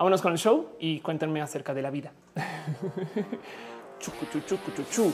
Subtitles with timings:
[0.00, 2.10] Vámonos con el show y cuéntenme acerca de la vida.
[4.00, 5.12] chucu, chu, chucu, chu, chu.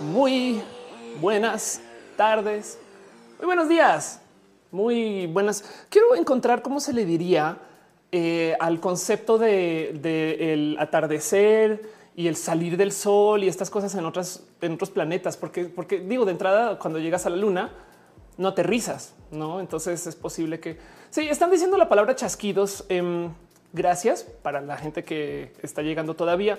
[0.00, 0.60] Muy
[1.20, 1.80] buenas
[2.16, 2.80] tardes,
[3.38, 4.20] muy buenos días,
[4.72, 5.86] muy buenas.
[5.88, 7.58] Quiero encontrar cómo se le diría
[8.10, 13.94] eh, al concepto de, de el atardecer y el salir del sol y estas cosas
[13.94, 17.85] en otras en otros planetas, porque, porque digo de entrada cuando llegas a la luna
[18.38, 19.60] no aterrizas, no?
[19.60, 20.78] Entonces es posible que
[21.10, 22.84] sí están diciendo la palabra chasquidos.
[22.88, 23.30] Em,
[23.72, 26.58] gracias para la gente que está llegando todavía.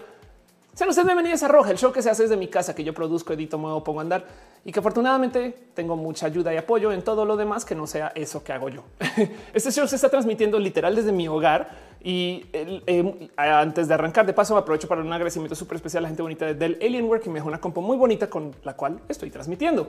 [0.74, 2.94] Sean ustedes bienvenidos a Roja, el show que se hace desde mi casa, que yo
[2.94, 4.28] produzco, edito, muevo, pongo a andar
[4.64, 8.12] y que afortunadamente tengo mucha ayuda y apoyo en todo lo demás que no sea
[8.14, 8.84] eso que hago yo.
[9.56, 11.70] Este show se está transmitiendo literal desde mi hogar
[12.04, 16.10] y eh, antes de arrancar, de paso, aprovecho para un agradecimiento súper especial a la
[16.10, 19.00] gente bonita de Dell Alienware que me dejó una compo muy bonita con la cual
[19.10, 19.88] estoy transmitiendo.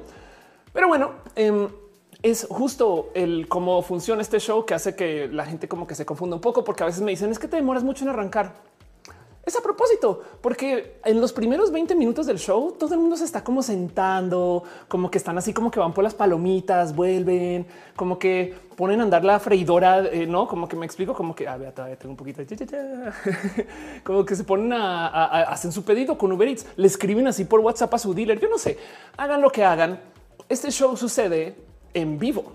[0.78, 1.66] Pero bueno, em,
[2.22, 6.06] es justo el cómo funciona este show que hace que la gente como que se
[6.06, 8.54] confunda un poco, porque a veces me dicen es que te demoras mucho en arrancar.
[9.44, 13.24] Es a propósito, porque en los primeros 20 minutos del show todo el mundo se
[13.24, 18.16] está como sentando, como que están así como que van por las palomitas, vuelven, como
[18.16, 21.56] que ponen a andar la freidora, eh, no como que me explico, como que a
[21.56, 23.12] ver, todavía tengo un poquito de
[24.04, 27.46] como que se ponen a, a, hacen su pedido con Uber Eats, le escriben así
[27.46, 28.38] por WhatsApp a su dealer.
[28.38, 28.78] Yo no sé,
[29.16, 29.98] hagan lo que hagan.
[30.48, 31.54] Este show sucede
[31.92, 32.54] en vivo.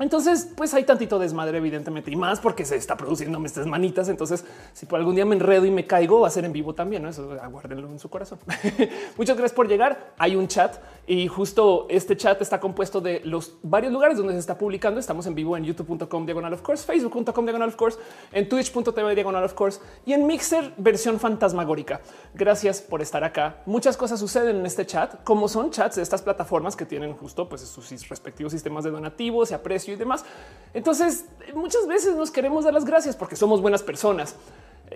[0.00, 4.08] Entonces, pues hay tantito desmadre, evidentemente, y más porque se está produciendo estas manitas.
[4.08, 6.74] Entonces, si por algún día me enredo y me caigo, va a ser en vivo
[6.74, 7.02] también.
[7.02, 7.08] ¿no?
[7.08, 8.38] Eso aguárdenlo en su corazón.
[9.16, 10.12] Muchas gracias por llegar.
[10.18, 14.38] Hay un chat y justo este chat está compuesto de los varios lugares donde se
[14.38, 15.00] está publicando.
[15.00, 17.98] Estamos en vivo en youtube.com diagonal of course, facebook.com diagonal of course,
[18.32, 22.00] en twitch.tv diagonal of course y en Mixer versión fantasmagórica.
[22.34, 23.62] Gracias por estar acá.
[23.66, 27.48] Muchas cosas suceden en este chat, como son chats de estas plataformas que tienen justo
[27.48, 30.24] pues sus respectivos sistemas de donativos y aprecio y demás.
[30.74, 34.36] Entonces, muchas veces nos queremos dar las gracias porque somos buenas personas.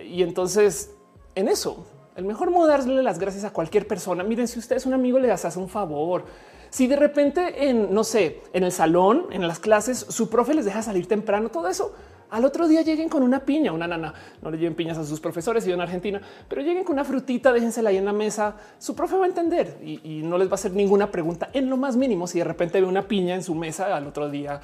[0.03, 0.91] Y entonces,
[1.35, 4.23] en eso, el mejor modo de darle las gracias a cualquier persona.
[4.23, 6.25] Miren, si usted es un amigo, le hace un favor.
[6.69, 10.65] Si de repente en, no sé, en el salón, en las clases, su profe les
[10.65, 11.93] deja salir temprano, todo eso,
[12.31, 14.11] al otro día lleguen con una piña, una nana.
[14.41, 17.53] No le lleven piñas a sus profesores, y en Argentina, pero lleguen con una frutita,
[17.53, 18.55] déjensela ahí en la mesa.
[18.79, 21.77] Su profe va a entender y no les va a hacer ninguna pregunta en lo
[21.77, 22.25] más mínimo.
[22.25, 24.59] Si de repente ve una piña en su mesa al otro día,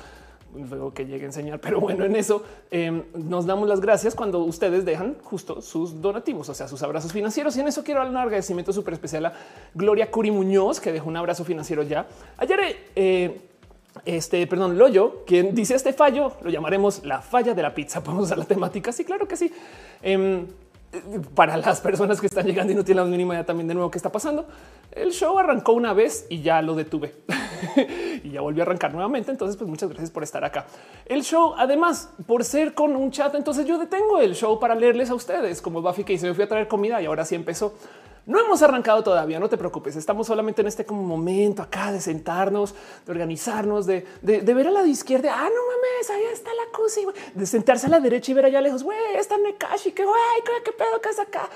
[0.55, 1.59] luego que llegue a enseñar.
[1.59, 6.49] Pero bueno, en eso em, nos damos las gracias cuando ustedes dejan justo sus donativos,
[6.49, 7.55] o sea, sus abrazos financieros.
[7.57, 9.33] Y en eso quiero dar un agradecimiento súper especial a
[9.73, 12.07] Gloria Curi Muñoz, que dejó un abrazo financiero ya.
[12.37, 12.59] Ayer,
[12.95, 13.41] eh,
[14.05, 18.03] este, perdón, Loyo, quien dice este fallo, lo llamaremos la falla de la pizza.
[18.03, 18.91] Podemos usar la temática.
[18.91, 19.51] Sí, claro que sí.
[20.01, 20.47] Em,
[21.35, 23.91] para las personas que están llegando y no tienen la mínima idea también de nuevo
[23.91, 24.45] qué está pasando.
[24.91, 27.13] El show arrancó una vez y ya lo detuve
[28.23, 29.29] y ya volvió a arrancar nuevamente.
[29.31, 30.65] Entonces, pues muchas gracias por estar acá.
[31.05, 35.09] El show, además, por ser con un chat, entonces yo detengo el show para leerles
[35.09, 37.75] a ustedes como Buffy que se me fui a traer comida y ahora sí empezó.
[38.25, 39.95] No hemos arrancado todavía, no te preocupes.
[39.95, 42.75] Estamos solamente en este como momento acá de sentarnos,
[43.05, 45.33] de organizarnos, de, ver a la izquierda.
[45.33, 47.01] Ah, no mames, ahí está la cosa,
[47.33, 48.83] de sentarse a la derecha y ver allá lejos.
[48.83, 50.15] Güey, está Nekashi, que güey,
[50.63, 51.49] qué pedo que es acá.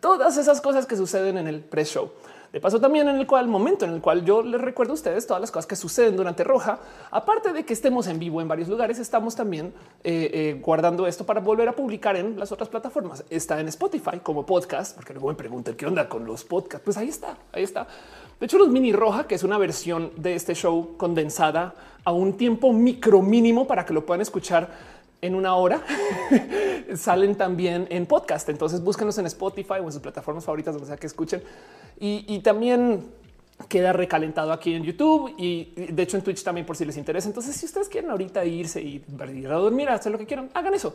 [0.00, 2.10] Todas esas cosas que suceden en el pre-show.
[2.52, 5.24] De paso también en el cual momento en el cual yo les recuerdo a ustedes
[5.24, 6.80] todas las cosas que suceden durante Roja.
[7.12, 9.72] Aparte de que estemos en vivo en varios lugares, estamos también
[10.02, 13.24] eh, eh, guardando esto para volver a publicar en las otras plataformas.
[13.30, 16.84] Está en Spotify como podcast, porque luego me preguntan qué onda con los podcasts.
[16.84, 17.86] Pues ahí está, ahí está.
[18.40, 21.74] De hecho, los mini roja, que es una versión de este show condensada
[22.04, 24.70] a un tiempo micro mínimo para que lo puedan escuchar
[25.22, 25.82] en una hora
[26.96, 28.48] salen también en podcast.
[28.48, 31.42] Entonces búsquenos en Spotify o en sus plataformas favoritas, donde sea que escuchen.
[31.98, 33.10] Y, también
[33.68, 37.28] queda recalentado aquí en YouTube y de hecho en Twitch también por si les interesa.
[37.28, 39.04] Entonces, si ustedes quieren ahorita irse y
[39.34, 40.94] ir a dormir, hacer lo que quieran, hagan eso.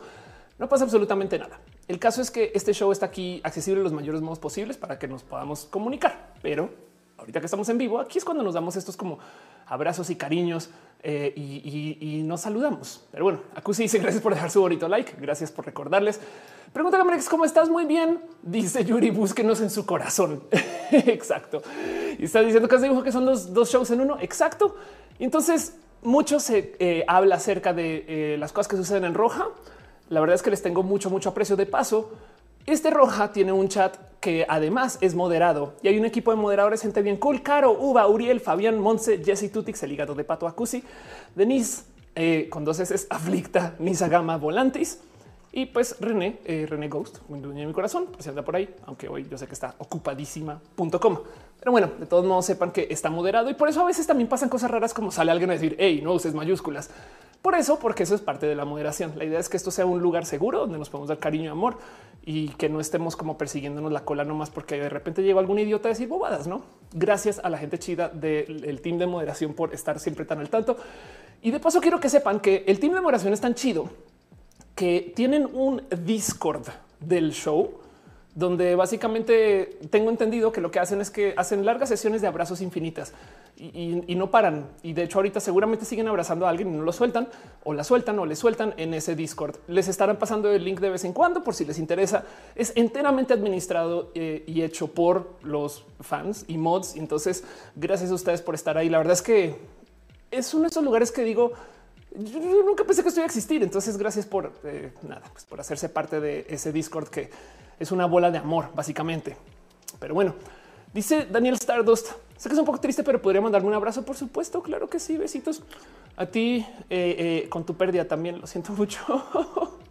[0.58, 1.60] No pasa absolutamente nada.
[1.86, 4.98] El caso es que este show está aquí accesible en los mayores modos posibles para
[4.98, 6.32] que nos podamos comunicar.
[6.42, 6.70] Pero
[7.18, 9.18] ahorita que estamos en vivo, aquí es cuando nos damos estos como
[9.66, 10.70] abrazos y cariños
[11.02, 13.04] eh, y, nos saludamos.
[13.12, 15.14] Pero bueno, Acusi dice gracias por dejar su bonito like.
[15.20, 16.20] Gracias por recordarles.
[16.72, 17.68] Pregunta Gamerex, ¿cómo estás?
[17.68, 18.20] Muy bien.
[18.42, 20.42] Dice Yuri, búsquenos en su corazón.
[20.90, 21.62] Exacto.
[22.18, 24.18] Y está diciendo que dibujo que son los dos shows en uno.
[24.20, 24.76] Exacto.
[25.18, 29.48] Y entonces mucho se eh, habla acerca de eh, las cosas que suceden en roja.
[30.08, 32.12] La verdad es que les tengo mucho, mucho aprecio de paso.
[32.66, 36.82] Este roja tiene un chat que además es moderado y hay un equipo de moderadores,
[36.82, 37.40] gente bien cool.
[37.40, 40.82] Caro, Uva, Uriel, Fabián, Monse, Jesse Tutix, el hígado de Pato Acusi,
[41.36, 41.84] Denise,
[42.16, 44.98] eh, con dos S, Aflicta, Nisa Gama, Volantis.
[45.52, 49.08] Y pues René, eh, René Ghost, dueño de mi corazón, pues anda por ahí, aunque
[49.08, 51.18] hoy yo sé que está ocupadísima.com.
[51.60, 54.28] Pero bueno, de todos modos sepan que está moderado y por eso a veces también
[54.28, 56.90] pasan cosas raras como sale alguien a decir, hey, no uses mayúsculas.
[57.42, 59.12] Por eso, porque eso es parte de la moderación.
[59.16, 61.48] La idea es que esto sea un lugar seguro donde nos podemos dar cariño y
[61.48, 61.78] amor
[62.24, 65.88] y que no estemos como persiguiéndonos la cola nomás porque de repente llega algún idiota
[65.88, 66.62] a decir bobadas, ¿no?
[66.92, 70.76] Gracias a la gente chida del team de moderación por estar siempre tan al tanto.
[71.40, 73.88] Y de paso quiero que sepan que el team de moderación es tan chido
[74.74, 76.66] que tienen un Discord
[76.98, 77.80] del show
[78.36, 82.60] donde básicamente tengo entendido que lo que hacen es que hacen largas sesiones de abrazos
[82.60, 83.14] infinitas
[83.56, 84.68] y, no paran.
[84.82, 87.28] Y de hecho ahorita seguramente siguen abrazando a alguien y no lo sueltan
[87.64, 89.56] o la sueltan o le sueltan en ese Discord.
[89.68, 92.24] Les estarán pasando el link de vez en cuando por si les interesa.
[92.54, 96.94] Es enteramente administrado eh, y hecho por los fans y mods.
[96.96, 97.42] Entonces
[97.74, 98.90] gracias a ustedes por estar ahí.
[98.90, 99.56] La verdad es que
[100.30, 101.52] es uno de esos lugares que digo,
[102.14, 103.62] yo nunca pensé que esto iba a existir.
[103.62, 107.30] Entonces, gracias por eh, nada, pues por hacerse parte de ese Discord que
[107.78, 109.36] es una bola de amor, básicamente.
[109.98, 110.34] Pero bueno,
[110.92, 112.12] dice Daniel Stardust.
[112.36, 114.04] Sé que es un poco triste, pero podría mandarme un abrazo.
[114.04, 115.16] Por supuesto, claro que sí.
[115.16, 115.62] Besitos
[116.16, 118.40] a ti eh, eh, con tu pérdida también.
[118.40, 119.00] Lo siento mucho.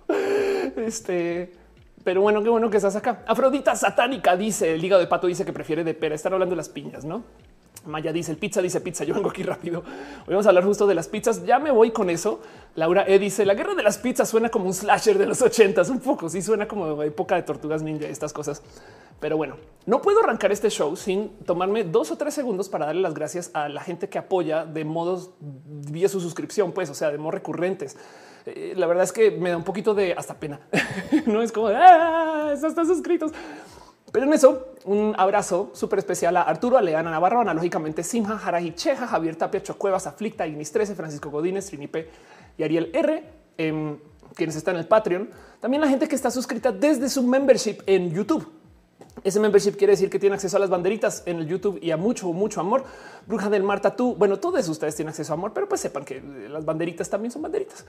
[0.78, 1.54] este,
[2.04, 3.24] pero bueno, qué bueno que estás acá.
[3.28, 6.14] Afrodita satánica dice el hígado de pato dice que prefiere de pera.
[6.14, 7.24] Estar hablando de las piñas, no?
[7.86, 9.04] Maya dice el pizza, dice pizza.
[9.04, 9.80] Yo vengo aquí rápido.
[9.80, 11.46] Hoy vamos a hablar justo de las pizzas.
[11.46, 12.42] Ya me voy con eso.
[12.76, 15.90] Laura E dice la guerra de las pizzas suena como un slasher de los ochentas.
[15.90, 18.62] Un poco sí suena como época de tortugas ninja, estas cosas.
[19.20, 19.56] Pero bueno,
[19.86, 23.50] no puedo arrancar este show sin tomarme dos o tres segundos para darle las gracias
[23.54, 27.36] a la gente que apoya de modos vía su suscripción, pues, o sea, de modos
[27.36, 27.98] recurrentes.
[28.46, 30.60] Eh, la verdad es que me da un poquito de hasta pena.
[31.26, 33.32] no es como ah, están suscritos.
[34.16, 39.08] Pero en eso, un abrazo súper especial a Arturo Aleana Navarro, analógicamente Simha, Jaraji Cheja,
[39.08, 42.08] Javier Tapia, Chocuevas, Aflicta, Ignis 13, Francisco Godínez, Trinipe
[42.58, 43.24] y Ariel R,
[43.58, 43.98] em,
[44.34, 45.30] quienes están en el Patreon.
[45.60, 48.50] También la gente que está suscrita desde su membership en YouTube.
[49.22, 51.98] Ese membership quiere decir que tiene acceso a las banderitas en el YouTube y a
[51.98, 52.86] mucho, mucho amor.
[53.28, 54.16] Bruja del Mar Tatú.
[54.16, 57.42] Bueno, todos ustedes tienen acceso a amor, pero pues sepan que las banderitas también son
[57.42, 57.84] banderitas.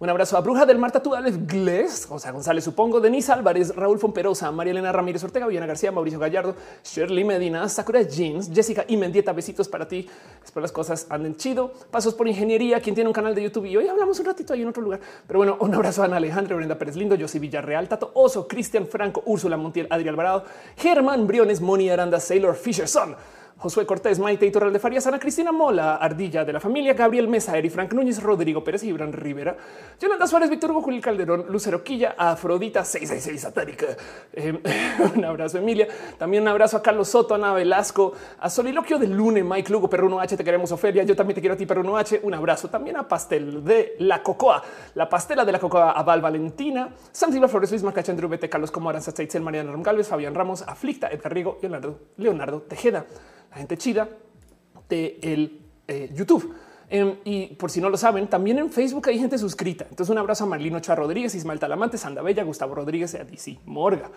[0.00, 3.98] Un abrazo a Bruja del Mar Tatú, Alex Gles, sea, González, supongo, Denise Álvarez, Raúl
[3.98, 8.96] Fomperosa, María Elena Ramírez Ortega, Viana García, Mauricio Gallardo, Shirley Medina, Sakura Jeans, Jessica y
[8.96, 9.34] Mendieta.
[9.34, 10.08] Besitos para ti.
[10.42, 11.74] Espero las cosas anden chido.
[11.90, 14.62] Pasos por ingeniería, quien tiene un canal de YouTube y hoy hablamos un ratito ahí
[14.62, 15.00] en otro lugar.
[15.26, 18.86] Pero bueno, un abrazo a Ana Alejandra, Brenda Pérez Lindo, José Villarreal, Tato Oso, Cristian
[18.86, 20.44] Franco, Úrsula Montiel, Adrián Alvarado,
[20.78, 23.16] Germán Briones, Moni Aranda, Sailor Fisherson.
[23.60, 27.58] Josué Cortés, Maite y de Farías, Ana Cristina Mola, Ardilla de la familia, Gabriel Mesa,
[27.58, 29.54] Eri Frank Núñez, Rodrigo Pérez, Ibran Rivera,
[30.00, 33.86] Yolanda Suárez, Víctor Hugo, Julio Calderón, Lucero Quilla, Afrodita 666 satánica.
[34.32, 34.58] Eh,
[35.14, 35.86] un abrazo, Emilia.
[36.16, 40.20] También un abrazo a Carlos Soto, Ana Velasco, a Soliloquio de Lune, Mike Lugo, Perruno
[40.20, 41.02] H, te queremos, Ofelia.
[41.02, 42.20] Yo también te quiero a ti, Perruno H.
[42.22, 44.62] Un abrazo también a Pastel de la Cocoa,
[44.94, 48.70] la pastela de la Cocoa, a Val Valentina, Santiago Flores, Luis Macacha, Andrew Bete, Carlos
[48.70, 53.04] Como Aranza, Mariana Mariana Galvez, Fabián Ramos, Aflicta, Edgar Rigo, Leonardo, Leonardo Tejeda,
[53.50, 54.08] la gente chida
[54.88, 56.54] de el eh, YouTube.
[56.88, 59.86] Em, y por si no lo saben, también en Facebook hay gente suscrita.
[59.88, 63.24] Entonces, un abrazo a Marlino Chá Rodríguez, Ismael Talamante, Sanda Bella, Gustavo Rodríguez y a
[63.24, 64.10] DC Morga.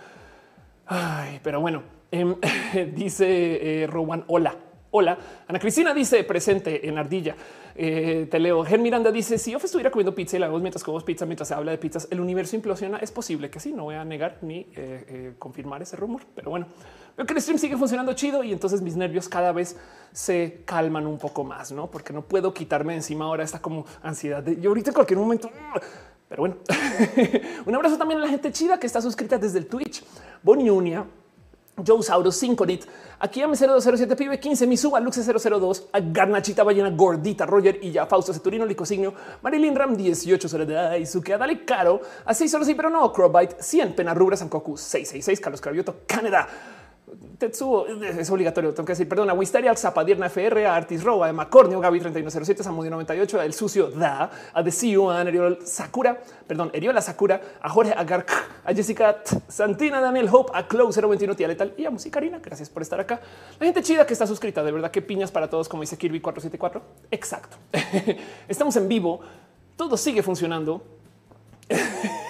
[0.87, 2.35] Ay, pero bueno, em,
[2.95, 4.55] dice eh, Rowan, hola.
[4.95, 5.17] Hola,
[5.47, 7.35] Ana Cristina dice presente en Ardilla.
[7.73, 8.63] Eh, te leo.
[8.63, 11.47] Gen Miranda dice: Si yo estuviera comiendo pizza y la vemos mientras comemos pizza, mientras
[11.47, 12.99] se habla de pizzas, el universo implosiona.
[12.99, 13.73] Es posible que sí.
[13.73, 14.67] No voy a negar ni
[15.39, 16.67] confirmar ese rumor, pero bueno.
[17.17, 19.79] Veo que el stream sigue funcionando chido y entonces mis nervios cada vez
[20.11, 21.89] se calman un poco más, no?
[21.89, 25.49] Porque no puedo quitarme encima ahora esta como ansiedad de yo ahorita en cualquier momento.
[26.29, 26.57] Pero bueno,
[27.65, 30.03] un abrazo también a la gente chida que está suscrita desde el Twitch.
[30.43, 31.03] Boniunia,
[31.75, 32.85] Joe Sauro, Synconit,
[33.19, 38.05] aquí a M0207 Pibe 15, Misuba, Luxe 002, a Garnachita Ballena Gordita, Roger y ya
[38.05, 43.11] Fausto Ceturino, Licosignio, Marilyn Ram 18, Soledad, Izuke, Dale Caro, así solo sí, pero no,
[43.11, 46.47] Crowbite 100, Pena Rubra, Sankoku 666, Carlos Cravioto, Canadá.
[47.39, 48.73] Es obligatorio.
[48.73, 52.91] Tengo que decir, perdón, a Wisteria, Zapadierna FR, a Artis Roa, Macornio, Gaby 3107, Samudio
[52.91, 57.93] 98, a El Sucio Da, a Desiu, a Eriol Sakura, perdón, Eriola Sakura, a Jorge
[57.95, 58.25] Agar,
[58.63, 62.39] a Jessica Santina, Daniel Hope, a Clow 021, Tía Letal y a Musicarina.
[62.39, 63.19] Gracias por estar acá.
[63.59, 66.21] La gente chida que está suscrita, de verdad que piñas para todos, como dice Kirby
[66.21, 66.81] 474.
[67.11, 67.57] Exacto.
[68.47, 69.19] Estamos en vivo,
[69.75, 70.81] todo sigue funcionando.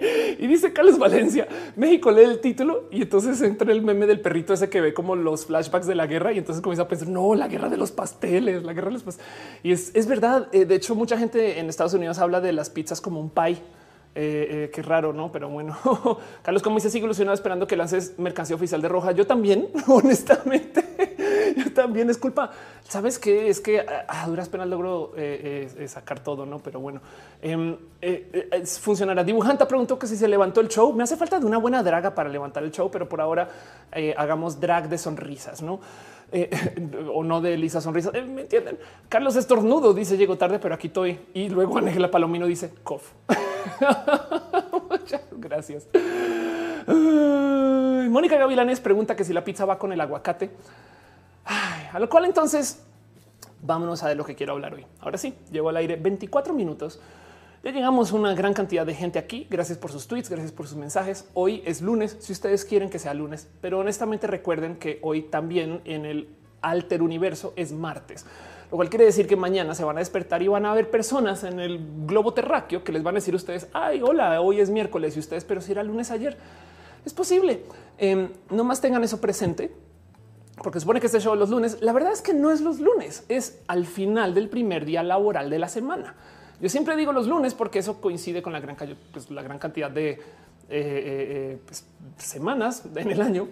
[0.38, 4.52] y dice Carlos Valencia, México lee el título y entonces entra el meme del perrito
[4.52, 7.34] ese que ve como los flashbacks de la guerra y entonces comienza a pensar, no,
[7.34, 9.30] la guerra de los pasteles, la guerra de los pasteles.
[9.62, 13.00] Y es, verdad, eh, de hecho mucha gente en Estados Unidos habla de las pizzas
[13.00, 13.58] como un pie.
[14.12, 15.30] Eh, eh, qué raro, no?
[15.30, 15.76] Pero bueno,
[16.42, 19.12] Carlos, como dice, sigo ilusionado esperando que lances mercancía oficial de roja.
[19.12, 21.54] Yo también, honestamente.
[21.56, 22.50] Yo también es culpa.
[22.88, 23.48] Sabes qué?
[23.48, 26.58] Es que a, duras penas logro eh, sacar todo, no?
[26.58, 27.00] Pero bueno,
[27.40, 27.76] em,
[28.80, 29.22] funcionará.
[29.22, 30.92] Dibujanta preguntó que si se levantó el show.
[30.92, 33.48] Me hace falta de una buena draga para levantar el show, pero por ahora
[34.16, 35.80] hagamos drag de sonrisas, no?
[37.12, 38.12] o no de Lisa sonrisas.
[38.12, 38.78] ¿Me entienden?
[39.08, 41.18] Carlos Estornudo dice llegó tarde, pero aquí estoy.
[41.34, 43.12] Y luego Ángela Palomino dice cof.
[44.90, 45.88] Muchas gracias.
[46.86, 50.50] Mónica Gavilanes pregunta que si la pizza va con el aguacate.
[51.44, 52.82] a lo cual entonces
[53.62, 54.86] vámonos a de lo que quiero hablar hoy.
[55.00, 57.00] Ahora sí, llevo al aire 24 minutos.
[57.62, 59.46] Ya llegamos una gran cantidad de gente aquí.
[59.50, 61.28] Gracias por sus tweets, gracias por sus mensajes.
[61.34, 65.82] Hoy es lunes, si ustedes quieren que sea lunes, pero honestamente recuerden que hoy también
[65.84, 66.28] en el
[66.62, 68.24] alter universo es martes,
[68.70, 71.44] lo cual quiere decir que mañana se van a despertar y van a haber personas
[71.44, 75.14] en el globo terráqueo que les van a decir ustedes, ay, hola, hoy es miércoles
[75.18, 76.38] y ustedes, pero si era lunes ayer.
[77.04, 77.64] Es posible.
[77.98, 79.70] Eh, no más tengan eso presente,
[80.62, 81.76] porque supone que este show los lunes.
[81.82, 85.50] La verdad es que no es los lunes, es al final del primer día laboral
[85.50, 86.14] de la semana.
[86.60, 88.76] Yo siempre digo los lunes porque eso coincide con la gran,
[89.12, 90.20] pues, la gran cantidad de eh, eh,
[90.68, 91.86] eh, pues,
[92.18, 93.48] semanas en el año.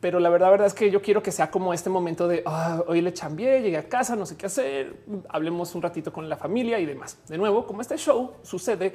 [0.00, 2.84] Pero la verdad, verdad es que yo quiero que sea como este momento de ah,
[2.86, 4.96] hoy le chambié, llegué a casa, no sé qué hacer,
[5.28, 7.18] hablemos un ratito con la familia y demás.
[7.28, 8.92] De nuevo, como este show sucede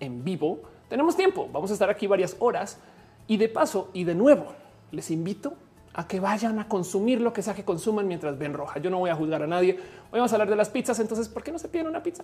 [0.00, 1.48] en vivo, tenemos tiempo.
[1.52, 2.78] Vamos a estar aquí varias horas
[3.26, 4.46] y de paso, y de nuevo,
[4.92, 5.54] les invito
[5.98, 8.78] a que vayan a consumir lo que sea que consuman mientras ven roja.
[8.80, 9.78] Yo no voy a juzgar a nadie.
[10.10, 12.22] Hoy vamos a hablar de las pizzas, entonces, ¿por qué no se piden una pizza?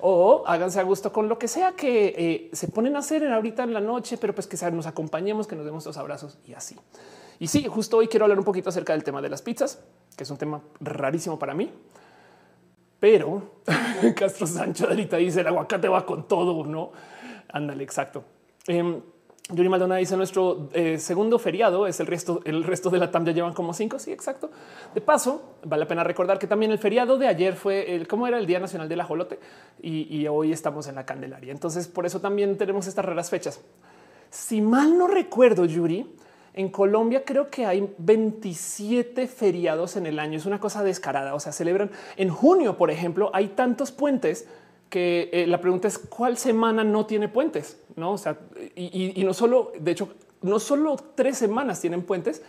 [0.00, 3.32] O háganse a gusto con lo que sea que eh, se ponen a hacer en
[3.32, 6.54] ahorita en la noche, pero pues que nos acompañemos, que nos demos los abrazos y
[6.54, 6.76] así.
[7.38, 9.80] Y sí, justo hoy quiero hablar un poquito acerca del tema de las pizzas,
[10.16, 11.70] que es un tema rarísimo para mí.
[13.00, 13.56] Pero
[14.16, 16.92] Castro Sancho ahorita dice el aguacate va con todo, ¿no?
[17.52, 18.24] Ándale, exacto.
[18.66, 19.02] Em,
[19.52, 23.24] Yuri Maldonado dice nuestro eh, segundo feriado es el resto, el resto de la TAM
[23.24, 23.98] ya llevan como cinco.
[23.98, 24.50] Sí, exacto.
[24.94, 28.26] De paso, vale la pena recordar que también el feriado de ayer fue el cómo
[28.26, 29.38] era el Día Nacional del Ajolote
[29.82, 31.52] y, y hoy estamos en la Candelaria.
[31.52, 33.60] Entonces, por eso también tenemos estas raras fechas.
[34.30, 36.06] Si mal no recuerdo, Yuri,
[36.54, 40.36] en Colombia creo que hay 27 feriados en el año.
[40.36, 41.34] Es una cosa descarada.
[41.34, 44.48] O sea, celebran en junio, por ejemplo, hay tantos puentes
[44.90, 48.12] que eh, la pregunta es cuál semana no tiene puentes, no?
[48.12, 48.36] O sea,
[48.74, 52.42] y, no solo, de hecho, no solo tres semanas tienen puentes,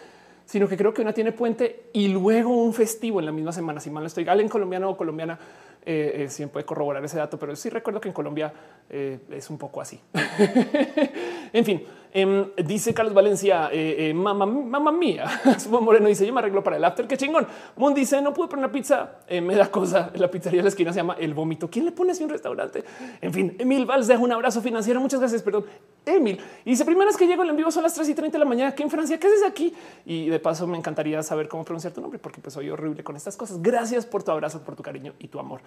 [0.46, 3.80] sino que creo que una tiene puente y luego un festivo en la misma semana.
[3.80, 5.40] Si mal no estoy, alguien colombiano o colombiana
[5.86, 8.52] eh, eh, siempre puede corroborar ese dato, pero sí recuerdo que en Colombia
[8.90, 10.02] es un poco así.
[11.54, 13.70] en fin, Em, dice Carlos Valencia,
[14.14, 15.26] mamá, mamá mía.
[15.60, 17.08] Sumo Moreno dice: Yo me arreglo para el after.
[17.08, 17.48] Qué chingón.
[17.76, 19.20] Moon dice: No pude poner una pizza.
[19.28, 20.12] Eh, me da cosa.
[20.16, 21.70] La pizzería de la esquina se llama El Vómito.
[21.70, 22.84] ¿Quién le pone así un restaurante?
[23.22, 25.00] En fin, Emil Valls deja un abrazo financiero.
[25.00, 25.42] Muchas gracias.
[25.42, 25.66] Perdón,
[26.06, 26.40] Emil.
[26.66, 28.50] Y dice: Primeras que llego, el en vivo son las 3 y 30 de la
[28.50, 29.20] mañana aquí en Francia.
[29.20, 29.74] ¿Qué haces aquí?
[30.06, 33.16] Y de paso, me encantaría saber cómo pronunciar tu nombre, porque pues soy horrible con
[33.16, 33.62] estas cosas.
[33.62, 35.62] Gracias por tu abrazo, por tu cariño y tu amor.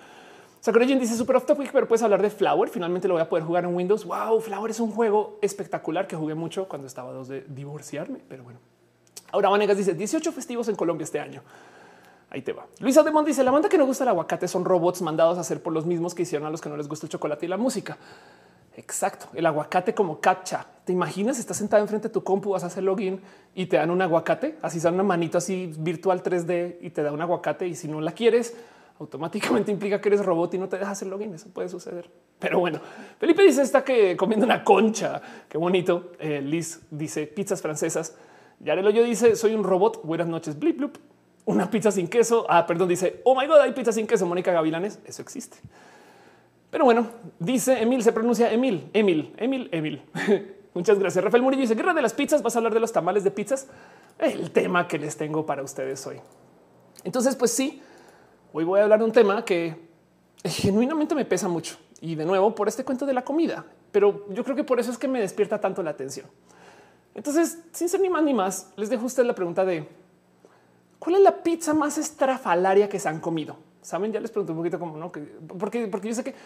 [0.65, 2.71] Sakurajin dice super off topic, pero puedes hablar de Flower.
[2.71, 4.07] Finalmente lo voy a poder jugar en Windows.
[4.07, 8.45] Wow, Flower es un juego espectacular que jugué mucho cuando estaba dos de divorciarme, pero
[8.45, 8.61] bueno.
[9.31, 11.43] Ahora Vanegas dice 18 festivos en Colombia este año.
[12.31, 12.65] Ahí te va.
[12.81, 15.63] Luisa Demont dice la banda que no gusta el aguacate son robots mandados a hacer
[15.63, 17.59] por los mismos que hicieron a los que no les gusta el chocolate y la
[17.59, 17.99] música.
[18.75, 19.27] Exacto.
[19.35, 20.67] El aguacate como captcha.
[20.87, 23.21] Te imaginas, estás sentado enfrente de tu compu, vas a hacer login
[23.55, 27.13] y te dan un aguacate, así son una manito así virtual 3D y te da
[27.13, 27.69] un aguacate.
[27.69, 28.57] Y si no la quieres,
[29.05, 31.35] automáticamente implica que eres robot y no te dejas el login.
[31.35, 32.11] Eso puede suceder.
[32.39, 32.81] Pero bueno,
[33.19, 35.21] Felipe dice está que comiendo una concha.
[35.49, 36.13] Qué bonito.
[36.19, 38.17] Eh, Liz dice pizzas francesas.
[38.61, 40.03] Yarelo yo dice soy un robot.
[40.05, 40.59] Buenas noches.
[40.59, 40.97] Blip, blip.
[41.45, 42.47] Una pizza sin queso.
[42.49, 42.89] Ah, perdón.
[42.89, 44.27] Dice oh my god, hay pizza sin queso.
[44.27, 44.99] Mónica Gavilanes.
[45.05, 45.59] Eso existe.
[46.71, 47.07] Pero bueno,
[47.39, 50.03] dice Emil, se pronuncia Emil, Emil, Emil, Emil.
[50.75, 51.25] Muchas gracias.
[51.25, 52.43] Rafael Murillo dice guerra de las pizzas.
[52.43, 53.69] Vas a hablar de los tamales de pizzas.
[54.19, 56.17] El tema que les tengo para ustedes hoy.
[57.05, 57.81] Entonces, pues sí,
[58.57, 59.75] Hoy voy a hablar de un tema que
[60.45, 64.45] genuinamente me pesa mucho y de nuevo por este cuento de la comida, pero yo
[64.45, 66.29] creo que por eso es que me despierta tanto la atención.
[67.17, 69.89] Entonces, sin ser ni más ni más, les dejo a ustedes la pregunta de
[71.01, 73.57] cuál es la pizza más estrafalaria que se han comido.
[73.83, 75.11] Saben, ya les pregunto un poquito como no,
[75.59, 76.37] porque, porque yo sé que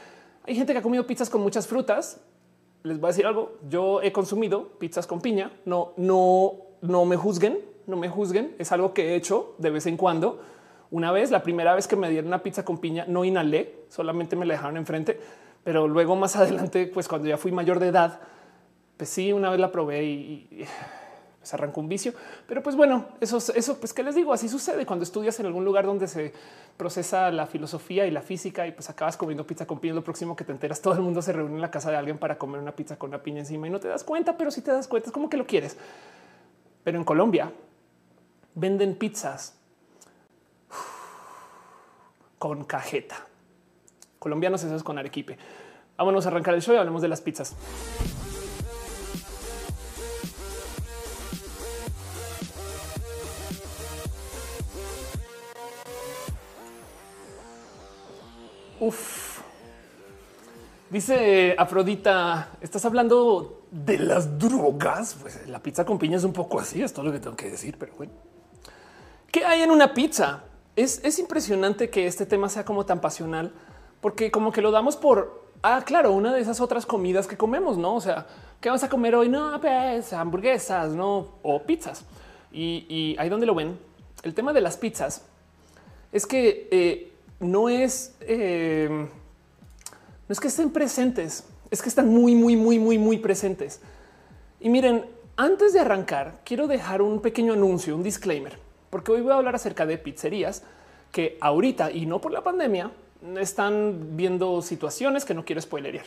[0.45, 2.23] hay gente que ha comido pizzas con muchas frutas.
[2.85, 3.59] Les voy a decir algo.
[3.69, 5.53] Yo he consumido pizzas con piña.
[5.67, 8.55] No, no, no me juzguen, no me juzguen.
[8.59, 10.41] Es algo que he hecho de vez en cuando
[10.91, 14.37] una vez, la primera vez que me dieron una pizza con piña, no inhalé, solamente
[14.37, 15.21] me la dejaron enfrente,
[15.65, 18.21] pero luego más adelante, pues cuando ya fui mayor de edad,
[18.97, 20.67] pues sí, una vez la probé y,
[21.43, 22.15] se arrancó un vicio.
[22.47, 25.65] Pero pues bueno, eso, eso, pues qué les digo, así sucede cuando estudias en algún
[25.65, 26.33] lugar donde se
[26.77, 29.95] procesa la filosofía y la física y pues acabas comiendo pizza con piña.
[29.95, 32.19] Lo próximo que te enteras, todo el mundo se reúne en la casa de alguien
[32.19, 34.63] para comer una pizza con una piña encima y no te das cuenta, pero si
[34.63, 35.77] te das cuenta es como que lo quieres.
[36.83, 37.53] Pero en Colombia
[38.55, 39.58] venden pizzas
[42.39, 43.27] con cajeta.
[44.19, 45.39] Colombianos, eso es con arequipe.
[45.97, 47.55] Vámonos a arrancar el show y hablemos de las pizzas.
[58.81, 59.41] Uf.
[60.89, 65.17] Dice Afrodita, ¿estás hablando de las drogas?
[65.21, 67.51] Pues la pizza con piña es un poco así, es todo lo que tengo que
[67.51, 68.13] decir, pero bueno.
[69.31, 70.45] ¿Qué hay en una pizza?
[70.79, 73.53] Es, es impresionante que este tema sea como tan pasional,
[74.01, 77.77] porque como que lo damos por, ah, claro, una de esas otras comidas que comemos,
[77.77, 77.97] ¿no?
[77.97, 78.29] O sea,
[78.61, 79.29] ¿qué vas a comer hoy?
[79.29, 81.31] No, pues hamburguesas, ¿no?
[81.43, 82.05] O pizzas.
[82.53, 83.77] Y, ahí donde lo ven,
[84.23, 85.23] el tema de las pizzas
[86.13, 92.37] es que eh, no es, eh, no es que estén presentes, es que están muy,
[92.37, 93.81] muy, muy, muy, muy presentes.
[94.61, 95.07] Y miren,
[95.37, 98.68] antes de arrancar, quiero dejar un pequeño anuncio, un disclaimer,
[98.99, 100.65] porque hoy voy a hablar acerca de pizzerías
[101.13, 102.91] que ahorita y no por la pandemia
[103.39, 106.07] están viendo situaciones que no quiero spoilerear.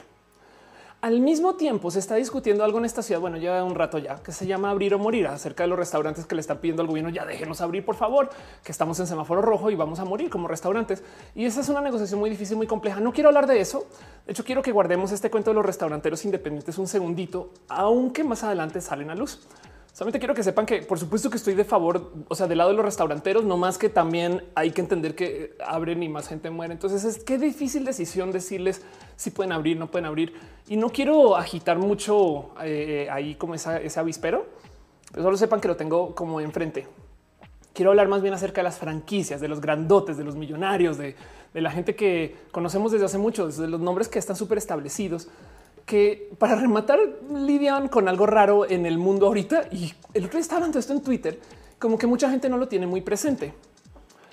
[1.00, 4.22] Al mismo tiempo se está discutiendo algo en esta ciudad, bueno, ya un rato ya,
[4.22, 6.90] que se llama abrir o morir acerca de los restaurantes que le están pidiendo al
[6.90, 8.30] gobierno, ya déjenos abrir, por favor,
[8.62, 11.02] que estamos en semáforo rojo y vamos a morir como restaurantes.
[11.34, 13.00] Y esa es una negociación muy difícil, muy compleja.
[13.00, 13.88] No quiero hablar de eso.
[14.26, 18.44] De hecho, quiero que guardemos este cuento de los restauranteros independientes un segundito, aunque más
[18.44, 19.40] adelante salen a luz.
[19.94, 22.70] Solamente quiero que sepan que por supuesto que estoy de favor, o sea, del lado
[22.70, 26.50] de los restauranteros, no más que también hay que entender que abren y más gente
[26.50, 26.74] muere.
[26.74, 28.84] Entonces es qué difícil decisión decirles
[29.18, 30.34] si pueden abrir, no pueden abrir.
[30.70, 34.46] Y no quiero agitar mucho eh, ahí como ese avispero,
[35.12, 36.88] pero solo sepan que lo tengo como enfrente.
[37.74, 41.16] Quiero hablar más bien acerca de las franquicias, de los grandotes, de los millonarios, de,
[41.54, 45.28] de la gente que conocemos desde hace mucho, desde los nombres que están súper establecidos
[45.86, 47.00] que para rematar
[47.34, 49.66] lidian con algo raro en el mundo ahorita.
[49.72, 51.40] Y el otro día estaba hablando esto en Twitter,
[51.80, 53.54] como que mucha gente no lo tiene muy presente.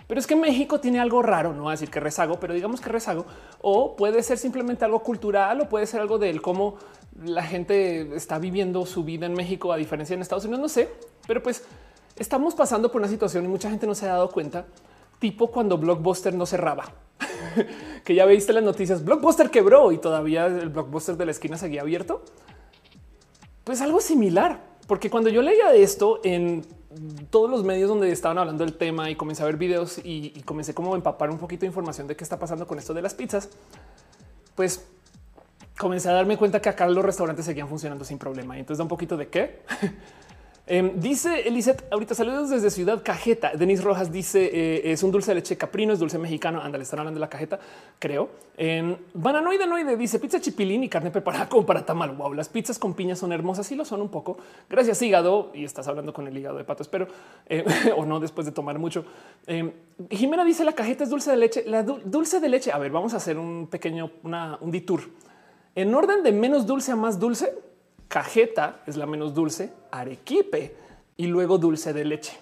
[0.06, 2.80] Pero es que México tiene algo raro, no voy a decir que rezago, pero digamos
[2.80, 3.26] que rezago,
[3.60, 6.76] o puede ser simplemente algo cultural, o puede ser algo del cómo
[7.22, 10.88] la gente está viviendo su vida en México, a diferencia en Estados Unidos, no sé,
[11.26, 11.62] pero pues
[12.16, 14.64] estamos pasando por una situación y mucha gente no se ha dado cuenta,
[15.18, 16.86] tipo cuando Blockbuster no cerraba.
[18.04, 21.82] que ya viste las noticias, Blockbuster quebró y todavía el Blockbuster de la esquina seguía
[21.82, 22.22] abierto.
[23.64, 26.64] Pues algo similar, porque cuando yo leía esto en
[27.30, 30.72] todos los medios donde estaban hablando del tema y comencé a ver videos y, comencé
[30.74, 33.14] como a empapar un poquito de información de qué está pasando con esto de las
[33.14, 33.50] pizzas,
[34.54, 34.86] pues
[35.76, 38.56] comencé a darme cuenta que acá los restaurantes seguían funcionando sin problema.
[38.56, 39.62] Y entonces da un poquito de qué.
[40.70, 43.52] Em, dice Elisette, ahorita saludos desde Ciudad Cajeta.
[43.56, 46.60] Denis Rojas dice eh, es un dulce de leche caprino, es dulce mexicano.
[46.60, 47.58] Anda, le están hablando de la cajeta,
[47.98, 48.28] creo.
[48.58, 52.14] Em, Bananoide Noide dice pizza chipilín y carne preparada como para tamal.
[52.14, 53.66] Wow, las pizzas con piñas son hermosas.
[53.66, 54.36] Sí lo son un poco.
[54.68, 55.50] Gracias, hígado.
[55.54, 57.08] Y estás hablando con el hígado de pato, espero
[57.46, 57.64] eh,
[57.96, 59.06] o no después de tomar mucho.
[59.46, 59.72] Em,
[60.10, 61.64] Jimena dice la cajeta es dulce de leche.
[61.66, 62.72] La dulce de leche.
[62.72, 65.00] A ver, vamos a hacer un pequeño, un detour
[65.74, 67.54] en orden de menos dulce a más dulce
[68.08, 70.74] cajeta es la menos dulce, arequipe
[71.16, 72.38] y luego dulce de leche.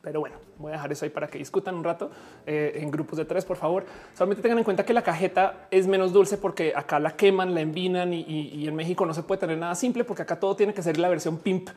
[0.00, 2.10] Pero bueno, voy a dejar eso ahí para que discutan un rato
[2.46, 3.84] eh, en grupos de tres, por favor.
[4.14, 7.60] Solamente tengan en cuenta que la cajeta es menos dulce porque acá la queman, la
[7.60, 10.72] envinan y, y en México no se puede tener nada simple porque acá todo tiene
[10.72, 11.70] que ser la versión pimp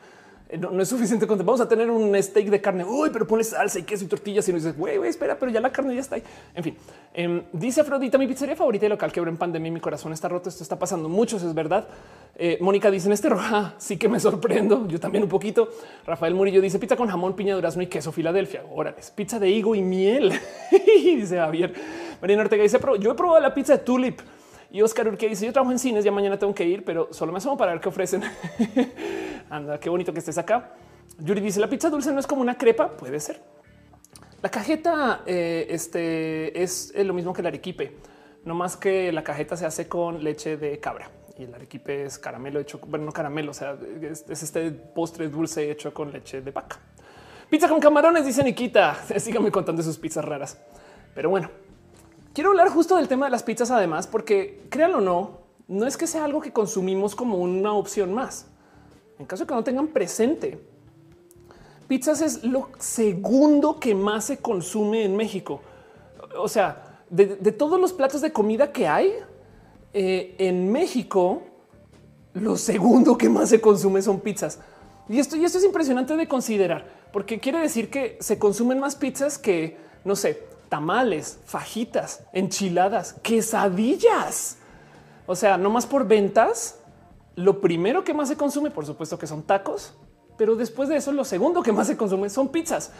[0.50, 2.84] eh, no, es suficiente con vamos a tener un steak de carne.
[2.84, 5.60] Uy, pero pones salsa y queso y tortillas y no dices, güey, espera, pero ya
[5.60, 6.22] la carne ya está ahí.
[6.54, 6.76] En fin,
[7.14, 9.70] em, dice Afrodita, mi pizzería favorita y local quebró en pandemia.
[9.70, 10.48] Mi corazón está roto.
[10.48, 11.36] Esto está pasando mucho.
[11.36, 11.86] es verdad.
[12.36, 13.74] Eh, Mónica dice en este roja.
[13.78, 14.86] Sí que me sorprendo.
[14.88, 15.68] Yo también un poquito.
[16.06, 18.64] Rafael Murillo dice pizza con jamón, piña, durazno y queso Filadelfia.
[18.72, 20.32] Órale, pizza de higo y miel.
[20.96, 21.74] dice Javier.
[22.20, 24.20] Marina Ortega dice, yo he probado la pizza de tulip.
[24.70, 27.32] Y Oscar Urque dice yo trabajo en cines, ya mañana tengo que ir, pero solo
[27.32, 28.22] me asomo para ver qué ofrecen.
[29.50, 30.74] Anda, qué bonito que estés acá.
[31.18, 33.40] Yuri dice la pizza dulce no es como una crepa, puede ser.
[34.42, 37.96] La cajeta eh, este, es lo mismo que el arequipe,
[38.44, 42.18] no más que la cajeta se hace con leche de cabra y el arequipe es
[42.18, 46.50] caramelo hecho, bueno, no caramelo, o sea, es, este postre dulce hecho con leche de
[46.50, 46.78] vaca.
[47.48, 48.94] Pizza con camarones, dice Nikita.
[49.18, 50.60] Síganme contando sus pizzas raras.
[51.14, 51.50] Pero bueno,
[52.32, 55.96] quiero hablar justo del tema de las pizzas, además, porque créanlo o no, no es
[55.96, 58.46] que sea algo que consumimos como una opción más.
[59.18, 60.58] En caso de que no tengan presente,
[61.86, 65.60] pizzas es lo segundo que más se consume en México.
[66.36, 69.12] O sea, de, todos los platos de comida que hay
[69.92, 71.42] eh, en México,
[72.34, 74.60] lo segundo que más se consume son pizzas.
[75.08, 78.94] Y esto, y esto es impresionante de considerar, porque quiere decir que se consumen más
[78.94, 84.56] pizzas que, no sé, tamales, fajitas, enchiladas, quesadillas.
[85.26, 86.80] O sea, no más por ventas,
[87.36, 89.92] lo primero que más se consume, por supuesto que son tacos,
[90.38, 92.92] pero después de eso, lo segundo que más se consume son pizzas.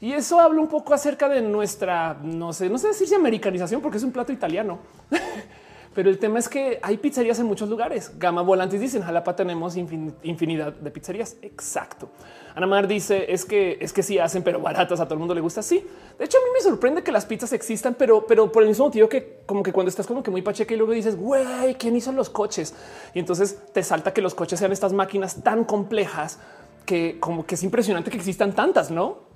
[0.00, 3.82] Y eso habla un poco acerca de nuestra, no sé, no sé decir si americanización,
[3.82, 4.80] porque es un plato italiano.
[5.94, 8.12] Pero el tema es que hay pizzerías en muchos lugares.
[8.18, 11.36] Gama Volantes dicen Jalapa tenemos infinidad de pizzerías.
[11.42, 12.10] Exacto.
[12.54, 15.34] Ana Mar dice es que es que sí hacen, pero baratas a todo el mundo
[15.34, 15.62] le gusta.
[15.62, 15.84] Sí.
[16.18, 18.86] De hecho, a mí me sorprende que las pizzas existan, pero, pero por el mismo
[18.86, 21.96] motivo que como que cuando estás como que muy pacheca y luego dices, güey, ¿quién
[21.96, 22.74] hizo los coches?
[23.14, 26.38] Y entonces te salta que los coches sean estas máquinas tan complejas
[26.84, 29.30] que como que es impresionante que existan tantas, no?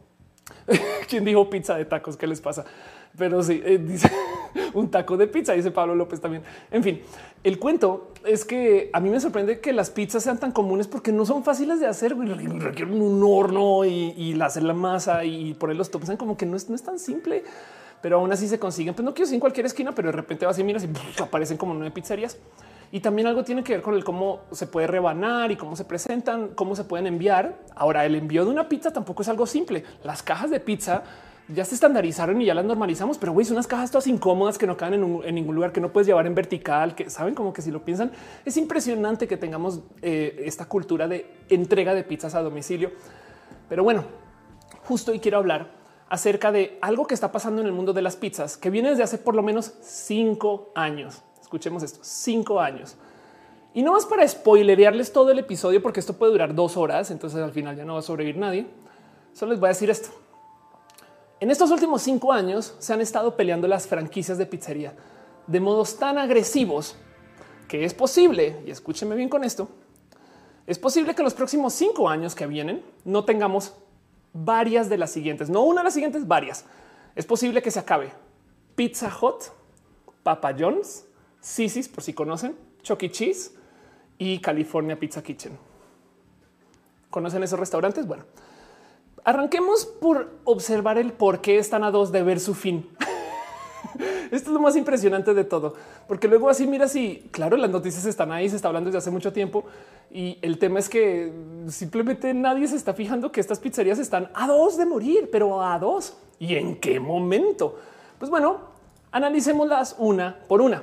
[1.08, 2.16] ¿Quién dijo pizza de tacos?
[2.16, 2.64] ¿Qué les pasa?
[3.16, 4.10] Pero sí, eh, dice
[4.74, 6.42] un taco de pizza, dice Pablo López también.
[6.70, 7.00] En fin,
[7.42, 11.12] el cuento es que a mí me sorprende que las pizzas sean tan comunes porque
[11.12, 12.16] no son fáciles de hacer.
[12.16, 16.16] Requieren un horno y, hacer la masa y poner los toppings.
[16.16, 17.44] Como que no es, no es tan simple,
[18.02, 18.94] pero aún así se consiguen.
[18.94, 21.56] Pues no quiero decir en cualquier esquina, pero de repente vas y miras y aparecen
[21.56, 22.38] como nueve pizzerias.
[22.92, 25.84] Y también algo tiene que ver con el cómo se puede rebanar y cómo se
[25.84, 27.58] presentan, cómo se pueden enviar.
[27.74, 29.82] Ahora, el envío de una pizza tampoco es algo simple.
[30.04, 31.02] Las cajas de pizza
[31.48, 34.66] ya se estandarizaron y ya las normalizamos, pero güey, son unas cajas todas incómodas que
[34.66, 37.60] no caben en, ningún lugar, que no puedes llevar en vertical, que saben como que
[37.60, 38.12] si lo piensan,
[38.44, 42.92] es impresionante que tengamos eh, esta cultura de entrega de pizzas a domicilio.
[43.68, 44.04] Pero bueno,
[44.84, 45.68] justo hoy quiero hablar
[46.08, 49.02] acerca de algo que está pasando en el mundo de las pizzas, que viene desde
[49.02, 51.22] hace por lo menos cinco años.
[51.42, 52.96] Escuchemos esto, cinco años.
[53.74, 57.40] Y no más para spoilerearles todo el episodio, porque esto puede durar dos horas, entonces
[57.42, 58.66] al final ya no va a sobrevivir nadie.
[59.32, 60.23] Solo les voy a decir esto.
[61.44, 64.94] En estos últimos cinco años se han estado peleando las franquicias de pizzería
[65.46, 66.96] de modos tan agresivos
[67.68, 69.68] que es posible, y escúcheme bien con esto,
[70.66, 73.74] es posible que los próximos cinco años que vienen no tengamos
[74.32, 76.64] varias de las siguientes, no una de las siguientes, varias.
[77.14, 78.10] Es posible que se acabe
[78.74, 79.42] Pizza Hut,
[80.22, 81.04] Papa John's,
[81.42, 83.10] Sisi's, por si conocen, Chucky e.
[83.10, 83.52] Cheese
[84.16, 85.58] y California Pizza Kitchen.
[87.10, 88.06] ¿Conocen esos restaurantes?
[88.06, 88.24] Bueno,
[89.24, 92.86] Arranquemos por observar el por qué están a dos de ver su fin.
[94.30, 95.74] Esto es lo más impresionante de todo,
[96.06, 99.10] porque luego así mira si claro, las noticias están ahí, se está hablando desde hace
[99.10, 99.64] mucho tiempo
[100.10, 101.32] y el tema es que
[101.68, 105.78] simplemente nadie se está fijando que estas pizzerías están a dos de morir, pero a
[105.78, 106.18] dos.
[106.38, 107.78] ¿Y en qué momento?
[108.18, 108.58] Pues bueno,
[109.10, 110.82] analicémoslas una por una.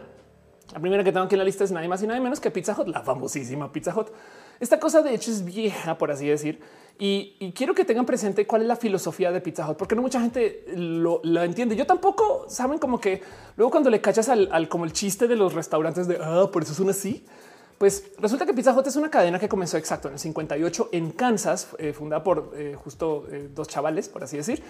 [0.74, 2.50] La primera que tengo aquí en la lista es nadie más y nada menos que
[2.50, 4.08] Pizza Hut, la famosísima Pizza Hut.
[4.60, 6.62] Esta cosa de hecho es vieja, por así decir
[7.04, 10.22] y, quiero que tengan presente cuál es la filosofía de Pizza Hut, porque no mucha
[10.22, 11.76] gente lo, entiende.
[11.76, 13.24] Yo tampoco saben como que
[13.58, 16.74] luego cuando le cachas al, como el chiste de los restaurantes de ah, por eso
[16.74, 17.26] es una así.
[17.80, 21.10] Pues resulta que Pizza Hut es una cadena que comenzó exacto en el 58 en
[21.14, 24.62] Kansas, eh, fundada por eh, justo eh, dos chavales, por así decir.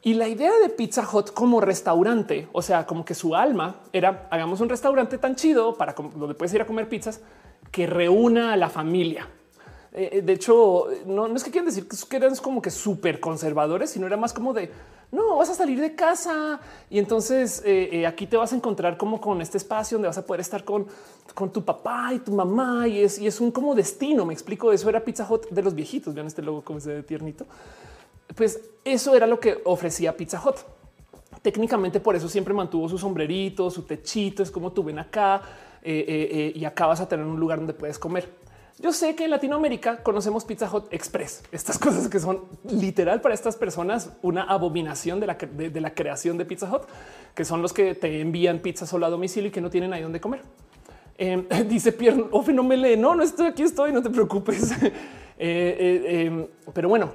[0.00, 4.28] Y la idea de Pizza Hut como restaurante, o sea, como que su alma era
[4.30, 7.20] hagamos un restaurante tan chido para donde puedes ir a comer pizzas
[7.70, 9.28] que reúna a la familia.
[9.92, 13.90] Eh, eh, de hecho, no, es que quieran decir que eran como que súper conservadores,
[13.90, 14.70] sino era más como de
[15.10, 19.20] no vas a salir de casa y entonces eh, aquí te vas a encontrar como
[19.20, 20.86] con este espacio donde vas a poder estar con,
[21.52, 24.24] tu papá y tu mamá y es, y es un como destino.
[24.24, 24.72] Me explico.
[24.72, 26.14] Eso era Pizza Hut de los viejitos.
[26.14, 27.44] Vean este logo como ese de tiernito.
[28.36, 30.58] Pues eso era lo que ofrecía Pizza Hut.
[31.42, 34.44] Técnicamente por eso siempre mantuvo su sombrerito, su techito.
[34.44, 35.42] Es como tú ven acá
[35.82, 38.28] y acá vas a tener un lugar donde puedes comer.
[38.80, 43.34] Yo sé que en Latinoamérica conocemos Pizza Hut Express, estas cosas que son literal para
[43.34, 46.84] estas personas una abominación de la, creación de Pizza Hut,
[47.34, 50.02] que son los que te envían pizza solo a domicilio y que no tienen ahí
[50.02, 50.40] donde comer.
[51.18, 52.96] Em, dice Pierre, Ofe, no me lee.
[52.96, 54.72] No, no estoy aquí, estoy, no te preocupes.
[55.42, 57.12] Eh, eh, em, pero bueno,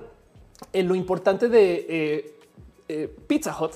[0.73, 2.33] eh, lo importante de
[3.27, 3.73] Pizza Hut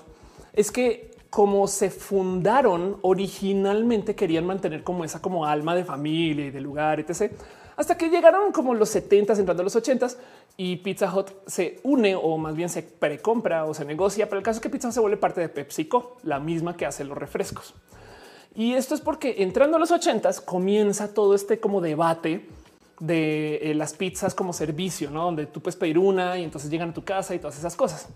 [0.54, 6.50] es que como se fundaron originalmente querían mantener como esa como alma de familia y
[6.50, 7.32] de lugar, etc
[7.80, 10.10] hasta que llegaron como los 70 entrando a los 80
[10.58, 14.28] y Pizza Hut se une o más bien se precompra o se negocia.
[14.28, 16.86] Pero el caso es que Pizza Hut se vuelve parte de PepsiCo, la misma que
[16.86, 17.74] hace los refrescos.
[18.54, 22.50] Y esto es porque entrando a los 80 comienza todo este como debate
[23.00, 25.24] de eh, las pizzas como servicio, ¿no?
[25.24, 28.10] donde tú puedes pedir una y entonces llegan a tu casa y todas esas cosas.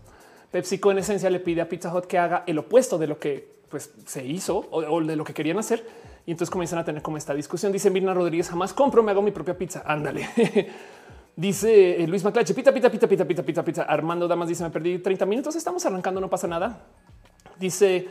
[0.52, 3.48] PepsiCo en esencia le pide a Pizza Hut que haga el opuesto de lo que
[3.70, 5.86] pues, se hizo o de lo que querían hacer
[6.26, 7.72] y entonces comienzan a tener como esta discusión.
[7.72, 9.84] Dice Mirna Rodríguez, jamás compro, me hago mi propia pizza.
[9.86, 10.28] Ándale.
[11.36, 13.84] dice eh, Luis Maclache, pita, pita, pita, pita, pita, pita, pita.
[13.84, 16.86] Armando Damas dice, me perdí 30 minutos, estamos arrancando, no pasa nada.
[17.60, 18.08] Dice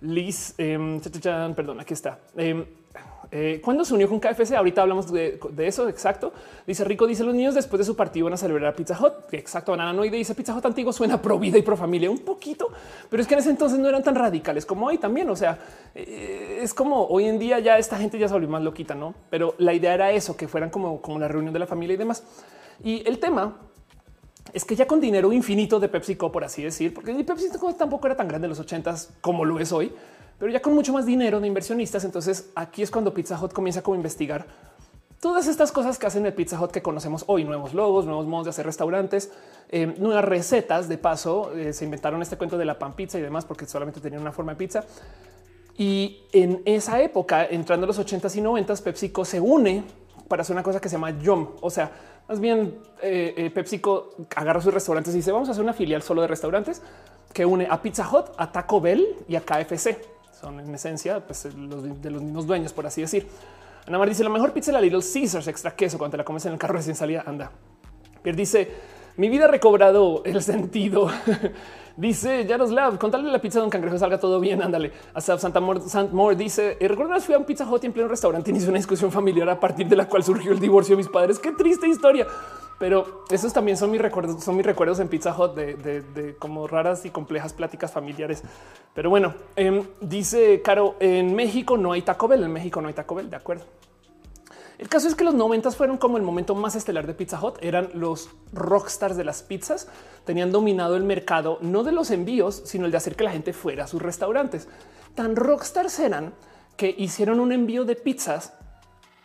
[0.00, 1.00] Liz, eh,
[1.54, 2.18] perdón, aquí está.
[2.36, 2.66] Eh,
[3.34, 5.88] eh, cuando se unió con KFC, ahorita hablamos de, eso.
[5.88, 6.34] Exacto.
[6.66, 9.32] Dice Rico, dice los niños después de su partido van a celebrar Pizza Hut.
[9.32, 9.72] Exacto.
[9.72, 12.70] Banana no dice Pizza Hut antiguo suena pro vida y pro familia un poquito,
[13.08, 15.30] pero es que en ese entonces no eran tan radicales como hoy también.
[15.30, 15.58] O sea,
[15.94, 19.14] eh, es como hoy en día ya esta gente ya se volvió más loquita, no?
[19.30, 21.98] Pero la idea era eso, que fueran como, como la reunión de la familia y
[21.98, 22.24] demás.
[22.84, 23.56] Y el tema
[24.52, 28.16] es que ya con dinero infinito de PepsiCo, por así decir, porque PepsiCo tampoco era
[28.16, 29.90] tan grande en los ochentas como lo es hoy,
[30.42, 32.02] pero ya con mucho más dinero de inversionistas.
[32.02, 34.44] Entonces aquí es cuando Pizza Hut comienza como a investigar
[35.20, 38.46] todas estas cosas que hacen el Pizza Hut que conocemos hoy, nuevos logos, nuevos modos
[38.46, 39.30] de hacer restaurantes,
[39.68, 40.88] eh, nuevas recetas.
[40.88, 44.00] De paso, eh, se inventaron este cuento de la pan pizza y demás porque solamente
[44.00, 44.84] tenían una forma de pizza.
[45.78, 49.84] Y en esa época, entrando a los 80s y 90s, PepsiCo se une
[50.26, 51.50] para hacer una cosa que se llama Yum.
[51.60, 51.92] O sea,
[52.28, 56.20] más bien eh, PepsiCo agarra sus restaurantes y dice vamos a hacer una filial solo
[56.20, 56.82] de restaurantes
[57.32, 60.10] que une a Pizza Hut, a Taco Bell y a KFC.
[60.42, 63.28] Son en esencia pues, los de los mismos dueños, por así decir.
[63.86, 66.24] Ana Mar dice la mejor pizza de la Little Caesars extra queso cuando te la
[66.24, 67.22] comes en el carro recién salida.
[67.24, 67.52] Anda.
[68.22, 68.68] Pierre dice
[69.18, 71.08] mi vida ha recobrado el sentido.
[71.96, 74.60] dice Jaroslav, contarle la pizza de un cangrejo salga todo bien.
[74.60, 74.90] Ándale.
[75.14, 78.56] Hasta Santa Moore dice eh, recuerdo fui a un pizza hot en pleno restaurante y
[78.56, 81.38] hice una discusión familiar a partir de la cual surgió el divorcio de mis padres.
[81.38, 82.26] Qué triste historia.
[82.78, 87.04] Pero esos también son mis recuerdos, son mis recuerdos en Pizza Hut de, como raras
[87.04, 88.42] y complejas pláticas familiares.
[88.94, 92.94] Pero bueno, em, dice Caro, en México no hay Taco Bell, en México no hay
[92.94, 93.64] Taco Bell, de acuerdo.
[94.82, 97.56] El caso es que los noventas fueron como el momento más estelar de Pizza Hut.
[97.60, 99.86] Eran los rockstars de las pizzas.
[100.24, 103.52] Tenían dominado el mercado, no de los envíos, sino el de hacer que la gente
[103.52, 104.68] fuera a sus restaurantes.
[105.14, 106.34] Tan rockstars eran
[106.76, 108.54] que hicieron un envío de pizzas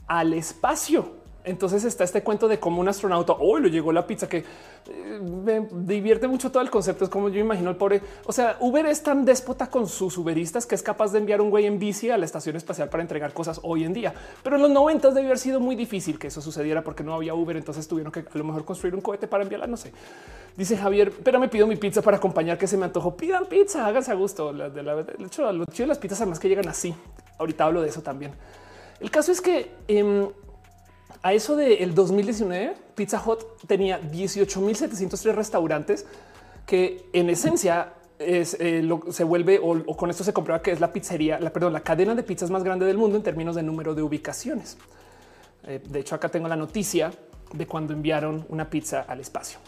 [0.05, 1.15] al espacio.
[1.47, 5.19] Entonces está este cuento de cómo un astronauta hoy le llegó la pizza que eh,
[5.21, 7.05] me divierte mucho todo el concepto.
[7.05, 8.01] Es como yo imagino el pobre.
[8.25, 11.49] O sea, Uber es tan déspota con sus Uberistas que es capaz de enviar un
[11.49, 14.13] güey en bici a la estación espacial para entregar cosas hoy en día.
[14.43, 17.33] Pero en los 90 debió haber sido muy difícil que eso sucediera porque no había
[17.33, 17.55] Uber.
[17.55, 19.67] Entonces tuvieron que a lo mejor construir un cohete para enviarla.
[19.67, 19.93] No sé.
[20.57, 23.15] Dice Javier, pero me pido mi pizza para acompañar que se me antojó.
[23.15, 24.51] Pidan pizza, háganse a gusto.
[24.51, 26.93] La, de la, hecho, lo de las pizzas, además que llegan así.
[27.37, 28.33] Ahorita hablo de eso también.
[28.99, 30.27] El caso es que em,
[31.21, 36.05] a eso del 2019, Pizza Hut tenía 18.703 restaurantes
[36.65, 40.79] que en esencia es, eh, lo, se vuelve o, con esto se comprueba que es
[40.79, 41.51] la pizzería, la,
[41.81, 44.77] cadena de pizzas más grande del mundo en términos de número de ubicaciones.
[45.63, 47.11] Eh, de hecho, acá tengo la noticia
[47.53, 49.59] de cuando enviaron una pizza al espacio.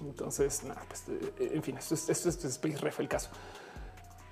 [0.00, 2.68] Entonces, nada, pues, eh, en fin, esto, es, esto,
[2.98, 3.30] el caso.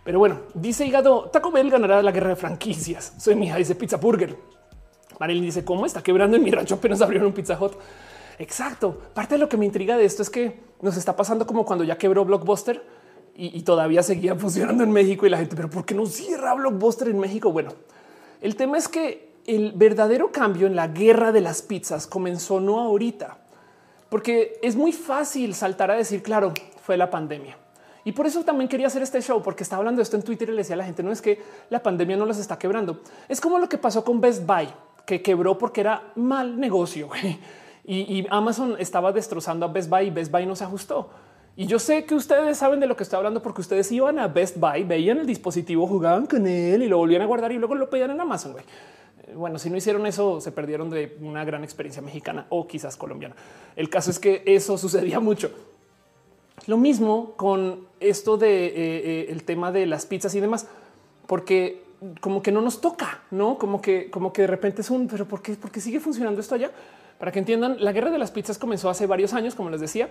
[0.05, 3.15] Pero bueno, dice Hígado, Taco Bell ganará la guerra de franquicias.
[3.19, 4.37] Soy mi hija, dice Pizza Burger.
[5.23, 6.75] Marilyn dice cómo está quebrando en mi rancho.
[6.75, 7.75] Apenas abrieron un Pizza Hut.
[8.41, 8.99] Exacto.
[9.15, 11.85] Parte de lo que me intriga de esto es que nos está pasando como cuando
[11.85, 12.85] ya quebró Blockbuster
[13.37, 17.07] y, todavía seguía funcionando en México y la gente, pero ¿por qué no cierra Blockbuster
[17.07, 17.53] en México?
[17.53, 17.73] Bueno,
[18.41, 22.81] el tema es que el verdadero cambio en la guerra de las pizzas comenzó no
[22.81, 23.39] ahorita,
[24.09, 26.53] porque es muy fácil saltar a decir, claro,
[26.85, 27.57] fue la pandemia.
[28.05, 30.49] Y por eso también quería hacer este show, porque estaba hablando de esto en Twitter
[30.49, 33.03] y le decía a la gente, no es que la pandemia no los está quebrando.
[33.29, 34.67] Es como lo que pasó con Best Buy
[35.07, 37.09] que quebró porque era mal negocio.
[37.85, 41.11] Y, Amazon estaba destrozando a Best Buy y Best Buy no se ajustó.
[41.57, 44.29] Y yo sé que ustedes saben de lo que estoy hablando porque ustedes iban a
[44.29, 47.75] Best Buy, veían el dispositivo, jugaban con él y lo volvían a guardar y luego
[47.75, 48.55] lo pedían en Amazon.
[48.59, 52.97] Eh, bueno, si no hicieron eso, se perdieron de una gran experiencia mexicana o quizás
[52.97, 53.35] colombiana.
[53.77, 55.51] El caso es que eso sucedía mucho.
[56.67, 60.69] Lo mismo con esto de eh, eh, el tema de las pizzas y demás,
[61.27, 61.83] porque
[62.21, 65.27] como que no nos toca, no como que, como que de repente es un, pero
[65.27, 66.71] ¿por qué, ¿por qué sigue funcionando esto allá?
[67.19, 70.09] Para que entiendan, la guerra de las pizzas comenzó hace varios años, como les decía,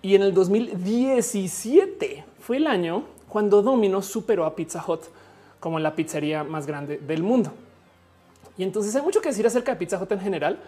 [0.00, 5.02] y en el 2017 fue el año cuando Domino's superó a Pizza Hut
[5.58, 7.52] como la pizzería más grande del mundo.
[8.56, 10.58] Y entonces hay mucho que decir acerca de Pizza Hut en general,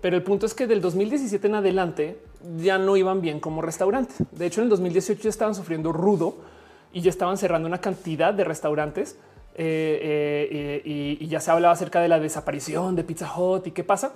[0.00, 2.20] pero el punto es que del 2017 en adelante
[2.58, 4.14] ya no iban bien como restaurante.
[4.30, 6.36] De hecho, en el 2018 ya estaban sufriendo rudo
[6.92, 9.16] y ya estaban cerrando una cantidad de restaurantes
[9.62, 13.84] eh, eh, y, ya se hablaba acerca de la desaparición de Pizza Hut y qué
[13.84, 14.12] pasa.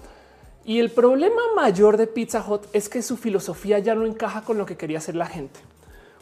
[0.64, 4.56] Y el problema mayor de Pizza Hut es que su filosofía ya no encaja con
[4.56, 5.60] lo que quería hacer la gente.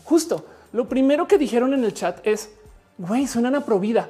[0.05, 2.51] Justo lo primero que dijeron en el chat es
[2.99, 4.09] güey, suenan a provida.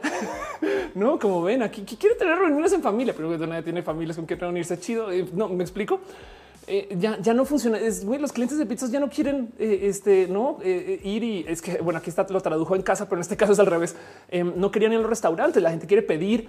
[0.94, 4.36] no, como ven aquí, quiere tener reuniones en familia, pero nadie tiene familias con que
[4.36, 5.10] reunirse chido.
[5.10, 6.00] Eh, no me explico.
[6.66, 7.78] Eh, ya, ya no funciona.
[7.78, 11.60] Es los clientes de pizzas ya no quieren eh, este, no eh, ir y es
[11.60, 13.96] que bueno, aquí está, lo tradujo en casa, pero en este caso es al revés.
[14.28, 15.62] Em, no querían ir a los restaurantes.
[15.62, 16.48] La gente quiere pedir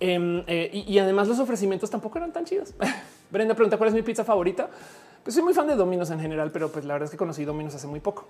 [0.00, 2.74] em, y, además los ofrecimientos tampoco eran tan chidos.
[3.30, 4.70] Brenda pregunta cuál es mi pizza favorita.
[5.22, 7.44] Pues soy muy fan de Domino's en general, pero pues la verdad es que conocí
[7.44, 8.24] Domino's hace muy poco.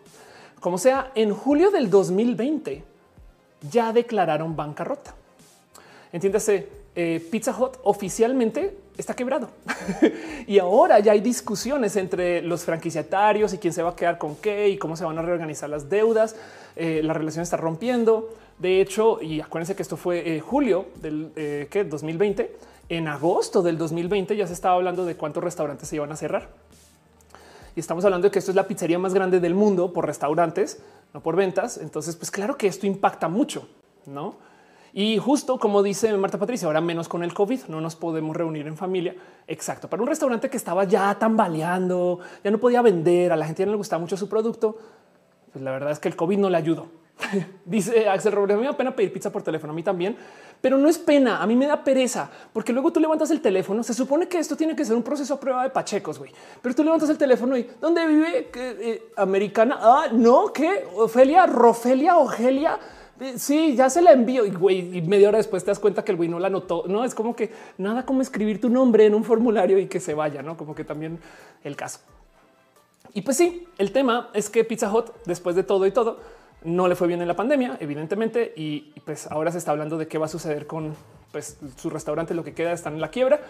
[0.58, 2.82] Como sea, en julio del 2020
[3.70, 5.14] ya declararon bancarrota.
[6.12, 6.66] Entiéndase,
[7.30, 9.48] Pizza Hut oficialmente está quebrado.
[10.46, 14.36] y ahora ya hay discusiones entre los franquiciatarios y quién se va a quedar con
[14.36, 16.36] qué y cómo se van a reorganizar las deudas.
[16.76, 18.28] Eh, la relación está rompiendo.
[18.58, 21.32] De hecho, y acuérdense que esto fue eh, julio del
[21.88, 22.42] 2020.
[22.42, 22.56] Eh,
[22.90, 26.48] en agosto del 2020 ya se estaba hablando de cuántos restaurantes se iban a cerrar.
[27.76, 30.80] y estamos hablando de que esto es la pizzería más grande del mundo por restaurantes,
[31.14, 31.78] no por ventas.
[31.78, 33.68] Entonces, pues claro que esto impacta mucho,
[34.06, 34.47] no?
[34.98, 38.66] Y justo como dice Marta Patricia, ahora menos con el COVID, no nos podemos reunir
[38.66, 39.14] en familia.
[39.46, 39.88] Exacto.
[39.88, 43.66] Para un restaurante que estaba ya tambaleando, ya no podía vender, a la gente ya
[43.66, 44.76] no le gustaba mucho su producto,
[45.52, 46.88] pues la verdad es que el COVID no le ayudó.
[47.64, 50.16] Dice Axel Robles, me da pena pedir pizza por teléfono, a mí también,
[50.60, 53.84] pero no es pena, a mí me da pereza, porque luego tú levantas el teléfono,
[53.84, 56.74] se supone que esto tiene que ser un proceso a prueba de pachecos, güey, pero
[56.74, 58.50] tú levantas el teléfono y ¿dónde vive?
[58.52, 59.78] Eh, americana?
[59.80, 60.88] Ah, no, ¿qué?
[60.96, 62.80] Ofelia, Rofelia, Ogelia.
[63.20, 66.04] Eh, sí, ya se la envío y güey, y media hora después te das cuenta
[66.04, 66.84] que el güey no la notó.
[66.86, 70.14] No es como que nada como escribir tu nombre en un formulario y que se
[70.14, 71.18] vaya, no como que también
[71.64, 72.00] el caso.
[73.14, 76.20] Y pues sí, el tema es que Pizza Hut, después de todo y todo,
[76.62, 80.08] no le fue bien en la pandemia, evidentemente, y, pues ahora se está hablando de
[80.08, 80.94] qué va a suceder con
[81.32, 83.40] pues, su restaurante, lo que queda están en la quiebra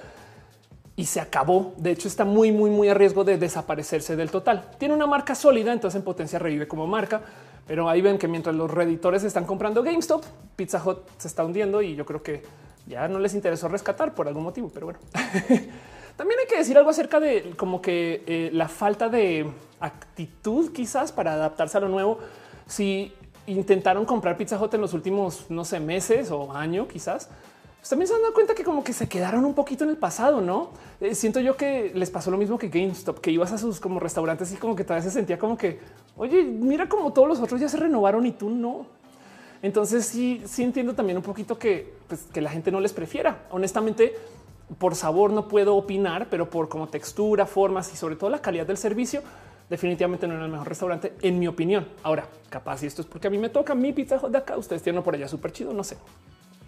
[0.96, 1.74] y se acabó.
[1.76, 4.70] De hecho, está muy, muy, muy a riesgo de desaparecerse del total.
[4.78, 7.22] Tiene una marca sólida, entonces en potencia revive como marca,
[7.68, 10.24] pero ahí ven que mientras los reditores están comprando GameStop,
[10.56, 12.42] Pizza Hut se está hundiendo y yo creo que
[12.86, 14.98] ya no les interesó rescatar por algún motivo, pero bueno.
[16.16, 19.46] También hay que decir algo acerca de como que eh, la falta de
[19.78, 22.18] actitud quizás para adaptarse a lo nuevo
[22.66, 23.12] si
[23.46, 27.28] intentaron comprar Pizza Hut en los últimos, no sé, meses o año quizás,
[27.78, 29.96] pues también se han dado cuenta que como que se quedaron un poquito en el
[29.96, 30.70] pasado, ¿no?
[31.00, 34.00] Eh, siento yo que les pasó lo mismo que GameStop, que ibas a sus como
[34.00, 35.78] restaurantes y como que todavía se sentía como que,
[36.16, 38.86] oye, mira como todos los otros ya se renovaron y tú no.
[39.62, 43.46] Entonces sí, sí entiendo también un poquito que, pues, que la gente no les prefiera.
[43.50, 44.14] Honestamente,
[44.78, 48.66] por sabor no puedo opinar, pero por como textura, formas y sobre todo la calidad
[48.66, 49.22] del servicio,
[49.70, 51.88] definitivamente no era el mejor restaurante, en mi opinión.
[52.02, 54.56] Ahora, capaz y esto es porque a mí me toca mi pizza de acá.
[54.56, 55.96] Ustedes tienen por allá súper chido, no sé.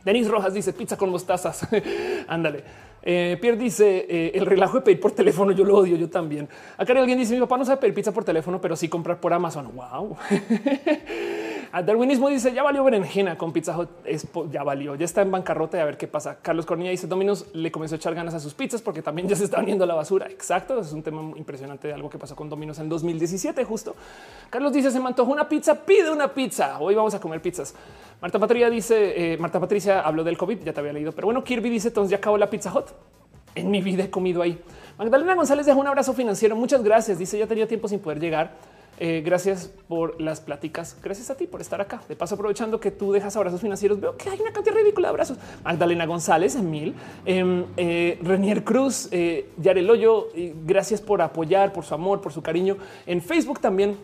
[0.05, 1.67] Denis Rojas dice pizza con mostazas.
[2.29, 2.65] Ándale.
[3.03, 5.53] Eh, Pierre dice eh, el relajo de pedir por teléfono.
[5.53, 5.97] Yo lo odio.
[5.97, 6.49] Yo también.
[6.77, 9.33] Acá alguien dice mi papá no sabe pedir pizza por teléfono, pero sí comprar por
[9.33, 9.71] Amazon.
[9.75, 10.17] Wow.
[11.73, 13.89] A Darwinismo dice ya valió berenjena con Pizza Hut.
[14.05, 16.39] Es, ya valió, ya está en bancarrota y a ver qué pasa.
[16.43, 19.37] Carlos Cornilla dice Dominos le comenzó a echar ganas a sus pizzas porque también ya
[19.37, 20.27] se está viendo la basura.
[20.27, 20.81] Exacto.
[20.81, 23.65] Es un tema impresionante de algo que pasó con Dominos en 2017.
[23.65, 23.95] Justo
[24.51, 26.81] Carlos dice se me una pizza, pide una pizza.
[26.81, 27.73] Hoy vamos a comer pizzas.
[28.21, 30.65] Marta Patricia dice eh, Marta Patricia habló del COVID.
[30.65, 32.87] Ya te había leído, pero bueno, Kirby dice entonces ya acabó la Pizza Hut.
[33.55, 34.61] En mi vida he comido ahí.
[34.99, 36.57] Magdalena González deja un abrazo financiero.
[36.57, 37.19] Muchas gracias.
[37.19, 38.55] Dice ya tenía tiempo sin poder llegar.
[39.03, 40.95] Eh, gracias por las pláticas.
[41.03, 42.03] Gracias a ti por estar acá.
[42.07, 45.11] De paso, aprovechando que tú dejas abrazos financieros, veo que hay una cantidad ridícula de
[45.11, 45.39] abrazos.
[45.65, 50.29] Magdalena González, Emil, eh, eh, Renier Cruz, eh, Yarel Hoyo,
[50.67, 52.77] gracias por apoyar, por su amor, por su cariño.
[53.07, 53.97] En Facebook también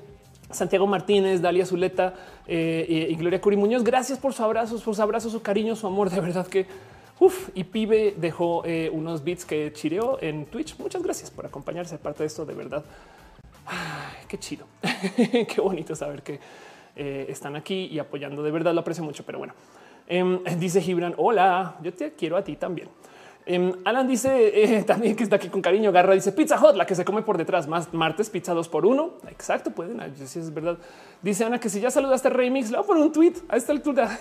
[0.50, 2.14] Santiago Martínez, Dalia Zuleta
[2.48, 3.84] y Gloria Curi Muñoz.
[3.84, 6.08] Gracias por sus abrazos, por sus abrazos, su cariño, su amor.
[6.08, 6.66] De verdad que
[7.18, 10.78] Uf, y Pibe dejó unos beats que chireó en Twitch.
[10.78, 11.98] Muchas gracias por acompañarse.
[11.98, 12.84] Parte de esto, de verdad.
[14.28, 14.66] Qué chido,
[15.16, 16.40] qué bonito saber que
[16.96, 18.42] eh, están aquí y apoyando.
[18.42, 19.54] De verdad lo aprecio mucho, pero bueno,
[20.06, 22.88] em, dice Gibran, hola, yo te quiero a ti también.
[23.48, 25.92] Em, Alan dice eh, también que está aquí con cariño.
[25.92, 27.68] Garra dice pizza hot, la que se come por detrás.
[27.68, 29.18] Más martes, pizza dos por uno.
[29.28, 30.00] Exacto, pueden.
[30.26, 30.78] Si es verdad.
[31.22, 33.72] Dice Ana que si ya saludaste Remix, le voy a poner un tweet a esta
[33.72, 34.18] altura.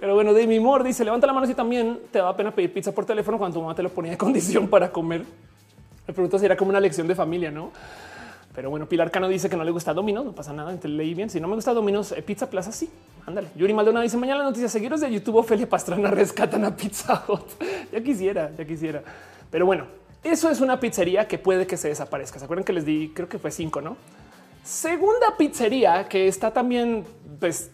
[0.00, 2.72] Pero bueno, de mi Moore dice levanta la mano si también te da pena pedir
[2.72, 5.24] pizza por teléfono cuando tu mamá te lo ponía de condición para comer.
[6.08, 7.70] Me pregunto si era como una lección de familia, no?
[8.54, 11.12] Pero bueno, Pilar Cano dice que no le gusta Domino's, no pasa nada, te leí
[11.12, 11.28] bien.
[11.28, 12.88] Si no me gusta Domino's, eh, Pizza Plaza, sí,
[13.26, 13.48] ándale.
[13.54, 17.62] Yuri Maldonado dice mañana la noticia, seguiros de YouTube, Ophelia Pastrana rescatan a Pizza Hut.
[17.92, 19.02] ya quisiera, ya quisiera.
[19.50, 19.84] Pero bueno,
[20.24, 22.38] eso es una pizzería que puede que se desaparezca.
[22.38, 23.12] ¿Se acuerdan que les di?
[23.14, 23.98] Creo que fue cinco, ¿no?
[24.64, 27.04] Segunda pizzería que está también
[27.38, 27.70] pues,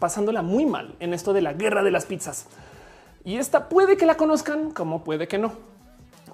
[0.00, 2.46] pasándola muy mal en esto de la guerra de las pizzas.
[3.24, 5.67] Y esta puede que la conozcan, como puede que no.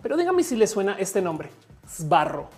[0.05, 1.49] Pero dígame si le suena este nombre,
[1.89, 2.51] Sbarro.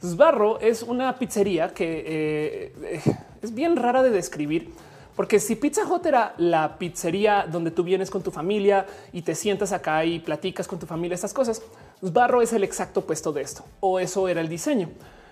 [0.00, 3.02] Sbarro es una pizzería que eh,
[3.42, 4.72] es bien rara de describir,
[5.16, 9.34] porque si Pizza Hut era la pizzería donde tú vienes con tu familia y te
[9.34, 11.60] sientas acá y platicas con tu familia estas cosas,
[12.04, 14.90] Sbarro es el exacto puesto de esto, o eso era el diseño.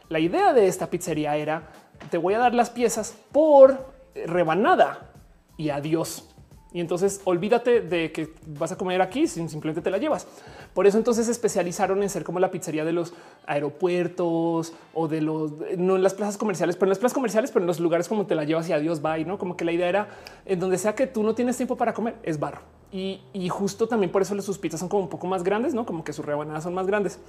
[0.08, 1.70] La idea de esta pizzería era,
[2.10, 3.94] te voy a dar las piezas por
[4.26, 5.12] rebanada
[5.56, 6.33] y adiós.
[6.74, 10.26] Y entonces olvídate de que vas a comer aquí, simplemente te la llevas.
[10.74, 13.14] Por eso entonces se especializaron en ser como la pizzería de los
[13.46, 17.62] aeropuertos o de los, no en las plazas comerciales, pero en las plazas comerciales, pero
[17.62, 19.38] en los lugares como te la llevas y adiós, bye, ¿no?
[19.38, 20.08] Como que la idea era
[20.46, 22.62] en donde sea que tú no tienes tiempo para comer, es barro.
[22.90, 25.86] Y, y justo también por eso sus pizzas son como un poco más grandes, ¿no?
[25.86, 27.20] Como que sus rebanadas son más grandes.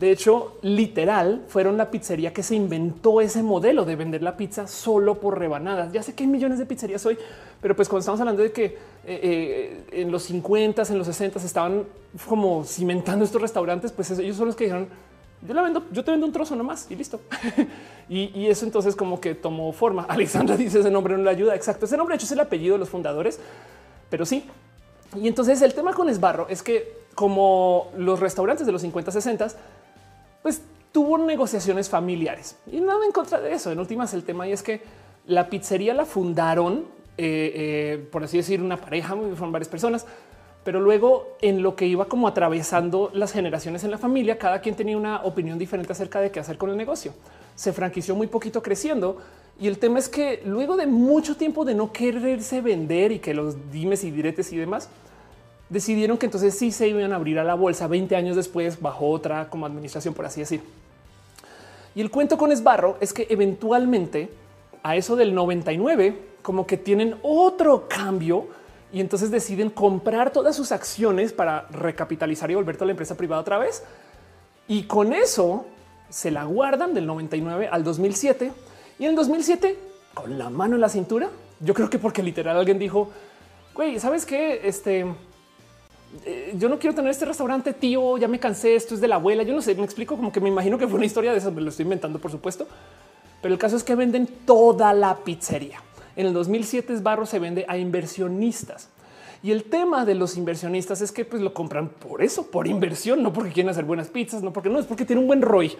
[0.00, 4.66] De hecho, literal, fueron la pizzería que se inventó ese modelo de vender la pizza
[4.66, 5.92] solo por rebanadas.
[5.92, 7.18] Ya sé que hay millones de pizzerías hoy,
[7.60, 11.38] pero pues cuando estamos hablando de que eh, eh, en los 50, en los 60
[11.40, 11.84] estaban
[12.28, 14.88] como cimentando estos restaurantes, pues ellos son los que dijeron,
[15.46, 17.20] yo la vendo, yo te vendo un trozo nomás y listo.
[18.08, 20.02] y, eso entonces como que tomó forma.
[20.08, 21.54] Alexandra dice ese nombre no le ayuda.
[21.54, 21.86] Exacto.
[21.86, 23.38] Ese nombre de hecho es el apellido de los fundadores,
[24.10, 24.44] pero sí.
[25.16, 29.48] Y entonces el tema con Esbarro es que como los restaurantes de los 50, 60,
[30.42, 33.72] pues tuvo negociaciones familiares y nada en contra de eso.
[33.72, 34.82] En últimas, el tema y es que
[35.26, 36.84] la pizzería la fundaron,
[37.18, 40.06] eh, eh, por así decir, una pareja, fueron varias personas,
[40.64, 44.74] pero luego en lo que iba como atravesando las generaciones en la familia, cada quien
[44.74, 47.12] tenía una opinión diferente acerca de qué hacer con el negocio.
[47.54, 49.18] Se franquició muy poquito creciendo
[49.58, 53.34] y el tema es que luego de mucho tiempo de no quererse vender y que
[53.34, 54.88] los dimes y diretes y demás,
[55.68, 57.86] decidieron que entonces sí se iban a abrir a la bolsa.
[57.86, 60.62] 20 años después, bajo otra como administración, por así decir.
[61.94, 64.30] Y el cuento con Esbarro es que eventualmente
[64.82, 68.48] a eso del 99, como que tienen otro cambio
[68.92, 73.40] y entonces deciden comprar todas sus acciones para recapitalizar y volver toda la empresa privada
[73.40, 73.84] otra vez.
[74.66, 75.66] Y con eso
[76.08, 78.52] se la guardan del 99 al 2007
[78.98, 79.78] y en el 2007
[80.14, 81.28] con la mano en la cintura.
[81.60, 83.10] Yo creo que porque literal alguien dijo,
[83.74, 84.60] güey, sabes qué?
[84.64, 85.06] Este
[86.24, 89.14] eh, yo no quiero tener este restaurante, tío, ya me cansé, esto es de la
[89.14, 91.38] abuela, yo no sé, me explico como que me imagino que fue una historia de
[91.38, 92.66] eso, me lo estoy inventando por supuesto,
[93.40, 95.80] pero el caso es que venden toda la pizzería.
[96.20, 98.90] En el 2007 Barro se vende a inversionistas.
[99.42, 103.22] Y el tema de los inversionistas es que pues lo compran por eso, por inversión,
[103.22, 105.72] no porque quieren hacer buenas pizzas, no porque no es porque tiene un buen ROI.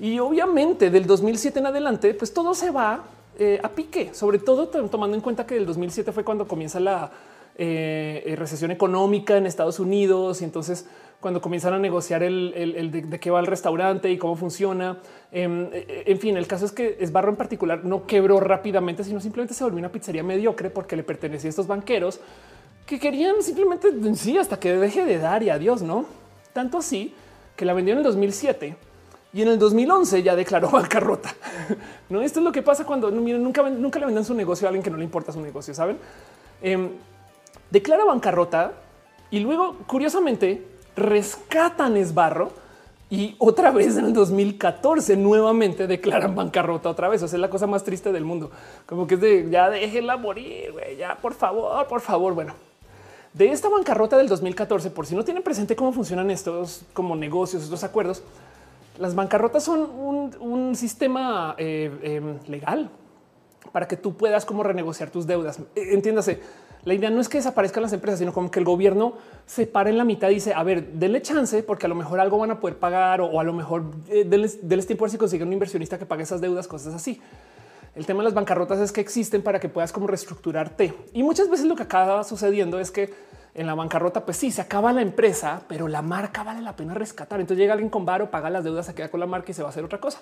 [0.00, 3.04] Y obviamente del 2007 en adelante, pues todo se va
[3.38, 7.12] eh, a pique, sobre todo tomando en cuenta que el 2007 fue cuando comienza la
[7.56, 10.86] eh, recesión económica en Estados Unidos y entonces
[11.20, 14.98] cuando comienzan a negociar el, de, qué va el restaurante y cómo funciona.
[15.32, 19.20] Em, eh, en fin, el caso es que Esbarro en particular no quebró rápidamente, sino
[19.20, 22.20] simplemente se volvió una pizzería mediocre porque le pertenecía a estos banqueros
[22.86, 26.06] que querían simplemente sí hasta que deje de dar y adiós, no
[26.58, 27.14] tanto así
[27.54, 28.76] que la vendió en el 2007
[29.32, 31.32] y en el 2011 ya declaró bancarrota.
[32.08, 34.82] no, esto es lo que pasa cuando nunca, nunca le vendan su negocio a alguien
[34.82, 35.72] que no le importa su negocio.
[35.72, 35.98] Saben,
[36.60, 36.90] em,
[37.70, 38.72] declara bancarrota
[39.30, 40.66] y luego, curiosamente,
[40.98, 42.50] rescatan Esbarro
[43.10, 47.22] y otra vez en el 2014 nuevamente declaran bancarrota otra vez.
[47.22, 48.50] O sea, es la cosa más triste del mundo.
[48.86, 52.34] Como que es de ya déjenla morir, ya por favor, por favor.
[52.34, 52.54] Bueno,
[53.32, 57.62] de esta bancarrota del 2014, por si no tienen presente cómo funcionan estos como negocios,
[57.62, 58.22] estos acuerdos,
[58.98, 59.88] las bancarrotas son
[60.40, 62.90] un, sistema eh, em, legal
[63.72, 65.60] para que tú puedas como renegociar tus deudas.
[65.74, 66.40] E, entiéndase
[66.84, 69.14] la idea no es que desaparezcan las empresas, sino como que el gobierno
[69.46, 72.20] se para en la mitad y dice, a ver, denle chance porque a lo mejor
[72.20, 75.18] algo van a poder pagar o, a lo mejor eh, denles, tiempo a ver si
[75.18, 77.20] consiguen un inversionista que pague esas deudas, cosas así.
[77.94, 80.94] El tema de las bancarrotas es que existen para que puedas como reestructurarte.
[81.12, 83.12] Y muchas veces lo que acaba sucediendo es que
[83.54, 86.94] en la bancarrota, pues sí, se acaba la empresa, pero la marca vale la pena
[86.94, 87.40] rescatar.
[87.40, 89.62] Entonces llega alguien con varo, paga las deudas, se queda con la marca y se
[89.62, 90.20] va a hacer otra cosa.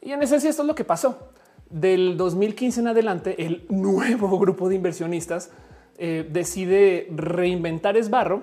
[0.00, 1.30] Y en esencia esto es lo que pasó.
[1.70, 5.50] Del 2015 en adelante, el nuevo grupo de inversionistas
[5.98, 8.42] eh, decide reinventar Esbarro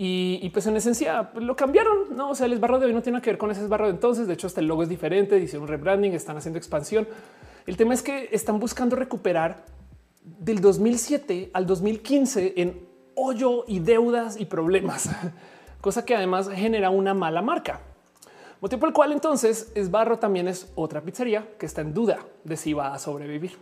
[0.00, 2.16] y, pues en esencia lo cambiaron.
[2.16, 3.90] No, o sea, el esbarro de hoy no tiene que ver con ese esbarro de
[3.90, 4.28] entonces.
[4.28, 5.36] De hecho, hasta el logo es diferente.
[5.40, 7.08] Hicieron rebranding, están haciendo expansión.
[7.66, 9.64] El tema es que están buscando recuperar
[10.22, 12.80] del 2007 al 2015 en
[13.16, 15.10] hoyo y deudas y problemas,
[15.80, 17.80] cosa que además genera una mala marca.
[18.60, 22.56] Motivo por el cual entonces Esbarro también es otra pizzería que está en duda de
[22.56, 23.56] si va a sobrevivir.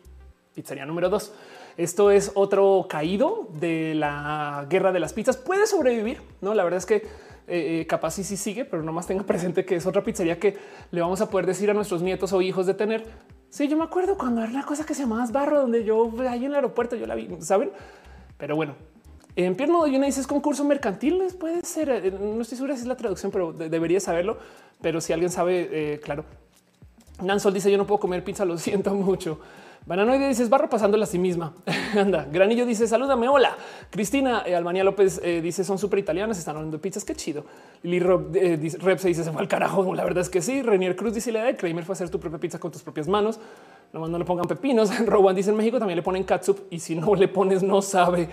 [0.55, 1.34] Pizzería número dos.
[1.76, 5.36] Esto es otro caído de la guerra de las pizzas.
[5.36, 6.22] Puede sobrevivir.
[6.40, 9.66] No, la verdad es que eh, eh, capaz sí, sí sigue, pero nomás tenga presente
[9.66, 10.57] que es otra pizzería que
[10.90, 13.05] le vamos a poder decir a nuestros nietos o hijos de tener.
[13.51, 16.47] Sí, yo me acuerdo cuando era una cosa que se llamaba Barro, donde yo ahí
[16.47, 17.70] en el aeropuerto yo la vi, saben?
[18.38, 18.74] Pero bueno,
[19.37, 21.91] en pierno de una dices concurso mercantil, puede ser.
[21.91, 24.39] Eh, no estoy segura si es la traducción, pero debería saberlo.
[24.80, 26.24] Pero si alguien sabe, eh, claro.
[27.22, 29.39] Nansol dice: Yo no puedo comer pizza, lo siento mucho.
[29.84, 31.55] Bananoide dice: Barro pasándola a sí misma.
[31.95, 32.26] Anda.
[32.32, 33.28] Granillo dice: Salúdame.
[33.28, 33.55] Hola.
[33.91, 37.05] Cristina eh, López dice: Son súper italianas, están hablando de pizzas.
[37.05, 37.45] Qué chido.
[37.82, 39.95] Lili Rep se dice: Se fue al carajo.
[39.95, 40.62] La verdad es que sí.
[40.62, 43.39] Renier Cruz dice: La de Kramer fue hacer tu propia pizza con tus propias manos.
[43.93, 44.91] Nomás no le pongan pepinos.
[45.07, 48.28] Rowan dice: En México también le ponen catsup y si no le pones, no sabe.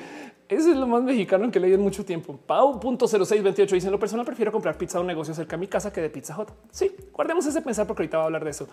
[0.49, 2.38] Eso es lo más mexicano que leí en mucho tiempo.
[2.45, 5.91] Pau.0628 dice: En lo personal, prefiero comprar pizza de un negocio cerca de mi casa
[5.91, 6.49] que de Pizza Hut.
[6.72, 8.68] Sí, guardemos ese pensar porque ahorita va a hablar de eso.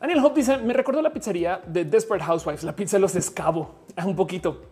[0.00, 3.70] Daniel Hope dice: Me recordó la pizzería de Desperate Housewives, la pizza de los escabo.
[4.04, 4.62] Un poquito,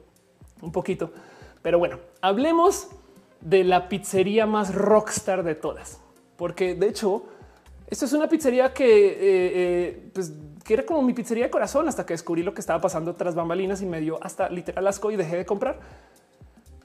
[0.62, 1.10] un poquito.
[1.62, 2.88] Pero bueno, hablemos
[3.40, 6.00] de la pizzería más rockstar de todas,
[6.36, 7.24] porque de hecho,
[7.88, 10.32] esto es una pizzería que, eh, eh, pues,
[10.66, 13.34] que era como mi pizzería de corazón hasta que descubrí lo que estaba pasando tras
[13.34, 15.78] bambalinas y me dio hasta literal asco y dejé de comprar.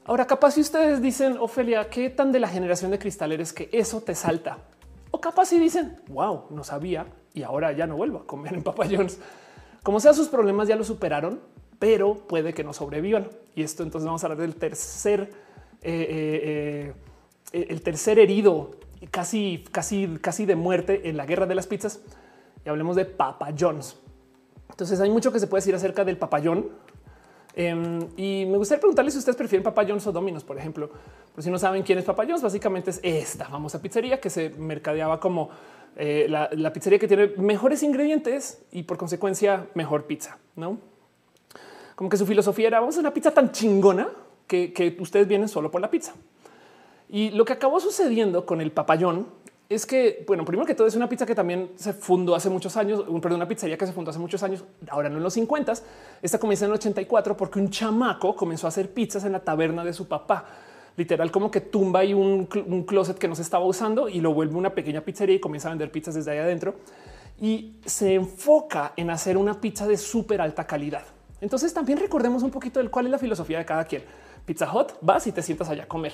[0.04, 3.68] Ahora, capaz si ustedes dicen, Ofelia, ¿qué tan de la generación de cristal eres que
[3.72, 4.58] eso te salta?
[5.10, 8.62] Ok, capaz y dicen, wow, no sabía y ahora ya no vuelvo a comer en
[8.62, 9.18] Papa John's.
[9.82, 11.40] Como sea, sus problemas ya lo superaron,
[11.78, 13.28] pero puede que no sobrevivan.
[13.54, 15.30] Y esto entonces vamos a hablar del tercer,
[15.82, 16.94] eh, eh,
[17.52, 18.72] eh, el tercer herido,
[19.10, 22.00] casi, casi, casi de muerte en la guerra de las pizzas.
[22.64, 23.96] Y hablemos de Papa John's.
[24.70, 26.70] Entonces hay mucho que se puede decir acerca del papayón.
[27.54, 30.90] Em, y me gustaría preguntarles si ustedes prefieren Papa John's o Domino's, por ejemplo.
[31.34, 34.50] Por si no saben quién es Papa John's, básicamente es esta famosa pizzería que se
[34.50, 35.50] mercadeaba como
[35.96, 40.78] eh, la, pizzería que tiene mejores ingredientes y por consecuencia mejor pizza, ¿no?
[41.94, 44.08] Como que su filosofía era, vamos a una pizza tan chingona
[44.46, 46.14] que, que ustedes vienen solo por la pizza.
[47.10, 49.26] Y lo que acabó sucediendo con el papayón
[49.72, 52.76] es que, bueno, primero que todo es una pizza que también se fundó hace muchos
[52.76, 55.72] años, perdón, una pizzería que se fundó hace muchos años, ahora no en los 50.
[56.20, 59.84] Esta comienza en el 84 porque un chamaco comenzó a hacer pizzas en la taberna
[59.84, 60.46] de su papá.
[60.96, 64.34] Literal, como que tumba ahí un, un closet que no se estaba usando y lo
[64.34, 66.74] vuelve una pequeña pizzería y comienza a vender pizzas desde ahí adentro.
[67.40, 71.04] Y se enfoca en hacer una pizza de súper alta calidad.
[71.40, 74.02] Entonces también recordemos un poquito del cuál es la filosofía de cada quien.
[74.44, 76.12] Pizza Hot, vas y te sientas allá a comer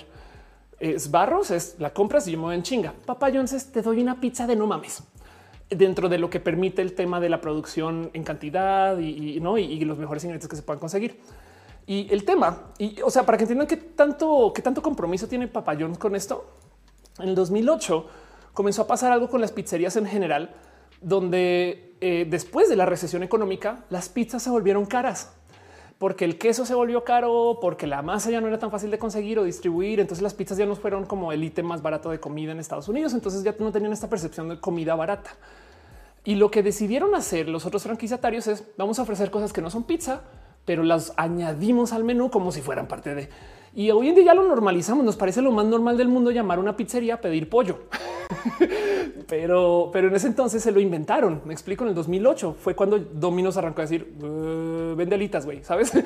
[0.81, 2.95] es barros, es la compras y yo me voy en chinga.
[3.05, 5.03] Papá John's, te doy una pizza de no mames
[5.71, 9.79] dentro de lo que permite el tema de la producción en cantidad y, no y,
[9.85, 11.21] los mejores ingredientes que se puedan conseguir.
[11.87, 15.49] Y el tema, y o sea, para que entiendan qué tanto, qué tanto compromiso tiene
[15.49, 16.47] Papa John's con esto,
[17.19, 18.07] en el 2008
[18.53, 20.55] comenzó a pasar algo con las pizzerías en general,
[21.01, 25.38] donde eh, después de la recesión económica, las pizzas se volvieron caras
[25.99, 28.99] porque el queso se volvió caro, porque la masa ya no era tan fácil de
[28.99, 29.99] conseguir o distribuir.
[29.99, 32.89] Entonces las pizzas ya no fueron como el ítem más barato de comida en Estados
[32.89, 33.15] Unidos.
[33.15, 35.31] Entonces ya no tenían esta percepción de comida barata.
[36.25, 39.71] Y lo que decidieron hacer los otros franquiciatarios es vamos a ofrecer cosas que no
[39.71, 40.23] son pizza,
[40.65, 43.29] pero las añadimos al menú como si fueran parte de.
[43.75, 45.05] Y hoy en día ya lo normalizamos.
[45.05, 47.79] Nos parece lo más normal del mundo llamar una pizzería a pedir pollo.
[49.29, 51.43] pero, pero en ese entonces se lo inventaron.
[51.45, 51.85] Me explico.
[51.85, 55.93] En el 2008 fue cuando Domino's arrancó a decir vende alitas, güey, sabes?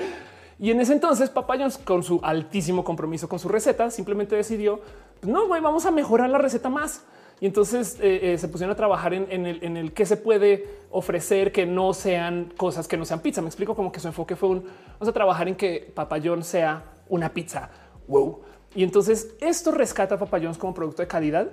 [0.58, 4.80] Y en ese entonces Papayons, con su altísimo compromiso con su receta, simplemente decidió
[5.22, 7.04] no, güey, vamos a mejorar la receta más.
[7.40, 10.64] Y entonces eh, eh, se pusieron a trabajar en, el, en el que se puede
[10.90, 13.40] ofrecer que no sean cosas que no sean pizza.
[13.40, 16.84] Me explico como que su enfoque fue un vamos a trabajar en que Papayón sea
[17.12, 17.68] una pizza.
[18.08, 18.40] Wow.
[18.74, 21.50] Y entonces esto rescata a como producto de calidad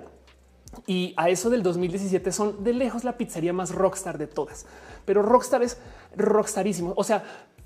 [0.86, 4.66] y a eso del 2017 son de lejos la pizzería más rockstar de todas.
[5.04, 5.78] Pero rockstar es
[6.16, 6.94] rockstarísimo.
[6.96, 7.22] O sea,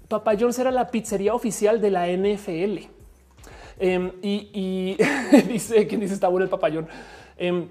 [0.09, 2.89] Papa John's era la pizzería oficial de la NFL.
[3.79, 4.97] Em, y,
[5.49, 6.89] dice quien dice está bueno el papayón.
[7.37, 7.69] Eh,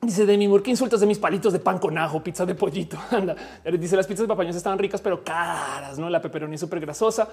[0.00, 2.96] dice de mi Moore, insultas de mis palitos de pan con ajo, pizza de pollito.
[3.10, 3.36] Anda,
[3.78, 6.08] dice las pizzas de papayón estaban ricas, pero caras, no?
[6.08, 7.28] La peperoni súper grasosa.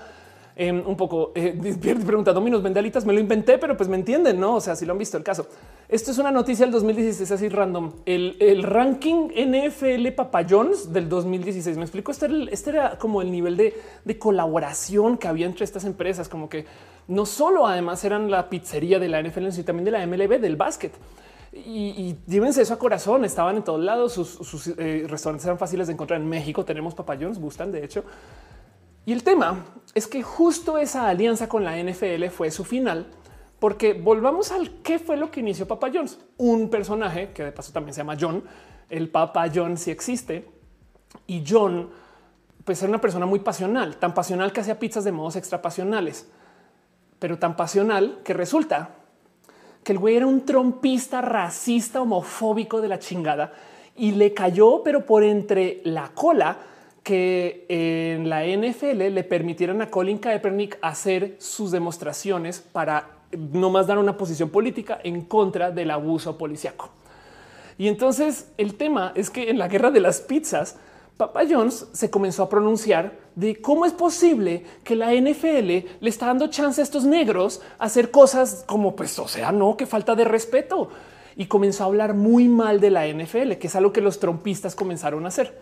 [0.61, 1.57] Em, un poco eh,
[2.05, 4.57] pregunta Dominos Vendalitas, me lo inventé, pero pues me entienden, no?
[4.57, 5.47] O sea, si lo han visto el caso.
[5.89, 7.91] Esto es una noticia del 2016, así random.
[8.05, 11.77] El, ranking NFL Papayons del 2016.
[11.77, 12.11] Me explico.
[12.11, 16.67] Este este era como el nivel de, colaboración que había entre estas empresas, como que
[17.07, 20.57] no solo además eran la pizzería de la NFL, sino también de la MLB, del
[20.57, 20.93] básquet.
[21.53, 23.25] Y, llévense eso a corazón.
[23.25, 24.13] Estaban en todos lados.
[24.13, 26.63] Sus, eh, restaurantes eran fáciles de encontrar en México.
[26.63, 28.03] Tenemos papayons, gustan de hecho.
[29.05, 33.07] Y el tema es que justo esa alianza con la NFL fue su final,
[33.59, 37.71] porque volvamos al qué fue lo que inició Papa John's, un personaje que de paso
[37.71, 38.43] también se llama John.
[38.89, 40.47] El Papa John sí existe
[41.27, 41.89] y John,
[42.63, 46.27] pues era una persona muy pasional, tan pasional que hacía pizzas de modos extra pasionales,
[47.19, 48.95] pero tan pasional que resulta
[49.83, 53.53] que el güey era un trompista racista, homofóbico de la chingada
[53.95, 56.57] y le cayó, pero por entre la cola
[57.03, 63.87] que en la NFL le permitieran a Colin Kaepernick hacer sus demostraciones para no más
[63.87, 66.89] dar una posición política en contra del abuso policiaco.
[67.77, 70.77] Y entonces el tema es que en la guerra de las pizzas,
[71.17, 75.67] Papa Jones se comenzó a pronunciar de cómo es posible que la NFL
[75.99, 79.77] le está dando chance a estos negros a hacer cosas como pues, o sea, no,
[79.77, 80.89] que falta de respeto.
[81.35, 84.75] Y comenzó a hablar muy mal de la NFL, que es algo que los trompistas
[84.75, 85.57] comenzaron a hacer.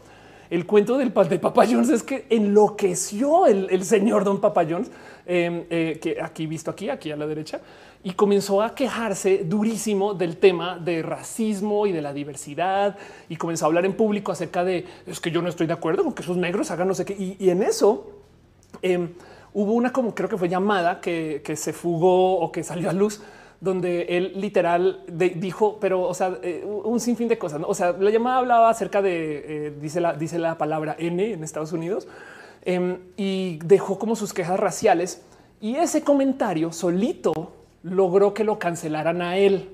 [0.49, 4.89] El cuento del de Papa Jones es que enloqueció el, señor Don Papa Jones,
[5.27, 7.61] em, eh, que aquí visto aquí, aquí a la derecha,
[8.03, 12.97] y comenzó a quejarse durísimo del tema de racismo y de la diversidad
[13.27, 16.03] y comenzó a hablar en público acerca de es que yo no estoy de acuerdo
[16.03, 17.37] con que esos negros hagan no sé qué.
[17.39, 18.09] Y, en eso
[18.81, 19.09] em,
[19.53, 22.93] hubo una como creo que fue llamada que, que se fugó o que salió a
[22.93, 23.21] luz
[23.61, 27.61] donde él literal dijo, pero o sea, eh, un sinfín de cosas.
[27.65, 31.43] O sea, la llamada hablaba acerca de, eh, dice, la, dice la palabra N en
[31.43, 32.07] Estados Unidos
[32.63, 35.21] em, y dejó como sus quejas raciales.
[35.59, 37.53] Y ese comentario solito
[37.83, 39.69] logró que lo cancelaran a él.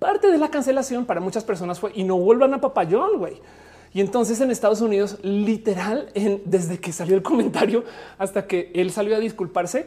[0.00, 3.40] Parte de la cancelación para muchas personas fue y no vuelvan a papayón, güey.
[3.94, 6.10] Y entonces en Estados Unidos, literal,
[6.44, 7.84] desde que salió el comentario
[8.18, 9.86] hasta que él salió a disculparse,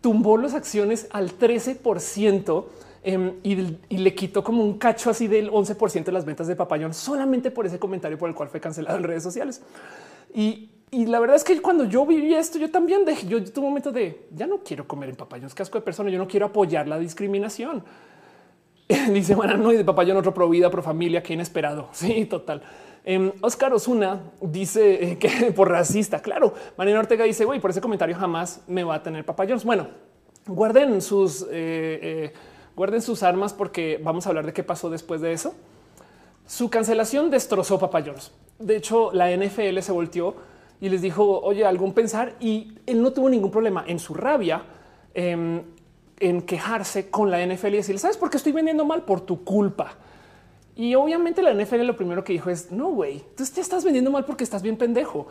[0.00, 2.64] tumbó las acciones al 13%
[3.02, 6.56] em, y, y, le quitó como un cacho así del 11% de las ventas de
[6.56, 9.62] Papayón solamente por ese comentario por el cual fue cancelado en redes sociales.
[10.34, 13.92] Y, la verdad es que cuando yo viví esto, yo también dejé, yo tuve momento
[13.92, 16.88] de ya no quiero comer en Papayón, es casco de persona, yo no quiero apoyar
[16.88, 17.84] la discriminación.
[19.12, 21.90] Dice, bueno, no, y de Papayón otro pro vida, pro familia, qué inesperado.
[21.92, 22.62] Sí, total.
[23.04, 26.20] Eh, Oscar Osuna dice eh, que por racista.
[26.20, 29.60] Claro, Mariana Ortega dice, güey, por ese comentario jamás me va a tener papayón.
[29.64, 29.88] Bueno,
[30.46, 32.32] guarden sus, eh,
[32.76, 35.54] guarden sus armas porque vamos a hablar de qué pasó después de eso.
[36.46, 38.32] Su cancelación destrozó papayons.
[38.58, 40.34] De hecho, la NFL se volteó
[40.80, 44.62] y les dijo, oye, algún pensar y él no tuvo ningún problema en su rabia.
[45.14, 45.62] Em,
[46.20, 49.02] en quejarse con la NFL y decir, ¿sabes por qué estoy vendiendo mal?
[49.04, 49.96] Por tu culpa.
[50.80, 54.10] Y obviamente la NFL lo primero que dijo es no, güey, tú te estás vendiendo
[54.10, 55.26] mal porque estás bien pendejo.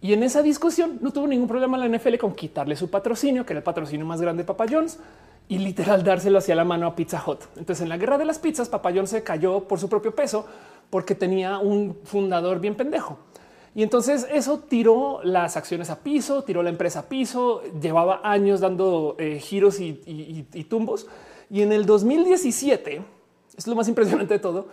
[0.00, 3.52] Y en esa discusión no tuvo ningún problema la NFL con quitarle su patrocinio, que
[3.52, 4.98] era el patrocinio más grande de Papa John's,
[5.46, 7.42] y literal dárselo hacia la mano a Pizza Hut.
[7.56, 10.46] Entonces en la guerra de las pizzas, Papa John's se cayó por su propio peso
[10.90, 13.18] porque tenía un fundador bien pendejo.
[13.72, 18.58] Y entonces eso tiró las acciones a piso, tiró la empresa a piso, llevaba años
[18.58, 20.02] dando eh, giros y,
[20.52, 21.06] y tumbos.
[21.50, 23.14] Y en el 2017
[23.56, 24.68] es lo más impresionante de todo.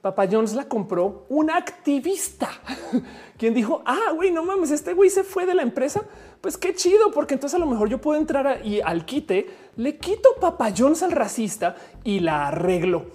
[0.00, 2.48] Papa Jones la compró un activista
[3.36, 6.02] quien dijo: Ah, güey, no mames, este güey se fue de la empresa.
[6.40, 9.98] Pues qué chido, porque entonces a lo mejor yo puedo entrar y al quite le
[9.98, 11.74] quito Papa Jones al racista
[12.04, 13.06] y la arreglo.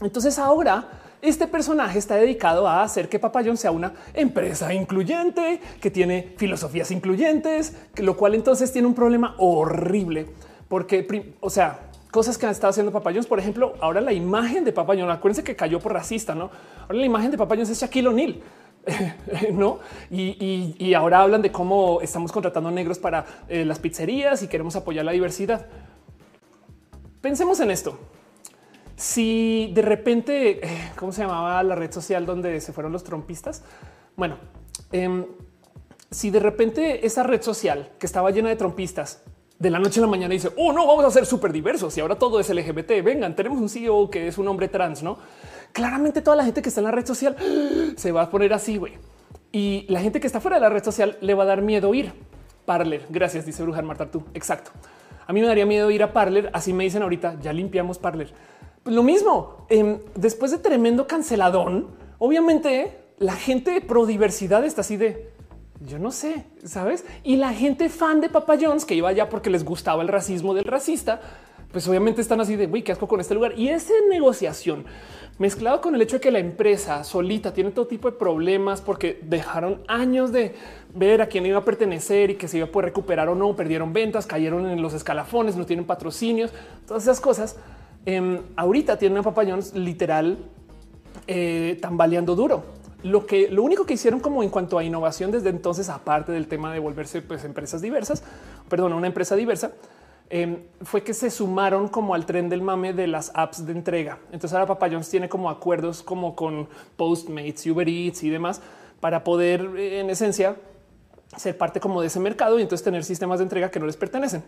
[0.00, 5.60] Entonces ahora este personaje está dedicado a hacer que Papa Jones sea una empresa incluyente
[5.80, 10.26] que tiene filosofías incluyentes, lo cual entonces tiene un problema horrible
[10.68, 13.26] porque, o sea, cosas que han estado haciendo Papayons.
[13.26, 16.48] Por ejemplo, ahora la imagen de Papayón, acuérdense que cayó por racista, no?
[16.82, 18.40] Ahora la imagen de Papayons es Shaquille O'Neal.
[19.52, 19.80] no,
[20.12, 25.04] y, ahora hablan de cómo estamos contratando negros para eh, las pizzerías y queremos apoyar
[25.04, 25.66] la diversidad.
[27.20, 27.98] Pensemos en esto.
[28.94, 33.64] Si de repente, eh, ¿cómo se llamaba la red social donde se fueron los trompistas?
[34.14, 34.36] Bueno,
[34.92, 35.26] em,
[36.12, 39.24] si de repente esa red social que estaba llena de trompistas
[39.58, 42.00] de la noche a la mañana dice, oh no, vamos a ser súper diversos y
[42.00, 43.02] ahora todo es LGBT.
[43.02, 45.18] Vengan, tenemos un CEO que es un hombre trans, no?
[45.72, 47.36] Claramente toda la gente que está en la red social
[47.96, 48.94] se va a poner así, güey.
[49.52, 51.94] Y la gente que está fuera de la red social le va a dar miedo
[51.94, 52.12] ir.
[52.64, 54.24] Parler, gracias, dice Brujar Marta tú.
[54.34, 54.72] Exacto.
[55.26, 56.50] A mí me daría miedo ir a Parler.
[56.52, 58.32] Así me dicen ahorita, ya limpiamos Parler.
[58.84, 61.88] Lo mismo, em, después de tremendo canceladón,
[62.18, 65.33] obviamente la gente pro diversidad está así de
[65.86, 67.04] yo no sé, sabes?
[67.22, 70.54] Y la gente fan de Papa John's que iba allá porque les gustaba el racismo
[70.54, 71.20] del racista,
[71.72, 73.58] pues obviamente están así de güey, qué asco con este lugar.
[73.58, 74.84] Y esa negociación
[75.38, 79.18] mezclado con el hecho de que la empresa solita tiene todo tipo de problemas porque
[79.22, 80.54] dejaron años de
[80.94, 83.56] ver a quién iba a pertenecer y que se iba a poder recuperar o no,
[83.56, 86.52] perdieron ventas, cayeron en los escalafones, no tienen patrocinios,
[86.86, 87.56] todas esas cosas.
[88.06, 90.38] Em, ahorita tienen a Papa John's literal
[91.26, 95.50] eh, tambaleando duro lo que lo único que hicieron como en cuanto a innovación desde
[95.50, 98.24] entonces, aparte del tema de volverse pues, empresas diversas,
[98.68, 99.72] perdón, una empresa diversa,
[100.30, 104.18] em, fue que se sumaron como al tren del mame de las apps de entrega.
[104.32, 108.62] Entonces ahora Papayons tiene como acuerdos como con Postmates, Uber Eats y demás
[109.00, 110.56] para poder en esencia
[111.36, 113.98] ser parte como de ese mercado y entonces tener sistemas de entrega que no les
[113.98, 114.42] pertenecen.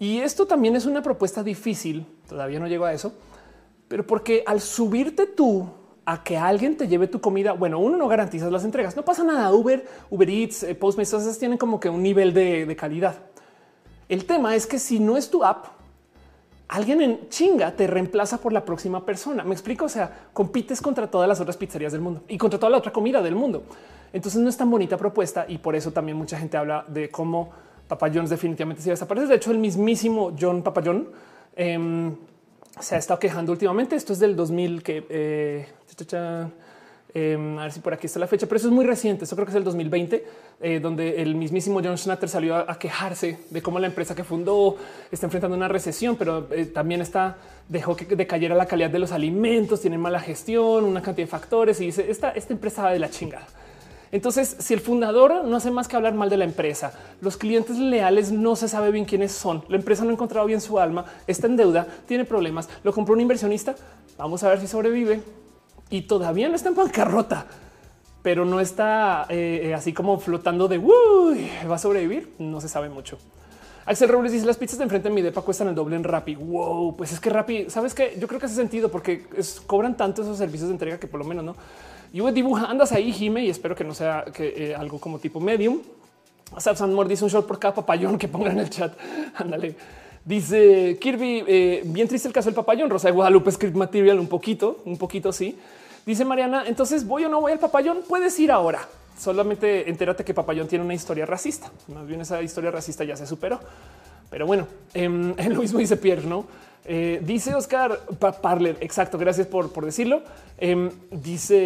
[0.00, 2.04] Y esto también es una propuesta difícil.
[2.28, 3.14] Todavía no llego a eso,
[3.86, 5.68] pero porque al subirte tú
[6.06, 7.52] a que alguien te lleve tu comida.
[7.52, 8.94] Bueno, uno no garantizas las entregas.
[8.94, 9.52] No pasa nada.
[9.52, 13.16] Uber, Uber Eats, eh, Postmates tienen como que un nivel de, calidad.
[14.08, 15.66] El tema es que si no es tu app,
[16.68, 19.42] alguien en chinga te reemplaza por la próxima persona.
[19.42, 19.86] Me explico.
[19.86, 22.92] O sea, compites contra todas las otras pizzerías del mundo y contra toda la otra
[22.92, 23.64] comida del mundo.
[24.12, 27.50] Entonces no es tan bonita propuesta y por eso también mucha gente habla de cómo
[27.88, 29.26] Papa John's definitivamente se desaparece.
[29.26, 31.08] De hecho, el mismísimo John Papa John
[31.56, 32.14] em,
[32.80, 33.96] se ha estado quejando últimamente.
[33.96, 35.66] Esto es del 2000 que eh,
[37.18, 39.24] Em, a ver si por aquí está la fecha, pero eso es muy reciente.
[39.24, 40.26] Eso creo que es el 2020,
[40.60, 44.76] eh, donde el mismísimo John Schnatter salió a, quejarse de cómo la empresa que fundó
[45.10, 47.38] está enfrentando una recesión, pero eh, también está
[47.70, 51.80] dejó que decayera la calidad de los alimentos, tiene mala gestión, una cantidad de factores
[51.80, 53.46] y dice esta, esta empresa va de la chingada.
[54.12, 57.78] Entonces, si el fundador no hace más que hablar mal de la empresa, los clientes
[57.78, 61.04] leales no se sabe bien quiénes son, la empresa no ha encontrado bien su alma,
[61.26, 63.74] está en deuda, tiene problemas, lo compró un inversionista,
[64.16, 65.22] vamos a ver si sobrevive
[65.90, 67.46] y todavía no está en bancarrota,
[68.22, 72.34] pero no está eh, eh, así como flotando de va a sobrevivir.
[72.40, 73.18] No se sabe mucho.
[73.84, 76.34] Axel Robles dice las pizzas de enfrente de mi depa cuestan el doble en Rappi.
[76.34, 79.26] Wow, pues es que Rappi, sabes que yo creo que hace sentido porque
[79.64, 81.54] cobran tanto esos servicios de entrega que por lo menos no.
[82.12, 85.40] Y dibuja, andas ahí, Jime, y espero que no sea que, eh, algo como tipo
[85.40, 85.80] medium.
[86.58, 88.96] Sam dice un short por cada papayón que pongan en el chat.
[89.34, 89.74] Ándale.
[90.24, 92.90] Dice Kirby, eh, bien triste el caso del papayón.
[92.90, 95.58] Rosa de Guadalupe Script Material, un poquito, un poquito sí.
[96.04, 97.98] Dice Mariana, entonces voy o no voy al papayón.
[98.08, 98.88] Puedes ir ahora.
[99.18, 101.70] Solamente entérate que papayón tiene una historia racista.
[101.88, 103.60] Más bien esa historia racista ya se superó.
[104.30, 105.08] Pero bueno, eh,
[105.48, 106.44] lo mismo dice Pierre, no?
[106.88, 108.00] Eh, dice Oscar
[108.40, 110.22] Parler, exacto, gracias por, por decirlo.
[110.56, 111.56] Em, dice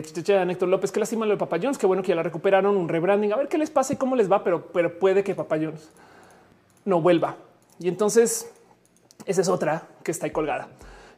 [0.00, 3.32] eh, López, que lástima lo de Papayons, qué bueno que ya la recuperaron, un rebranding,
[3.32, 5.90] a ver qué les pasa y cómo les va, pero, pero puede que Papayons
[6.84, 7.36] no vuelva.
[7.78, 8.50] Y entonces
[9.26, 10.68] esa es otra que está ahí colgada.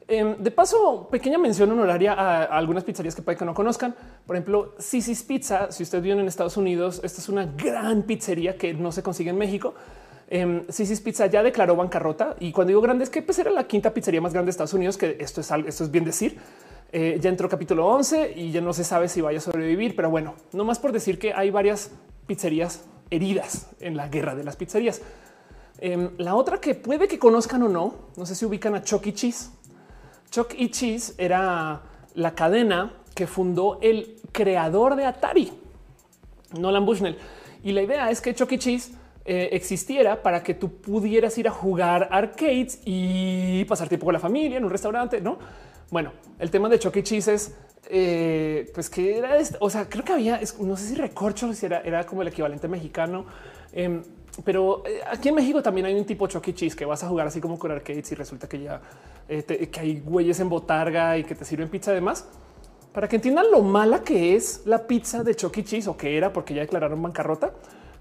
[0.08, 3.94] Em, de paso, pequeña mención honoraria a, algunas pizzerías que puede que no conozcan.
[4.26, 5.70] Por ejemplo, Sisi's Pizza.
[5.70, 9.30] Si ustedes viven en Estados Unidos, esta es una gran pizzería que no se consigue
[9.30, 9.74] en México.
[10.32, 10.64] Eh,
[11.04, 14.20] Pizza ya declaró bancarrota y cuando digo grande es que pues, era la quinta pizzería
[14.20, 16.38] más grande de Estados Unidos, que esto es, esto es bien decir.
[16.92, 20.10] Eh, ya entró capítulo 11 y ya no se sabe si vaya a sobrevivir, pero
[20.10, 21.90] bueno, no más por decir que hay varias
[22.26, 25.02] pizzerías heridas en la guerra de las pizzerías.
[25.78, 29.06] Em, la otra que puede que conozcan o no, no sé si ubican a Chuck
[29.06, 29.14] E.
[29.14, 29.50] Cheese.
[30.30, 30.70] Chuck E.
[30.70, 31.82] Cheese era
[32.14, 35.52] la cadena que fundó el creador de Atari,
[36.58, 37.18] Nolan Bushnell.
[37.64, 38.58] Y la idea es que Chuck E.
[38.58, 38.92] Cheese
[39.26, 44.18] eh, existiera para que tú pudieras ir a jugar arcades y pasar tiempo con la
[44.18, 45.38] familia en un restaurante, ¿no?
[45.90, 47.02] Bueno, el tema de Chucky e.
[47.02, 47.54] Cheese es,
[47.90, 51.50] eh, pues que era, o sea, creo que había, no sé si recorcho,
[51.84, 53.26] era como el equivalente mexicano,
[53.72, 54.02] em,
[54.42, 56.54] pero eh, aquí en México también hay un tipo Chucky e.
[56.54, 58.80] Cheese que vas a jugar así como con arcades y resulta que ya
[59.28, 62.26] que hay güeyes en botarga y que te sirven pizza además.
[62.92, 65.64] Para que entiendan lo mala que es la pizza de Chucky e.
[65.64, 67.52] Cheese o que era porque ya declararon bancarrota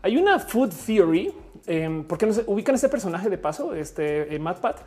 [0.01, 1.31] hay una food theory,
[1.67, 4.77] eh, porque no se ubican este personaje de paso, este eh, Matt Pat,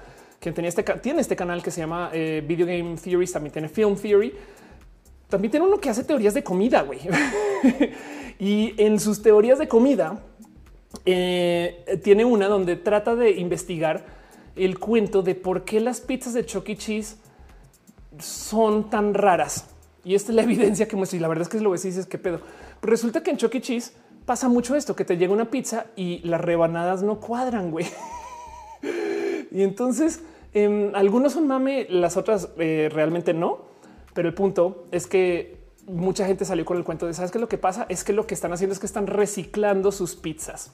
[0.41, 3.69] que tenía este, tiene este canal que se llama eh, Video Game Theories, también tiene
[3.69, 4.33] Film Theory.
[5.29, 7.01] También tiene uno que hace teorías de comida, güey.
[8.39, 10.21] y en sus teorías de comida,
[11.07, 14.05] eh, tiene una donde trata de investigar
[14.57, 16.77] el cuento de por qué las pizzas de Chuck E.
[16.77, 17.17] Cheese
[18.19, 19.67] son tan raras.
[20.05, 21.17] Y esta es la evidencia que muestra.
[21.17, 22.41] Y la verdad es que lo ves y dices qué pedo.
[22.83, 23.61] resulta que en Chuck E.
[23.61, 23.93] Cheese
[24.25, 27.87] pasa mucho esto, que te llega una pizza y las rebanadas no cuadran, güey.
[29.51, 30.23] y entonces
[30.55, 33.73] em, algunos son mame, las otras eh, realmente no.
[34.15, 37.49] Pero el punto es que mucha gente salió con el cuento de sabes que lo
[37.49, 40.73] que pasa es que lo que están haciendo es que están reciclando sus pizzas.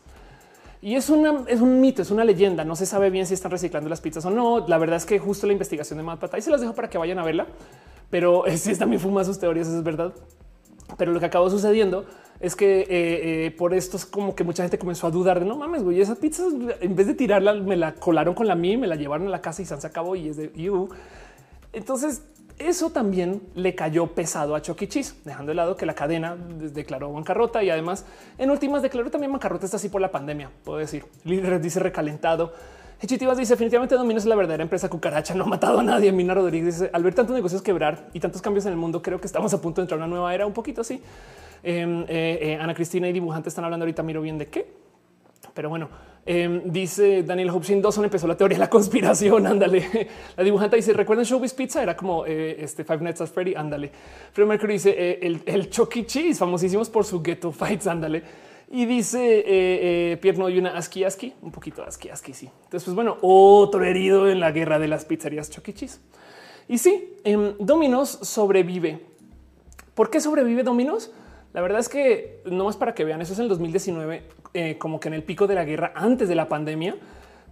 [0.81, 2.65] Y es, una, es un mito, es una leyenda.
[2.65, 4.65] No se sabe bien si están reciclando las pizzas o no.
[4.69, 6.99] La verdad es que justo la investigación de Matt Patay se las dejo para que
[6.99, 7.47] vayan a verla.
[8.11, 10.13] Pero si están bien fumadas sus teorías, es verdad.
[10.97, 12.07] Pero lo que acabó sucediendo
[12.41, 12.87] es que eh,
[13.47, 16.01] eh, por esto es como que mucha gente comenzó a dudar de no mames, güey,
[16.01, 16.45] esa pizza
[16.81, 19.41] en vez de tirarla, me la colaron con la mía, me la llevaron a la
[19.41, 20.89] casa y se acabó y es de you.
[21.73, 22.23] Entonces,
[22.59, 24.89] eso también le cayó pesado a Chucky e.
[24.89, 28.05] Cheese, dejando de lado que la cadena declaró bancarrota y además
[28.37, 29.65] en últimas declaró también bancarrota.
[29.65, 30.51] Está así por la pandemia.
[30.65, 32.53] Puedo decir, líder dice recalentado.
[33.01, 35.33] Hechitivas dice definitivamente Domino's es la verdadera empresa cucaracha.
[35.35, 36.11] No ha matado a nadie.
[36.11, 39.21] Mina Rodríguez dice al ver tantos negocios quebrar y tantos cambios en el mundo, creo
[39.21, 40.47] que estamos a punto de entrar a una nueva era.
[40.47, 41.01] Un poquito así.
[41.63, 44.03] Em, eh, eh, Ana Cristina y dibujante están hablando ahorita.
[44.03, 44.67] Miro bien de qué,
[45.55, 45.89] pero bueno,
[46.27, 49.47] em, dice Daniel Hobson Dawson empezó la teoría de la conspiración.
[49.47, 50.09] Ándale.
[50.37, 53.55] La dibujante dice: Recuerden Showbiz Pizza era como eh, este Five Nights at Freddy.
[53.55, 53.93] Ándale.
[54.33, 56.07] Fred Mercury dice el, el Chucky e.
[56.07, 57.87] Cheese, famosísimos por su ghetto fights.
[57.87, 58.48] Ándale.
[58.71, 62.35] Y dice Pierno y una aski aski, un poquito aski aski.
[62.35, 62.51] Sí.
[62.65, 65.51] Entonces, pues bueno, otro herido en la guerra de las pizzerías.
[65.51, 66.01] Cheese.
[66.69, 69.01] Y sí, em, Dominos sobrevive.
[69.95, 71.11] ¿Por qué sobrevive Dominos?
[71.55, 74.77] La verdad es que no es para que vean, eso es en el 2019, eh,
[74.79, 76.97] como que en el pico de la guerra antes de la pandemia,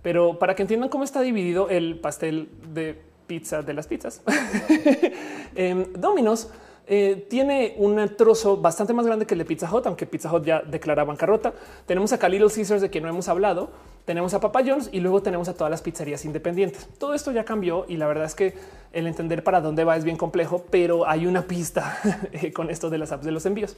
[0.03, 4.23] pero para que entiendan cómo está dividido el pastel de pizza de las pizzas.
[5.57, 6.51] eh, Domino's
[6.89, 10.45] eh, tiene un trozo bastante más grande que el de Pizza Hut, aunque Pizza Hut
[10.45, 11.53] ya declara bancarrota.
[11.85, 13.71] Tenemos acá Little Caesars de que no hemos hablado,
[14.05, 16.89] tenemos a Papa John's y luego tenemos a todas las pizzerías independientes.
[16.99, 18.55] Todo esto ya cambió y la verdad es que
[18.93, 21.99] el entender para dónde va es bien complejo, pero hay una pista
[22.33, 23.77] eh, con esto de las apps de los envíos.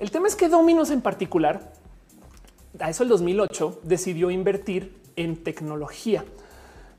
[0.00, 1.72] El tema es que Domino's en particular,
[2.80, 6.24] a eso el 2008 decidió invertir en tecnología.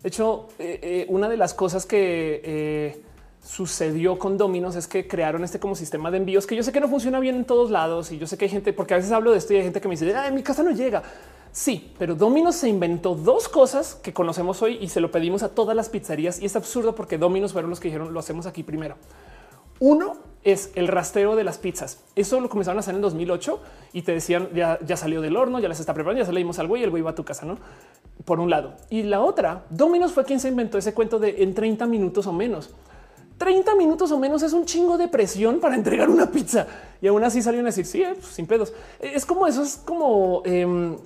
[0.02, 3.02] De hecho, eh, una de las cosas que
[3.50, 6.80] sucedió con Dominos es que crearon este como sistema de envíos que yo sé que
[6.80, 9.12] no funciona bien en todos lados y yo sé que hay gente, porque a veces
[9.12, 11.02] hablo de esto y hay gente que me dice, en mi casa no llega.
[11.52, 15.50] Sí, pero Dominos se inventó dos cosas que conocemos hoy y se lo pedimos a
[15.50, 18.62] todas las pizzerías y es absurdo porque Dominos fueron los que dijeron lo hacemos aquí
[18.62, 18.98] primero.
[19.80, 22.04] Uno es el rastreo de las pizzas.
[22.16, 23.60] Eso lo comenzaron a hacer en 2008
[23.94, 26.40] y te decían ya, ya salió del horno, ya las está preparando, ya se le
[26.40, 27.58] dimos al güey y el güey va a tu casa, no?
[28.26, 28.76] Por un lado.
[28.92, 32.34] Y la otra, Domino's fue quien se inventó ese cuento de en 30 minutos o
[32.34, 32.70] menos.
[33.40, 36.68] 30 minutos o menos es un chingo de presión para entregar una pizza
[37.02, 38.74] y aún así salieron a decir sí, eh, pues, sin pedos.
[39.00, 40.98] Es como eso, es como, em,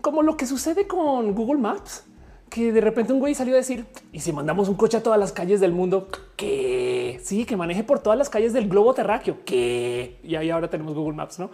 [0.00, 2.04] como lo que sucede con Google Maps
[2.48, 5.18] que de repente un güey salió a decir y si mandamos un coche a todas
[5.18, 9.38] las calles del mundo, que sí, que maneje por todas las calles del globo terráqueo,
[9.44, 11.50] que y ahí ahora tenemos Google Maps, no?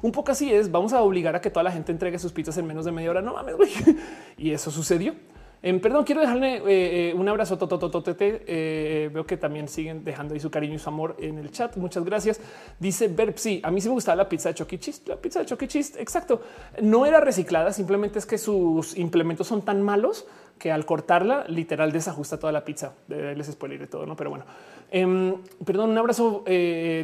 [0.00, 0.70] Un poco así es.
[0.70, 3.10] Vamos a obligar a que toda la gente entregue sus pizzas en menos de media
[3.10, 3.20] hora.
[3.20, 3.70] No mames, güey.
[4.38, 5.14] Y eso sucedió.
[5.60, 7.58] En perdón, quiero dejarle eh, eh, un abrazo.
[7.58, 8.44] Totototete.
[8.46, 11.76] Eh, veo que también siguen dejando ahí su cariño y su amor en el chat.
[11.76, 12.40] Muchas gracias.
[12.78, 13.36] Dice Berp.
[13.38, 14.92] Sí, a mí sí me gustaba la pizza de Chucky e.
[15.06, 15.80] La pizza de Chucky e.
[16.00, 16.42] Exacto.
[16.80, 17.72] No era reciclada.
[17.72, 20.26] Simplemente es que sus implementos son tan malos
[20.58, 22.94] que al cortarla, literal desajusta toda la pizza.
[23.08, 24.16] Les spoiler de todo, no?
[24.16, 24.44] Pero bueno,
[24.90, 26.44] em, perdón, un abrazo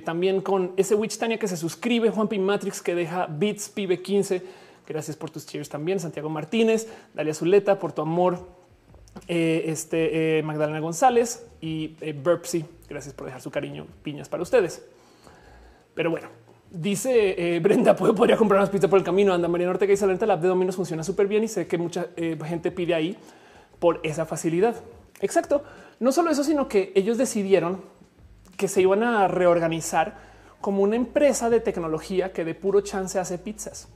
[0.04, 2.36] también con ese Witch Tania que se suscribe, Juan P.
[2.40, 6.00] Matrix que deja Beats Pibe 15 Gracias por tus cheers también.
[6.00, 8.64] Santiago Martínez, Dalia Zuleta, por tu amor.
[9.28, 12.20] Eh, este eh, Magdalena González y eh.
[12.88, 13.86] Gracias por dejar su cariño.
[14.02, 14.84] Piñas para ustedes.
[15.94, 16.28] Pero bueno,
[16.70, 19.32] dice Brenda, ¿puedo, podría comprar unas pizzas por el camino.
[19.32, 21.78] Anda María Ortega y Salenta, la app de Dominos funciona súper bien y sé que
[21.78, 22.08] mucha
[22.44, 23.16] gente pide ahí
[23.78, 24.74] por esa facilidad.
[25.20, 25.62] Exacto.
[26.00, 27.82] No solo eso, sino que ellos decidieron
[28.56, 30.16] que se iban a reorganizar
[30.60, 33.88] como una empresa de tecnología que de puro chance hace pizzas.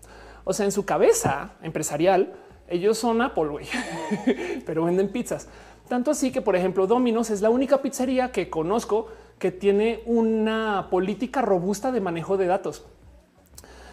[0.49, 2.33] O sea, en su cabeza empresarial,
[2.69, 3.67] ellos son Apple,
[4.67, 5.47] pero venden pizzas.
[5.91, 10.89] Tanto así que, por ejemplo, Domino's es la única pizzería que conozco que tiene una
[10.91, 12.87] política robusta de manejo de datos.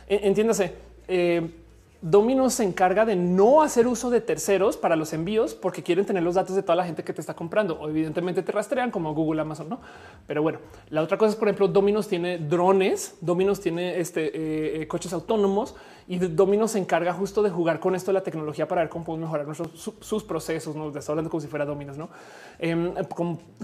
[0.07, 0.75] E, entiéndase,
[1.09, 1.64] eh,
[2.07, 6.21] Domino's se encarga de no hacer uso de terceros para los envíos porque quieren tener
[6.21, 9.15] los datos de toda la gente que te está comprando o evidentemente te rastrean como
[9.15, 9.79] Google, Amazon, no?
[10.27, 10.59] Pero bueno,
[10.91, 15.13] la otra cosa es, por ejemplo, Domino's tiene drones, Domino's tiene este, eh, eh, coches
[15.13, 15.73] autónomos
[16.07, 19.03] y Domino's se encarga justo de jugar con esto de la tecnología para ver cómo
[19.03, 20.75] podemos mejorar nuestros, sus procesos.
[20.75, 22.09] No estoy hablando como si fuera Domino's, no?
[22.59, 22.93] Em,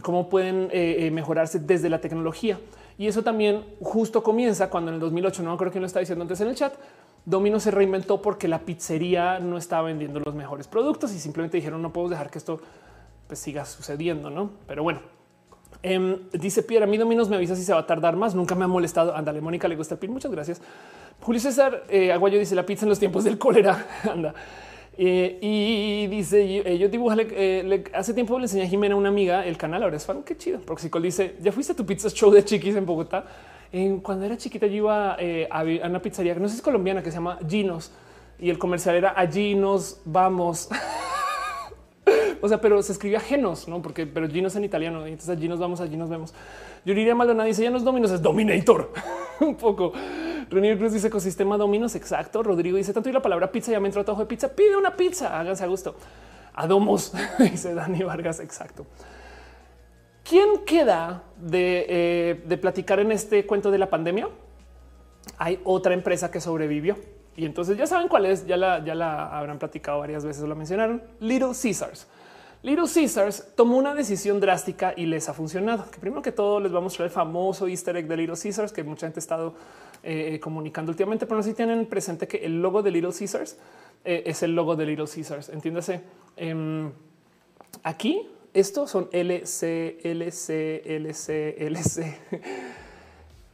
[0.01, 2.59] cómo, pueden eh, mejorarse desde la tecnología.
[2.97, 6.23] Y eso también justo comienza cuando en el 2008, no creo que lo está diciendo
[6.23, 6.73] antes en el chat,
[7.25, 11.81] Domino se reinventó porque la pizzería no estaba vendiendo los mejores productos y simplemente dijeron
[11.81, 12.59] no podemos dejar que esto
[13.27, 14.51] pues, siga sucediendo, no?
[14.67, 15.01] Pero bueno,
[15.83, 18.33] em, dice Pierre, a mí Dominos me avisa si se va a tardar más.
[18.33, 19.15] Nunca me ha molestado.
[19.15, 20.11] Ándale, Mónica le gusta el pin.
[20.11, 20.61] Muchas gracias.
[21.21, 23.87] Julio César eh, Aguayo dice la pizza en los tiempos del cólera.
[24.11, 24.33] Anda.
[24.97, 29.57] Eh, y dice yo, dibujo eh, hace tiempo le enseñé a Jimena, una amiga, el
[29.57, 29.83] canal.
[29.83, 30.23] Ahora es fan.
[30.23, 30.59] Qué chido.
[30.59, 33.25] Proxicol dice ya fuiste a tu pizza show de chiquis en Bogotá
[34.01, 37.01] cuando era chiquita yo iba eh, a, una pizzería que no sé si es colombiana
[37.01, 37.91] que se llama Ginos
[38.37, 40.67] y el comercial era allí nos vamos.
[42.41, 43.81] o sea, pero se escribía genos, no?
[43.81, 45.07] Porque, pero Ginos en italiano.
[45.07, 46.33] Y entonces allí nos vamos, allí nos vemos.
[46.83, 48.91] Yo diría Maldonado dice ya no es Dominos, es Dominator.
[49.39, 49.93] Un poco.
[50.49, 51.95] René Cruz dice ecosistema Dominos.
[51.95, 52.43] Exacto.
[52.43, 54.49] Rodrigo dice tanto y la palabra pizza ya me entró a de pizza.
[54.49, 55.39] Pide una pizza.
[55.39, 55.95] Háganse a gusto.
[56.53, 58.39] Adomos dice Dani Vargas.
[58.39, 58.85] Exacto.
[60.23, 64.29] ¿Quién queda eh, de, platicar en este cuento de la pandemia?
[65.37, 66.97] Hay otra empresa que sobrevivió.
[67.35, 70.55] Y entonces ya saben cuál es, ya la, ya la habrán platicado varias veces, lo
[70.55, 72.07] mencionaron, Little Caesars.
[72.63, 75.89] Little Caesars tomó una decisión drástica y les ha funcionado.
[75.89, 78.71] Que primero que todo les vamos a mostrar el famoso easter egg de Little Caesars
[78.71, 79.55] que mucha gente ha estado
[80.03, 83.57] eh, comunicando últimamente, pero no si tienen presente que el logo de Little Caesars
[84.05, 85.49] eh, es el logo de Little Caesars.
[85.49, 86.01] Entiéndase.
[86.37, 86.91] Em,
[87.81, 92.17] aquí estos son LC, LC, LC, LC.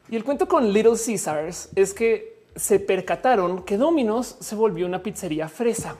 [0.09, 5.03] Y el cuento con Little Caesars es que se percataron que Domino's se volvió una
[5.03, 5.95] pizzería fresa.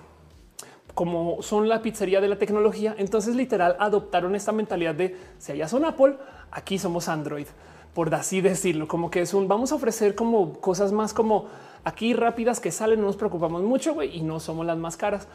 [0.94, 5.68] Como son la pizzería de la tecnología, entonces literal adoptaron esta mentalidad de si allá
[5.68, 6.16] son Apple,
[6.50, 7.46] aquí somos Android,
[7.94, 11.46] por así decirlo, como que es un vamos a ofrecer como cosas más como
[11.84, 15.28] aquí rápidas que salen, no nos preocupamos mucho y no somos las más caras.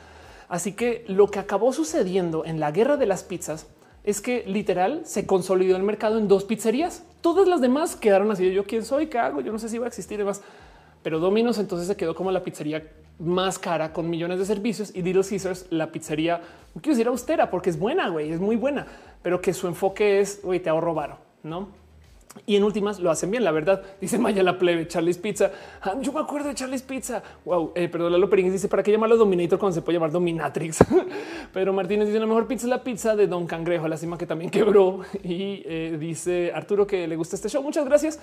[0.53, 3.68] Así que lo que acabó sucediendo en la guerra de las pizzas
[4.05, 7.05] es que literal se consolidó el mercado en dos pizzerías.
[7.22, 8.53] Todas las demás quedaron así.
[8.53, 10.42] Yo quién soy, qué hago, yo no sé si va a existir y más.
[11.03, 12.86] Pero Domino's entonces se quedó como la pizzería
[13.18, 16.42] más cara con millones de servicios y Little Caesars la pizzería,
[16.74, 18.86] no quiero decir austera porque es buena, güey, es muy buena,
[19.22, 21.68] pero que su enfoque es, güey, te ahorro varo, ¿no?
[22.47, 23.83] Y en últimas lo hacen bien, la verdad.
[24.01, 25.51] Dice Maya la plebe, Charlie's Pizza.
[25.83, 27.22] Ah, yo me acuerdo de Charlie's Pizza.
[27.45, 30.78] Wow, eh, perdón, Lalo Perínez dice para qué llamarlo Dominator cuando se puede llamar Dominatrix.
[31.53, 34.26] Pero Martínez dice la mejor pizza es la pizza de Don Cangrejo, la cima que
[34.26, 35.01] también quebró.
[35.22, 37.62] Y eh, dice Arturo que le gusta este show.
[37.62, 38.18] Muchas gracias.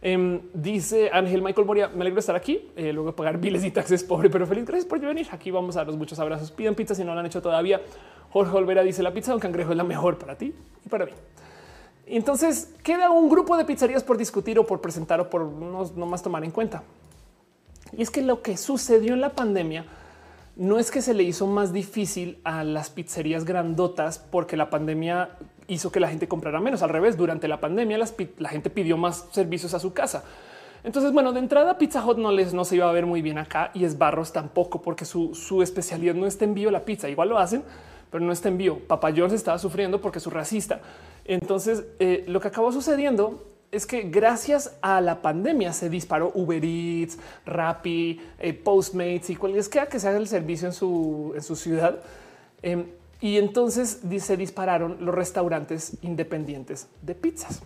[0.00, 2.70] Em, dice Ángel Michael Moria, me alegro de estar aquí.
[2.76, 4.64] Eh, luego pagar biles y taxes, pobre, pero feliz.
[4.64, 5.26] Gracias por venir.
[5.32, 6.52] Aquí vamos a daros muchos abrazos.
[6.52, 7.80] Pidan pizza si no lo han hecho todavía.
[8.30, 10.54] Jorge Olvera dice la pizza de Don Cangrejo es la mejor para ti
[10.84, 11.12] y para mí.
[12.10, 16.22] Entonces queda un grupo de pizzerías por discutir o por presentar o por no, más
[16.22, 16.82] tomar en cuenta.
[17.96, 19.86] Y es que lo que sucedió en la pandemia
[20.56, 25.30] no es que se le hizo más difícil a las pizzerías grandotas porque la pandemia
[25.68, 26.82] hizo que la gente comprara menos.
[26.82, 27.98] Al revés, durante la pandemia
[28.38, 30.24] la gente pidió más servicios a su casa.
[30.84, 33.38] Entonces, bueno, de entrada Pizza Hut no les no se iba a ver muy bien
[33.38, 37.08] acá y es Barros tampoco, porque su, su especialidad no está envío la pizza.
[37.08, 37.64] Igual lo hacen,
[38.10, 38.78] pero no está envío.
[38.78, 40.80] Papa John's estaba sufriendo porque es su racista.
[41.24, 46.64] Entonces, eh, lo que acabó sucediendo es que gracias a la pandemia se disparó Uber
[46.64, 51.54] Eats, Rappi, eh, Postmates y cualquiera que se haga el servicio en su, en su
[51.54, 51.98] ciudad.
[52.62, 52.86] Em,
[53.20, 57.62] y entonces se dispararon los restaurantes independientes de pizzas.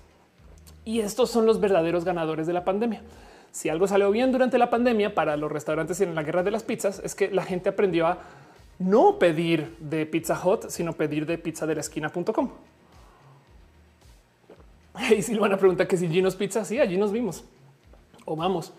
[0.85, 3.03] Y estos son los verdaderos ganadores de la pandemia.
[3.53, 6.51] Si algo salió bien durante la pandemia para los restaurantes y en la guerra de
[6.51, 8.19] las pizzas es que la gente aprendió a
[8.79, 12.51] no pedir de Pizza Hut, sino pedir de pizza de la esquina.com.
[14.97, 17.45] Hey, Silvana pregunta que si Ginos Pizza, sí, allí nos vimos.
[18.25, 18.73] O vamos.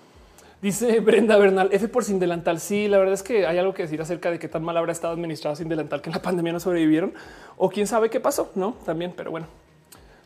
[0.62, 2.60] Dice Brenda Bernal, F por sin delantal.
[2.60, 4.94] Sí, la verdad es que hay algo que decir acerca de qué tan mal habrá
[4.94, 7.14] estado administrado sin delantal que en la pandemia no sobrevivieron
[7.58, 8.76] o quién sabe qué pasó, no?
[8.86, 9.48] También, pero bueno,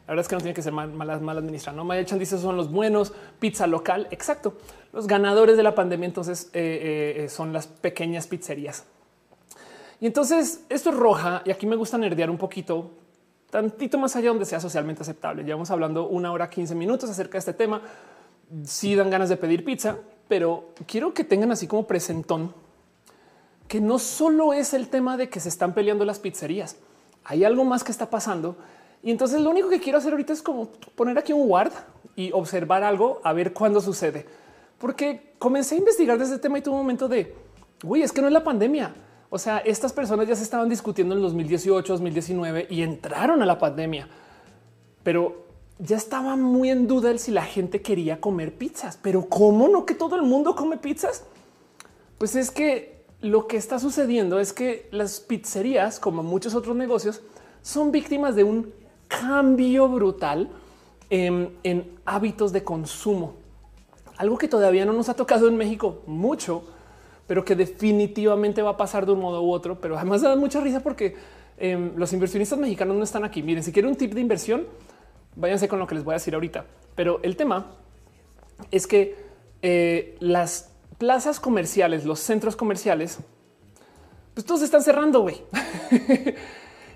[0.05, 1.75] la verdad es que no tiene que ser mal, mal, administrado.
[1.75, 4.07] No Maya Chan dice son los buenos pizza local.
[4.11, 4.57] Exacto.
[4.93, 8.85] Los ganadores de la pandemia entonces eh, eh, son las pequeñas pizzerías.
[9.99, 12.91] Y entonces esto es roja y aquí me gusta nerdear un poquito,
[13.49, 15.43] tantito más allá donde sea socialmente aceptable.
[15.43, 17.81] Llevamos hablando una hora 15 minutos acerca de este tema.
[18.63, 22.53] Sí dan ganas de pedir pizza, pero quiero que tengan así como presentón
[23.67, 26.77] que no solo es el tema de que se están peleando las pizzerías.
[27.25, 28.55] Hay algo más que está pasando
[29.03, 31.73] y entonces lo único que quiero hacer ahorita es como poner aquí un guard
[32.15, 34.25] y observar algo a ver cuándo sucede.
[34.77, 37.35] Porque comencé a investigar desde este tema y tuve un momento de,
[37.83, 38.93] güey, es que no es la pandemia.
[39.29, 43.57] O sea, estas personas ya se estaban discutiendo en 2018, 2019 y entraron a la
[43.57, 44.07] pandemia.
[45.03, 45.45] Pero
[45.79, 48.97] ya estaba muy en duda el si la gente quería comer pizzas.
[49.01, 51.23] Pero ¿cómo no que todo el mundo come pizzas?
[52.17, 57.21] Pues es que lo que está sucediendo es que las pizzerías, como muchos otros negocios,
[57.61, 58.71] son víctimas de un
[59.07, 60.49] cambio brutal
[61.09, 63.35] en, hábitos de consumo.
[64.17, 66.63] Algo que todavía no nos ha tocado en México mucho,
[67.27, 69.79] pero que definitivamente va a pasar de un modo u otro.
[69.79, 71.15] Pero además da mucha risa porque
[71.57, 73.43] em, los inversionistas mexicanos no están aquí.
[73.43, 74.65] Miren, si quieren un tip de inversión,
[75.35, 76.65] váyanse con lo que les voy a decir ahorita.
[76.95, 77.67] Pero el tema
[78.71, 79.15] es que
[79.61, 83.19] eh, las plazas comerciales, los centros comerciales,
[84.33, 85.41] pues todos están cerrando, güey.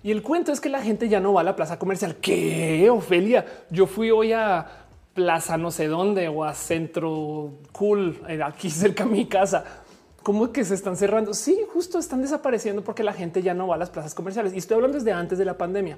[0.04, 2.16] Y el cuento es que la gente ya no va a la plaza comercial.
[2.16, 3.46] ¿Qué, Ofelia?
[3.70, 4.66] Yo fui hoy a
[5.14, 9.81] plaza no sé dónde o a centro cool, eh, aquí cerca de mi casa.
[10.24, 11.34] ¿Cómo que se están cerrando?
[11.34, 14.54] Sí, justo están desapareciendo porque la gente ya no va a las plazas comerciales.
[14.54, 15.98] Y estoy hablando desde antes de la pandemia.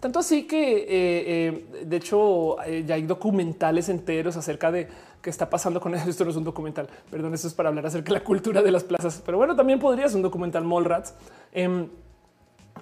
[0.00, 2.56] Tanto así que, eh, eh, de hecho,
[2.86, 4.86] ya hay documentales enteros acerca de
[5.20, 6.08] qué está pasando con esto.
[6.10, 8.70] Esto no es un documental, perdón, esto es para hablar acerca de la cultura de
[8.70, 9.22] las plazas.
[9.24, 11.14] Pero bueno, también podría ser un documental Mallrats.
[11.52, 11.88] Em,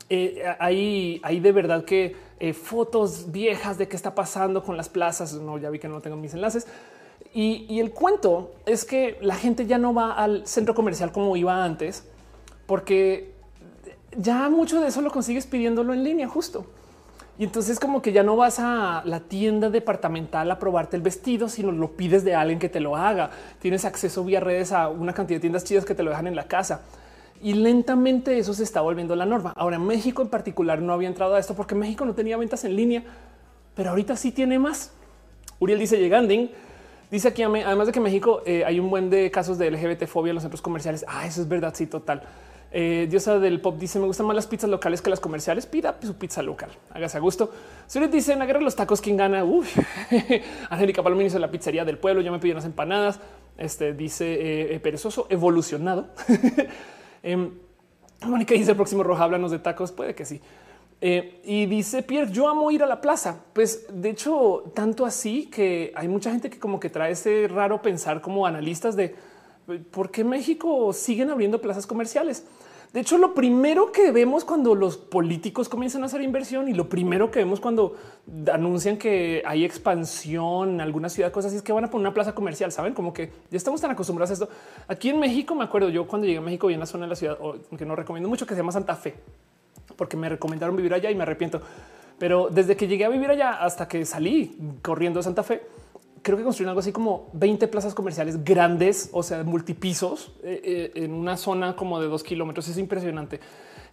[0.08, 4.88] eh, hay, hay de verdad que eh, fotos viejas de qué está pasando con las
[4.88, 5.32] plazas.
[5.34, 6.66] No, ya vi que no tengo mis enlaces.
[7.34, 11.64] Y, el cuento es que la gente ya no va al centro comercial como iba
[11.64, 12.04] antes,
[12.66, 13.34] porque
[14.16, 16.64] ya mucho de eso lo consigues pidiéndolo en línea justo.
[17.38, 21.50] Y entonces como que ya no vas a la tienda departamental a probarte el vestido,
[21.50, 23.30] sino lo pides de alguien que te lo haga.
[23.60, 26.36] Tienes acceso vía redes a una cantidad de tiendas chidas que te lo dejan en
[26.36, 26.80] la casa
[27.42, 29.52] y lentamente eso se está volviendo la norma.
[29.56, 32.76] Ahora México en particular no había entrado a esto porque México no tenía ventas en
[32.76, 33.02] línea,
[33.74, 34.92] pero ahorita sí tiene más.
[35.58, 36.50] Uriel dice lleganding.
[37.10, 40.30] Dice aquí, además de que México eh, hay un buen de casos de LGBT fobia
[40.30, 41.04] en los centros comerciales.
[41.08, 41.72] Ah, eso es verdad.
[41.74, 42.22] Sí, total.
[42.72, 45.66] Eh, Diosa del pop dice: Me gustan más las pizzas locales que las comerciales.
[45.66, 46.70] Pida su pizza local.
[46.90, 47.52] Hágase a gusto.
[47.86, 49.44] Suri dice: En la guerra los tacos, ¿quién gana?
[49.44, 49.76] Uf.
[50.70, 52.22] Angélica Palomino hizo la pizzería del pueblo.
[52.22, 53.20] Yo me pidió unas empanadas.
[53.56, 56.08] Este dice eh, perezoso evolucionado.
[57.22, 57.50] Eh,
[58.24, 59.90] Mónica dice el próximo roja, háblanos de tacos.
[59.90, 60.40] Puede que sí.
[61.00, 63.44] Eh, y dice Pierre, yo amo ir a la plaza.
[63.52, 67.82] Pues de hecho, tanto así que hay mucha gente que como que trae ese raro
[67.82, 69.14] pensar como analistas de
[69.90, 72.44] por qué México siguen abriendo plazas comerciales.
[72.92, 76.88] De hecho, lo primero que vemos cuando los políticos comienzan a hacer inversión y lo
[76.88, 77.96] primero que vemos cuando
[78.50, 82.14] anuncian que hay expansión en alguna ciudad, cosas así es que van a poner una
[82.14, 82.72] plaza comercial.
[82.72, 84.48] Saben como que ya estamos tan acostumbrados a esto.
[84.88, 87.10] Aquí en México, me acuerdo yo cuando llegué a México y en la zona de
[87.10, 87.36] la ciudad,
[87.76, 89.14] que no recomiendo mucho, que se llama Santa Fe,
[89.96, 91.60] porque me recomendaron vivir allá y me arrepiento.
[92.18, 95.62] Pero desde que llegué a vivir allá hasta que salí corriendo a Santa Fe,
[96.22, 101.04] creo que construyeron algo así como 20 plazas comerciales grandes, o sea, multipisos eh, eh,
[101.04, 102.68] en una zona como de dos kilómetros.
[102.68, 103.40] Es impresionante.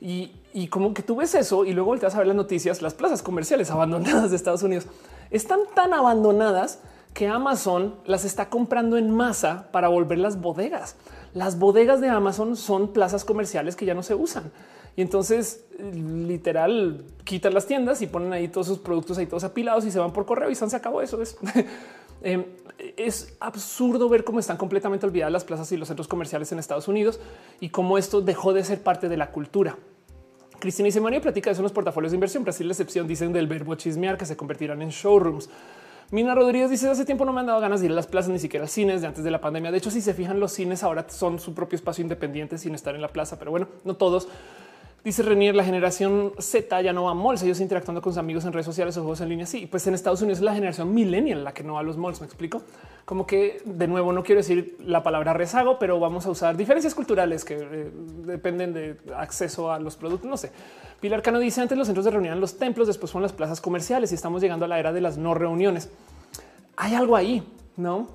[0.06, 3.22] Y, como que tú ves eso y luego volteas a ver las noticias, las plazas
[3.22, 4.86] comerciales abandonadas de Estados Unidos
[5.32, 6.80] están tan abandonadas
[7.14, 10.98] que Amazon las está comprando en masa para volver las bodegas.
[11.34, 14.52] Las bodegas de Amazon son plazas comerciales que ya no se usan.
[14.96, 19.86] Y entonces literal quitan las tiendas y ponen ahí todos sus productos ahí todos apilados
[19.86, 21.22] y se van por correo y se acabó eso.
[21.22, 21.38] Es,
[22.22, 22.46] em,
[22.98, 26.88] es absurdo ver cómo están completamente olvidadas las plazas y los centros comerciales en Estados
[26.88, 27.20] Unidos
[27.60, 29.78] y cómo esto dejó de ser parte de la cultura.
[30.60, 32.44] Cristina y María platica de eso los portafolios de inversión.
[32.44, 35.50] Brasil, la excepción, dicen del verbo chismear que se convertirán en showrooms.
[36.12, 38.32] Mina Rodríguez dice hace tiempo no me han dado ganas de ir a las plazas
[38.32, 39.72] ni siquiera a cines de antes de la pandemia.
[39.72, 42.96] De hecho, si se fijan, los cines ahora son su propio espacio independiente sin estar
[42.96, 44.28] en la plaza, pero bueno, no todos.
[45.04, 48.46] Dice Renier, la generación Z ya no va a malls, ellos interactuando con sus amigos
[48.46, 49.46] en redes sociales o juegos en línea.
[49.46, 51.98] Sí, pues en Estados Unidos es la generación millennial la que no va a los
[51.98, 52.22] malls.
[52.22, 52.62] Me explico
[53.04, 56.96] como que de nuevo no quiero decir la palabra rezago, pero vamos a usar diferencias
[56.96, 57.92] culturales que eh,
[58.26, 60.30] dependen de acceso a los productos.
[60.30, 60.52] No sé.
[61.02, 64.14] Pilar Cano dice antes los centros de reunión, los templos, después son las plazas comerciales
[64.14, 65.90] y estamos llegando a la era de las no reuniones.
[66.78, 67.44] Hay algo ahí,
[67.76, 68.08] no?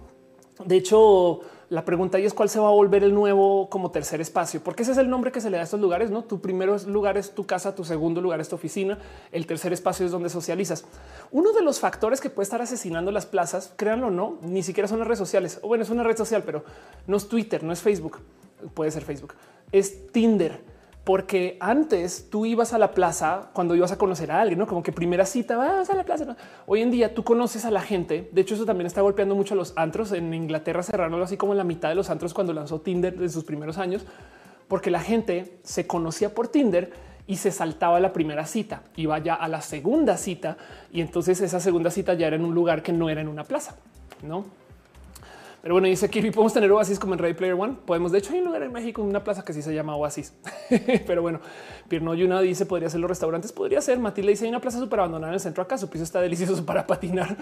[0.64, 1.40] De hecho,
[1.70, 4.82] la pregunta ahí es cuál se va a volver el nuevo como tercer espacio, porque
[4.82, 6.10] ese es el nombre que se le da a estos lugares.
[6.10, 8.98] No, tu primero lugar es tu casa, tu segundo lugar es tu oficina,
[9.32, 10.84] el tercer espacio es donde socializas.
[11.30, 14.88] Uno de los factores que puede estar asesinando las plazas, créanlo o no, ni siquiera
[14.88, 15.60] son las redes sociales.
[15.62, 16.64] O bueno, es una red social, pero
[17.06, 18.18] no es Twitter, no es Facebook,
[18.72, 19.34] puede ser Facebook,
[19.70, 20.60] es Tinder
[21.08, 24.66] porque antes tú ibas a la plaza cuando ibas a conocer a alguien, ¿no?
[24.66, 26.36] Como que primera cita, vas a la plaza.
[26.66, 28.28] Hoy en día tú conoces a la gente.
[28.30, 30.12] De hecho, eso también está golpeando mucho a los antros.
[30.12, 33.44] En Inglaterra cerraron así como la mitad de los antros cuando lanzó Tinder en sus
[33.44, 34.04] primeros años,
[34.68, 36.92] porque la gente se conocía por Tinder
[37.26, 40.58] y se saltaba la primera cita, iba ya a la segunda cita
[40.92, 43.44] y entonces esa segunda cita ya era en un lugar que no era en una
[43.44, 43.76] plaza,
[44.22, 44.44] ¿no?
[45.60, 47.76] Pero bueno, dice Kirby, podemos tener Oasis como en Ready Player One.
[47.84, 48.12] Podemos.
[48.12, 50.32] De hecho, hay un lugar en México, una plaza que sí se llama Oasis.
[51.06, 51.40] Pero bueno,
[51.88, 53.52] Pierno Yuna dice podría ser los restaurantes.
[53.52, 53.98] Podría ser.
[53.98, 55.78] Matilde dice hay una plaza súper abandonada en el centro acá.
[55.78, 57.36] Su piso está delicioso para patinar.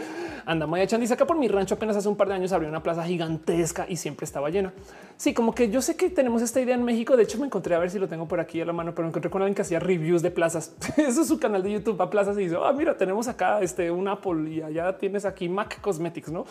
[0.44, 2.68] Anda Maya Chan dice acá por mi rancho apenas hace un par de años abrió
[2.68, 4.72] una plaza gigantesca y siempre estaba llena.
[5.16, 7.16] Sí, como que yo sé que tenemos esta idea en México.
[7.16, 9.09] De hecho, me encontré a ver si lo tengo por aquí a la mano, pero
[9.09, 10.74] encontré con alguien que hacía reviews de plazas.
[10.97, 13.90] Eso es su canal de YouTube a plazas y dice, ah, mira, tenemos acá este
[13.90, 16.44] un Apple y allá tienes aquí Mac Cosmetics, no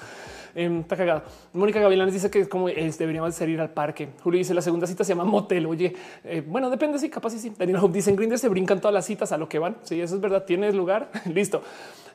[0.56, 1.24] em, está cagado.
[1.54, 4.10] Mónica Gavilanes dice que como es, deberíamos ir al parque.
[4.24, 5.66] Julio dice la segunda cita se llama motel.
[5.68, 7.54] Oye, eh, bueno, depende si capaz y sí.
[7.58, 9.76] Daniel Hope dice en Grindr se brincan todas las citas a lo que van.
[9.84, 10.44] Sí, eso es verdad.
[10.44, 11.12] Tienes lugar.
[11.32, 11.62] Listo.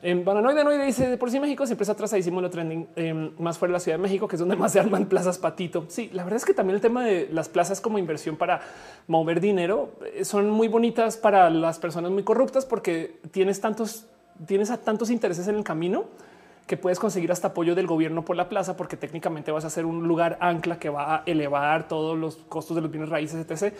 [0.01, 3.71] En Bananoide Noide dice por sí México siempre está atrasadísimo lo trending em, más fuera
[3.71, 5.85] de la Ciudad de México, que es donde más se arman plazas patito.
[5.87, 8.61] Sí, la verdad es que también el tema de las plazas como inversión para
[9.07, 14.07] mover dinero eh, son muy bonitas para las personas muy corruptas porque tienes tantos,
[14.45, 16.05] tienes tantos intereses en el camino
[16.67, 19.85] que puedes conseguir hasta apoyo del gobierno por la plaza, porque técnicamente vas a ser
[19.85, 23.73] un lugar ancla que va a elevar todos los costos de los bienes raíces, etc.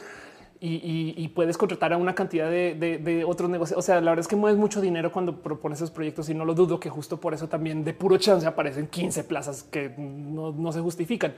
[0.64, 3.80] Y, puedes contratar a una cantidad de, otros negocios.
[3.80, 6.46] O sea, la verdad es que mueves mucho dinero cuando propones esos proyectos y no
[6.46, 10.72] lo dudo que justo por eso también de puro chance aparecen 15 plazas que no,
[10.72, 11.34] se justifican.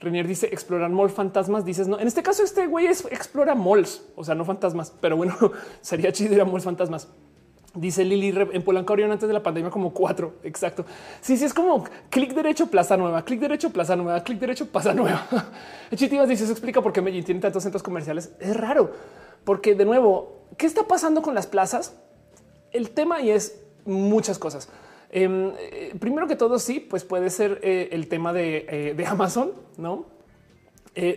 [0.00, 1.64] Renier dice explorar mall fantasmas.
[1.64, 2.00] Dices no.
[2.00, 5.36] En este caso, este güey es explora malls, o sea, no fantasmas, pero bueno,
[5.80, 7.08] sería chido ir a malls fantasmas.
[7.74, 10.36] Dice Lili en Polanco abrieron antes de la pandemia como cuatro.
[10.42, 10.86] Exacto.
[11.20, 14.94] Sí, sí, es como clic derecho, plaza nueva, clic derecho, plaza nueva, clic derecho, plaza
[14.94, 15.26] nueva.
[15.94, 18.32] Chitivas dice: Eso explica por qué Medellín tiene tantos centros comerciales.
[18.40, 18.92] Es raro,
[19.44, 21.94] porque de nuevo, ¿qué está pasando con las plazas?
[22.72, 24.68] El tema y es muchas cosas.
[25.10, 29.06] Em, eh, primero que todo, sí, pues puede ser eh, el tema de, eh, de
[29.06, 30.06] Amazon, no?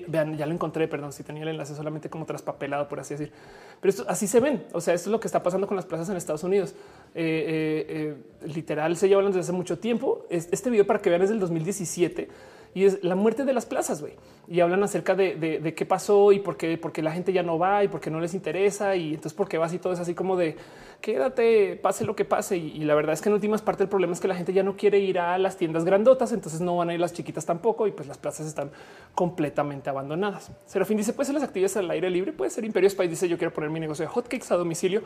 [0.07, 0.87] vean, ya lo encontré.
[0.87, 3.33] Perdón si tenía el enlace solamente como traspapelado, por así decir.
[3.82, 4.63] Pero así se ven.
[4.73, 6.75] O sea, esto es lo que está pasando con las plazas en Estados Unidos.
[7.15, 10.25] Eh, eh, eh, literal, se lleva hablando desde hace mucho tiempo.
[10.29, 12.29] Este video para que vean es del 2017
[12.74, 14.13] y es la muerte de las plazas, güey.
[14.47, 17.84] Y hablan acerca de, qué pasó y por qué, porque la gente ya no va
[17.84, 20.13] y por qué no les interesa y entonces por qué vas y todo es así
[20.13, 20.55] como de
[21.01, 22.58] quédate, pase lo que pase.
[22.58, 24.63] Y, la verdad es que en últimas parte el problema es que la gente ya
[24.63, 27.87] no quiere ir a las tiendas grandotas, entonces no van a ir las chiquitas tampoco
[27.87, 28.71] y pues las plazas están
[29.16, 30.51] completamente abandonadas.
[30.66, 33.37] Serafín dice, puede ser las actividades al aire libre, puede ser Imperio Spice dice, yo
[33.37, 35.01] quiero poner mi negocio de hotcakes a domicilio,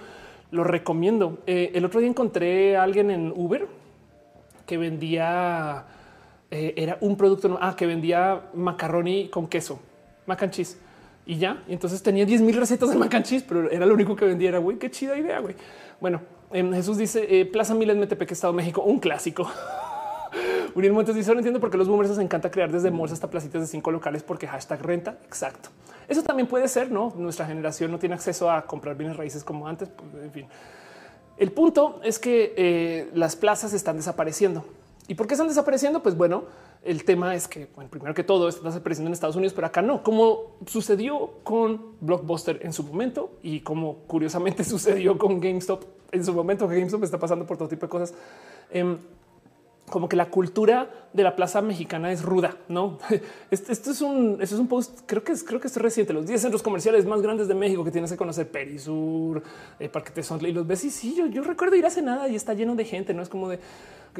[0.52, 1.39] lo recomiendo.
[1.48, 3.68] Eh, el otro día encontré a alguien en Uber
[4.65, 5.85] que vendía,
[6.51, 9.80] eh, era un producto ah, que vendía macaroni con queso,
[10.26, 10.77] mac and cheese
[11.26, 11.63] y ya.
[11.67, 14.26] Y entonces tenía 10 mil recetas de mac and cheese, pero era lo único que
[14.26, 14.49] vendía.
[14.49, 15.39] Era güey, qué chida idea.
[15.39, 15.55] Güey.
[15.99, 19.49] Bueno, em, Jesús dice eh, Plaza Miles Metepec, Estado México, un clásico.
[20.76, 23.30] Uriel Montes dice: No entiendo por qué los boomers les encanta crear desde malls hasta
[23.30, 25.17] placitas de cinco locales porque hashtag renta.
[25.26, 25.69] Exacto.
[26.07, 26.91] Eso también puede ser.
[26.91, 29.89] No, nuestra generación no tiene acceso a comprar bienes raíces como antes.
[29.89, 30.47] Pues, en fin,
[31.38, 34.65] el punto es que eh, las plazas están desapareciendo.
[35.07, 36.02] ¿Y por qué están desapareciendo?
[36.02, 36.45] Pues bueno,
[36.84, 39.82] el tema es que, bueno, primero que todo, está desapareciendo en Estados Unidos, pero acá
[39.82, 46.23] no, como sucedió con Blockbuster en su momento y como curiosamente sucedió con GameStop en
[46.23, 48.14] su momento, GameStop está pasando por todo tipo de cosas.
[48.72, 48.98] Em,
[49.90, 52.98] como que la cultura de la plaza mexicana es ruda, no?
[53.52, 55.02] Esto, es un, esto es un post.
[55.06, 56.11] Creo que es, creo que es reciente.
[56.11, 59.44] Los 10 centros comerciales más grandes de México que tienes que conocer Perisur,
[59.80, 60.86] eh, Parque Tesontle y los ves.
[60.86, 63.14] Y sí, yo, yo recuerdo ir hace nada y está lleno de gente.
[63.14, 63.60] No es como de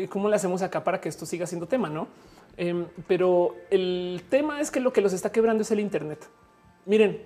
[0.10, 2.08] cómo le hacemos acá para que esto siga siendo tema, no?
[2.58, 6.28] Em, pero el tema es que lo que los está quebrando es el Internet.
[6.86, 7.22] Miren,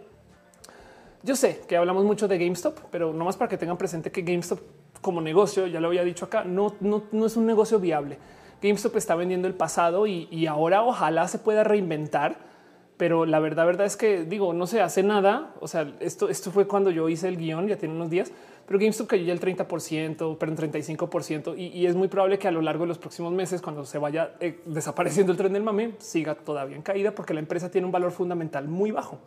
[1.24, 4.22] yo sé que hablamos mucho de GameStop, pero no más para que tengan presente que
[4.22, 4.60] GameStop
[5.02, 8.18] como negocio, ya lo había dicho acá, no, no, no es un negocio viable.
[8.62, 12.50] GameStop está vendiendo el pasado y, ahora ojalá se pueda reinventar.
[12.98, 15.54] Pero la verdad, verdad es que digo, no se hace nada.
[15.62, 18.34] O sea, esto, esto fue cuando yo hice el guion, ya tiene unos días,
[18.70, 21.58] pero GameStop cayó ya el 30%, pero en 35%.
[21.58, 23.98] Y, y, es muy probable que a lo largo de los próximos meses, cuando se
[23.98, 27.86] vaya eh, desapareciendo el tren del mame, siga todavía en caída porque la empresa tiene
[27.88, 29.18] un valor fundamental muy bajo.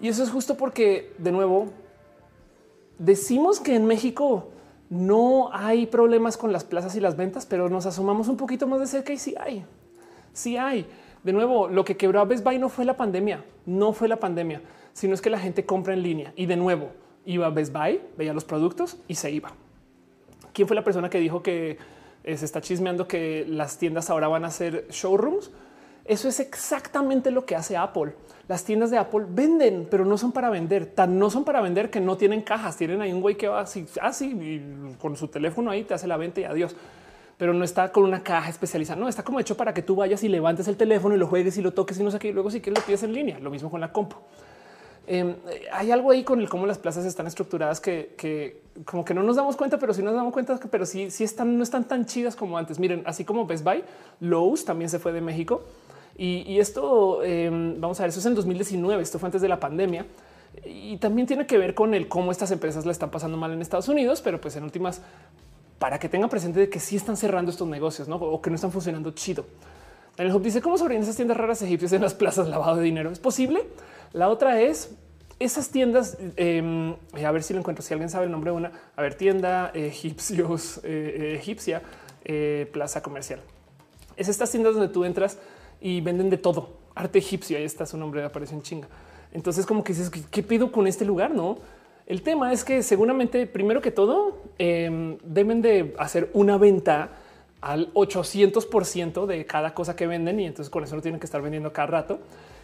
[0.00, 1.68] Y eso es justo porque, de nuevo,
[2.98, 4.48] decimos que en México
[4.90, 8.80] no hay problemas con las plazas y las ventas, pero nos asomamos un poquito más
[8.80, 9.64] de cerca y sí hay,
[10.32, 10.84] sí hay.
[11.22, 14.16] De nuevo, lo que quebró a Best Buy no fue la pandemia, no fue la
[14.16, 14.62] pandemia,
[14.94, 18.00] sino es que la gente compra en línea y de nuevo iba a Best Buy,
[18.16, 19.52] veía los productos y se iba.
[20.52, 21.76] ¿Quién fue la persona que dijo que
[22.24, 25.50] eh, se está chismeando que las tiendas ahora van a ser showrooms?
[26.06, 28.14] Eso es exactamente lo que hace Apple
[28.48, 30.86] las tiendas de Apple venden, pero no son para vender.
[30.86, 32.76] Tan no son para vender que no tienen cajas.
[32.76, 36.06] Tienen ahí un güey que va así, así y con su teléfono ahí te hace
[36.06, 36.76] la venta y adiós.
[37.38, 39.00] Pero no está con una caja especializada.
[39.00, 41.58] No está como hecho para que tú vayas y levantes el teléfono y lo juegues
[41.58, 42.28] y lo toques y no sé qué.
[42.28, 43.38] Y luego sí que lo pides en línea.
[43.40, 44.16] Lo mismo con la compu.
[45.08, 45.36] Em,
[45.72, 49.36] hay algo ahí con el cómo las plazas están estructuradas que, como que no nos
[49.36, 52.06] damos cuenta, pero sí nos damos cuenta que, pero sí, sí están, no están tan
[52.06, 52.78] chidas como antes.
[52.78, 53.84] Miren, así como Best Buy,
[54.20, 55.62] Lowe's también se fue de México
[56.18, 59.60] y, esto, em, vamos a ver, eso es en 2019, esto fue antes de la
[59.60, 60.06] pandemia.
[60.64, 63.60] Y también tiene que ver con el cómo estas empresas la están pasando mal en
[63.60, 65.02] Estados Unidos, pero pues en últimas,
[65.78, 68.72] para que tengan presente de que sí están cerrando estos negocios o que no están
[68.72, 69.44] funcionando chido.
[70.18, 73.10] El Hub dice cómo sobreviven esas tiendas raras egipcias en las plazas lavado de dinero.
[73.10, 73.66] ¿Es posible?
[74.12, 74.94] La otra es
[75.38, 76.16] esas tiendas.
[76.36, 77.84] Em, a ver si lo encuentro.
[77.84, 81.82] Si alguien sabe el nombre de una, a ver, tienda egipcios, eh, eh, egipcia,
[82.24, 83.40] eh, plaza comercial.
[84.16, 85.38] Es estas tiendas donde tú entras
[85.80, 86.78] y venden de todo.
[86.94, 88.88] Arte egipcio, ahí está su nombre, aparece en chinga.
[89.32, 91.34] Entonces, como que dices, ¿qué, pido con este lugar?
[91.34, 91.58] No,
[92.06, 97.10] el tema es que seguramente, primero que todo, em, deben de hacer una venta
[97.66, 101.42] al 800% de cada cosa que venden y entonces con eso no tienen que estar
[101.42, 102.20] vendiendo cada rato.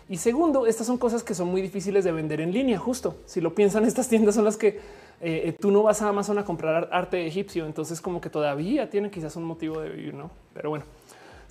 [0.08, 2.78] Y segundo, estas son cosas que son muy difíciles de vender en línea.
[2.78, 4.78] Justo si lo piensan, estas tiendas son las que eh,
[5.20, 7.66] eh, tú no vas a Amazon a comprar arte egipcio.
[7.66, 10.30] Entonces, como que todavía tienen quizás un motivo de vivir, no?
[10.54, 10.84] Pero bueno,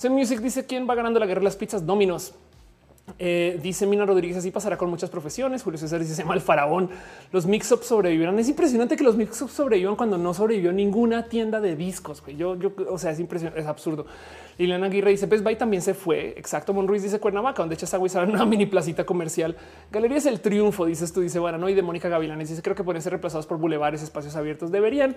[0.10, 1.86] Music dice quién va ganando la guerra de las pizzas.
[1.86, 2.34] Dominos.
[3.20, 5.64] Eh, dice Mina Rodríguez, así pasará con muchas profesiones.
[5.64, 6.90] Julio César dice, se llama el faraón.
[7.32, 8.38] Los mix-ups sobrevivirán.
[8.40, 12.24] Es impresionante que los mix-ups sobrevivan cuando no sobrevivió ninguna tienda de discos.
[12.38, 14.06] Yo, yo, o sea, es impresionante, es absurdo.
[14.58, 16.34] Liliana Aguirre dice, Best Buy también se fue.
[16.38, 16.74] Exacto.
[16.74, 19.56] Monruiz dice Cuernavaca, donde echas agua y una mini placita comercial.
[19.92, 21.70] Galería es el triunfo, dices tú, dice, bueno, no.
[21.70, 24.72] Y de Mónica Gavilanes dice, creo que pueden ser reemplazados por bulevares, espacios abiertos.
[24.72, 25.16] Deberían.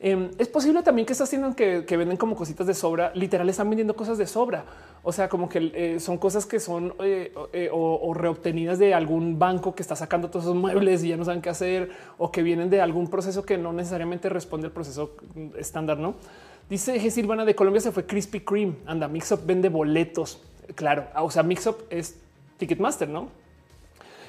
[0.00, 3.68] Em, es posible también que estas tiendas que, venden como cositas de sobra, literal están
[3.68, 4.64] vendiendo cosas de sobra.
[5.02, 9.38] O sea, como que eh, son cosas que son eh, eh, o, reobtenidas de algún
[9.38, 12.42] banco que está sacando todos esos muebles y ya no saben qué hacer o que
[12.42, 15.16] vienen de algún proceso que no necesariamente responde al proceso
[15.56, 16.14] estándar, ¿no?
[16.68, 17.10] Dice G.
[17.10, 18.74] Silvana de Colombia se fue Krispy Kreme.
[18.84, 20.38] Anda, Mixup vende boletos.
[20.74, 22.16] Claro, o sea, Mixup es
[22.58, 23.28] Ticketmaster, ¿no?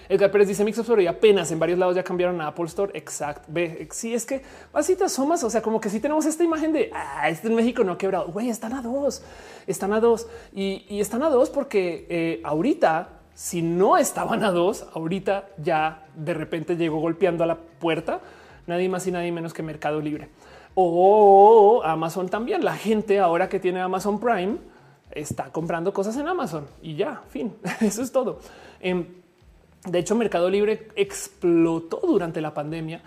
[0.08, 2.98] Edgar Pérez dice Mixup sobre apenas en varios lados ya cambiaron a Apple Store.
[2.98, 3.44] Exacto.
[3.50, 4.42] Ve, sí, es que
[4.72, 5.44] así te asomas.
[5.44, 7.98] O sea, como que si tenemos esta imagen de ah, este en México no ha
[7.98, 8.28] quebrado.
[8.32, 9.22] Güey, están a dos,
[9.68, 14.88] están a dos y, están a dos porque eh, ahorita, si no estaban a dos,
[14.94, 18.22] ahorita ya de repente llegó golpeando a la puerta
[18.66, 20.30] nadie más y nadie menos que Mercado Libre
[20.82, 22.64] o Amazon también.
[22.64, 24.58] La gente ahora que tiene Amazon Prime
[25.12, 27.56] está comprando cosas en Amazon y ya, fin.
[27.82, 28.40] Eso es todo.
[28.80, 29.06] Em,
[29.86, 33.02] de hecho, Mercado Libre explotó durante la pandemia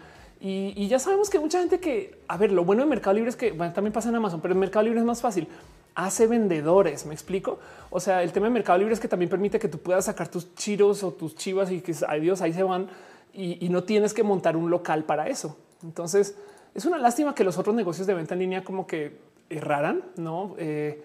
[0.45, 3.37] y, ya sabemos que mucha gente que, a ver, lo bueno de Mercado Libre es
[3.37, 5.47] que también pasa en Amazon, pero en Mercado Libre es más fácil.
[5.95, 7.61] Hace vendedores, me explico.
[7.91, 10.27] O sea, el tema de Mercado Libre es que también permite que tú puedas sacar
[10.27, 12.89] tus chiros o tus chivas y que ay Dios, ahí se van
[13.33, 15.57] y, no tienes que montar un local para eso.
[15.85, 16.37] Entonces,
[16.75, 19.17] es una lástima que los otros negocios de venta en línea como que
[19.51, 20.55] erraran, no?
[20.59, 21.03] Eh,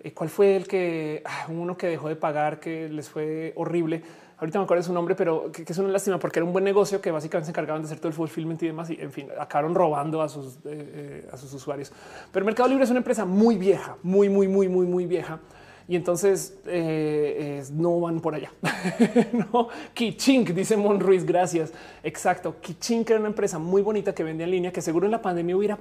[0.00, 4.02] eh, ¿Cuál fue el que ah, uno que dejó de pagar que les fue horrible?
[4.38, 6.64] ahorita me acuerdo de su nombre, pero que, es una lástima porque era un buen
[6.64, 8.90] negocio que básicamente se encargaban de hacer todo el fulfillment y demás.
[8.90, 11.92] Y en fin, acabaron robando a sus, eh, a sus usuarios.
[12.32, 15.40] Pero Mercado Libre es una empresa muy vieja, muy, muy, muy, muy, muy vieja.
[15.88, 18.52] Y entonces eh, no van por allá.
[19.52, 21.72] no, dice Mon Ruiz, gracias.
[22.02, 22.56] Exacto.
[22.60, 25.56] Kichink era una empresa muy bonita que vendía en línea, que seguro en la pandemia
[25.56, 25.78] hubiera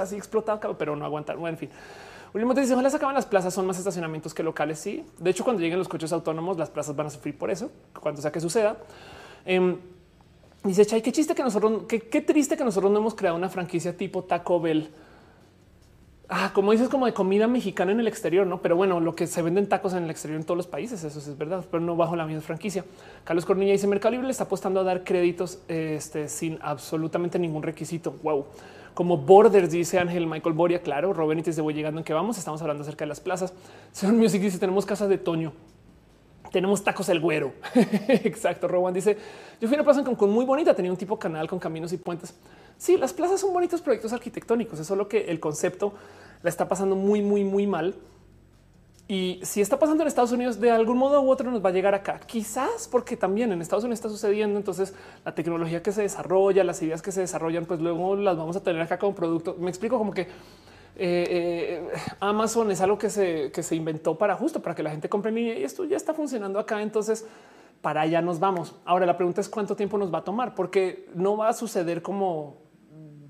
[0.00, 1.40] así explotado, pero no aguantaron.
[1.40, 1.70] Bueno, en fin.
[2.32, 4.78] Último te dice, ojalá se acaban las plazas, son más estacionamientos que locales.
[4.78, 7.72] Sí, de hecho, cuando lleguen los coches autónomos, las plazas van a sufrir por eso,
[8.00, 8.76] cuando sea que suceda.
[9.46, 9.78] Em,
[10.62, 13.48] dice Chay, qué chiste que nosotros, qué, qué, triste que nosotros no hemos creado una
[13.48, 14.90] franquicia tipo Taco Bell.
[16.30, 18.60] Ah, como dices, como de comida mexicana en el exterior, no?
[18.60, 21.18] Pero bueno, lo que se venden tacos en el exterior en todos los países, eso
[21.18, 22.84] es verdad, pero no bajo la misma franquicia.
[23.24, 27.62] Carlos Cornilla dice: Mercado Libre le está apostando a dar créditos este, sin absolutamente ningún
[27.62, 28.14] requisito.
[28.22, 28.46] Wow
[28.98, 30.82] como Borders, dice Ángel Michael Boria.
[30.82, 32.36] Claro, Robin dice voy llegando en que vamos.
[32.36, 33.54] Estamos hablando acerca de las plazas.
[33.92, 35.52] Sean Music dice tenemos casas de Toño.
[36.50, 37.52] Tenemos tacos el güero.
[38.08, 38.68] Exacto.
[38.68, 39.16] Rowan dice
[39.60, 40.74] yo fui a una plaza con muy bonita.
[40.74, 42.34] Tenía un tipo canal con caminos y puentes.
[42.76, 44.78] Sí, las plazas son bonitos proyectos arquitectónicos.
[44.78, 45.94] Es solo que el concepto
[46.42, 47.94] la está pasando muy, muy, muy mal
[49.10, 51.72] y si está pasando en Estados Unidos, de algún modo u otro nos va a
[51.72, 52.20] llegar acá.
[52.20, 54.58] Quizás porque también en Estados Unidos está sucediendo.
[54.58, 54.94] Entonces
[55.24, 58.62] la tecnología que se desarrolla, las ideas que se desarrollan, pues luego las vamos a
[58.62, 59.56] tener acá como producto.
[59.58, 60.28] Me explico como que
[60.98, 61.88] eh,
[62.20, 65.32] Amazon es algo que se, que se inventó para justo para que la gente compre
[65.40, 66.82] y esto ya está funcionando acá.
[66.82, 67.24] Entonces
[67.80, 68.74] para allá nos vamos.
[68.84, 72.02] Ahora la pregunta es cuánto tiempo nos va a tomar, porque no va a suceder
[72.02, 72.56] como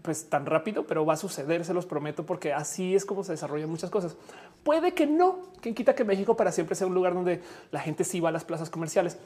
[0.02, 3.32] pues tan rápido, pero va a suceder, se los prometo, porque así es como se
[3.32, 4.16] desarrollan muchas cosas.
[4.62, 8.04] Puede que no, quien quita que México para siempre sea un lugar donde la gente
[8.04, 9.18] sí va a las plazas comerciales,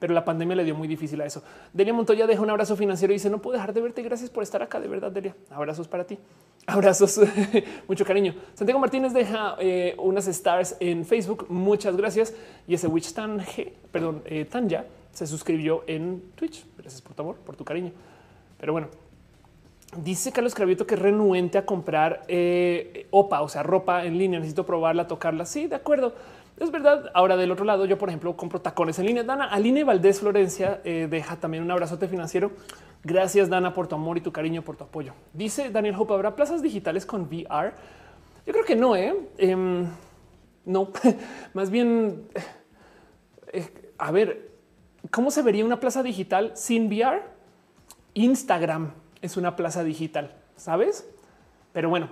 [0.00, 1.44] pero la pandemia le dio muy difícil a eso.
[1.72, 4.02] Delia Montoya deja un abrazo financiero y dice no puedo dejar de verte.
[4.02, 4.80] Gracias por estar acá.
[4.80, 5.36] De verdad, Delia.
[5.50, 6.18] Abrazos para ti.
[6.66, 7.20] Abrazos.
[7.88, 8.34] Mucho cariño.
[8.54, 11.46] Santiago Martínez deja eh, unas stars en Facebook.
[11.50, 12.34] Muchas gracias.
[12.66, 16.64] Y ese Witch Tan G, perdón, eh, Tanja se suscribió en Twitch.
[16.78, 17.92] Gracias por tu amor, por tu cariño.
[18.58, 18.88] Pero bueno,
[19.96, 24.38] Dice Carlos Cravito que es renuente a comprar eh, OPA, o sea, ropa en línea.
[24.38, 25.44] Necesito probarla, tocarla.
[25.44, 26.14] Sí, de acuerdo.
[26.60, 27.10] Es verdad.
[27.14, 29.24] Ahora del otro lado, yo, por ejemplo, compro tacones en línea.
[29.24, 32.52] Dana Aline Valdés Florencia eh, deja también un abrazote financiero.
[33.02, 35.14] Gracias, Dana, por tu amor y tu cariño, por tu apoyo.
[35.32, 37.72] Dice Daniel Hope, ¿habrá plazas digitales con VR?
[38.46, 39.16] Yo creo que no, ¿eh?
[39.38, 39.86] Em,
[40.66, 40.90] no,
[41.54, 42.28] más bien,
[43.52, 44.50] eh, a ver,
[45.10, 47.22] ¿cómo se vería una plaza digital sin VR?
[48.12, 48.92] Instagram
[49.22, 51.08] es una plaza digital, ¿sabes?
[51.72, 52.10] Pero bueno,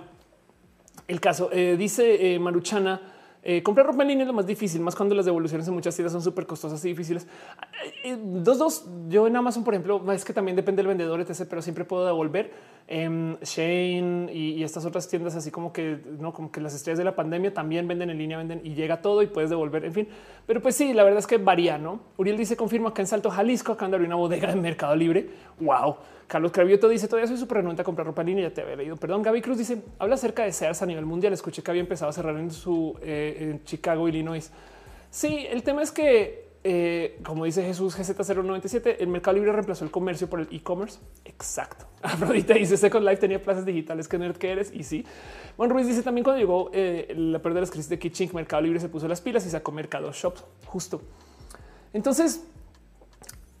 [1.07, 3.01] el caso eh, dice eh, Maruchana,
[3.41, 5.95] eh, comprar ropa en línea es lo más difícil, más cuando las devoluciones en muchas
[5.95, 7.25] tiendas son súper costosas y difíciles.
[8.21, 8.89] dos, dos.
[9.07, 12.05] Yo en Amazon, por ejemplo, es que también depende del vendedor, etc., pero siempre puedo
[12.05, 12.51] devolver.
[12.87, 17.03] Em, Shane y, estas otras tiendas, así como que no, como que las estrellas de
[17.05, 19.85] la pandemia también venden en línea, venden y llega todo y puedes devolver.
[19.85, 20.07] En fin,
[20.45, 21.77] pero pues sí, la verdad es que varía.
[21.77, 25.29] No, Uriel dice confirma que en Salto Jalisco acá anda una bodega de Mercado Libre.
[25.59, 25.95] Wow.
[26.29, 28.47] Carlos Cravioto dice todavía soy súper renuente a comprar ropa en línea.
[28.47, 28.95] Ya te había leído.
[28.95, 29.23] Perdón.
[29.23, 31.33] Gaby Cruz dice habla acerca de Sears a nivel mundial.
[31.33, 34.49] Escuché que había empezado a cerrar en su eh, en Chicago, Illinois.
[35.09, 39.91] Sí, el tema es que eh, como dice Jesús GZ097, el Mercado Libre reemplazó el
[39.91, 40.99] comercio por el e-commerce.
[41.25, 41.87] Exacto.
[42.03, 44.71] Afrodita dice Second Life tenía plazas digitales que nerd que eres.
[44.71, 45.05] Y sí.
[45.57, 48.61] Bueno, Ruiz dice también cuando llegó eh, la pérdida de las crisis de Kitchen, Mercado
[48.61, 51.01] Libre se puso las pilas y sacó Mercado Shops justo.
[51.93, 52.45] Entonces,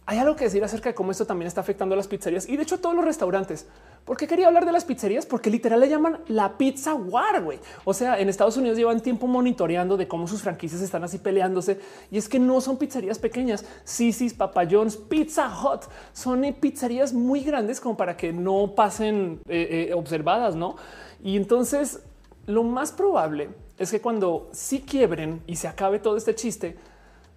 [0.09, 2.57] hay algo que decir acerca de cómo esto también está afectando a las pizzerías y
[2.57, 3.67] de hecho a todos los restaurantes.
[4.05, 5.27] ¿Por qué quería hablar de las pizzerías?
[5.27, 7.59] Porque literal le llaman la pizza war, güey.
[7.85, 11.79] O sea, en Estados Unidos llevan tiempo monitoreando de cómo sus franquicias están así peleándose
[12.09, 13.63] y es que no son pizzerías pequeñas.
[13.83, 14.67] Sí, Papa
[15.07, 20.55] Pizza Hut son eh, pizzerías muy grandes como para que no pasen eh, eh, observadas,
[20.55, 20.75] no?
[21.23, 22.01] Y entonces
[22.47, 26.77] lo más probable es que cuando sí quiebren y se acabe todo este chiste,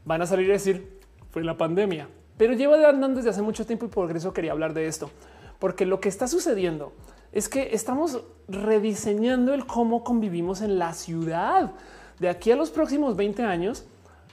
[0.06, 2.08] van a salir a decir fue la pandemia
[2.43, 5.12] pero lleva andando desde hace mucho tiempo y por eso quería hablar de esto,
[5.60, 6.93] porque lo que está sucediendo
[7.31, 11.70] es que estamos rediseñando el cómo convivimos en la ciudad.
[12.19, 13.85] De aquí a los próximos 20 años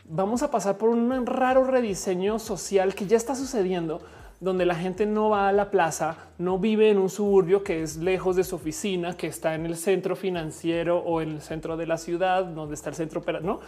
[0.05, 4.01] vamos a pasar por un raro rediseño social que ya está sucediendo
[4.39, 7.97] donde la gente no va a la plaza, no vive en un suburbio que es
[7.97, 11.85] lejos de su oficina, que está en el centro financiero o en el centro de
[11.85, 13.59] la ciudad, donde está el centro, pero no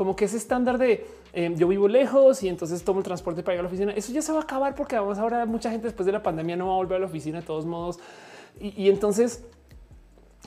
[0.00, 3.56] como que ese estándar de eh, yo vivo lejos y entonces tomo el transporte para
[3.56, 3.92] ir a la oficina.
[3.92, 6.56] Eso ya se va a acabar porque vamos ahora mucha gente después de la pandemia
[6.56, 7.98] no va a volver a la oficina de todos modos.
[8.58, 9.44] Y, entonces,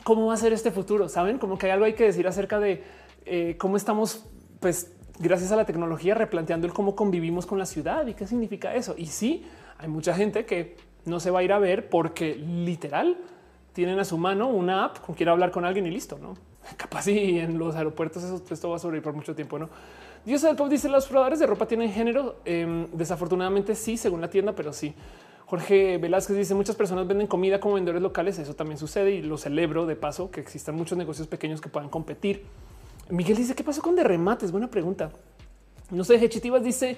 [0.04, 1.08] ¿cómo va a ser este futuro?
[1.08, 2.84] Saben como que hay algo hay que decir acerca de
[3.28, 4.26] eh, cómo estamos,
[4.60, 8.74] pues gracias a la tecnología replanteando el cómo convivimos con la ciudad y qué significa
[8.74, 8.96] eso.
[8.98, 9.46] Y sí,
[9.84, 13.18] hay mucha gente que no se va a ir a ver porque literal
[13.74, 16.36] tienen a su mano una app con quiere hablar con alguien y listo, no?
[16.78, 19.70] Capaz y en los aeropuertos esto va a sobrevivir por mucho tiempo, no?
[20.26, 22.38] Dios del pop dice los probadores de ropa tienen género.
[22.46, 24.94] Em, desafortunadamente sí, según la tienda, pero sí.
[25.48, 28.40] Jorge Velázquez dice muchas personas venden comida como vendedores locales.
[28.40, 31.90] Eso también sucede y lo celebro de paso que existan muchos negocios pequeños que puedan
[31.90, 32.46] competir.
[33.10, 34.50] Miguel dice qué pasó con de remates.
[34.50, 35.12] Buena pregunta.
[35.92, 36.96] No sé, Hechitivas dice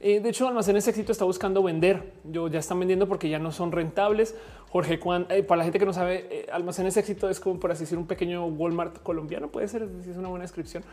[0.00, 2.12] eh, de hecho, Almacenes Éxito está buscando vender.
[2.24, 4.36] Yo ya están vendiendo porque ya no son rentables.
[4.70, 7.72] Jorge Juan, eh, para la gente que no sabe, eh, Almacenes Éxito es como por
[7.72, 9.48] así decir un pequeño Walmart colombiano.
[9.48, 10.84] Puede ser, si es una buena descripción.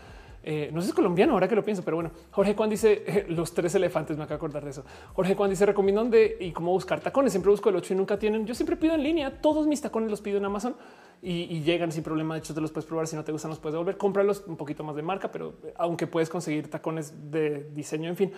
[0.72, 3.54] no sé si es colombiano ahora que lo pienso, pero bueno, Jorge Juan dice los
[3.54, 4.18] tres elefantes.
[4.18, 4.84] Me acabo de acordar de eso.
[5.14, 7.32] Jorge Juan dice recomiendo dónde y cómo buscar tacones.
[7.32, 8.48] Siempre busco el 8 y nunca tienen.
[8.48, 9.40] Yo siempre pido en línea.
[9.40, 10.76] Todos mis tacones los pido en Amazon
[11.22, 12.34] y, llegan sin problema.
[12.36, 13.08] De hecho, te los puedes probar.
[13.08, 13.98] Si no te gustan, los puedes devolver.
[13.98, 18.32] Cómpralos un poquito más de marca, pero aunque puedes conseguir tacones de diseño, en fin.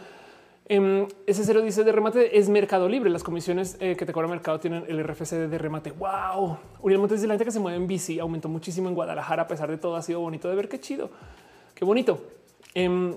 [0.70, 3.10] Em, ese cero dice de remate es Mercado Libre.
[3.10, 5.92] Las comisiones eh, que te cobra Mercado tienen el RFC de remate.
[5.92, 6.58] Wow.
[6.82, 9.44] Uriel Montes dice la gente que se mueve en bici aumentó muchísimo en Guadalajara.
[9.44, 10.68] A pesar de todo, ha sido bonito de ver.
[10.68, 11.10] Qué chido,
[11.74, 12.22] qué bonito.
[12.76, 13.16] Eh,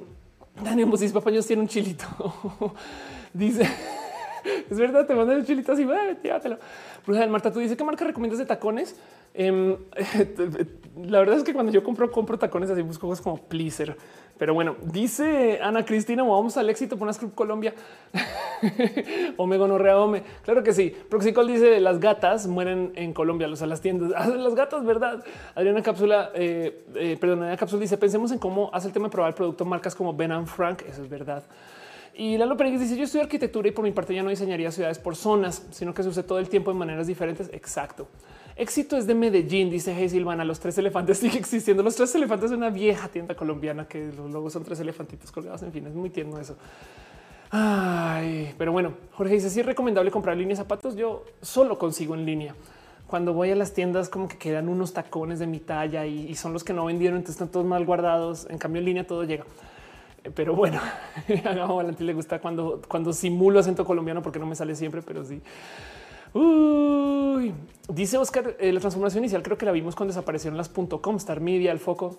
[0.63, 2.07] Daniel Mosis Papaños tiene un chilito.
[3.33, 3.69] dice
[4.71, 5.87] es verdad, te mandan un chilito así.
[6.23, 6.59] Llévatelo.
[7.07, 8.97] Bruja del Marta, tú dices qué marca recomiendas de tacones.
[9.35, 9.77] Em,
[11.03, 13.97] la verdad es que cuando yo compro, compro tacones así, busco cosas como Pleaser
[14.41, 17.75] pero bueno, dice Ana Cristina, vamos al éxito por Club Colombia.
[19.37, 20.23] Omega no Ome.
[20.43, 20.97] Claro que sí.
[21.11, 24.13] Proxicol dice las gatas mueren en Colombia, los a las tiendas.
[24.17, 25.23] Ah, las gatas, verdad.
[25.55, 29.13] Adriana Cápsula, eh, eh, perdón, Adriana Cápsula dice pensemos en cómo hace el tema de
[29.13, 30.85] probar el producto marcas como Ben and Frank.
[30.89, 31.43] Eso es verdad.
[32.15, 34.99] Y Lalo Pérez dice: Yo estudio arquitectura y por mi parte ya no diseñaría ciudades
[34.99, 37.51] por zonas, sino que se use todo el tiempo de maneras diferentes.
[37.53, 38.09] Exacto.
[38.57, 40.45] Éxito es de Medellín, dice Hey Silvana.
[40.45, 41.83] Los tres elefantes sigue existiendo.
[41.83, 45.63] Los tres elefantes de una vieja tienda colombiana que los logos son tres elefantitos colgados.
[45.63, 46.57] En fin, es muy tierno eso.
[47.51, 50.97] Ay, pero bueno, Jorge dice: Si es recomendable comprar líneas zapatos.
[50.97, 52.55] Yo solo consigo en línea.
[53.11, 56.53] Cuando voy a las tiendas, como que quedan unos tacones de mi talla y, son
[56.53, 58.47] los que no vendieron, entonces están todos mal guardados.
[58.49, 59.45] En cambio, en línea todo llega.
[60.35, 60.81] Pero bueno,
[61.45, 65.25] a Valentín le gusta cuando, cuando simulo acento colombiano porque no me sale siempre, pero
[65.25, 65.41] sí.
[66.33, 67.53] Uy,
[67.89, 71.41] dice Oscar, eh, la transformación inicial creo que la vimos cuando desaparecieron las .com, Star
[71.41, 72.19] Media, el foco.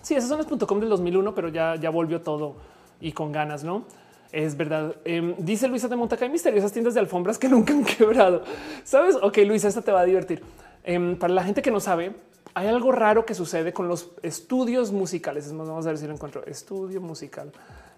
[0.00, 2.56] Sí, esas son las .com del 2001, pero ya, ya volvió todo
[3.00, 3.84] y con ganas, ¿no?
[4.30, 4.96] Es verdad.
[5.04, 8.42] Em, dice Luisa de Montaca, hay misteriosas tiendas de alfombras que nunca han quebrado.
[8.84, 9.16] ¿Sabes?
[9.20, 10.42] Ok, Luisa, esta te va a divertir.
[10.84, 12.12] Em, para la gente que no sabe,
[12.54, 15.46] hay algo raro que sucede con los estudios musicales.
[15.46, 16.44] Es más, vamos a ver si lo encuentro.
[16.46, 17.52] Estudio musical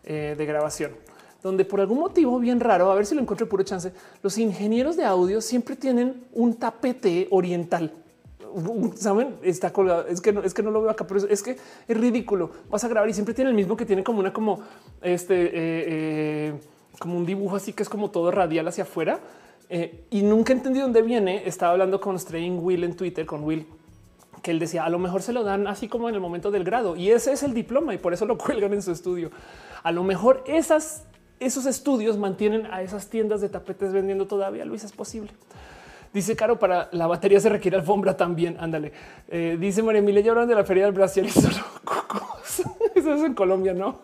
[0.05, 0.93] eh, de grabación
[1.45, 4.97] donde por algún motivo bien raro, a ver si lo encuentro puro chance, los ingenieros
[4.97, 7.93] de audio siempre tienen un tapete oriental.
[8.97, 10.07] Saben, está colgado.
[10.07, 12.51] Es que no, es que no lo veo acá, pero es, que es ridículo.
[12.71, 14.61] Vas a grabar y siempre tiene el mismo que tiene como una, como
[15.03, 16.55] este, eh, eh,
[16.99, 19.21] como un dibujo así que es como todo radial hacia afuera.
[20.11, 21.47] Y nunca entendí dónde viene.
[21.47, 23.67] Estaba hablando con Straying Will en Twitter con Will
[24.45, 26.65] que él decía a lo mejor se lo dan así como en el momento del
[26.65, 29.31] grado y ese es el diploma y por eso lo cuelgan en su estudio.
[29.83, 31.07] A lo mejor esas
[31.41, 34.65] esos estudios mantienen a esas tiendas de tapetes vendiendo todavía.
[34.65, 35.33] Luis, es posible.
[36.13, 38.57] Dice Caro, para la batería se requiere alfombra también.
[38.61, 38.93] Ándale.
[39.29, 41.57] Eh, dice María Emilia, ya hablan de la feria del Brasil y solo
[42.95, 44.01] Eso es en Colombia, ¿no?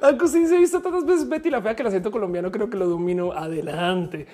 [0.00, 2.70] Aunque sí se ha visto tantas veces Betty la fea que el acento colombiano creo
[2.70, 3.32] que lo domino.
[3.32, 4.26] Adelante.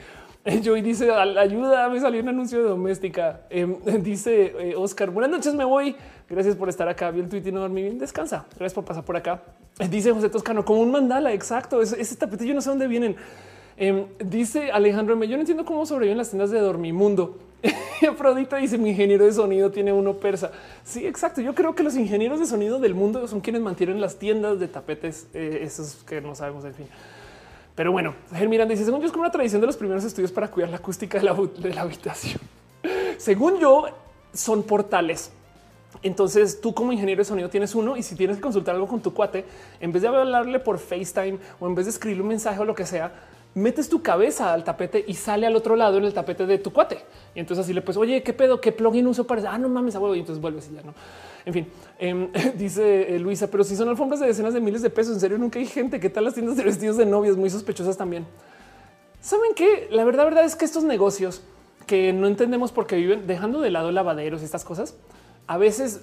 [0.65, 3.41] Joey dice ayuda, me salió un anuncio de doméstica.
[3.51, 5.97] Em, dice eh, Oscar, buenas noches, me voy.
[6.29, 7.11] Gracias por estar acá.
[7.11, 7.99] Vi el tweet y no dormí bien.
[7.99, 8.47] Descansa.
[8.51, 9.43] Gracias por pasar por acá.
[9.91, 11.33] Dice José Toscano, como un mandala.
[11.33, 11.81] Exacto.
[11.81, 13.17] Ese, ese tapete, yo no sé dónde vienen.
[13.77, 17.39] Em, dice Alejandro yo no entiendo cómo sobreviven las tiendas de Dormimundo.
[18.11, 20.51] Afrodita dice mi ingeniero de sonido tiene uno persa.
[20.85, 21.41] Sí, exacto.
[21.41, 24.67] Yo creo que los ingenieros de sonido del mundo son quienes mantienen las tiendas de
[24.67, 26.87] tapetes, eh, esos que no sabemos, en fin.
[27.79, 28.17] Pero bueno,
[28.49, 30.79] Miranda dice, según yo es como una tradición de los primeros estudios para cuidar la
[30.79, 32.41] acústica de la, habitación.
[33.19, 33.87] según yo,
[34.33, 35.31] son portales
[36.03, 39.01] entonces tú como ingeniero de sonido tienes uno y si tienes que consultar algo con
[39.01, 39.45] tu cuate,
[39.81, 42.75] en vez de hablarle por FaceTime o en vez de escribirle un mensaje o lo
[42.75, 43.13] que sea,
[43.55, 46.73] metes tu cabeza al tapete y sale al otro lado en el tapete de tu
[46.73, 46.99] cuate.
[47.35, 48.61] Y entonces así le pues, oye, ¿qué pedo?
[48.61, 49.53] ¿Qué plugin uso para?
[49.53, 50.17] Ah, no mames, abuelo.
[50.17, 50.95] Y entonces vuelves y ya no.
[51.45, 51.67] En fin,
[51.99, 55.21] em, dice eh, Luisa, pero si son alfombras de decenas de miles de pesos, en
[55.21, 56.01] serio, nunca hay gente.
[56.01, 58.27] ¿Qué tal las tiendas de vestidos de novias muy sospechosas también?
[59.21, 59.89] ¿Saben qué?
[59.91, 61.43] La verdad, verdad es que estos negocios
[61.87, 64.95] que no entendemos por qué viven dejando de lado lavaderos y estas cosas,
[65.47, 66.03] a veces,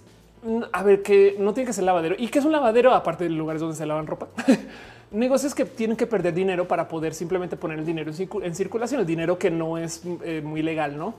[0.74, 3.30] a ver, que no tiene que ser lavadero y que es un lavadero aparte de
[3.30, 4.28] lugares donde se lavan ropa.
[5.12, 9.06] Negocios que tienen que perder dinero para poder simplemente poner el dinero en circulación, el
[9.06, 11.14] dinero que no es eh, muy legal, no?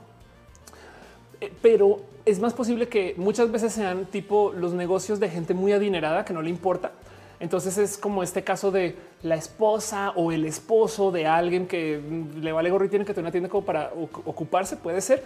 [1.39, 5.71] Eh, pero es más posible que muchas veces sean tipo los negocios de gente muy
[5.71, 6.91] adinerada que no le importa.
[7.39, 12.01] Entonces es como este caso de la esposa o el esposo de alguien que
[12.41, 13.93] le vale gorro y tiene que tener una tienda como para
[14.25, 15.23] ocuparse, puede ser.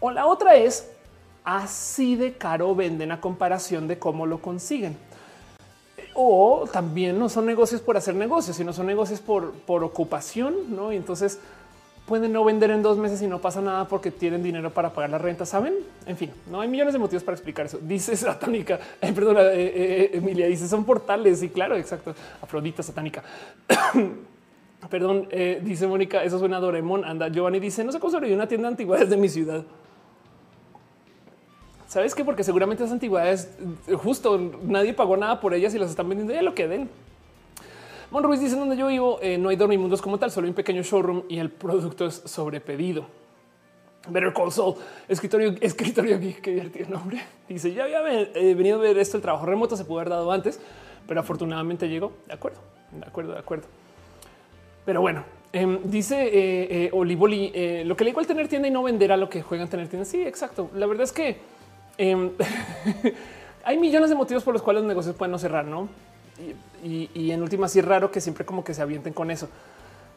[0.00, 0.88] O la otra es
[1.44, 4.96] así de caro venden a comparación de cómo lo consiguen.
[6.14, 10.92] o también no son negocios por hacer negocios, sino son negocios por, por ocupación, ¿no?
[10.92, 11.38] Y entonces
[12.08, 15.10] pueden no vender en dos meses y no pasa nada porque tienen dinero para pagar
[15.10, 15.74] la renta, ¿saben?
[16.06, 17.78] En fin, no hay millones de motivos para explicar eso.
[17.80, 23.22] Dice satánica, eh, perdón, eh, eh, Emilia dice son portales y claro, exacto, Afrodita satánica.
[24.90, 25.28] perdón,
[25.62, 28.68] dice Mónica, eso suena a Doremon, anda, Giovanni dice, no sé cómo sobrevive una tienda
[28.68, 29.62] antigua desde mi ciudad.
[31.86, 32.24] ¿Sabes qué?
[32.24, 33.50] Porque seguramente esas antigüedades,
[34.02, 36.88] justo nadie pagó nada por ellas y las están vendiendo ya lo que den.
[38.10, 40.82] Mon Ruiz dice donde yo vivo eh, no hay dormimundos como tal, solo un pequeño
[40.82, 43.04] showroom y el producto es sobrepedido.
[44.08, 44.48] Better Call
[45.08, 47.20] escritorio, escritorio qué divertido nombre.
[47.46, 49.18] Dice ya había eh, venido a ver esto.
[49.18, 50.58] El trabajo remoto se pudo haber dado antes,
[51.06, 52.12] pero afortunadamente llegó.
[52.26, 52.60] De acuerdo,
[52.92, 53.66] de acuerdo, de acuerdo.
[54.86, 58.82] Pero bueno, em, dice eh, Olivoli, lo que le digo al tener tienda y no
[58.82, 60.06] vender a lo que juegan tener tienda.
[60.06, 60.70] Sí, exacto.
[60.74, 61.36] La verdad es que
[61.98, 62.30] em,
[63.64, 65.90] hay millones de motivos por los cuales los negocios pueden no cerrar, no?
[66.84, 69.48] Y, en última sí raro que siempre como que se avienten con eso.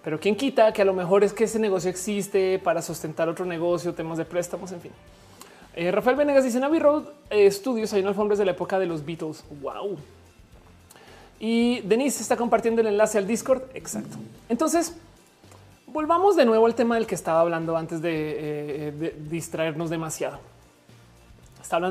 [0.04, 3.46] Pero quién quita que a lo mejor es que ese negocio existe para sustentar otro
[3.46, 4.92] negocio, temas de préstamos, en fin.
[5.74, 8.80] Eh, Rafael Venegas dice en Abbey Road eh, Studios hay unos alfombras de la época
[8.80, 9.44] de los Beatles.
[9.62, 9.98] Wow.
[11.40, 13.64] Y Denise está compartiendo el enlace al Discord.
[13.74, 14.18] Exacto.
[14.50, 14.96] Entonces,
[15.88, 20.40] volvamos de nuevo al tema del que estaba hablando antes de, eh, distraernos demasiado.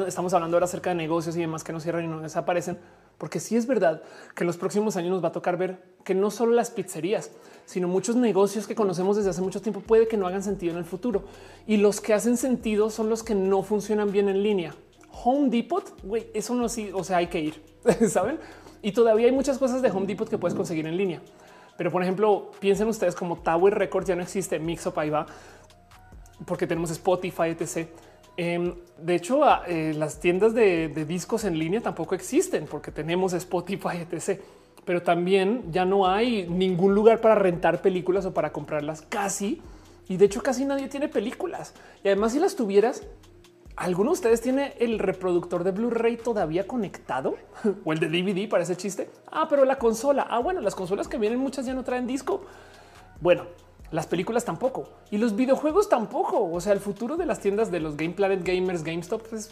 [0.07, 2.79] estamos hablando ahora acerca de negocios y demás que no cierran y no desaparecen.
[3.21, 4.03] Porque sí es verdad
[4.35, 7.31] que en los próximos años nos va a tocar ver que no solo las pizzerías,
[7.67, 10.79] sino muchos negocios que conocemos desde hace mucho tiempo puede que no hagan sentido en
[10.79, 11.25] el futuro.
[11.67, 14.75] Y los que hacen sentido son los que no funcionan bien en línea.
[15.23, 17.63] Home Depot, güey, eso no sí, o sea, hay que ir,
[18.09, 18.39] ¿saben?
[18.81, 21.21] Y todavía hay muchas cosas de Home Depot que puedes conseguir en línea.
[21.77, 25.27] Pero por ejemplo, piensen ustedes como Tower Records ya no existe, Mixup ahí va,
[26.47, 27.87] porque tenemos Spotify, etc
[28.43, 33.99] Em, de hecho, eh, las tiendas de, discos en línea tampoco existen porque tenemos Spotify,
[34.11, 34.41] etc.
[34.87, 39.61] Pero también ya no hay ningún lugar para rentar películas o para comprarlas casi.
[40.09, 41.75] Y de hecho casi nadie tiene películas.
[42.03, 43.03] Y además si las tuvieras,
[43.77, 47.37] ¿alguno de ustedes tiene el reproductor de Blu-ray todavía conectado?
[47.85, 49.11] ¿O el de DVD para ese chiste?
[49.31, 50.27] Ah, pero la consola.
[50.31, 52.41] Ah, bueno, las consolas que vienen muchas ya no traen disco.
[53.21, 53.45] Bueno,
[53.91, 56.51] las películas tampoco y los videojuegos tampoco.
[56.51, 59.51] O sea, el futuro de las tiendas de los Game Planet Gamers, GameStop pues,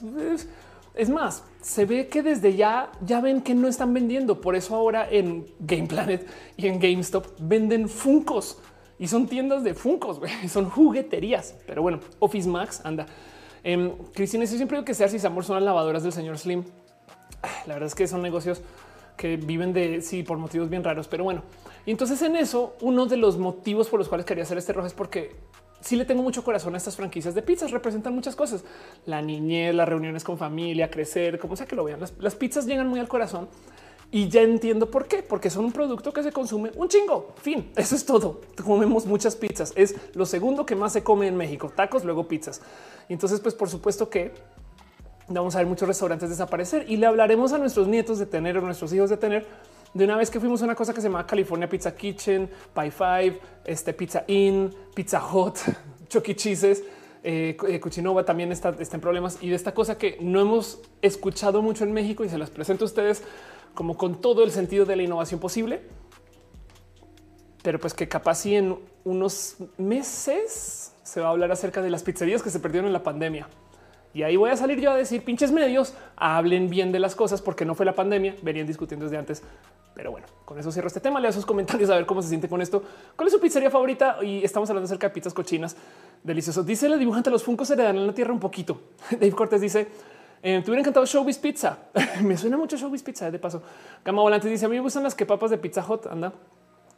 [0.94, 4.40] es, más, se ve que desde ya ya ven que no están vendiendo.
[4.40, 8.58] Por eso ahora en Game Planet y en GameStop venden Funcos
[8.98, 11.54] y son tiendas de Funcos, son jugueterías.
[11.66, 13.06] Pero bueno, Office Max anda.
[13.64, 16.64] Eh, Cristina, yo siempre digo que sea si Amor son las lavadoras del señor Slim.
[17.42, 18.62] Ah, la verdad es que son negocios
[19.18, 21.42] que viven de sí por motivos bien raros, pero bueno.
[21.84, 24.86] Y entonces en eso, uno de los motivos por los cuales quería hacer este rojo
[24.86, 25.36] es porque
[25.80, 27.72] sí le tengo mucho corazón a estas franquicias de pizzas.
[27.72, 28.64] Representan muchas cosas.
[29.04, 32.00] La niñez, las reuniones con familia, crecer, como sea que lo vean.
[32.18, 33.48] Las, pizzas llegan muy al corazón
[34.10, 37.34] y ya entiendo por qué, porque son un producto que se consume un chingo.
[37.42, 38.40] Fin, eso es todo.
[38.64, 39.72] Comemos muchas pizzas.
[39.74, 41.72] Es lo segundo que más se come en México.
[41.74, 42.62] Tacos, luego pizzas.
[43.08, 44.32] Y entonces, pues por supuesto que
[45.28, 48.60] vamos a ver muchos restaurantes desaparecer y le hablaremos a nuestros nietos de tener o
[48.60, 49.46] nuestros hijos de tener
[49.94, 52.90] de una vez que fuimos a una cosa que se llama California Pizza Kitchen, Pie
[52.90, 55.58] Five, este Pizza Inn, Pizza Hut,
[56.08, 56.98] Chucky e.
[57.24, 60.80] Eh, eh, Cuchinova también está, está, en problemas y de esta cosa que no hemos
[61.02, 63.24] escuchado mucho en México y se las presento a ustedes
[63.74, 65.82] como con todo el sentido de la innovación posible,
[67.62, 72.40] pero pues que capaz en unos meses se va a hablar acerca de las pizzerías
[72.40, 73.48] que se perdieron en la pandemia.
[74.14, 77.42] Y ahí voy a salir yo a decir pinches medios, hablen bien de las cosas
[77.42, 79.42] porque no fue la pandemia, venían discutiendo desde antes.
[79.94, 81.18] Pero bueno, con eso cierro este tema.
[81.18, 82.82] Lea sus comentarios a ver cómo se siente con esto.
[83.16, 84.18] ¿Cuál es su pizzería favorita?
[84.22, 85.76] Y estamos hablando acerca de pizzas cochinas
[86.22, 86.64] deliciosos.
[86.64, 88.80] Dice la dibujante, los funcos se le dan en la tierra un poquito.
[89.10, 89.88] Dave Cortés dice,
[90.40, 91.78] eh, te hubiera encantado Showbiz Pizza.
[92.22, 93.60] me suena mucho Showbiz Pizza eh, de paso.
[94.04, 96.06] Gama Volante dice, a mí me gustan las que papas de Pizza Hot.
[96.06, 96.32] Anda,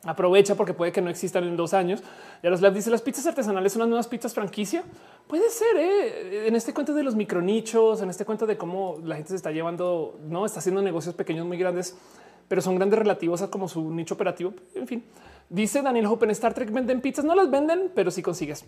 [0.05, 2.03] aprovecha porque puede que no existan en dos años.
[2.43, 4.85] Ya los dice las pizzas artesanales son las nuevas pizzas franquicia.
[5.27, 6.49] Puede ser ¿eh?
[6.49, 9.51] en este cuento de los micronichos, en este cuento de cómo la gente se está
[9.51, 11.97] llevando, no está haciendo negocios pequeños muy grandes
[12.51, 14.53] pero son grandes relativos a como su nicho operativo.
[14.75, 15.05] En fin,
[15.49, 18.65] dice Daniel Hope en Star Trek venden pizzas, no las venden, pero sí consigues.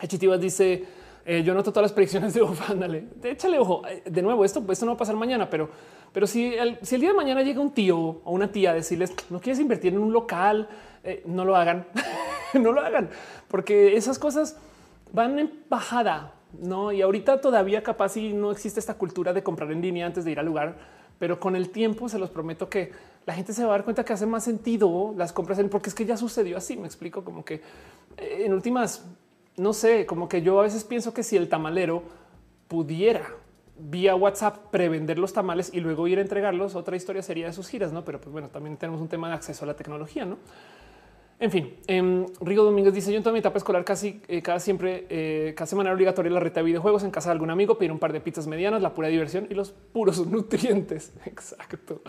[0.00, 0.84] Hechitivas dice
[1.24, 2.54] eh, yo noto todas las predicciones de ojo.
[2.68, 3.82] Ándale, échale ojo.
[3.86, 5.70] Eh, de nuevo, esto, esto no va a pasar mañana, pero,
[6.12, 9.40] pero si el, día de mañana llega un tío o una tía a decirles no
[9.40, 10.68] quieres invertir en un local,
[11.04, 11.86] eh, no lo hagan,
[12.54, 13.10] no lo hagan,
[13.48, 14.56] porque esas cosas
[15.12, 16.34] van en bajada.
[16.60, 20.26] No, y ahorita todavía capaz y no existe esta cultura de comprar en línea antes
[20.26, 20.76] de ir al lugar
[21.22, 22.90] pero con el tiempo se los prometo que
[23.26, 25.88] la gente se va a dar cuenta que hace más sentido las compras en porque
[25.88, 26.76] es que ya sucedió así.
[26.76, 27.62] Me explico como que
[28.16, 29.06] en últimas,
[29.56, 32.02] no sé, como que yo a veces pienso que si el tamalero
[32.68, 33.22] pudiera
[33.78, 36.74] vía WhatsApp prevender los tamales y luego ir a entregarlos.
[36.74, 38.04] Otra historia sería de sus giras, no?
[38.04, 40.38] Pero pues bueno, también tenemos un tema de acceso a la tecnología, no?
[41.42, 44.60] En fin, eh, Rigo Domínguez dice: Yo en toda mi etapa escolar casi eh, cada
[44.60, 47.90] siempre, eh, cada semana obligatoria la reta de videojuegos en casa de algún amigo, pedir
[47.90, 51.12] un par de pizzas medianas, la pura diversión y los puros nutrientes.
[51.26, 52.00] Exacto.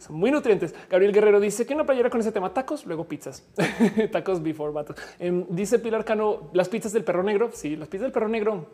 [0.00, 0.74] Son muy nutrientes.
[0.90, 3.46] Gabriel Guerrero dice que una playera con ese tema tacos, luego pizzas,
[4.10, 4.98] tacos before battles.
[5.20, 7.50] Em, dice Pilar Cano, las pizzas del perro negro.
[7.52, 8.66] Sí, las pizzas del perro negro.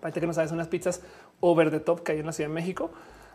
[0.00, 1.02] Parece que no sabes, son unas pizzas
[1.40, 2.90] over the top que hay en la Ciudad de México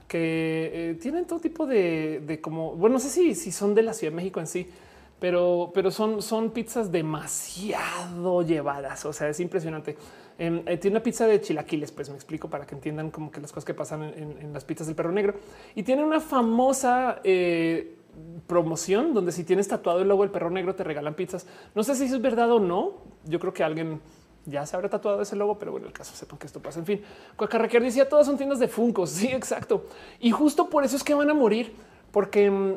[0.07, 3.83] que eh, tienen todo tipo de, de, como, bueno, no sé si, si son de
[3.83, 4.67] la Ciudad de México en sí,
[5.19, 9.05] pero, pero son, son pizzas demasiado llevadas.
[9.05, 9.97] O sea, es impresionante.
[10.39, 13.51] Eh, tiene una pizza de chilaquiles, pues me explico para que entiendan como que las
[13.51, 15.33] cosas que pasan en, las pizzas del perro negro
[15.73, 17.97] y tiene una famosa eh,
[18.45, 21.47] promoción donde si tienes tatuado el logo del perro negro te regalan pizzas.
[21.73, 22.93] No sé si eso es verdad o no.
[23.25, 23.99] Yo creo que alguien
[24.45, 26.79] ya se habrá tatuado ese logo, pero bueno, el caso sepan que esto pasa.
[26.79, 27.01] En fin,
[27.35, 29.07] Cuacarraquer decía todas son tiendas de Funko.
[29.07, 29.87] Sí, exacto.
[30.19, 31.73] Y justo por eso es que van a morir,
[32.11, 32.75] porque mm,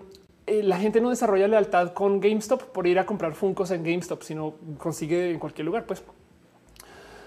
[0.50, 4.22] eh, la gente no desarrolla lealtad con GameStop por ir a comprar Funcos en GameStop,
[4.22, 5.86] sino consigue en cualquier lugar.
[5.86, 6.02] Pues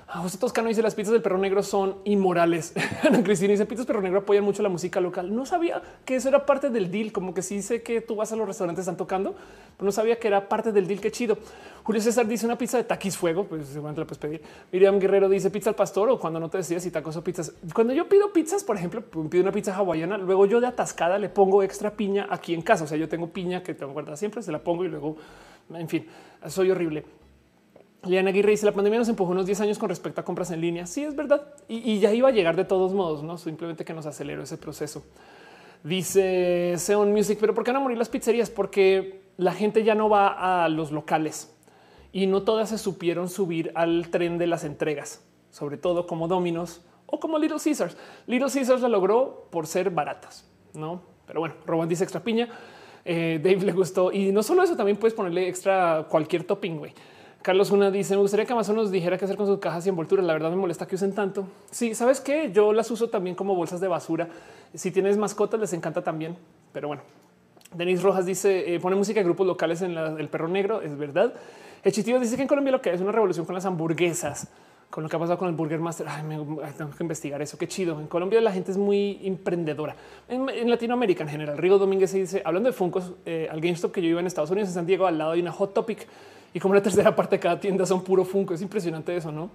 [0.08, 2.74] José Toscano dice las pizzas del perro negro son inmorales.
[3.04, 5.34] Ana Cristina dice pizzas perro negro apoyan mucho la música local.
[5.34, 8.32] No sabía que eso era parte del deal, como que sí sé que tú vas
[8.32, 9.34] a los restaurantes están tocando,
[9.76, 11.00] pero no sabía que era parte del deal.
[11.02, 11.38] Qué chido.
[11.84, 14.42] Julio César dice una pizza de taquis fuego, pues seguramente la puedes pedir.
[14.72, 17.54] Miriam Guerrero dice pizza al pastor o cuando no te decides si tacos o pizzas.
[17.74, 21.30] Cuando yo pido pizzas, por ejemplo, pido una pizza hawaiana, luego yo de atascada le
[21.30, 22.84] pongo extra piña aquí en casa.
[22.84, 25.18] O sea, yo tengo piña que tengo guardada siempre, se la pongo y luego,
[25.74, 26.06] en fin,
[26.48, 27.23] soy horrible.
[28.06, 30.60] Liana Aguirre dice la pandemia nos empujó unos 10 años con respecto a compras en
[30.60, 30.86] línea.
[30.86, 31.54] Sí, es verdad.
[31.68, 35.04] Y, ya iba a llegar de todos modos, no simplemente que nos aceleró ese proceso.
[35.84, 38.50] Dice Seon Music, pero ¿por qué van a morir las pizzerías?
[38.50, 41.56] Porque la gente ya no va a los locales
[42.12, 46.82] y no todas se supieron subir al tren de las entregas, sobre todo como Domino's
[47.06, 47.98] o como Little Caesars.
[48.28, 51.02] Little Caesars la logró por ser baratas, no?
[51.26, 52.50] Pero bueno, Roban dice extra piña.
[53.06, 56.78] Eh, Dave le gustó y no solo eso, también puedes ponerle extra cualquier topping.
[56.78, 56.94] güey.
[57.44, 59.90] Carlos Una dice: Me gustaría que Amazon nos dijera qué hacer con sus cajas y
[59.90, 60.26] envolturas.
[60.26, 61.46] La verdad me molesta que usen tanto.
[61.70, 64.30] Sí, sabes que yo las uso también como bolsas de basura.
[64.74, 66.38] Si tienes mascotas, les encanta también.
[66.72, 67.04] Pero bueno,
[67.76, 70.82] Denis Rojas dice: eh, pone música de grupos locales en el perro negro.
[70.82, 71.34] Es verdad.
[71.84, 74.48] El chitillo dice que en Colombia lo que es una revolución con las hamburguesas,
[74.90, 76.08] con lo que ha pasado con el Burger Master.
[76.78, 77.58] Tengo que investigar eso.
[77.58, 78.00] Qué chido.
[78.00, 79.98] En Colombia la gente es muy emprendedora.
[80.30, 81.58] En, Latinoamérica en general.
[81.58, 84.50] Rigo Domínguez se dice: hablando de Funcos, eh, al GameStop que yo iba en Estados
[84.50, 86.08] Unidos, en San Diego, al lado de una Hot Topic
[86.54, 88.54] y como la tercera parte de cada tienda son puro Funko.
[88.54, 89.50] Es impresionante eso, no?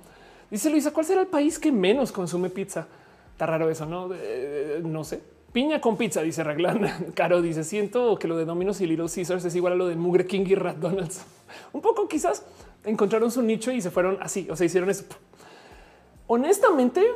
[0.50, 2.86] Dice Luisa, ¿cuál será el país que menos consume pizza?
[3.32, 4.10] Está raro eso, no?
[4.14, 5.20] Eh, no sé.
[5.52, 7.12] Piña con pizza, dice Raglan.
[7.14, 9.96] Caro dice: Siento que lo de Domino's y Little Caesars es igual a lo de
[9.96, 11.24] Mugre King y Rat Donalds.
[11.72, 12.44] Un poco quizás
[12.84, 15.04] encontraron su nicho y se fueron así, o sea, hicieron eso.
[16.26, 17.06] Honestamente,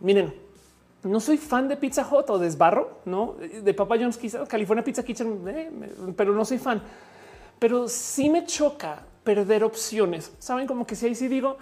[0.00, 0.34] miren,
[1.02, 5.04] no soy fan de Pizza Hut o desbarro, no de Papa John's, quizás California Pizza
[5.04, 5.70] Kitchen, eh,
[6.16, 6.82] pero no soy fan
[7.58, 10.32] pero sí me choca perder opciones.
[10.38, 11.58] Saben como que si ahí sí digo,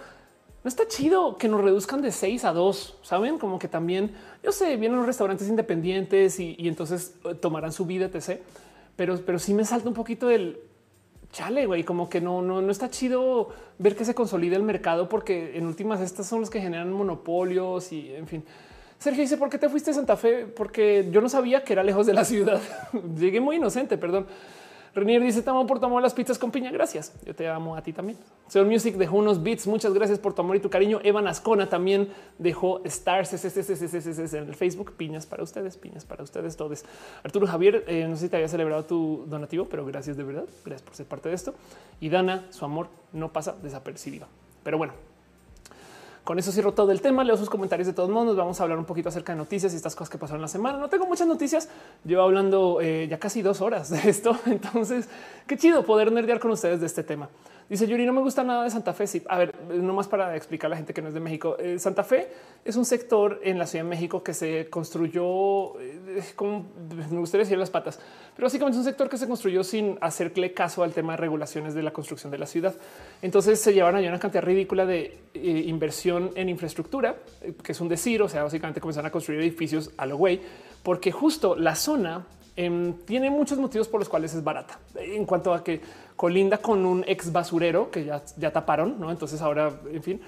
[0.62, 2.98] no está chido que nos reduzcan de seis a dos.
[3.02, 4.14] Saben como que también
[4.44, 8.40] yo sé, vienen los restaurantes independientes y, entonces eh, tomarán su vida, etc.
[8.94, 10.60] Pero, pero sí me salta un poquito el
[11.32, 13.48] chale, güey, como que no, no, no está chido
[13.78, 17.90] ver que se consolide el mercado, porque en últimas estas son los que generan monopolios
[17.90, 18.44] y en fin.
[18.98, 20.46] Sergio dice: ¿Por qué te fuiste a Santa Fe?
[20.46, 22.60] Porque yo no sabía que era lejos de la ciudad.
[23.18, 24.26] Llegué muy inocente, perdón.
[24.94, 26.70] Renier dice: Te amo por tu las pizzas con piña.
[26.70, 27.12] Gracias.
[27.24, 28.18] Yo te amo a ti también.
[28.48, 29.66] Señor Music dejó unos beats.
[29.66, 31.00] Muchas gracias por tu amor y tu cariño.
[31.02, 32.08] Evan Ascona también
[32.38, 34.92] dejó stars en el Facebook.
[34.96, 36.84] Piñas para ustedes, piñas para ustedes todos.
[37.22, 40.44] Arturo Javier, eh, no sé si te había celebrado tu donativo, pero gracias de verdad.
[40.64, 41.54] Gracias por ser parte de esto.
[42.00, 44.26] Y Dana, su amor no pasa desapercibido.
[44.62, 44.94] Pero bueno,
[46.24, 47.22] con eso cierro todo el tema.
[47.22, 48.36] Leo sus comentarios de todos modos.
[48.36, 50.78] Vamos a hablar un poquito acerca de noticias y estas cosas que pasaron la semana.
[50.78, 51.68] No tengo muchas noticias.
[52.04, 54.36] Llevo hablando eh, ya casi dos horas de esto.
[54.46, 55.08] Entonces,
[55.46, 57.28] qué chido poder nerdear con ustedes de este tema.
[57.68, 59.06] Dice Yuri, no me gusta nada de Santa Fe.
[59.06, 61.56] Sí, a ver, nomás para explicar a la gente que no es de México.
[61.58, 62.28] Eh, Santa Fe
[62.64, 66.66] es un sector en la Ciudad de México que se construyó eh, como
[67.10, 67.98] me gustaría decir las patas,
[68.34, 71.74] pero básicamente es un sector que se construyó sin hacerle caso al tema de regulaciones
[71.74, 72.74] de la construcción de la ciudad.
[73.22, 77.16] Entonces se llevaron allá una cantidad ridícula de eh, inversión en infraestructura,
[77.62, 80.40] que es un decir, o sea, básicamente comenzaron a construir edificios a lo güey,
[80.82, 82.26] porque justo la zona
[82.56, 85.80] em, tiene muchos motivos por los cuales es barata en cuanto a que
[86.16, 89.10] colinda con un ex basurero que ya, ya taparon, ¿no?
[89.10, 90.20] Entonces ahora, en fin,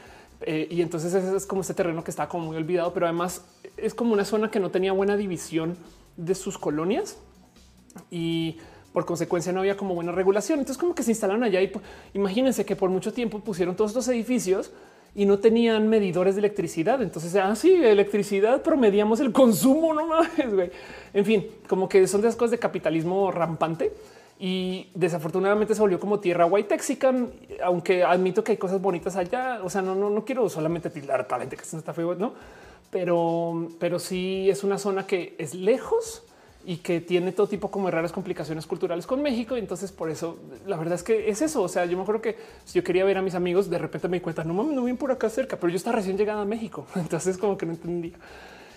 [0.42, 3.44] eh, y entonces es como este terreno que está como muy olvidado, pero además
[3.76, 5.76] es como una zona que no tenía buena división
[6.16, 7.18] de sus colonias
[8.10, 8.58] y
[8.92, 10.58] por consecuencia no había como buena regulación.
[10.58, 11.72] Entonces como que se instalaron allá y
[12.14, 14.72] imagínense que por mucho tiempo pusieron todos estos edificios
[15.14, 17.00] y no tenían medidores de electricidad.
[17.00, 20.70] Entonces, así ah, electricidad promediamos el consumo, no mames, güey.
[21.14, 23.94] En fin, como que son de esas cosas de capitalismo rampante
[24.38, 27.30] y desafortunadamente se volvió como tierra white texican,
[27.64, 29.60] aunque admito que hay cosas bonitas allá.
[29.62, 32.34] O sea, no, no, no quiero solamente tildar a talento que está feo, no,
[32.90, 36.22] pero, pero sí es una zona que es lejos
[36.66, 39.56] y que tiene todo tipo como de raras complicaciones culturales con México.
[39.56, 40.36] Y entonces por eso
[40.66, 41.62] la verdad es que es eso.
[41.62, 44.08] O sea, yo me acuerdo que si yo quería ver a mis amigos, de repente
[44.08, 46.42] me di cuenta, no mames, no vienen por acá cerca, pero yo estaba recién llegada
[46.42, 46.86] a México.
[46.96, 48.16] Entonces como que no entendía.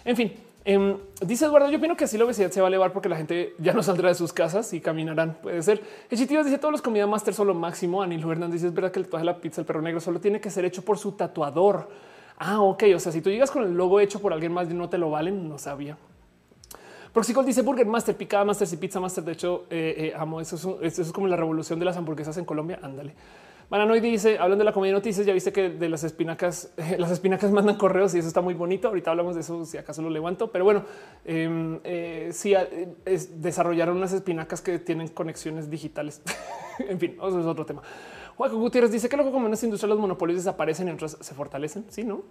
[0.05, 0.33] En fin,
[0.65, 3.17] em, dice Eduardo, yo opino que así la obesidad se va a elevar porque la
[3.17, 5.37] gente ya no saldrá de sus casas y caminarán.
[5.41, 5.81] Puede ser.
[6.09, 8.01] Echitivas dice todos los comida master son lo máximo.
[8.01, 10.19] Anil Hernández dice es verdad que el tatuaje de la pizza, el perro negro solo
[10.19, 11.89] tiene que ser hecho por su tatuador.
[12.37, 12.83] Ah, ok.
[12.95, 14.97] O sea, si tú llegas con el logo hecho por alguien más y no te
[14.97, 15.97] lo valen, no sabía.
[17.13, 19.23] Proxicol dice Burger Master, picada Master y Pizza Master.
[19.23, 22.37] De hecho, eh, eh, amo eso es, eso es como la revolución de las hamburguesas
[22.37, 22.79] en Colombia.
[22.81, 23.13] Ándale.
[23.69, 27.11] Mananoid dice, hablando de la comida de noticias, ya viste que de las espinacas, las
[27.11, 28.87] espinacas mandan correos y eso está muy bonito.
[28.87, 30.85] Ahorita hablamos de eso, si acaso lo levanto, pero bueno,
[31.23, 32.53] em, eh, sí
[33.35, 36.21] desarrollaron unas espinacas que tienen conexiones digitales.
[36.79, 37.83] en fin, eso es otro tema.
[38.37, 41.35] Juan Gutiérrez dice que luego como en esta industria los monopolios desaparecen y otras se
[41.35, 41.85] fortalecen.
[41.89, 42.23] Sí, no?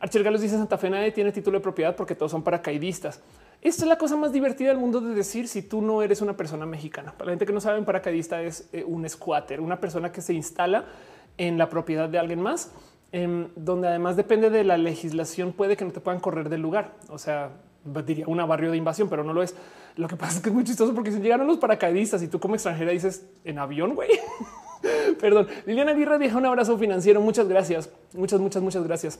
[0.00, 3.20] Archer Galos dice Santa Fe nadie tiene título de propiedad porque todos son paracaidistas.
[3.60, 6.36] Esta es la cosa más divertida del mundo de decir si tú no eres una
[6.36, 7.12] persona mexicana.
[7.12, 10.20] Para la gente que no sabe, un paracaidista es eh, un squatter, una persona que
[10.20, 10.84] se instala
[11.38, 12.70] en la propiedad de alguien más,
[13.10, 16.92] em, donde además depende de la legislación, puede que no te puedan correr del lugar.
[17.08, 17.50] O sea,
[18.06, 19.56] diría una barrio de invasión, pero no lo es.
[19.96, 22.38] Lo que pasa es que es muy chistoso porque si llegaron los paracaidistas y tú
[22.38, 24.10] como extranjera dices en avión, güey.
[25.20, 25.48] Perdón.
[25.66, 27.20] Liliana Aguirre deja un abrazo financiero.
[27.20, 27.90] Muchas gracias.
[28.14, 29.18] Muchas, muchas, muchas gracias.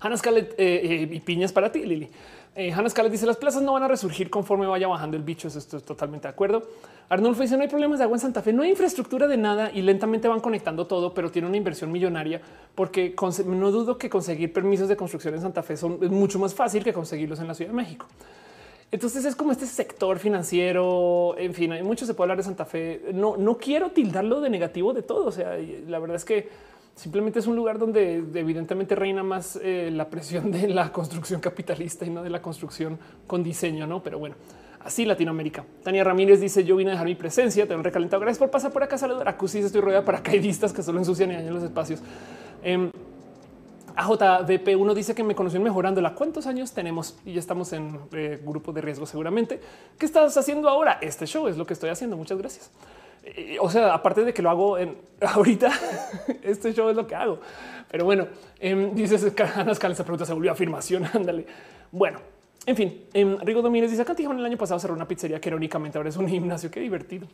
[0.00, 2.08] Hannah Scarlett eh, eh, y piñas para ti, Lili.
[2.56, 5.48] Eh, Hannah Scarlett dice las plazas no van a resurgir conforme vaya bajando el bicho.
[5.48, 6.62] Eso estoy totalmente de acuerdo.
[7.08, 9.70] Arnulfo dice no hay problemas de agua en Santa Fe, no hay infraestructura de nada
[9.72, 12.40] y lentamente van conectando todo, pero tiene una inversión millonaria
[12.74, 13.14] porque
[13.46, 16.82] no dudo que conseguir permisos de construcción en Santa Fe son es mucho más fácil
[16.82, 18.06] que conseguirlos en la Ciudad de México.
[18.92, 21.36] Entonces es como este sector financiero.
[21.38, 23.02] En fin, hay mucho se puede hablar de Santa Fe.
[23.14, 25.26] No, no quiero tildarlo de negativo de todo.
[25.26, 25.56] O sea,
[25.86, 26.48] la verdad es que
[27.00, 32.04] Simplemente es un lugar donde evidentemente reina más eh, la presión de la construcción capitalista
[32.04, 34.02] y no de la construcción con diseño, no?
[34.02, 34.34] Pero bueno,
[34.80, 35.64] así Latinoamérica.
[35.82, 38.20] Tania Ramírez dice: Yo vine a dejar mi presencia, tengo un recalentado.
[38.20, 38.98] Gracias por pasar por acá.
[38.98, 39.64] Saludar a Cusis.
[39.64, 42.02] Estoy rodeada para caidistas que solo ensucian y dañan los espacios.
[42.62, 42.90] Eh,
[43.96, 46.14] AJVP 1 dice que me conoció mejorándola.
[46.14, 47.18] ¿Cuántos años tenemos?
[47.24, 49.58] Y ya estamos en eh, grupo de riesgo seguramente.
[49.98, 50.98] ¿Qué estás haciendo ahora?
[51.00, 52.18] Este show es lo que estoy haciendo.
[52.18, 52.70] Muchas gracias
[53.60, 55.70] o sea, aparte de que lo hago en ahorita,
[56.42, 57.40] este show es lo que hago.
[57.90, 58.28] Pero bueno,
[58.58, 61.04] eh, dices Ana esa pregunta se volvió afirmación.
[61.12, 61.46] Ándale.
[61.90, 62.20] Bueno,
[62.66, 65.48] en fin, eh, Rigo Domínguez dice acá en el año pasado cerró una pizzería que
[65.48, 66.70] irónicamente ahora es un gimnasio.
[66.70, 67.26] Qué divertido.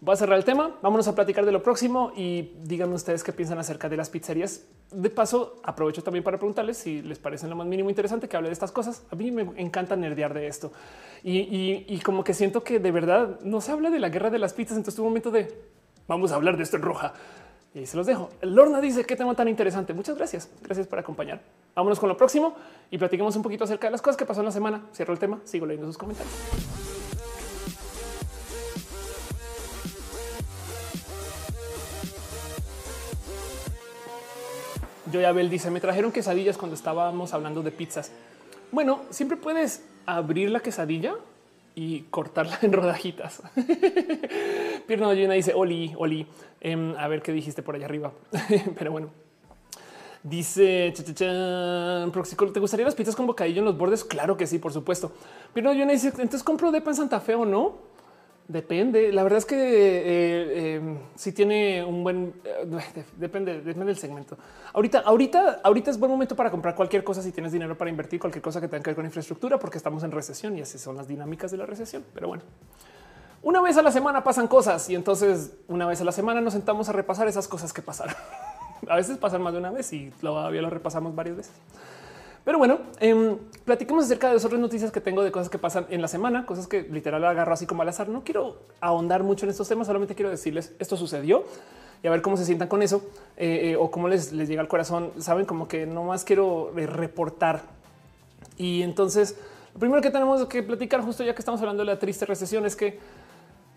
[0.00, 0.76] Voy a cerrar el tema.
[0.82, 4.66] Vámonos a platicar de lo próximo y díganme ustedes qué piensan acerca de las pizzerías.
[4.90, 8.50] De paso, aprovecho también para preguntarles si les parece lo más mínimo interesante que hable
[8.50, 9.04] de estas cosas.
[9.10, 10.70] A mí me encanta nerdear de esto
[11.22, 14.52] y, como que siento que de verdad no se habla de la guerra de las
[14.52, 14.76] pizzas.
[14.76, 15.48] Entonces, un momento de
[16.06, 17.14] vamos a hablar de esto en roja
[17.74, 18.28] y se los dejo.
[18.42, 19.94] Lorna dice qué tema tan interesante.
[19.94, 20.50] Muchas gracias.
[20.62, 21.40] Gracias por acompañar.
[21.74, 22.54] Vámonos con lo próximo
[22.90, 24.84] y platiquemos un poquito acerca de las cosas que pasó en la semana.
[24.94, 25.40] Cierro el tema.
[25.44, 26.85] Sigo leyendo sus comentarios.
[35.24, 38.10] Abel dice, me trajeron quesadillas cuando estábamos hablando de pizzas.
[38.72, 41.14] Bueno, siempre puedes abrir la quesadilla
[41.74, 43.42] y cortarla en rodajitas.
[44.86, 46.26] Pierna llena dice, Oli, Oli.
[46.60, 48.12] Em, a ver qué dijiste por allá arriba.
[48.78, 49.10] Pero bueno.
[50.22, 54.02] Dice ¿te gustaría las pizzas con bocadillo en los bordes?
[54.02, 55.12] Claro que sí, por supuesto.
[55.54, 57.76] Pierna llena dice, entonces compro depa en Santa Fe o no?
[58.48, 59.12] Depende.
[59.12, 64.38] La verdad es que eh, eh, si tiene un buen eh, depende, depende del segmento.
[64.72, 68.20] Ahorita, ahorita, ahorita es buen momento para comprar cualquier cosa si tienes dinero para invertir
[68.20, 70.96] cualquier cosa que tenga que ver con infraestructura, porque estamos en recesión y así son
[70.96, 72.04] las dinámicas de la recesión.
[72.14, 72.44] Pero bueno,
[73.42, 76.52] una vez a la semana pasan cosas y entonces una vez a la semana nos
[76.52, 78.14] sentamos a repasar esas cosas que pasaron.
[78.88, 81.54] a veces pasan más de una vez y todavía lo repasamos varias veces.
[82.46, 86.00] Pero bueno, eh, platiquemos acerca de otras noticias que tengo de cosas que pasan en
[86.00, 88.08] la semana, cosas que literal agarro así como al azar.
[88.08, 91.44] No quiero ahondar mucho en estos temas, solamente quiero decirles esto sucedió
[92.04, 93.02] y a ver cómo se sientan con eso
[93.36, 95.10] eh, eh, o cómo les, les llega al corazón.
[95.18, 97.62] Saben como que no más quiero eh, reportar.
[98.56, 99.36] Y entonces
[99.74, 102.64] lo primero que tenemos que platicar justo ya que estamos hablando de la triste recesión
[102.64, 103.00] es que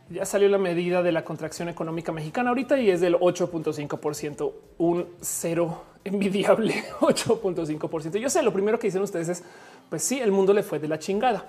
[0.09, 5.07] ya salió la medida de la contracción económica mexicana ahorita y es del 8.5%, un
[5.21, 8.17] cero envidiable 8.5%.
[8.17, 9.43] Yo sé, lo primero que dicen ustedes es,
[9.89, 11.45] pues sí, el mundo le fue de la chingada.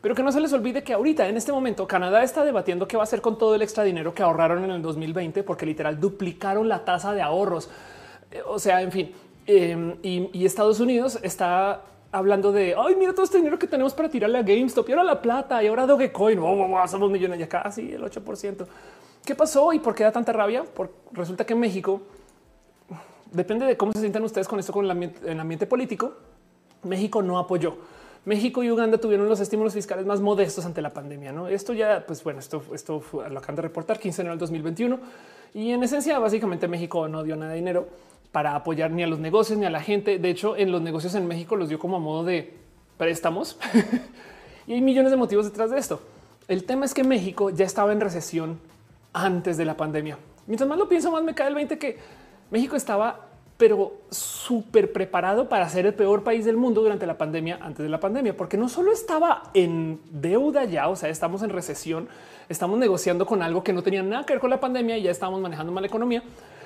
[0.00, 2.96] Pero que no se les olvide que ahorita, en este momento, Canadá está debatiendo qué
[2.96, 5.98] va a hacer con todo el extra dinero que ahorraron en el 2020, porque literal
[5.98, 7.68] duplicaron la tasa de ahorros.
[8.30, 9.12] Eh, o sea, en fin,
[9.46, 14.08] em, y, Estados Unidos está hablando de ay, mira todo este dinero que tenemos para
[14.08, 16.38] tirarle a GameStop y ahora la plata y ahora Dogecoin.
[16.40, 18.66] Oh, somos millones ya casi el 8%.
[19.24, 20.64] ¿Qué pasó y por qué da tanta rabia?
[20.64, 22.00] Porque resulta que en México
[23.30, 26.14] depende de cómo se sientan ustedes con esto, con el ambiente, político.
[26.84, 27.76] México no apoyó.
[28.24, 31.34] México y Uganda tuvieron los estímulos fiscales más modestos ante la pandemia.
[31.50, 34.98] Esto ya, pues bueno, esto, esto lo acaban de reportar 15 de enero del 2021
[35.54, 37.88] y en esencia, básicamente México no dio nada de dinero
[38.32, 40.18] para apoyar ni a los negocios ni a la gente.
[40.18, 42.54] De hecho, en los negocios en México los dio como a modo de
[42.96, 43.58] préstamos
[44.66, 46.00] y hay millones de motivos detrás de esto.
[46.48, 48.58] El tema es que México ya estaba en recesión
[49.12, 50.18] antes de la pandemia.
[50.46, 51.98] Mientras más lo pienso, más me cae el 20 que
[52.50, 53.28] México estaba
[53.58, 57.88] pero súper preparado para ser el peor país del mundo durante la pandemia, antes de
[57.88, 62.08] la pandemia, porque no solo estaba en deuda ya, o sea, estamos en recesión,
[62.48, 65.10] estamos negociando con algo que no tenía nada que ver con la pandemia y ya
[65.10, 66.22] estamos manejando mal economía,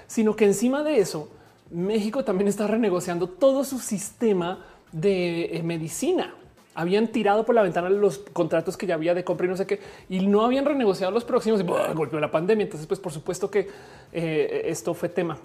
[0.07, 1.31] sino que encima de eso,
[1.73, 6.35] México también está renegociando todo su sistema de eh, medicina.
[6.75, 9.67] Habían tirado por la ventana los contratos que ya había de compra y no sé
[9.67, 12.65] qué, y no habían renegociado los próximos y golpeó la pandemia.
[12.65, 13.69] Entonces, pues por supuesto que
[14.13, 15.39] eh, esto fue tema.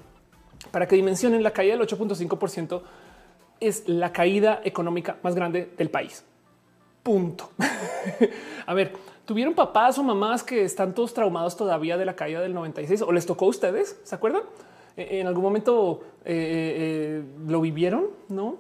[0.71, 2.81] Para que dimensionen la caída del 8.5%
[3.59, 6.23] es la caída económica más grande del país.
[7.03, 7.51] Punto.
[8.65, 8.93] a ver,
[9.25, 13.11] tuvieron papás o mamás que están todos traumados todavía de la caída del 96 o
[13.11, 13.97] les tocó a ustedes.
[14.03, 14.43] ¿Se acuerdan?
[14.97, 18.57] E, en algún momento eh, eh, eh, lo vivieron, no?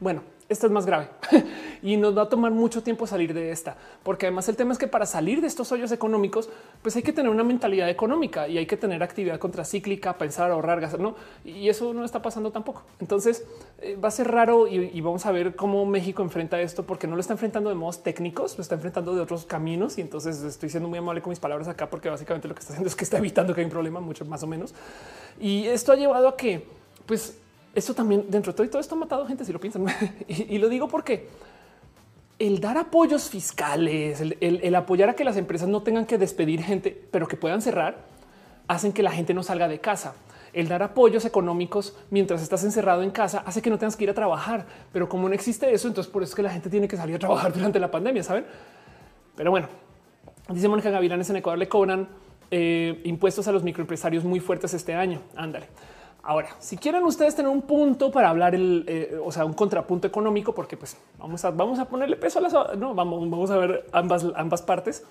[0.00, 0.22] Bueno,
[0.52, 1.08] esta es más grave
[1.82, 4.78] y nos va a tomar mucho tiempo salir de esta, porque además el tema es
[4.78, 6.48] que para salir de estos hoyos económicos,
[6.82, 10.80] pues hay que tener una mentalidad económica y hay que tener actividad contracíclica, pensar, ahorrar,
[10.80, 11.16] gastar, no?
[11.44, 12.82] Y eso no está pasando tampoco.
[13.00, 13.44] Entonces
[13.80, 17.16] eh, va a ser raro y, vamos a ver cómo México enfrenta esto, porque no
[17.16, 19.98] lo está enfrentando de modos técnicos, lo está enfrentando de otros caminos.
[19.98, 22.72] Y entonces estoy siendo muy amable con mis palabras acá, porque básicamente lo que está
[22.72, 24.74] haciendo es que está evitando que haya un problema, mucho más o menos.
[25.40, 26.66] Y esto ha llevado a que,
[27.06, 27.38] pues,
[27.74, 29.86] esto también dentro de todo, y todo esto ha matado gente si lo piensan.
[30.28, 31.28] y, lo digo porque
[32.38, 37.06] el dar apoyos fiscales, el, apoyar a que las empresas no tengan que despedir gente,
[37.10, 37.98] pero que puedan cerrar,
[38.68, 40.14] hacen que la gente no salga de casa.
[40.52, 44.10] El dar apoyos económicos mientras estás encerrado en casa hace que no tengas que ir
[44.10, 44.66] a trabajar.
[44.92, 47.16] Pero como no existe eso, entonces por eso es que la gente tiene que salir
[47.16, 48.44] a trabajar durante la pandemia, saben?
[49.34, 49.68] Pero bueno,
[50.50, 52.08] dice Mónica Gavilanes en Ecuador le cobran
[52.50, 55.22] eh, impuestos a los microempresarios muy fuertes este año.
[55.36, 55.68] Ándale.
[56.24, 60.06] Ahora, si quieren ustedes tener un punto para hablar, el, eh, o sea, un contrapunto
[60.06, 63.56] económico, porque pues vamos a, vamos a ponerle peso a las, no, vamos, vamos a
[63.56, 65.04] ver ambas, ambas partes.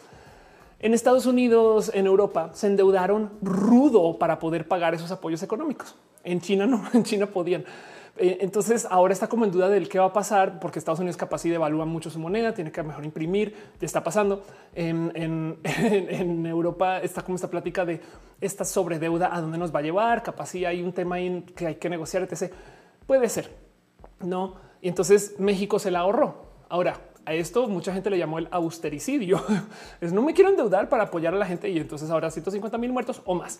[0.79, 5.95] En Estados Unidos, en Europa, se endeudaron rudo para poder pagar esos apoyos económicos.
[6.23, 7.65] En China no, en China podían.
[8.17, 11.17] Eh, entonces ahora está como en duda del qué va a pasar, porque Estados Unidos
[11.17, 14.43] capaz y devalúa mucho su moneda, tiene que mejor imprimir, está pasando.
[14.73, 18.01] En, Europa está como esta plática de
[18.39, 21.67] esta sobredeuda, a dónde nos va a llevar, capaz y hay un tema ahí que
[21.67, 22.53] hay que negociar, etc.
[23.05, 23.55] Puede ser,
[24.21, 24.55] ¿no?
[24.81, 26.45] Y entonces México se la ahorró.
[26.69, 29.41] Ahora, a esto mucha gente le llamó el austericidio.
[30.01, 32.91] es no me quiero endeudar para apoyar a la gente y entonces ahora 150 mil
[32.91, 33.59] muertos o más.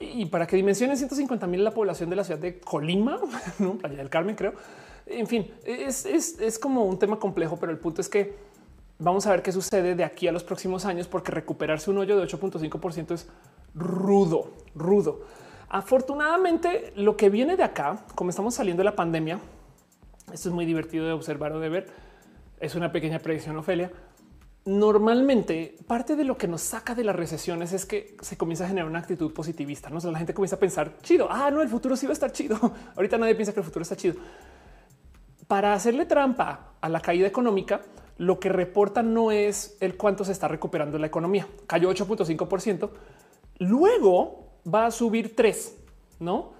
[0.00, 3.18] Y para que dimensionen 150 mil la población de la ciudad de Colima,
[3.58, 3.74] ¿no?
[3.76, 4.54] Playa del Carmen, creo.
[5.06, 8.34] En fin, es, es, como un tema complejo, pero el punto es que
[8.98, 12.16] vamos a ver qué sucede de aquí a los próximos años, porque recuperarse un hoyo
[12.16, 13.28] de 8.5% es
[13.74, 15.22] rudo, rudo.
[15.70, 19.40] Afortunadamente, lo que viene de acá, como estamos saliendo de la pandemia,
[20.32, 21.86] esto es muy divertido de observar o de ver.
[22.60, 23.90] Es una pequeña predicción, Ofelia
[24.68, 28.68] normalmente parte de lo que nos saca de las recesiones es que se comienza a
[28.68, 29.88] generar una actitud positivista.
[29.88, 31.26] No la gente comienza a pensar chido.
[31.30, 32.58] Ah, no, el futuro sí va a estar chido.
[32.96, 34.16] Ahorita nadie piensa que el futuro está chido.
[35.46, 37.80] Para hacerle trampa a la caída económica,
[38.18, 41.48] lo que reporta no es el cuánto se está recuperando la economía.
[41.66, 42.90] Cayó 8.5%.
[43.60, 45.78] Luego va a subir 3,
[46.20, 46.52] no?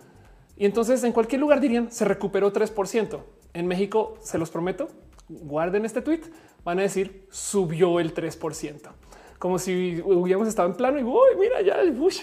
[0.57, 3.21] Y entonces en cualquier lugar dirían se recuperó 3%.
[3.53, 4.89] En México, se los prometo,
[5.29, 6.23] guarden este tweet
[6.65, 8.91] van a decir subió el 3%,
[9.39, 11.05] como si hubiéramos estado en plano y
[11.39, 11.77] mira ya,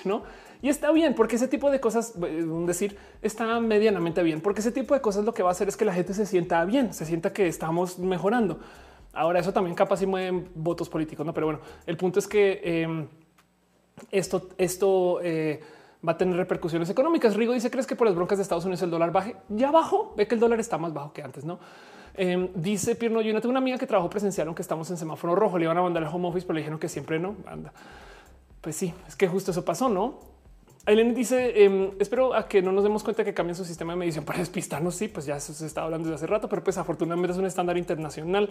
[0.05, 0.23] no?
[0.61, 4.71] Y está bien, porque ese tipo de cosas, eh, decir, está medianamente bien, porque ese
[4.71, 6.93] tipo de cosas lo que va a hacer es que la gente se sienta bien,
[6.93, 8.59] se sienta que estamos mejorando.
[9.13, 11.33] Ahora eso también capaz y mueven votos políticos, no?
[11.33, 13.07] Pero bueno, el punto es que em,
[14.11, 15.61] esto, esto eh,
[16.05, 17.35] va a tener repercusiones económicas.
[17.35, 19.35] Rigo dice: ¿Crees que por las broncas de Estados Unidos el dólar baje?
[19.49, 21.59] Ya bajó, ve que el dólar está más bajo que antes, no?
[22.17, 25.35] Em, dice Pierno, yo no tengo una amiga que trabajó presencial, aunque estamos en semáforo
[25.35, 27.35] rojo, le iban a mandar el home office, pero le dijeron que siempre no.
[27.45, 27.73] Anda.
[28.61, 30.19] Pues sí, es que justo eso pasó, ¿no?
[30.87, 33.97] Aileen dice, em, espero a que no nos demos cuenta que cambien su sistema de
[33.97, 34.95] medición para despistarnos.
[34.95, 37.77] Sí, pues ya se está hablando desde hace rato, pero pues afortunadamente es un estándar
[37.77, 38.49] internacional.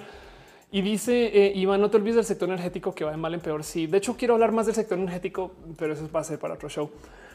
[0.73, 3.41] Y dice eh, Iván, no te olvides del sector energético que va de mal en
[3.41, 3.62] peor.
[3.62, 6.55] Sí, de hecho quiero hablar más del sector energético, pero eso va a ser para
[6.55, 6.91] otro show.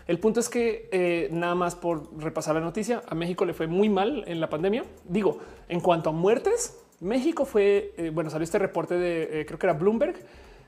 [0.10, 3.68] El punto es que eh, nada más por repasar la noticia, a México le fue
[3.68, 4.84] muy mal en la pandemia.
[5.04, 5.38] Digo,
[5.68, 9.68] en cuanto a muertes, México fue, eh, bueno, salió este reporte de, eh, creo que
[9.68, 10.16] era Bloomberg,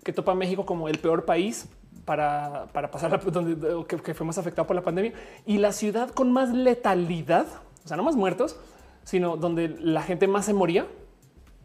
[0.04, 1.68] que topa a México como el peor país
[2.06, 5.14] para, pasar la, donde, que fue más afectado por la pandemia
[5.48, 7.48] y la ciudad con más letalidad,
[7.84, 8.60] o sea, no más muertos,
[9.06, 10.86] sino donde la gente más se moría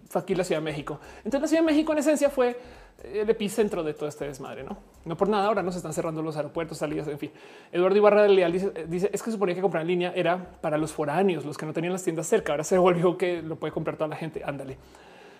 [0.08, 0.98] fue aquí la Ciudad de México.
[1.18, 2.56] Entonces la Ciudad de México en esencia fue
[3.02, 4.76] el epicentro de todo este desmadre, ¿no?
[5.04, 7.30] No por nada ahora nos están cerrando los aeropuertos, salidas, en fin.
[7.70, 8.52] Eduardo Ibarra de Leal
[8.88, 11.72] dice, es que suponía que comprar en línea era para los foráneos, los que no
[11.72, 12.52] tenían las tiendas cerca.
[12.52, 14.42] Ahora se volvió que lo puede comprar toda la gente.
[14.44, 14.78] Ándale.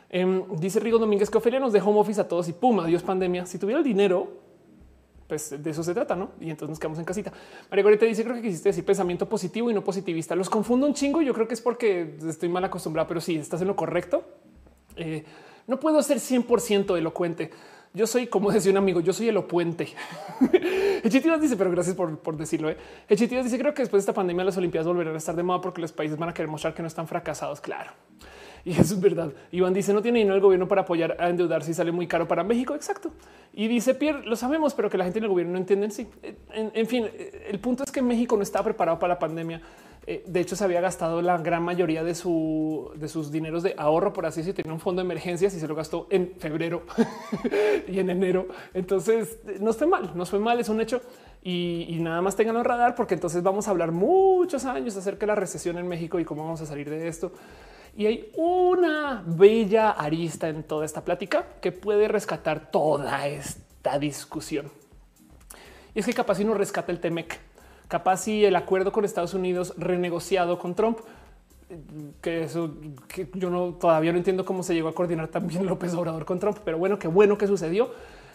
[0.08, 3.02] Em, dice Rigo Domínguez que Ofelia nos dejó home office a todos y pum, adiós
[3.02, 3.46] pandemia.
[3.46, 4.28] Si tuviera el dinero,
[5.26, 6.30] pues de eso se trata, ¿no?
[6.40, 7.32] Y entonces nos quedamos en casita.
[7.68, 10.36] María Gorita dice, creo que quisiste decir pensamiento positivo y no positivista.
[10.36, 11.22] Los confundo un chingo.
[11.22, 14.22] Yo creo que es porque estoy mal acostumbrado, pero sí, estás en lo correcto.
[14.94, 15.24] Eh,
[15.66, 17.50] no puedo ser 100% elocuente.
[17.96, 19.88] Yo soy, como decía un amigo, yo soy elocuente.
[21.02, 22.70] Echitivas dice, pero gracias por, decirlo.
[22.70, 22.76] ¿eh?
[23.08, 25.80] dice, creo que después de esta pandemia las Olimpiadas volverán a estar de moda porque
[25.80, 27.60] los países van a querer mostrar que no están fracasados.
[27.60, 27.92] Claro.
[28.64, 29.32] Y eso es verdad.
[29.52, 32.26] Iván dice, no tiene dinero el gobierno para apoyar a endeudar si sale muy caro
[32.26, 32.74] para México.
[32.74, 33.12] Exacto.
[33.54, 35.92] Y dice Pierre, lo sabemos, pero que la gente en el gobierno no entienden.
[35.92, 36.08] Sí.
[36.52, 37.06] en fin,
[37.48, 39.62] el punto es que México no estaba preparado para la pandemia
[40.08, 43.74] eh, de hecho, se había gastado la gran mayoría de, su, de sus dineros de
[43.76, 44.62] ahorro, por así decirlo.
[44.62, 46.84] Tenía un fondo de emergencias y se lo gastó en febrero
[47.88, 48.46] y en enero.
[48.72, 51.02] Entonces, no fue mal, no fue mal, es un hecho.
[51.42, 55.26] Y, nada más tengan el radar, porque entonces vamos a hablar muchos años acerca de
[55.28, 57.32] la recesión en México y cómo vamos a salir de esto.
[57.96, 64.70] Y hay una bella arista en toda esta plática que puede rescatar toda esta discusión.
[65.94, 67.40] Y es que capaz si no rescata el Temec
[67.88, 70.98] capaz si el acuerdo con Estados Unidos renegociado con Trump,
[72.20, 72.74] que eso
[73.34, 76.58] yo no todavía no entiendo cómo se llegó a coordinar también López Obrador con Trump,
[76.64, 77.90] pero bueno, qué bueno que sucedió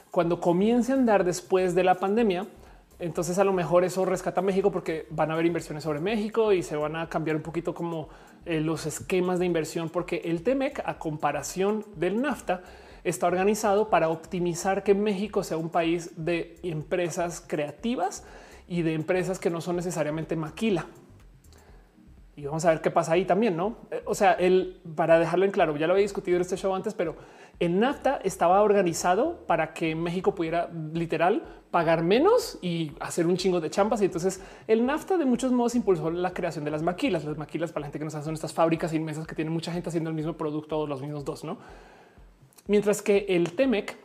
[0.09, 2.47] cuando comience a andar después de la pandemia.
[2.99, 6.53] Entonces a lo mejor eso rescata a México porque van a haber inversiones sobre México
[6.53, 8.09] y se van a cambiar un poquito como
[8.45, 12.61] eh, los esquemas de inversión, porque el TEMEC a comparación del NAFTA
[13.03, 18.23] está organizado para optimizar que México sea un país de empresas creativas
[18.71, 20.85] y de empresas que no son necesariamente maquila.
[22.37, 23.75] Y vamos a ver qué pasa ahí también, ¿no?
[23.91, 26.73] Eh, o sea, él, para dejarlo en claro, ya lo había discutido en este show
[26.73, 27.17] antes, pero
[27.59, 33.59] el NAFTA estaba organizado para que México pudiera literal pagar menos y hacer un chingo
[33.59, 34.01] de champas.
[34.01, 37.25] Y entonces el NAFTA de muchos modos impulsó la creación de las maquilas.
[37.25, 39.73] Las maquilas para la gente que no sabe son estas fábricas inmensas que tienen mucha
[39.73, 41.57] gente haciendo el mismo producto o los mismos dos, ¿no?
[42.67, 43.97] Mientras que el TEMEC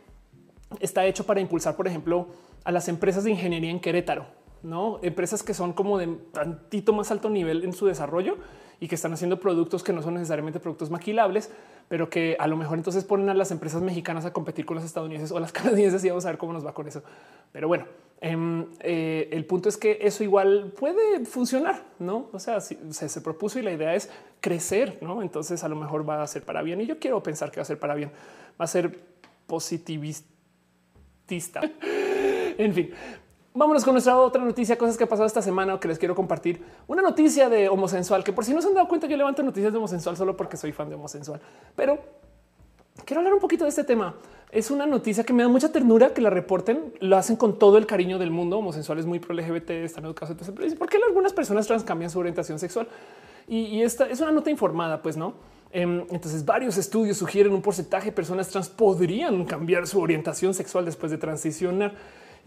[0.81, 2.27] está hecho para impulsar, por ejemplo,
[2.65, 7.11] a las empresas de ingeniería en Querétaro no empresas que son como de tantito más
[7.11, 8.37] alto nivel en su desarrollo
[8.79, 11.51] y que están haciendo productos que no son necesariamente productos maquilables,
[11.87, 14.85] pero que a lo mejor entonces ponen a las empresas mexicanas a competir con las
[14.85, 17.01] estadounidenses o las canadienses y vamos a ver cómo nos va con eso.
[17.51, 17.85] Pero bueno,
[18.21, 22.29] em, eh, el punto es que eso igual puede funcionar, no?
[22.33, 24.09] O sea, si se, se, propuso y la idea es
[24.41, 25.21] crecer, no?
[25.21, 27.63] Entonces a lo mejor va a ser para bien y yo quiero pensar que va
[27.63, 28.11] a ser para bien,
[28.59, 28.99] va a ser
[29.47, 30.27] positivista.
[32.57, 32.91] en fin,
[33.57, 36.13] Vámonos con nuestra otra noticia, cosas que ha pasado esta semana o que les quiero
[36.13, 36.63] compartir.
[36.85, 39.71] Una noticia de homosensual, que por si no se han dado cuenta, yo levanto noticias
[39.71, 41.41] de homosensual solo porque soy fan de homosensual.
[41.75, 41.97] Pero
[43.03, 44.13] quiero hablar un poquito de este tema.
[44.51, 47.79] Es una noticia que me da mucha ternura que la reporten, lo hacen con todo
[47.79, 48.59] el cariño del mundo.
[48.59, 50.37] Homosexuales muy pro LGBT, están educados.
[50.55, 52.87] Pero ¿por qué algunas personas trans cambian su orientación sexual?
[53.47, 55.33] Y, esta es una nota informada, pues no.
[55.71, 60.85] Em, entonces, varios estudios sugieren un porcentaje de personas trans podrían cambiar su orientación sexual
[60.85, 61.95] después de transicionar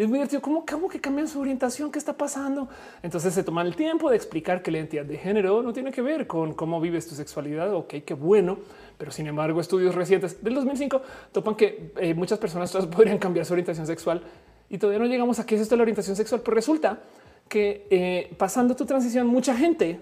[0.02, 0.40] es muy divertido.
[0.40, 1.92] ¿Cómo, ¿Cómo que cambian su orientación?
[1.92, 2.68] ¿Qué está pasando?
[3.02, 6.00] Entonces se toman el tiempo de explicar que la identidad de género no tiene que
[6.00, 7.74] ver con cómo vives tu sexualidad.
[7.74, 8.58] Ok, qué bueno.
[8.96, 11.02] Pero sin embargo, estudios recientes del 2005
[11.32, 14.22] topan que eh, muchas personas podrían cambiar su orientación sexual
[14.70, 16.40] y todavía no llegamos a qué es esto de la orientación sexual.
[16.42, 17.00] Pero resulta
[17.48, 20.00] que eh, pasando tu transición, mucha gente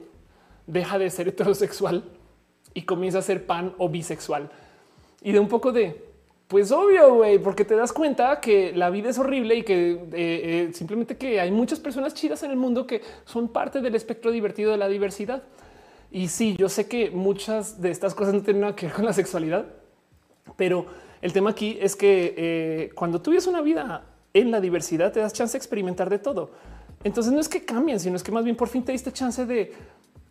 [0.66, 2.04] deja de ser heterosexual
[2.72, 4.50] y comienza a ser pan o bisexual
[5.22, 6.07] y de un poco de
[6.48, 9.98] pues obvio, güey, porque te das cuenta que la vida es horrible y que eh,
[10.12, 14.30] eh, simplemente que hay muchas personas chidas en el mundo que son parte del espectro
[14.30, 15.42] divertido de la diversidad.
[16.10, 19.04] Y sí, yo sé que muchas de estas cosas no tienen nada que ver con
[19.04, 19.66] la sexualidad,
[20.56, 20.86] pero
[21.20, 25.20] el tema aquí es que eh, cuando tú vives una vida en la diversidad, te
[25.20, 26.50] das chance de experimentar de todo.
[27.04, 29.44] Entonces no es que cambien, sino es que más bien por fin te diste chance
[29.44, 29.74] de,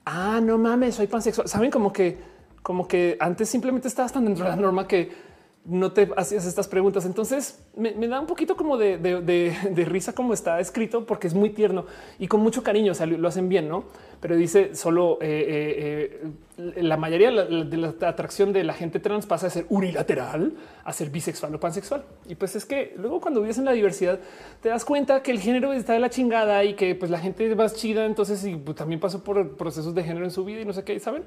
[0.05, 1.47] ah, no mames, soy pansexual.
[1.47, 2.17] Saben como que,
[2.63, 5.26] como que antes simplemente estabas tan dentro de la norma que
[5.67, 7.05] no te hacías estas preguntas.
[7.05, 11.85] Entonces me, da un poquito como de, risa como está escrito porque es muy tierno
[12.17, 12.93] y con mucho cariño.
[12.93, 13.83] O sea, lo hacen bien, no?
[14.21, 19.25] Pero dice solo eh, eh, eh, la mayoría de la, atracción de la gente trans
[19.25, 20.53] pasa a ser unilateral
[20.85, 22.05] a ser bisexual o pansexual.
[22.27, 24.19] Y pues es que luego cuando vives en la diversidad
[24.61, 27.45] te das cuenta que el género está de la chingada y que pues la gente
[27.45, 28.05] es más chida.
[28.05, 30.83] Entonces y, pues, también pasó por procesos de género en su vida y no sé
[30.83, 31.23] qué saben.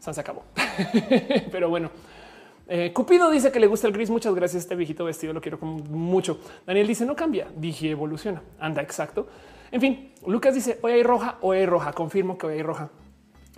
[0.00, 0.42] Se acabó.
[1.52, 1.90] Pero bueno.
[2.66, 4.10] Eh, Cupido dice que le gusta el gris.
[4.10, 4.62] Muchas gracias.
[4.62, 6.40] Este viejito vestido lo quiero mucho.
[6.66, 8.42] Daniel dice no cambia, dije evoluciona.
[8.58, 9.26] Anda, exacto.
[9.70, 11.92] En fin, Lucas dice hoy hay roja, hoy hay roja.
[11.92, 12.90] Confirmo que hoy hay roja.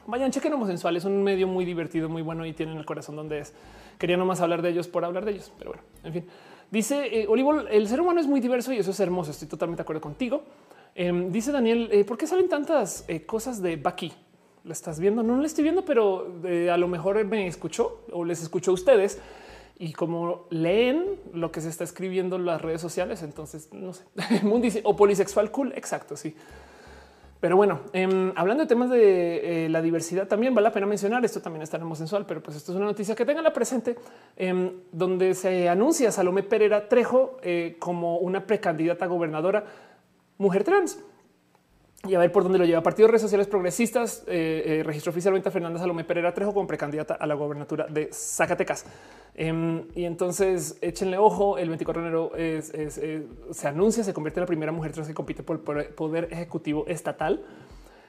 [0.06, 0.96] Vayan, chequen homosexual.
[0.96, 3.52] Es un medio muy divertido, muy bueno y tienen el corazón donde es.
[3.98, 6.26] Quería nomás hablar de ellos por hablar de ellos, pero bueno, en fin.
[6.70, 9.30] Dice eh, Olivo, el ser humano es muy diverso y eso es hermoso.
[9.30, 10.42] Estoy totalmente de acuerdo contigo.
[10.94, 14.12] Em, dice Daniel, eh, ¿por qué salen tantas cosas de Baki?
[14.66, 15.22] La estás viendo.
[15.22, 18.74] No la estoy viendo, pero eh, a lo mejor me escuchó o les escuchó a
[18.74, 19.18] ustedes.
[19.78, 24.04] Y como leen lo que se está escribiendo en las redes sociales, entonces no sé.
[24.42, 25.72] Mundo dice o polisexual cool.
[25.76, 26.16] Exacto.
[26.16, 26.34] Sí.
[27.38, 31.24] Pero bueno, em, hablando de temas de eh, la diversidad, también vale la pena mencionar
[31.24, 31.40] esto.
[31.42, 33.96] También está en sensual, pero pues esto es una noticia que tengan la presente,
[34.36, 39.64] em, donde se anuncia Salomé Pereira Trejo eh, como una precandidata gobernadora
[40.38, 40.98] mujer trans
[42.04, 42.82] y a ver por dónde lo lleva.
[42.82, 46.66] Partido de Redes Sociales Progresistas eh, eh, registró oficialmente a Fernanda Salomé Pereira Trejo como
[46.66, 48.84] precandidata a la gobernatura de Zacatecas.
[49.34, 51.58] Em, y entonces échenle ojo.
[51.58, 52.32] El 24 de enero
[53.50, 56.86] se anuncia, se convierte en la primera mujer trans que compite por el poder ejecutivo
[56.86, 57.44] estatal.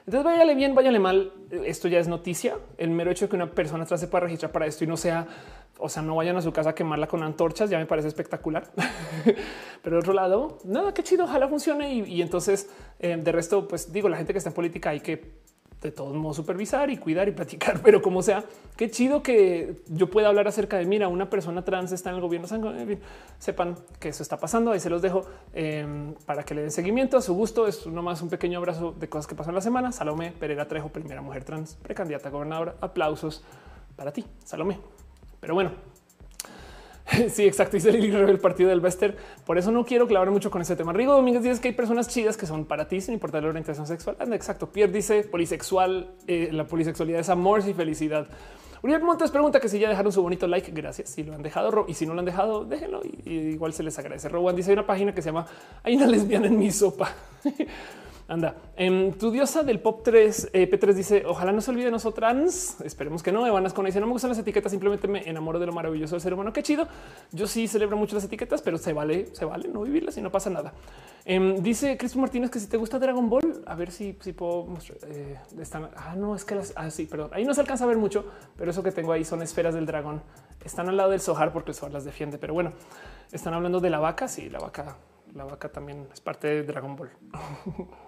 [0.08, 1.34] Entonces, váyale bien, váyale mal.
[1.66, 2.56] Esto ya es noticia.
[2.78, 5.26] El mero hecho de que una persona se pueda registrar para esto y no sea
[5.76, 8.70] o sea, no vayan a su casa a quemarla con antorchas, ya me parece espectacular.
[9.82, 11.92] Pero de otro lado, nada, qué chido, ojalá funcione.
[11.92, 15.42] Y, entonces, eh, de resto, pues digo, la gente que está en política hay que
[15.80, 18.44] de todos modos supervisar y cuidar y platicar, pero como sea,
[18.76, 22.22] qué chido que yo pueda hablar acerca de, mira, una persona trans está en el
[22.22, 22.48] gobierno,
[23.38, 27.16] sepan que eso está pasando, ahí se los dejo em, para que le den seguimiento
[27.16, 30.32] a su gusto, es nomás un pequeño abrazo de cosas que pasan la semana, Salomé
[30.32, 33.44] Pereira Trejo, primera mujer trans, precandidata a gobernadora, aplausos
[33.96, 34.78] para ti, Salomé.
[35.40, 35.70] Pero bueno,
[37.30, 37.76] Sí, exacto.
[37.76, 39.16] Dice Lili el partido del Bester.
[39.44, 40.92] Por eso no quiero clavar mucho con ese tema.
[40.92, 43.86] Rigo Domínguez dice que hay personas chidas que son para ti sin importar la orientación
[43.86, 44.16] sexual.
[44.18, 44.68] Anda, exacto.
[44.70, 46.10] Pierre dice polisexual.
[46.26, 48.26] Eh, la polisexualidad es amor y felicidad.
[48.80, 50.70] Uriel Montes pregunta que si ya dejaron su bonito like.
[50.70, 51.10] Gracias.
[51.10, 53.98] Si lo han dejado y si no lo han dejado, déjenlo y, igual se les
[53.98, 54.28] agradece.
[54.28, 55.46] Rowan dice hay una página que se llama
[55.82, 57.10] Hay una lesbiana en mi sopa.
[58.30, 61.90] Anda, en tu diosa del pop 3, eh, P3 dice: Ojalá no se olvide de
[61.90, 62.76] nosotras.
[62.84, 63.46] Esperemos que no.
[63.46, 66.20] Evanas con dice: No me gustan las etiquetas, simplemente me enamoro de lo maravilloso del
[66.20, 66.52] ser humano.
[66.52, 66.86] Qué chido.
[67.32, 70.30] Yo sí celebro mucho las etiquetas, pero se vale, se vale no vivirlas y no
[70.30, 70.74] pasa nada.
[71.24, 74.66] Em, dice Cristo Martínez que si te gusta Dragon Ball, a ver si, si puedo
[74.66, 74.98] mostrar.
[75.10, 75.38] Eh,
[75.96, 76.74] ah, no, es que las.
[76.76, 77.30] Ah, sí, perdón.
[77.32, 78.26] Ahí no se alcanza a ver mucho,
[78.58, 80.20] pero eso que tengo ahí son esferas del dragón.
[80.62, 82.36] Están al lado del Sohar porque el Sohar las defiende.
[82.36, 82.74] Pero bueno,
[83.32, 84.28] están hablando de la vaca.
[84.28, 84.98] Sí, la vaca,
[85.32, 87.10] la vaca también es parte de Dragon Ball.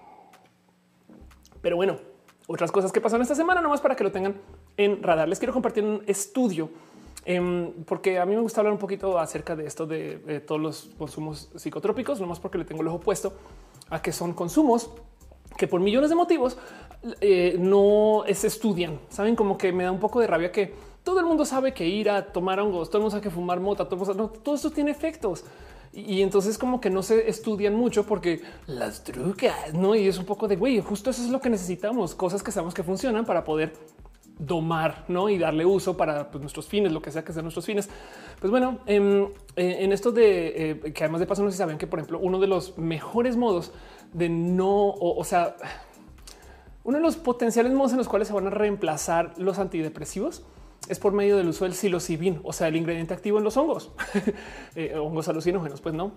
[1.61, 1.99] Pero bueno,
[2.47, 4.35] otras cosas que pasaron esta semana, nomás para que lo tengan
[4.77, 5.29] en radar.
[5.29, 6.71] Les quiero compartir un estudio
[7.25, 10.91] em, porque a mí me gusta hablar un poquito acerca de esto de, todos los
[10.99, 13.35] consumos psicotrópicos, nomás porque le tengo el ojo puesto
[13.91, 14.91] a que son consumos
[15.57, 16.57] que por millones de motivos
[17.21, 18.99] eh, no se estudian.
[19.11, 20.73] Saben como que me da un poco de rabia que
[21.03, 23.61] todo el mundo sabe que ir a tomar hongos, todo el mundo sabe que fumar
[23.61, 25.45] mota, todo, no, todo esto tiene efectos.
[25.93, 29.97] Y entonces como que no se estudian mucho porque las drogas, ¿no?
[29.97, 32.75] Y es un poco de, güey, justo eso es lo que necesitamos, cosas que sabemos
[32.75, 33.73] que funcionan para poder
[34.41, 35.29] domar ¿no?
[35.29, 37.89] y darle uso para pues, nuestros fines, lo que sea que sean nuestros fines.
[38.41, 41.79] Pues bueno, en, eh, en esto de eh, que además de paso no se saben
[41.79, 43.73] que, por ejemplo, uno de los mejores modos
[44.13, 45.57] de no, o, sea,
[46.85, 50.43] uno de los potenciales modos en los cuales se van a reemplazar los antidepresivos
[50.91, 53.93] es por medio del uso del psilocibin, o sea, el ingrediente activo en los hongos,
[54.75, 56.13] eh, hongos alucinógenos, pues no.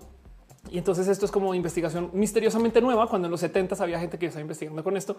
[0.72, 4.26] Y entonces esto es como investigación misteriosamente nueva, cuando en los 70 había gente que
[4.26, 5.16] estaba investigando con esto,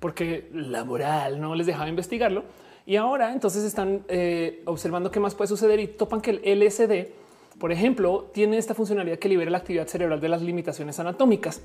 [0.00, 2.44] porque la moral no les dejaba investigarlo.
[2.84, 7.08] Y ahora entonces están eh, observando qué más puede suceder y topan que el LSD,
[7.58, 11.62] por ejemplo, tiene esta funcionalidad que libera la actividad cerebral de las limitaciones anatómicas.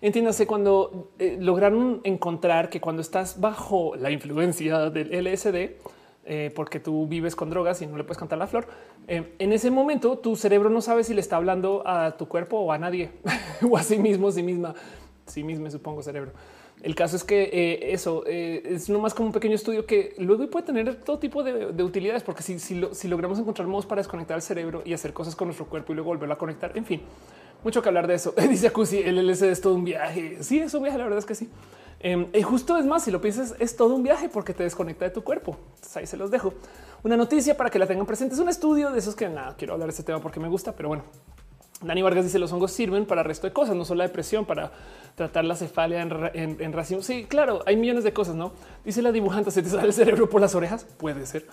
[0.00, 5.93] Entiéndase cuando eh, lograron encontrar que cuando estás bajo la influencia del LSD,
[6.26, 8.66] eh, porque tú vives con drogas y no le puedes cantar la flor.
[9.08, 12.58] Eh, en ese momento tu cerebro no sabe si le está hablando a tu cuerpo
[12.58, 13.10] o a nadie
[13.70, 14.74] o a sí mismo, sí misma,
[15.26, 16.32] sí misma, supongo cerebro.
[16.82, 20.66] El caso es que eh, eso es nomás como un pequeño estudio que luego puede
[20.66, 24.82] tener todo tipo de, utilidades, porque si, si, logramos encontrar modos para desconectar el cerebro
[24.84, 27.00] y hacer cosas con nuestro cuerpo y luego volverlo a conectar, en fin,
[27.62, 28.34] mucho que hablar de eso.
[28.50, 30.42] Dice Acusi, el LSD es todo un viaje.
[30.42, 31.48] Sí, es un viaje, la verdad es que sí.
[32.00, 35.06] Em, y justo es más, si lo piensas, es todo un viaje porque te desconecta
[35.06, 35.56] de tu cuerpo.
[35.94, 36.54] ahí se los dejo.
[37.02, 38.34] Una noticia para que la tengan presente.
[38.34, 40.72] Es un estudio de esos que nada, quiero hablar de este tema porque me gusta,
[40.72, 41.04] pero bueno.
[41.80, 44.44] Dani Vargas dice los hongos sirven para el resto de cosas, no solo la depresión,
[44.46, 44.72] para
[45.14, 47.02] tratar la cefalia en, en.
[47.02, 48.52] Sí, claro, hay millones de cosas, ¿no?
[48.84, 50.84] Dice la dibujante, ¿se te sale el cerebro por las orejas?
[50.84, 51.46] Puede ser.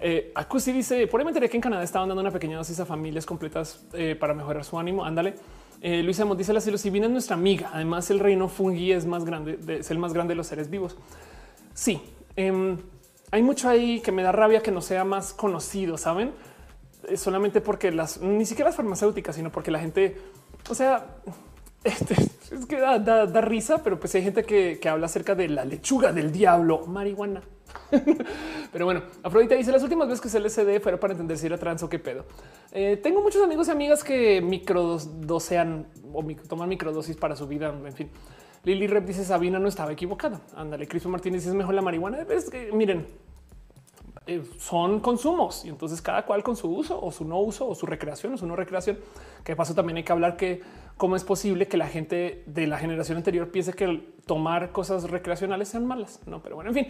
[0.00, 2.80] Eh, Acusi dice, por ahí me enteré que en Canadá estaban dando una pequeña dosis
[2.80, 5.04] a familias completas eh, para mejorar su ánimo.
[5.04, 5.34] Ándale.
[5.80, 7.70] Eh, Luisa Mont dice la psilocibina es nuestra amiga.
[7.72, 10.96] Además, el reino fungi es más grande, es el más grande de los seres vivos.
[11.74, 12.00] Sí,
[12.36, 12.78] em,
[13.30, 16.32] hay mucho ahí que me da rabia que no sea más conocido, saben?
[17.08, 20.16] Eh, solamente porque las ni siquiera las farmacéuticas, sino porque la gente,
[20.70, 21.06] o sea,
[21.84, 26.12] este, es que da, risa, pero pues hay gente que, habla acerca de la lechuga
[26.12, 27.42] del diablo, marihuana.
[28.72, 31.58] pero bueno, Afrodita dice las últimas veces que se LSD fuera para entender si era
[31.58, 32.24] trans o qué pedo.
[32.72, 37.74] Eh, tengo muchos amigos y amigas que microdosean o toman microdosis para su vida.
[37.84, 38.10] En fin,
[38.64, 40.40] Lily Rep dice Sabina no estaba equivocada.
[40.56, 42.22] Ándale, Cristo Martínez es mejor la marihuana.
[42.22, 43.06] Es que miren,
[44.26, 47.74] eh, son consumos y entonces cada cual con su uso o su no uso o
[47.74, 48.98] su recreación o su no recreación.
[49.44, 50.62] Que paso también hay que hablar que
[50.96, 55.68] cómo es posible que la gente de la generación anterior piense que tomar cosas recreacionales
[55.68, 56.20] sean malas.
[56.26, 56.88] No, pero bueno, en fin.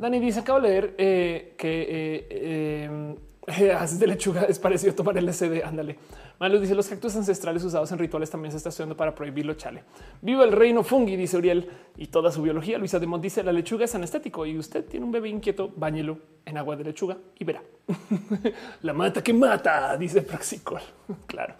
[0.00, 1.86] Dani dice acabo de leer eh, que
[2.30, 5.62] eh, haces de lechuga es parecido a tomar el LSD.
[5.62, 5.98] Ándale.
[6.38, 9.52] Malos dice los cactus ancestrales usados en rituales también se está estudiando para prohibirlo.
[9.54, 9.84] Chale.
[10.22, 11.68] Viva el reino fungi, dice Uriel
[11.98, 12.78] y toda su biología.
[12.78, 16.16] Luisa de Mont dice la lechuga es anestético y usted tiene un bebé inquieto, bañelo
[16.46, 17.62] en agua de lechuga y verá.
[18.82, 20.80] la mata que mata, dice Praxicol.
[21.26, 21.56] claro.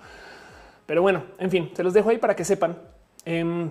[0.87, 2.79] Pero bueno, en fin, se los dejo ahí para que sepan.
[3.27, 3.71] Em,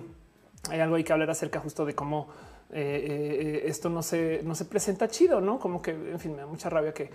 [0.70, 2.28] hay algo ahí que hablar acerca justo de cómo
[2.72, 6.38] eh, eh, esto no se, no se presenta chido, no como que en fin, me
[6.38, 7.10] da mucha rabia que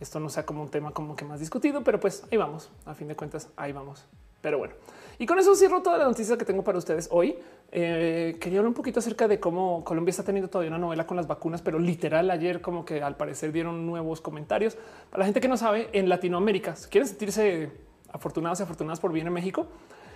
[0.00, 2.70] esto no sea como un tema como que más discutido, pero pues ahí vamos.
[2.84, 4.04] A fin de cuentas, ahí vamos.
[4.40, 4.74] Pero bueno,
[5.18, 7.38] y con eso cierro toda la noticia que tengo para ustedes hoy.
[7.72, 11.16] Eh, quería hablar un poquito acerca de cómo Colombia está teniendo todavía una novela con
[11.16, 14.76] las vacunas, pero literal ayer como que al parecer dieron nuevos comentarios.
[15.10, 17.70] Para la gente que no sabe, en Latinoamérica, quieren sentirse
[18.12, 19.66] afortunados y afortunadas por bien en México,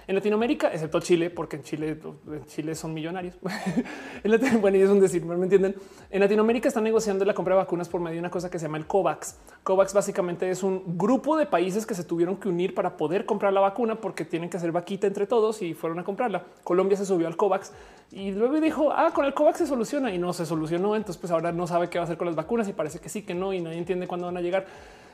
[0.08, 3.36] en Latinoamérica, excepto Chile, porque en Chile, en Chile son millonarios.
[4.24, 5.76] en bueno, es un decir, no me entienden.
[6.10, 8.64] En Latinoamérica están negociando la compra de vacunas por medio de una cosa que se
[8.64, 9.36] llama el COVAX.
[9.62, 13.52] COVAX básicamente es un grupo de países que se tuvieron que unir para poder comprar
[13.52, 16.42] la vacuna porque tienen que hacer vaquita entre todos y fueron a comprarla.
[16.64, 17.74] Colombia se subió al COVAX
[18.10, 20.96] y luego dijo, ah, con el COVAX se soluciona y no se solucionó.
[20.96, 23.10] Entonces, pues ahora no sabe qué va a hacer con las vacunas y parece que
[23.10, 24.64] sí, que no, y nadie entiende cuándo van a llegar.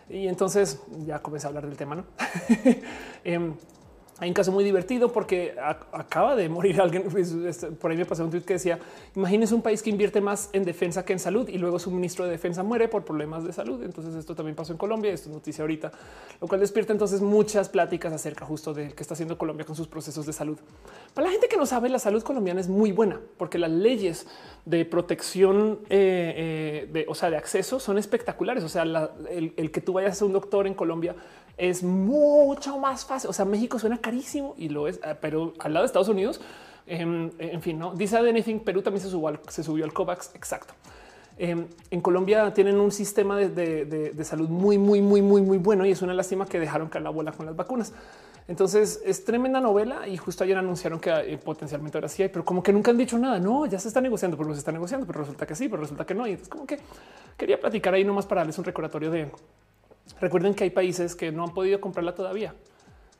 [0.09, 2.05] Y entonces ya comencé a hablar del tema, ¿no?
[3.25, 3.55] Em,
[4.19, 5.57] hay un caso muy divertido porque
[5.93, 7.05] acaba de morir alguien.
[7.11, 8.78] Pues, este, por ahí me pasó un tweet que decía:
[9.16, 12.24] Imagínense un país que invierte más en defensa que en salud y luego su ministro
[12.24, 13.82] de defensa muere por problemas de salud.
[13.82, 15.12] Entonces, esto también pasó en Colombia.
[15.12, 15.91] Esto es noticia ahorita,
[16.41, 19.89] lo cual despierta entonces muchas pláticas acerca justo de qué está haciendo Colombia con sus
[19.89, 20.59] procesos de salud.
[21.12, 24.27] Para la gente que no sabe, la salud colombiana es muy buena porque las leyes
[24.65, 28.62] de protección, eh, eh, de, o sea, de acceso son espectaculares.
[28.62, 31.16] O sea, el, el que tú vayas a un doctor en Colombia
[31.56, 33.31] es mucho más fácil.
[33.31, 36.40] O sea, México suena carísimo y lo es, eh, pero al lado de Estados Unidos,
[36.86, 38.60] em, en, fin, no dice anything.
[38.60, 40.35] Perú también se subió al, se subió al COVAX.
[40.35, 40.74] Exacto.
[41.36, 45.90] Em, en Colombia tienen un sistema de, salud muy, muy, muy, muy, muy bueno y
[45.90, 47.93] es una lástima que dejaron caer la bola con las vacunas.
[48.47, 52.44] Entonces es tremenda novela y justo ayer anunciaron que eh, potencialmente ahora sí hay, pero
[52.44, 53.40] como que nunca han dicho nada.
[53.40, 56.05] No, ya se está negociando, pero se está negociando, pero resulta que sí, pero resulta
[56.05, 56.26] que no.
[56.26, 56.78] Y entonces como que
[57.36, 59.31] quería platicar ahí nomás para darles un recordatorio de
[60.20, 62.55] Recuerden que hay países que no han podido comprarla todavía.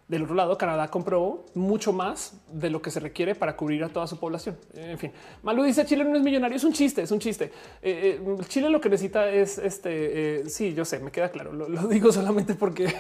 [0.07, 3.89] Del otro lado, Canadá compró mucho más de lo que se requiere para cubrir a
[3.89, 4.59] toda su población.
[4.75, 5.13] En fin,
[5.43, 6.57] Malu dice Chile no es millonario.
[6.57, 7.47] Es un chiste, es un chiste.
[7.81, 10.43] Eh, eh, Chile lo que necesita es este.
[10.43, 11.53] Eh, sí, yo sé, me queda claro.
[11.55, 12.95] Lo, digo solamente porque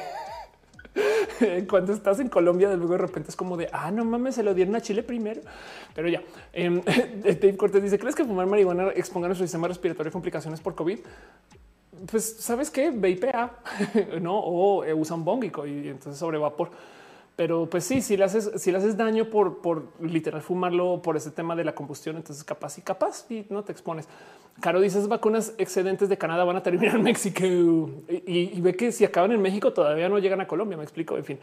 [1.69, 4.55] cuando estás en Colombia, luego de repente es como de ah, no mames, se lo
[4.55, 5.43] dieron a Chile primero.
[5.94, 6.23] Pero ya,
[6.55, 6.70] eh,
[7.23, 11.01] Dave Cortés dice: ¿Crees que fumar marihuana exponga nuestro sistema respiratorio a complicaciones por COVID?
[12.11, 13.59] Pues sabes que VPA
[14.21, 16.71] no o eh, usa un bóngico y entonces sobre vapor.
[17.37, 21.17] Pero pues sí, si le haces, si le haces daño por, por literal fumarlo por
[21.17, 24.09] ese tema de la combustión, entonces capaz y capaz y no te expones.
[24.61, 27.45] Caro dice vacunas excedentes de Canadá van a terminar en México
[28.09, 30.77] y, ve que si acaban en México todavía no llegan a Colombia.
[30.77, 31.17] Me explico.
[31.17, 31.39] En fin,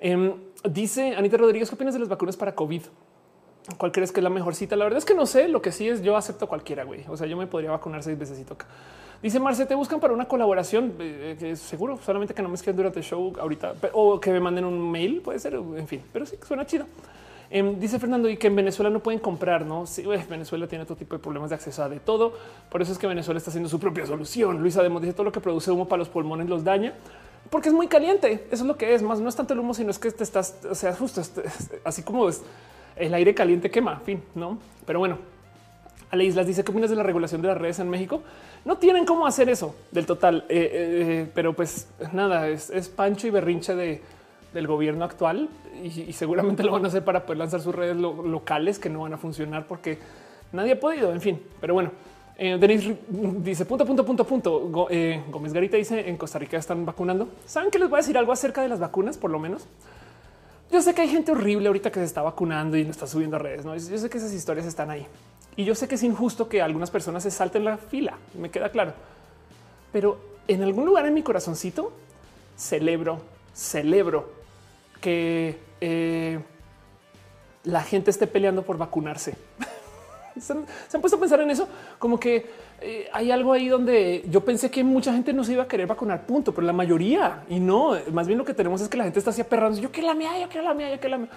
[0.00, 0.32] em,
[0.64, 2.82] dice Anita Rodríguez, ¿qué opinas de las vacunas para COVID?
[3.76, 4.76] ¿Cuál crees que es la mejor cita?
[4.76, 5.46] La verdad es que no sé.
[5.48, 6.84] Lo que sí es yo acepto cualquiera.
[6.84, 7.04] Güey.
[7.06, 8.66] O sea, yo me podría vacunar seis veces y toca.
[9.22, 12.76] Dice Marce, te buscan para una colaboración, eh, que seguro, solamente que no me escriban
[12.76, 16.24] durante el show ahorita o que me manden un mail, puede ser, en fin, pero
[16.24, 16.86] sí, suena chido.
[17.50, 19.86] Em, dice Fernando y que en Venezuela no pueden comprar, no?
[19.86, 22.34] Sí, Venezuela tiene todo tipo de problemas de acceso a de todo.
[22.70, 24.60] Por eso es que Venezuela está haciendo su propia solución.
[24.60, 26.92] Luisa Demo dice todo lo que produce humo para los pulmones los daña
[27.50, 28.46] porque es muy caliente.
[28.50, 29.02] Eso es lo que es.
[29.02, 31.22] Más no es tanto el humo, sino es que te estás, o sea, justo
[31.84, 32.42] así como es
[32.96, 34.58] el aire caliente quema, fin, no?
[34.84, 35.18] Pero bueno,
[36.10, 38.22] A la islas dice qué opinas de la regulación de las redes en México.
[38.64, 43.30] No tienen cómo hacer eso del total, eh, eh, pero pues nada, es, Pancho y
[43.30, 44.00] berrinche de,
[44.54, 45.48] del gobierno actual
[45.82, 49.12] y, seguramente lo van a hacer para poder lanzar sus redes locales que no van
[49.12, 49.98] a funcionar porque
[50.52, 51.12] nadie ha podido.
[51.12, 51.92] En fin, pero bueno,
[52.36, 54.86] eh, Denis dice punto, punto, punto, punto.
[54.90, 57.28] Eh, Gómez Garita dice en Costa Rica están vacunando.
[57.44, 59.66] Saben que les voy a decir algo acerca de las vacunas, por lo menos.
[60.70, 63.36] Yo sé que hay gente horrible ahorita que se está vacunando y no está subiendo
[63.36, 63.64] a redes.
[63.64, 63.74] ¿no?
[63.74, 65.06] Yo sé que esas historias están ahí
[65.58, 68.16] y yo sé que es injusto que algunas personas se salten la fila.
[68.38, 68.92] Me queda claro,
[69.92, 70.16] pero
[70.46, 71.92] en algún lugar en mi corazoncito
[72.56, 73.22] celebro,
[73.52, 74.30] celebro
[75.00, 76.38] que eh,
[77.64, 79.34] la gente esté peleando por vacunarse.
[80.38, 81.66] ¿Se han, puesto a pensar en eso?
[81.98, 82.48] Como que
[82.80, 85.88] eh, hay algo ahí donde yo pensé que mucha gente no se iba a querer
[85.88, 87.96] vacunar, punto, pero la mayoría y no.
[88.12, 89.80] Más bien lo que tenemos es que la gente está así aperrando.
[89.80, 91.30] Yo que la mía, yo que la mía, yo que la mía.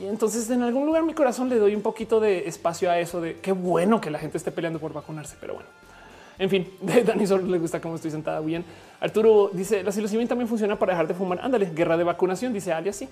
[0.00, 3.20] Y entonces en algún lugar mi corazón le doy un poquito de espacio a eso
[3.20, 5.68] de qué bueno que la gente esté peleando por vacunarse, pero bueno.
[6.38, 8.64] En fin, de Dani le gusta cómo estoy sentada bien.
[9.00, 11.40] Arturo dice la psilocibina también funciona para dejar de fumar.
[11.42, 12.96] Ándale, guerra de vacunación, dice alias.
[12.96, 13.08] Sí,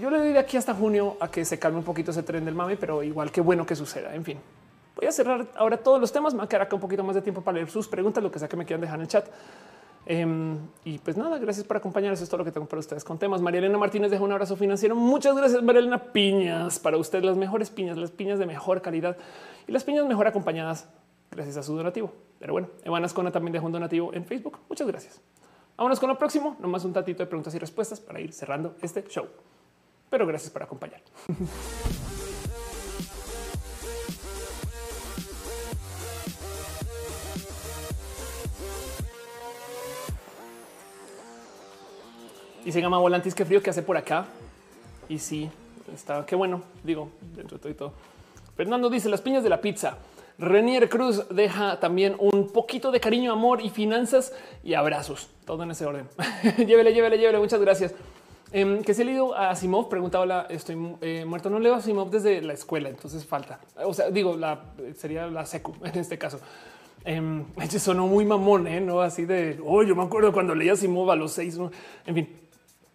[0.00, 2.44] yo le doy de aquí hasta junio a que se calme un poquito ese tren
[2.44, 4.14] del mame, pero igual que bueno que suceda.
[4.14, 4.38] En fin,
[4.94, 6.34] voy a cerrar ahora todos los temas.
[6.34, 8.30] Me va a quedar acá un poquito más de tiempo para leer sus preguntas, lo
[8.30, 9.26] que sea que me quieran dejar en el chat.
[10.04, 12.12] Em, y pues nada, gracias por acompañar.
[12.12, 13.40] Eso es todo lo que tengo para ustedes con temas.
[13.40, 14.96] María Elena Martínez deja un abrazo financiero.
[14.96, 16.12] Muchas gracias, María Elena.
[16.12, 19.16] Piñas para usted, las mejores piñas, las piñas de mejor calidad
[19.66, 20.88] y las piñas mejor acompañadas
[21.30, 22.12] gracias a su donativo.
[22.38, 24.58] Pero bueno, Evan Ascona también dejó un donativo en Facebook.
[24.68, 25.20] Muchas gracias.
[25.76, 26.56] Vámonos con lo próximo.
[26.60, 29.26] Nomás un tatito de preguntas y respuestas para ir cerrando este show
[30.12, 31.00] pero gracias por acompañar.
[42.64, 44.26] Y se llama Volantis, qué frío que hace por acá.
[45.08, 45.50] Y sí,
[45.92, 47.92] está, qué bueno, digo, dentro de todo y todo.
[48.56, 49.98] Fernando dice las piñas de la pizza.
[50.38, 54.32] Renier Cruz deja también un poquito de cariño, amor y finanzas
[54.64, 55.28] y abrazos.
[55.44, 56.08] Todo en ese orden.
[56.58, 57.38] llévele, llévele, llévele.
[57.38, 57.94] Muchas gracias.
[58.54, 62.10] Em, que se he leído a Asimov, preguntaba, estoy eh, muerto, no leo a Asimov
[62.10, 63.60] desde la escuela, entonces falta.
[63.82, 64.60] O sea, digo, la,
[64.94, 66.38] sería la secu en este caso.
[67.04, 67.44] Eh,
[67.78, 68.80] sonó muy mamón, ¿eh?
[68.80, 71.58] no así de, oh, yo me acuerdo cuando leía Asimov a los seis,
[72.06, 72.28] en fin.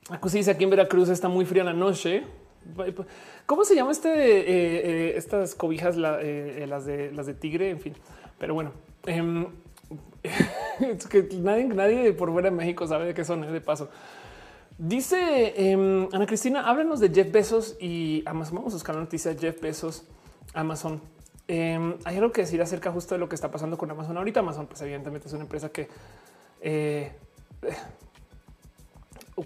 [0.10, 2.24] Acusi dice aquí en Veracruz está muy fría la noche.
[3.46, 4.10] ¿Cómo se llama este?
[4.10, 6.20] Eh, eh, estas cobijas, las
[6.86, 7.94] de las de tigre, en fin.
[8.38, 8.72] Pero bueno,
[9.06, 9.48] em,
[11.10, 13.90] que nadie, nadie por fuera de México sabe de qué son, de paso.
[14.78, 18.56] Dice em, Ana Cristina, háblanos de Jeff Bezos y Amazon.
[18.56, 20.04] Vamos a buscar la noticia Jeff Bezos,
[20.54, 21.02] Amazon.
[21.48, 24.42] Em, hay algo que decir acerca justo de lo que está pasando con Amazon ahorita.
[24.42, 25.88] Amazon, pues evidentemente es una empresa que
[26.62, 27.12] eh,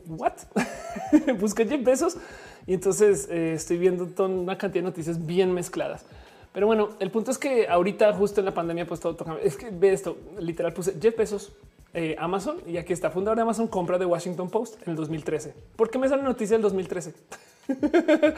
[0.08, 0.34] what
[1.40, 2.18] busqué Jeff Bezos
[2.68, 6.06] y entonces eh, estoy viendo una cantidad de noticias bien mezcladas.
[6.54, 9.38] Pero bueno, el punto es que ahorita justo en la pandemia pues todo toca.
[9.42, 11.54] Es que ve esto, literal puse Jeff Bezos
[11.94, 15.54] eh, Amazon y aquí está fundador de Amazon compra de Washington Post en el 2013.
[15.76, 17.14] ¿Por qué me sale noticia del 2013?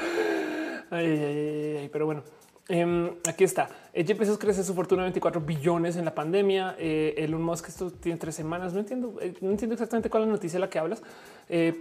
[0.89, 2.23] pero bueno,
[2.67, 3.69] em, aquí está.
[3.93, 6.75] Eh, Jeff Bezos crece su fortuna 24 billones en la pandemia.
[6.79, 8.73] Eh, Elon Musk esto tiene tres semanas.
[8.73, 11.01] No entiendo, eh, no entiendo exactamente cuál es la noticia de la que hablas,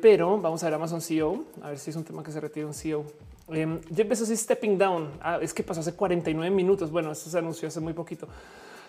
[0.00, 2.66] pero vamos a ver Amazon CEO, a ver si es un tema que se retira
[2.66, 3.04] un CEO.
[3.48, 5.10] Em, Jeff Bezos is stepping down.
[5.20, 6.90] Ah, es que pasó hace 49 minutos.
[6.90, 8.28] Bueno, eso se anunció hace muy poquito.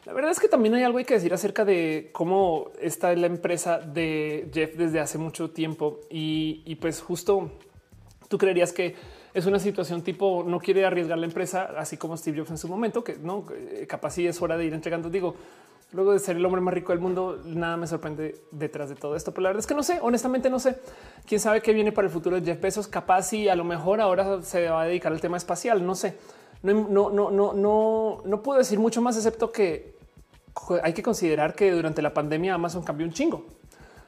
[0.06, 3.80] La verdad es que también hay algo que decir acerca de cómo está la empresa
[3.80, 7.52] de Jeff desde hace mucho tiempo y, pues justo
[8.28, 8.96] tú creerías que
[9.34, 12.68] es una situación tipo no quiere arriesgar la empresa, así como Steve Jobs en su
[12.68, 15.10] momento, que no eh, capaz sí es hora de ir entregando.
[15.10, 15.36] Digo,
[15.92, 19.16] luego de ser el hombre más rico del mundo, nada me sorprende detrás de todo
[19.16, 19.32] esto.
[19.32, 20.78] Pero la verdad es que no sé, honestamente no sé.
[21.26, 22.88] Quién sabe qué viene para el futuro de Jeff Bezos.
[22.88, 25.86] Capaz y a lo mejor ahora se va a dedicar al tema espacial.
[25.86, 26.18] No sé.
[26.62, 29.96] No, no, no, no, no, no puedo decir mucho más, excepto que
[30.82, 33.46] hay que considerar que durante la pandemia Amazon cambió un chingo.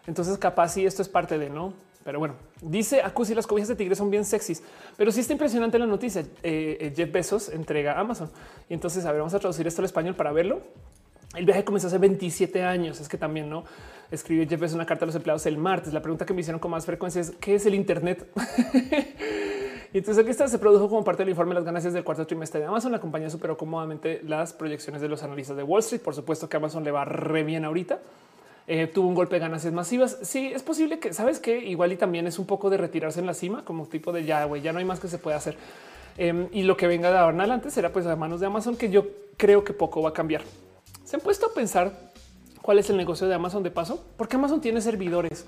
[0.07, 1.73] Entonces, capaz si esto es parte de no.
[2.05, 4.61] Pero bueno, dice Acusi, las cobijas de tigre son bien sexys,
[4.95, 6.21] pero sí está impresionante la noticia.
[6.43, 8.29] Eh, eh, Jeff Bezos entrega Amazon.
[8.69, 10.61] Y entonces, a ver, vamos a traducir esto al español para verlo.
[11.35, 13.01] El viaje comenzó hace 27 años.
[13.01, 13.63] Es que también no
[14.11, 15.93] escribe Jeff Bezos una carta a los empleados el martes.
[15.93, 18.27] La pregunta que me hicieron con más frecuencia es qué es el Internet?
[19.93, 22.27] Y entonces aquí está, se produjo como parte del informe de las ganancias del cuarto
[22.27, 22.91] trimestre de Amazon.
[22.91, 26.01] La compañía superó cómodamente las proyecciones de los analistas de Wall Street.
[26.01, 28.01] Por supuesto que Amazon le va re bien ahorita.
[28.67, 30.17] Eh, tuvo un golpe de ganancias masivas.
[30.23, 33.27] Sí, es posible que sabes que igual y también es un poco de retirarse en
[33.27, 35.55] la cima, como tipo de ya, güey, ya no hay más que se puede hacer.
[36.17, 38.75] Em, y lo que venga de ahora en adelante será pues a manos de Amazon,
[38.75, 39.05] que yo
[39.37, 40.41] creo que poco va a cambiar.
[41.03, 42.11] Se han puesto a pensar
[42.61, 45.45] cuál es el negocio de Amazon de paso, porque Amazon tiene servidores.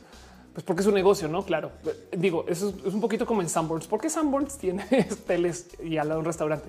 [0.53, 1.43] Pues porque es un negocio, no?
[1.43, 1.71] Claro.
[2.11, 3.87] Digo, eso es un poquito como en Sanborns.
[3.87, 4.85] porque Sanborns tiene
[5.25, 6.67] teles y al lado un restaurante?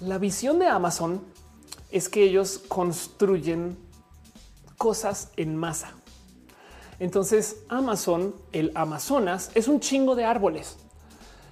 [0.00, 1.20] La visión de Amazon
[1.90, 3.76] es que ellos construyen
[4.80, 5.92] cosas en masa.
[7.00, 10.78] Entonces Amazon, el Amazonas, es un chingo de árboles.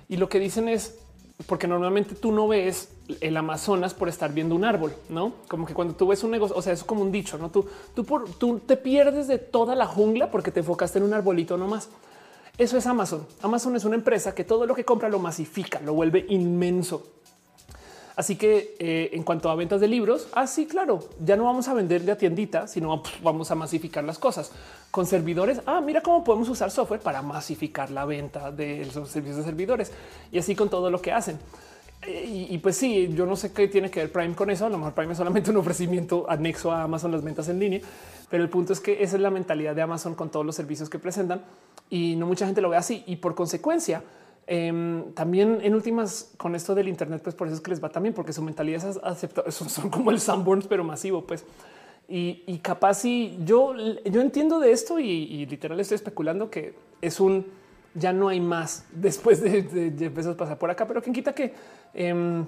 [0.09, 0.99] Y lo que dicen es,
[1.47, 2.89] porque normalmente tú no ves
[3.21, 6.57] el Amazonas por estar viendo un árbol, no como que cuando tú ves un negocio,
[6.57, 9.75] o sea, es como un dicho, no tú, tú, por, tú te pierdes de toda
[9.75, 11.91] la jungla porque te enfocaste en un arbolito nomás.
[12.57, 13.27] Eso es Amazon.
[13.43, 17.07] Amazon es una empresa que todo lo que compra lo masifica, lo vuelve inmenso.
[18.19, 21.69] Así que eh, en cuanto a ventas de libros, así ah, claro, ya no vamos
[21.69, 24.51] a vender de a tiendita, sino vamos a masificar las cosas
[24.91, 25.61] con servidores.
[25.67, 29.93] Ah, mira cómo podemos usar software para masificar la venta de los servicios de servidores
[30.33, 31.39] y así con todo lo que hacen.
[32.03, 34.67] Eh, y, pues sí, yo no sé qué tiene que ver Prime con eso.
[34.67, 37.83] A lo mejor Prime es solamente un ofrecimiento anexo a Amazon las ventas en línea,
[38.29, 40.91] pero el punto es que esa es la mentalidad de Amazon con todos los servicios
[40.91, 41.43] que presentan
[41.89, 43.05] y no mucha gente lo ve así.
[43.07, 44.03] Y por consecuencia,
[44.49, 47.91] em, también en últimas con esto del Internet, pues por eso es que les va
[47.91, 51.45] también, porque su mentalidad es aceptar, son, como el Sanborns, pero masivo, pues.
[52.11, 57.47] Y, capaz si yo, yo entiendo de esto y, literal estoy especulando que es un
[57.95, 61.53] ya no hay más después de, de, pasar por acá, pero quien quita que
[61.93, 62.45] eh,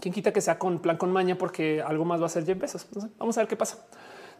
[0.00, 2.58] quien quita que sea con plan con maña, porque algo más va a ser Jeff
[2.58, 2.86] Bezos.
[3.18, 3.78] vamos a ver qué pasa.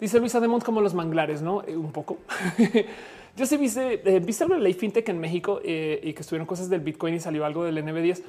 [0.01, 2.19] Dice Luisa Demont como los manglares, no eh, un poco.
[3.37, 6.47] Yo sí viste, eh, viste algo de ley fintech en México eh, y que estuvieron
[6.47, 8.23] cosas del Bitcoin y salió algo del NB10.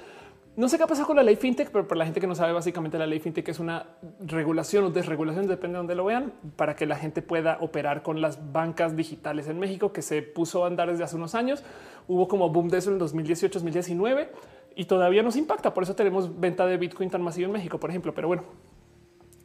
[0.58, 2.36] No sé qué ha pasado con la ley fintech, pero para la gente que no
[2.36, 3.86] sabe, básicamente la ley fintech es una
[4.20, 8.20] regulación o desregulación, depende de donde lo vean, para que la gente pueda operar con
[8.20, 11.64] las bancas digitales en México, que se puso a andar desde hace unos años.
[12.08, 14.30] Hubo como boom de eso en 2018, 2019
[14.76, 15.74] y todavía nos impacta.
[15.74, 18.14] Por eso tenemos venta de Bitcoin tan masivo en México, por ejemplo.
[18.14, 18.44] Pero bueno,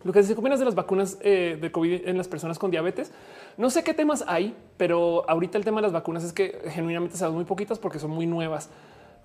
[0.04, 3.12] lo que se opinas de las vacunas eh, de COVID en las personas con diabetes,
[3.56, 7.16] no sé qué temas hay, pero ahorita el tema de las vacunas es que genuinamente
[7.16, 8.70] saben muy poquitas porque son muy nuevas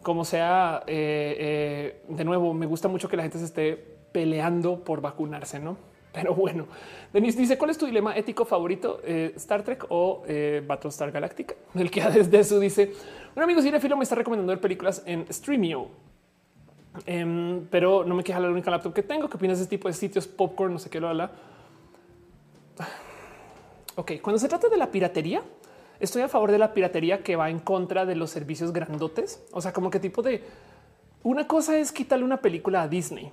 [0.03, 3.75] como sea, eh, eh, de nuevo, me gusta mucho que la gente se esté
[4.11, 5.77] peleando por vacunarse, ¿no?
[6.13, 6.65] Pero bueno,
[7.11, 9.01] Denise dice, ¿cuál es tu dilema ético favorito?
[9.05, 10.23] ¿Star Trek o
[10.65, 11.55] Battlestar Galactica?
[11.75, 12.93] El que desde eso dice,
[13.35, 15.89] un amigo cinefilo me está recomendando ver películas en Streamio.
[17.05, 19.29] Em, pero no me queja la única laptop que tengo.
[19.29, 20.27] ¿Qué opinas de este tipo de sitios?
[20.27, 21.31] Popcorn, no sé qué lo habla.
[23.99, 25.41] Ok, cuando se trata de la piratería,
[25.99, 29.43] estoy a favor de la piratería que va en contra de los servicios grandotes.
[29.51, 30.43] O sea, como que tipo de
[31.23, 33.31] una cosa es quitarle una película a Disney.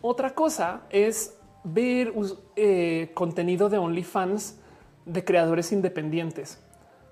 [0.00, 2.14] Otra cosa es ver
[2.56, 4.58] eh, contenido de OnlyFans
[5.04, 6.58] de creadores independientes.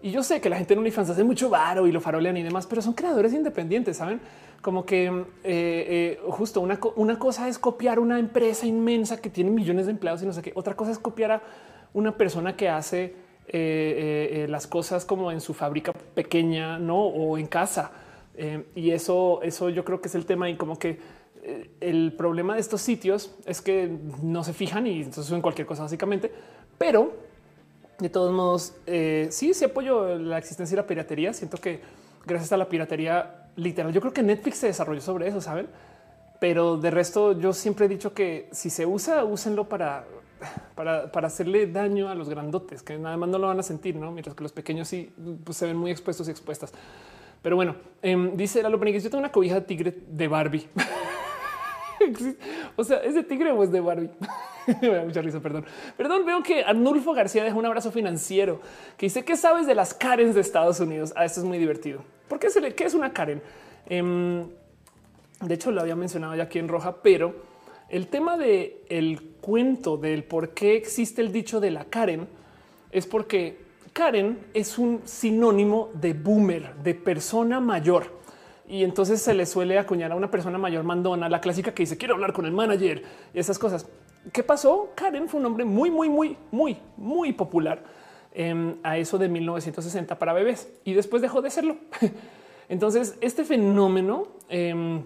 [0.00, 2.42] Y yo sé que la gente en OnlyFans hace mucho varo y lo farolean y
[2.42, 4.20] demás, pero son creadores independientes, saben?
[4.62, 9.50] Como que eh, eh, justo una, una cosa es copiar una empresa inmensa que tiene
[9.50, 10.52] millones de empleados y no sé qué.
[10.54, 11.42] Otra cosa es copiar a
[11.92, 13.16] una persona que hace
[13.48, 17.90] eh, las cosas como en su fábrica pequeña, no o en casa.
[18.76, 21.00] y eso, eso yo creo que es el tema y como que
[21.80, 23.90] el problema de estos sitios es que
[24.22, 26.32] no se fijan y entonces suben cualquier cosa básicamente,
[26.78, 27.12] pero
[27.98, 28.74] de todos modos,
[29.30, 31.32] sí, sí apoyo la existencia de la piratería.
[31.32, 31.80] Siento que
[32.24, 35.68] gracias a la piratería literal, yo creo que Netflix se desarrolló sobre eso, saben?
[36.40, 40.04] Pero de resto, yo siempre he dicho que si se usa, úsenlo para
[40.74, 44.10] para, hacerle daño a los grandotes, que nada más no lo van a sentir, ¿no?
[44.10, 45.12] mientras que los pequeños sí
[45.44, 46.72] pues, se ven muy expuestos y expuestas.
[47.42, 50.68] Pero bueno, eh, dice Lalo Benítez, yo tengo una cobija de tigre de Barbie.
[52.76, 54.10] o sea, ¿es de tigre o es de Barbie?
[54.82, 55.64] Me da mucha risa, perdón.
[55.96, 58.60] Perdón, veo que Arnulfo García deja un abrazo financiero
[58.96, 61.12] que dice, ¿qué sabes de las Karens de Estados Unidos?
[61.16, 62.02] Ah, esto es muy divertido.
[62.28, 63.42] ¿Por qué, se le, qué es una Karen?
[63.86, 64.48] Em,
[65.40, 67.34] de hecho, lo había mencionado ya aquí en roja, pero
[67.88, 68.82] el tema de
[69.40, 72.28] cuento del por qué existe el dicho de la Karen
[72.90, 73.58] es porque
[73.92, 78.22] Karen es un sinónimo de boomer, de persona mayor.
[78.66, 81.98] Y entonces se le suele acuñar a una persona mayor mandona, la clásica que dice
[81.98, 83.02] quiero hablar con el manager
[83.34, 83.86] y esas cosas.
[84.30, 84.90] ¿Qué pasó?
[84.94, 87.82] Karen fue un hombre muy, muy, muy, muy, muy popular
[88.32, 91.76] em, a eso de 1960 para bebés y después dejó de serlo.
[92.68, 95.02] Entonces, este fenómeno em,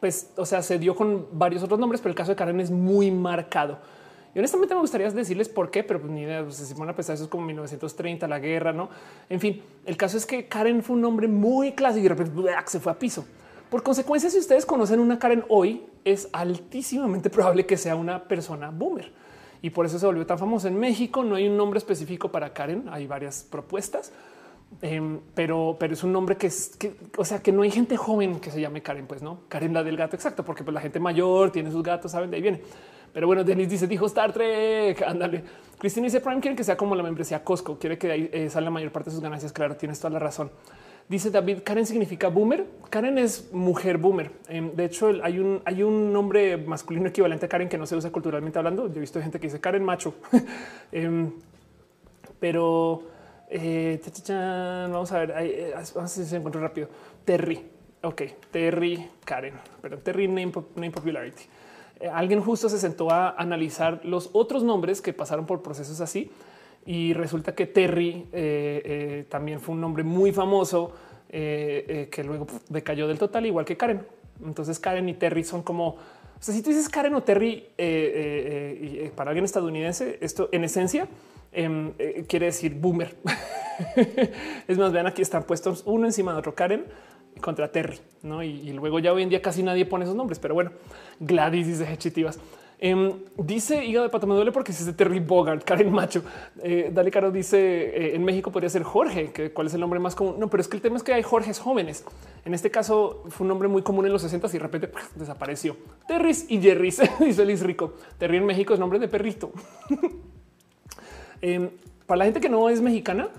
[0.00, 2.70] pues, o sea, se dio con varios otros nombres, pero el caso de Karen es
[2.70, 3.78] muy marcado.
[4.34, 6.42] Y honestamente me gustaría decirles por qué, pero pues ni idea.
[6.42, 8.88] Pues, si van a pensar, eso es como 1930, la guerra, no?
[9.28, 12.42] En fin, el caso es que Karen fue un nombre muy clásico y de repente
[12.66, 13.26] se fue a piso.
[13.70, 18.70] Por consecuencia, si ustedes conocen una Karen hoy, es altísimamente probable que sea una persona
[18.70, 19.12] boomer
[19.62, 21.22] y por eso se volvió tan famoso en México.
[21.22, 24.12] No hay un nombre específico para Karen, hay varias propuestas,
[24.82, 27.96] Em, pero, pero es un nombre que es que, o sea, que no hay gente
[27.96, 30.16] joven que se llame Karen, pues no Karen la del gato.
[30.16, 32.62] Exacto, porque pues, la gente mayor tiene sus gatos, saben de ahí viene.
[33.12, 35.02] Pero bueno, Denis dice, dijo Star Trek.
[35.06, 35.42] Ándale.
[35.78, 38.66] Cristina dice Prime quiere que sea como la membresía Costco, quiere que ahí eh, salga
[38.66, 39.52] la mayor parte de sus ganancias.
[39.52, 40.50] Claro, tienes toda la razón.
[41.10, 42.64] Dice David, Karen significa boomer.
[42.88, 44.30] Karen es mujer boomer.
[44.46, 47.96] Em, de hecho, hay un, hay un nombre masculino equivalente a Karen que no se
[47.96, 48.86] usa culturalmente hablando.
[48.86, 50.14] Yo he visto gente que dice Karen macho.
[50.92, 51.32] Em,
[52.38, 53.02] pero
[53.48, 54.00] eh,
[54.88, 56.88] vamos a ver, eh, vamos a si se encuentra rápido.
[57.24, 57.60] Terry.
[58.02, 58.22] Ok,
[58.52, 61.42] Terry Karen, pero Terry name, name popularity.
[61.98, 66.30] Eh, alguien justo se sentó a analizar los otros nombres que pasaron por procesos así
[66.86, 70.92] y resulta que Terry eh, eh, también fue un nombre muy famoso
[71.30, 74.04] que luego decayó del total, igual que Karen.
[74.44, 75.98] Entonces Karen y Terry son como, o
[76.40, 77.68] sea, si tú dices Karen o Terry
[79.14, 81.06] para alguien estadounidense, esto en esencia
[81.52, 81.92] em,
[82.26, 83.14] quiere decir boomer.
[84.66, 86.86] es más, vean aquí están puestos uno encima de otro Karen
[87.40, 88.42] contra Terry, ¿no?
[88.42, 90.72] Y, luego ya hoy en día casi nadie pone esos nombres, pero bueno,
[91.20, 92.38] Gladys dice Chitivas.
[92.82, 96.22] Em, dice hígado de pato me duele porque es de Terry Bogart, Karen Macho.
[96.62, 100.00] Eh, Dale Caro dice eh, en México podría ser Jorge, que cuál es el nombre
[100.00, 100.36] más común.
[100.38, 102.04] No, pero es que el tema es que hay Jorges jóvenes.
[102.46, 105.76] En este caso fue un nombre muy común en los 60 y de repente desapareció.
[106.08, 107.94] Terrys y Jerrys, dice Liz Rico.
[108.16, 109.52] Terry en México es nombre de perrito.
[111.42, 111.70] Em,
[112.04, 113.30] para la gente que no es mexicana,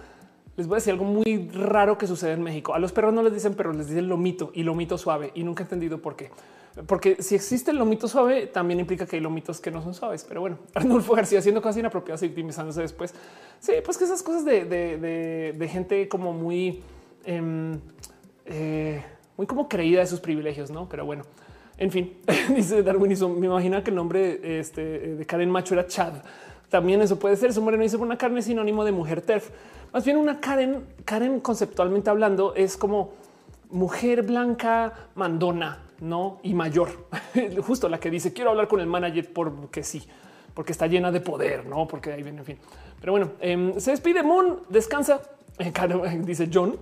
[0.58, 2.74] les voy a decir algo muy raro que sucede en México.
[2.74, 5.62] A los perros no les dicen perros, les dicen lomito y lomito suave y nunca
[5.62, 6.32] he entendido por qué.
[6.88, 10.24] Porque si existe el lomito suave, también implica que hay lomitos que no son suaves.
[10.28, 13.14] Pero bueno, Arnulfo García haciendo casi inapropiadas y victimizándose después.
[13.60, 16.82] Sí, pues que esas cosas de, gente como muy,
[17.26, 17.80] em,
[18.46, 19.04] eh,
[19.38, 20.88] muy como creída de sus privilegios, no?
[20.88, 21.24] Pero bueno,
[21.78, 22.18] en fin,
[22.56, 23.18] dice Darwin.
[23.40, 26.14] Me imagino que el nombre este, de Karen Macho era Chad.
[26.70, 27.54] También eso puede ser.
[27.54, 29.50] Su moreno dice una carne sinónimo de mujer TERF.
[29.92, 33.12] Más bien una Karen, Karen conceptualmente hablando es como
[33.72, 37.08] mujer blanca mandona, no y mayor.
[37.66, 40.06] Justo la que dice quiero hablar con el manager porque sí,
[40.54, 42.40] porque está llena de poder, no porque ahí viene.
[42.40, 42.58] En fin,
[43.00, 45.22] pero bueno, em, se despide Moon, descansa.
[46.26, 46.76] dice John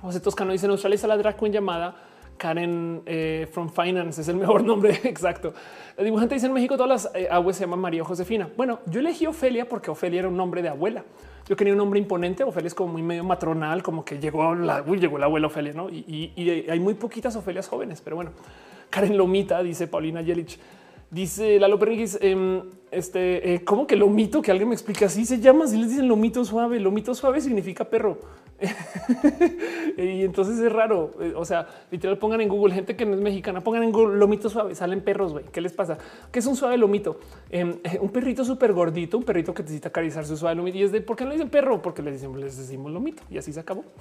[0.00, 1.94] José Toscano dice en Australia la drag queen llamada
[2.38, 5.52] Karen eh, from Finance es el mejor nombre exacto.
[5.96, 8.48] El dibujante dice en México todas las eh, aguas se llaman María Josefina.
[8.56, 11.04] Bueno, yo elegí Ofelia porque Ofelia era un nombre de abuela.
[11.50, 12.44] Yo quería un nombre imponente.
[12.44, 15.90] Ofelia es como muy medio matronal, como que llegó la, llegó la abuela Ofelia, ¿no?
[15.90, 16.32] Y,
[16.70, 18.30] hay muy poquitas Ofelias jóvenes, pero bueno.
[18.88, 20.60] Karen Lomita, dice Paulina Yelich.
[21.10, 22.62] Dice Lalo Perriguis, em,
[22.92, 24.40] este, eh, ¿cómo que lomito?
[24.40, 27.84] Que alguien me explique así se llama, si les dicen lomito suave, lomito suave significa
[27.84, 28.20] perro.
[29.96, 31.12] y entonces es raro.
[31.20, 34.18] Eh, o sea, literal pongan en Google gente que no es mexicana, pongan en Google
[34.18, 35.32] lomito suave, salen perros.
[35.32, 35.44] güey.
[35.46, 35.98] ¿Qué les pasa?
[36.30, 37.18] ¿Qué es un suave lomito?
[37.50, 40.78] Em, eh, un perrito súper gordito, un perrito que necesita acariciar su suave lomito.
[40.78, 41.80] Y es de por qué no dicen perro?
[41.82, 43.84] Porque les decimos, les decimos lomito y así se acabó.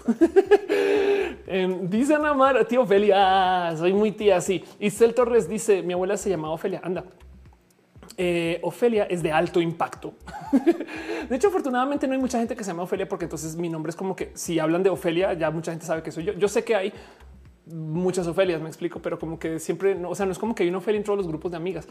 [1.48, 4.38] Em, dice Ana Mar, tío Ofelia, soy muy tía.
[4.38, 4.64] así.
[4.80, 6.82] Y Cel Torres dice: Mi abuela se llamaba Ofelia.
[6.84, 7.06] Anda.
[8.22, 10.14] Eh, Ofelia es de alto impacto.
[11.30, 13.92] de hecho, afortunadamente no hay mucha gente que se llama Ofelia porque entonces mi nombre
[13.92, 16.34] es como que si hablan de Ofelia, ya mucha gente sabe que soy yo.
[16.34, 16.94] Yo sé que hay
[17.66, 20.64] muchas Ofelias, me explico, pero como que siempre, no, o sea, no es como que
[20.64, 21.88] hay una Ofelia en todos los grupos de amigas.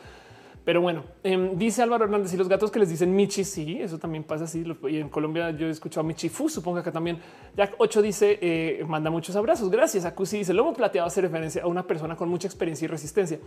[0.67, 3.43] Pero bueno, em, dice Álvaro Hernández y los gatos que les dicen Michi.
[3.43, 4.63] Sí, eso también pasa así.
[4.91, 6.51] Y en Colombia yo he escuchado Michi Fu.
[6.51, 7.19] Supongo que también
[7.57, 9.71] Jack 8 dice eh, manda muchos abrazos.
[9.71, 10.05] Gracias.
[10.05, 13.39] Acusi dice lomo plateado hace referencia a una persona con mucha experiencia y resistencia.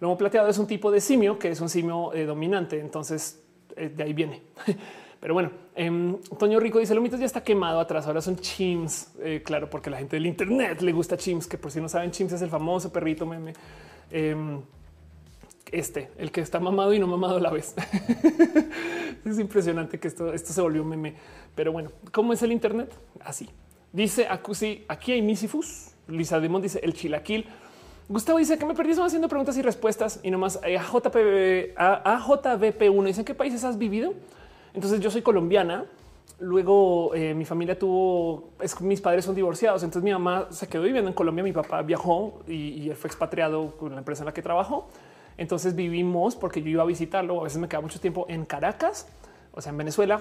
[0.00, 2.80] Lomo plateado es un tipo de simio que es un simio eh, dominante.
[2.80, 3.42] Entonces
[3.76, 4.42] eh, de ahí viene.
[5.20, 8.06] Pero bueno, eh, Toño Rico dice Lomitos ya está quemado atrás.
[8.06, 9.12] Ahora son chims.
[9.22, 12.10] Eh, claro, porque la gente del Internet le gusta chims, que por si no saben,
[12.10, 13.54] chims es el famoso perrito meme.
[14.10, 14.60] Em,
[15.72, 17.74] este, el que está mamado y no mamado a la vez.
[19.24, 21.14] es impresionante que esto, esto se volvió un meme.
[21.54, 22.94] Pero bueno, ¿cómo es el Internet?
[23.20, 23.48] Así
[23.94, 24.84] dice Acusi.
[24.88, 25.92] Aquí hay Misifus.
[26.08, 27.46] Lisa Demon dice el chilaquil.
[28.08, 32.20] Gustavo dice que me perdí haciendo preguntas y respuestas y nomás eh, a JPB, a,
[32.20, 34.12] JVP1 dice qué países has vivido.
[34.74, 35.86] Entonces yo soy colombiana.
[36.38, 39.82] Luego eh, mi familia tuvo, es, mis padres son divorciados.
[39.82, 41.42] Entonces mi mamá se quedó viviendo en Colombia.
[41.42, 44.88] Mi papá viajó y, él fue expatriado con la empresa en la que trabajó.
[45.38, 47.40] Entonces vivimos porque yo iba a visitarlo.
[47.40, 49.08] A veces me quedaba mucho tiempo en Caracas,
[49.52, 50.20] o sea, en Venezuela,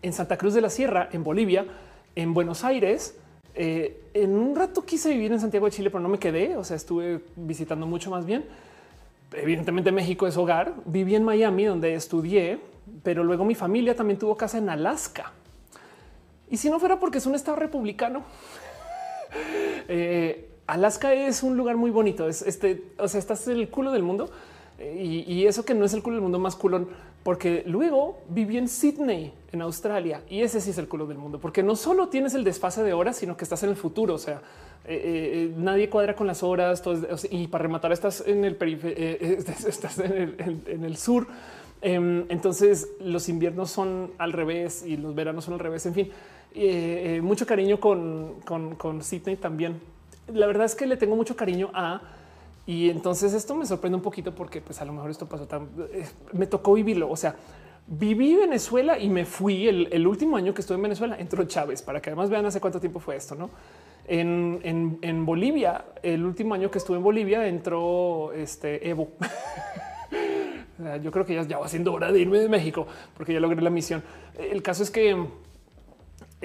[0.00, 1.66] en Santa Cruz de la Sierra, en Bolivia,
[2.14, 3.18] en Buenos Aires
[3.54, 6.56] eh, en un rato quise vivir en Santiago de Chile, pero no me quedé.
[6.56, 8.44] O sea, estuve visitando mucho más bien.
[9.32, 10.74] Evidentemente México es hogar.
[10.84, 12.58] Viví en Miami donde estudié,
[13.02, 15.32] pero luego mi familia también tuvo casa en Alaska.
[16.50, 18.24] Y si no fuera porque es un estado republicano,
[19.88, 22.28] eh, Alaska es un lugar muy bonito.
[22.28, 24.30] Es este, o sea, estás en el culo del mundo
[24.78, 26.88] eh, y, eso que no es el culo del mundo más culón,
[27.22, 31.38] porque luego viví en Sydney, en Australia, y ese sí es el culo del mundo,
[31.40, 34.14] porque no solo tienes el desfase de horas, sino que estás en el futuro.
[34.14, 34.42] O sea,
[34.86, 36.82] eh, eh, nadie cuadra con las horas
[37.30, 38.56] y para rematar estás en el
[39.66, 41.26] estás en el, sur.
[41.80, 45.86] Em, entonces los inviernos son al revés y los veranos son al revés.
[45.86, 46.10] En fin,
[46.54, 49.80] eh, eh, mucho cariño con, con Sydney también.
[50.32, 52.00] La verdad es que le tengo mucho cariño a
[52.66, 55.68] y entonces esto me sorprende un poquito porque pues a lo mejor esto pasó tan
[55.92, 57.10] eh, me tocó vivirlo.
[57.10, 57.36] O sea,
[57.86, 61.16] viví Venezuela y me fui el, último año que estuve en Venezuela.
[61.18, 63.50] Entró Chávez para que además vean hace cuánto tiempo fue esto, no?
[64.06, 69.08] En, en, Bolivia, el último año que estuve en Bolivia entró este Evo.
[71.02, 72.86] Yo creo que ya, ya va siendo hora de irme de México
[73.16, 74.02] porque ya logré la misión.
[74.38, 75.16] El caso es que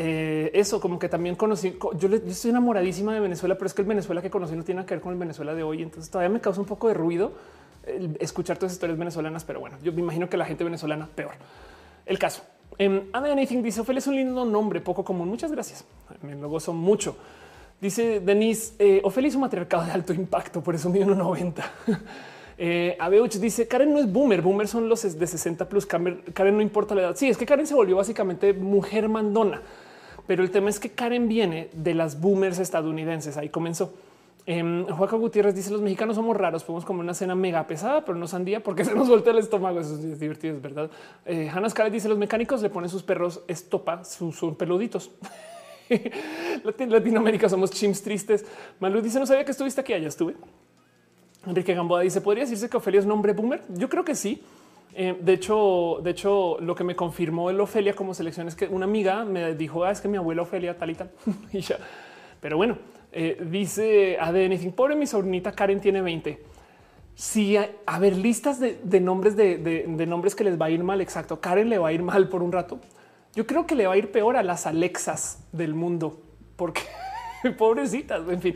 [0.01, 1.77] eh, eso como que también conocí.
[1.97, 4.93] Yo, estoy enamoradísima de Venezuela, pero es que el Venezuela que conocí no tiene que
[4.93, 5.83] ver con el Venezuela de hoy.
[5.83, 7.33] Entonces todavía me causa un poco de ruido
[8.19, 11.33] escuchar todas las historias venezolanas, pero bueno, yo me imagino que la gente venezolana peor.
[12.05, 12.43] El caso.
[12.79, 15.27] Um, Anything dice Ophelia es un lindo nombre, poco común.
[15.27, 15.83] Muchas gracias.
[16.21, 17.17] Me lo gozo mucho.
[17.81, 21.61] Dice Denise, eh, Ophelia es un matriarcado de alto impacto, por eso mide 1,90.
[22.57, 25.85] eh, Abeuch dice Karen no es boomer, boomer son los de 60 plus.
[25.85, 27.15] Karen no importa la edad.
[27.17, 29.61] Sí, es que Karen se volvió básicamente mujer mandona.
[30.29, 33.35] Pero el tema es que Karen viene de las boomers estadounidenses.
[33.35, 33.95] Ahí comenzó.
[34.45, 38.15] Eh, Juaco Gutiérrez dice los mexicanos somos raros, podemos comer una cena mega pesada, pero
[38.15, 39.79] no sandía porque se nos vuelve el estómago.
[39.79, 40.91] Eso es divertido, es verdad.
[41.25, 45.09] Eh, Hannah dice los mecánicos le ponen sus perros estopa, sus peluditos.
[46.63, 48.45] Latinoamérica somos chims tristes.
[48.79, 50.35] Malu dice no sabía que estuviste aquí, allá estuve.
[51.47, 53.63] Enrique Gamboa dice podría decirse que Ofelia es nombre boomer.
[53.69, 54.43] Yo creo que sí.
[54.93, 58.67] Eh, de hecho, de hecho, lo que me confirmó el Ofelia como selección es que
[58.67, 60.91] una amiga me dijo ah, es que mi abuela Ofelia tal
[61.51, 61.77] y ya.
[62.41, 62.77] Pero bueno,
[63.11, 66.43] eh, dice ADN, pobre mi sobrinita Karen tiene 20.
[67.15, 71.01] Si a, ver listas de, nombres de, nombres que les va a ir mal.
[71.01, 71.41] Exacto.
[71.41, 72.79] Karen le va a ir mal por un rato.
[73.35, 76.21] Yo creo que le va a ir peor a las Alexas del mundo
[76.55, 76.81] porque
[77.57, 78.21] pobrecitas.
[78.29, 78.55] En fin,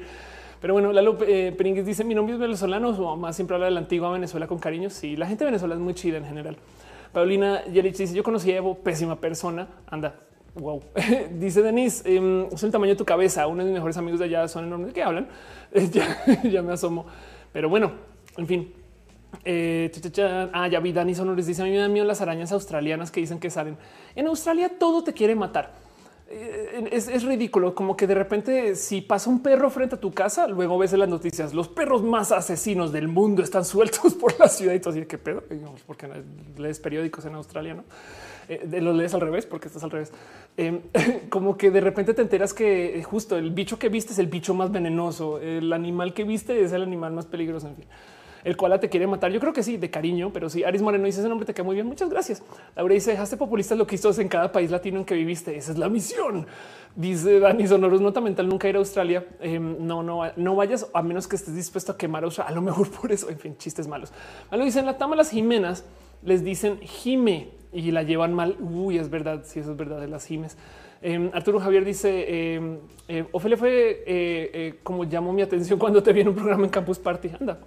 [0.64, 1.54] pero bueno, Lalo eh,
[1.86, 2.96] dice mi nombre es venezolano.
[2.96, 4.90] Su mamá siempre habla de la antigua Venezuela con cariño.
[4.90, 6.56] Sí, la gente de Venezuela es muy chida en general.
[7.12, 9.68] Paulina Yerich dice yo conocí a Evo, pésima persona.
[9.88, 10.16] Anda,
[10.56, 10.82] wow.
[11.34, 13.46] dice Denise, em, es el tamaño de tu cabeza.
[13.46, 14.88] Uno de mis mejores amigos de allá son enormes.
[14.88, 15.28] ¿De qué hablan?
[16.50, 17.08] ya, me asomo.
[17.52, 17.92] Pero bueno,
[18.38, 18.74] en fin.
[19.44, 19.92] Eh,
[20.54, 23.20] ah, ya vi Dani Sonores dice a mí me dan miedo las arañas australianas que
[23.20, 23.76] dicen que salen.
[24.16, 25.83] En Australia todo te quiere matar.
[26.36, 30.48] Eh, es, ridículo, como que de repente si pasa un perro frente a tu casa,
[30.48, 34.48] luego ves en las noticias, los perros más asesinos del mundo están sueltos por la
[34.48, 35.44] ciudad y todo así, ¿qué pedo?
[35.86, 36.10] Porque
[36.58, 37.84] lees periódicos en Australia, ¿no?
[38.50, 40.12] Eh, lo lees al revés porque estás al revés.
[40.58, 40.82] Em,
[41.30, 44.28] como que de repente te enteras que eh, justo el bicho que viste es el
[44.28, 47.86] bicho más venenoso, el animal que viste es el animal más peligroso, en fin
[48.44, 49.32] el cual te quiere matar.
[49.32, 50.64] Yo creo que sí, de cariño, pero sí.
[50.64, 51.88] Aris Moreno dice ese nombre te queda muy bien.
[51.88, 52.44] Muchas gracias.
[52.76, 55.56] Laura dice dejaste populistas lo que hizo en cada país latino en que viviste.
[55.56, 56.46] Esa es la misión.
[56.96, 59.26] Dice Dani Sonoros, nota mental nunca ir a Australia.
[59.40, 62.52] Em, no, no, no vayas a menos que estés dispuesto a quemar a Australia.
[62.52, 64.12] A lo mejor por eso, en fin, chistes malos.
[64.52, 65.86] Malo dice en la tama las Jimenas
[66.24, 68.58] les dicen Jime y la llevan mal.
[68.60, 69.42] Uy, es verdad.
[69.46, 70.58] Si eso es verdad de las Jimes.
[71.02, 72.78] Em, Arturo Javier dice em,
[73.10, 76.64] eh, Ofelia fue eh, eh, como llamó mi atención cuando te vi en un programa
[76.64, 77.30] en Campus Party.
[77.38, 77.60] Anda,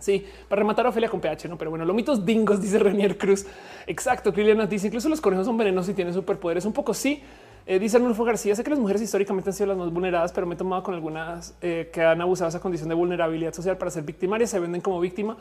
[0.00, 3.46] Sí, para rematar a Ofelia con PH, no, pero bueno, lomitos dingos, dice Renier Cruz.
[3.86, 4.32] Exacto.
[4.34, 6.64] Liliana dice incluso los conejos son venenosos y tienen superpoderes.
[6.64, 7.22] Un poco sí.
[7.66, 10.46] Eh, dice Arnulfo García, sé que las mujeres históricamente han sido las más vulneradas, pero
[10.46, 13.90] me he tomado con algunas eh, que han abusado esa condición de vulnerabilidad social para
[13.90, 15.36] ser victimarias, se venden como víctima.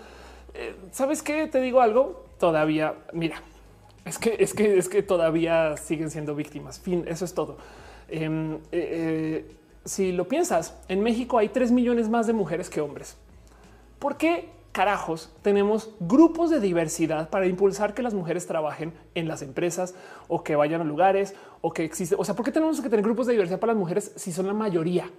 [0.53, 1.48] Eh, ¿Sabes qué?
[1.48, 3.41] Te digo algo, todavía, mira,
[4.06, 6.80] es que, es que, es que todavía siguen siendo víctimas.
[6.80, 7.57] Fin, eso es todo.
[8.10, 8.59] Em,
[9.85, 13.17] si lo piensas, en México hay 3 millones más de mujeres que hombres.
[14.00, 19.42] ¿Por qué carajos tenemos grupos de diversidad para impulsar que las mujeres trabajen en las
[19.42, 19.94] empresas
[20.30, 22.16] o que vayan a lugares o que existe?
[22.18, 24.48] O sea, ¿por qué tenemos que tener grupos de diversidad para las mujeres si son
[24.48, 25.11] la mayoría?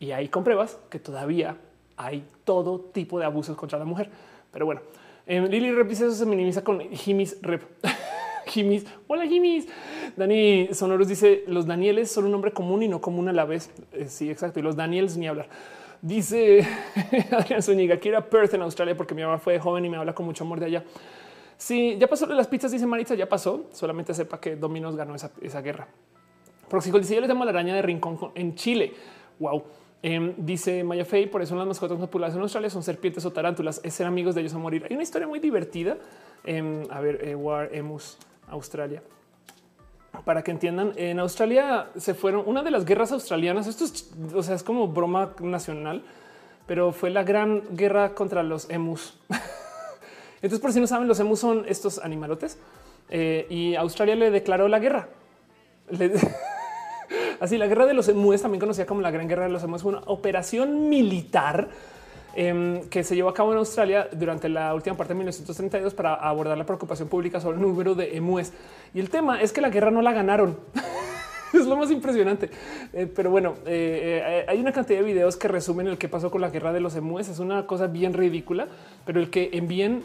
[0.00, 1.56] Y ahí compruebas que todavía
[1.96, 4.10] hay todo tipo de abusos contra la mujer.
[4.50, 4.80] Pero bueno,
[5.26, 7.62] eh, Lili Rep dice eso se minimiza con Jimis Rep.
[8.46, 9.68] Jimis, hola Jimis.
[10.16, 13.70] Dani Sonoros dice los Danieles son un nombre común y no común a la vez.
[13.92, 14.58] Eh, sí, exacto.
[14.58, 15.48] Y los Daniels ni hablar.
[16.02, 16.66] Dice
[17.30, 20.14] Adrián Zúñiga, quiero a Perth en Australia porque mi mamá fue joven y me habla
[20.14, 20.84] con mucho amor de allá.
[21.58, 23.66] Sí, ya pasó las pizzas, dice Maritza, ya pasó.
[23.72, 25.88] Solamente sepa que Dominos ganó esa, guerra.
[26.70, 28.94] Próximo dice: Yo les llamo la araña de rincón en Chile.
[29.38, 29.62] Wow.
[30.02, 33.82] Em, dice Maya Fey, por eso las mascotas populares en Australia son serpientes o tarántulas.
[33.84, 34.86] Es ser amigos de ellos a morir.
[34.88, 35.98] Hay una historia muy divertida.
[36.44, 38.16] Em, a ver, eh, War Emus,
[38.48, 39.02] Australia
[40.24, 43.66] para que entiendan, en Australia se fueron una de las guerras australianas.
[43.66, 46.02] Esto es, o sea, es como broma nacional,
[46.66, 49.18] pero fue la gran guerra contra los emus.
[50.42, 52.58] Entonces, por si no saben, los emus son estos animalotes
[53.10, 55.08] eh, y Australia le declaró la guerra.
[57.40, 59.82] Así, la guerra de los emus, también conocida como la gran guerra de los emus,
[59.82, 61.68] fue una operación militar
[62.34, 66.14] em, que se llevó a cabo en Australia durante la última parte de 1932 para
[66.14, 68.52] abordar la preocupación pública sobre el número de emúes.
[68.94, 70.58] Y el tema es que la guerra no la ganaron.
[71.52, 72.50] es lo más impresionante.
[72.92, 76.30] Eh, pero bueno, eh, eh, hay una cantidad de videos que resumen el que pasó
[76.30, 77.28] con la guerra de los emúes.
[77.28, 78.68] Es una cosa bien ridícula,
[79.04, 80.04] pero el que envíen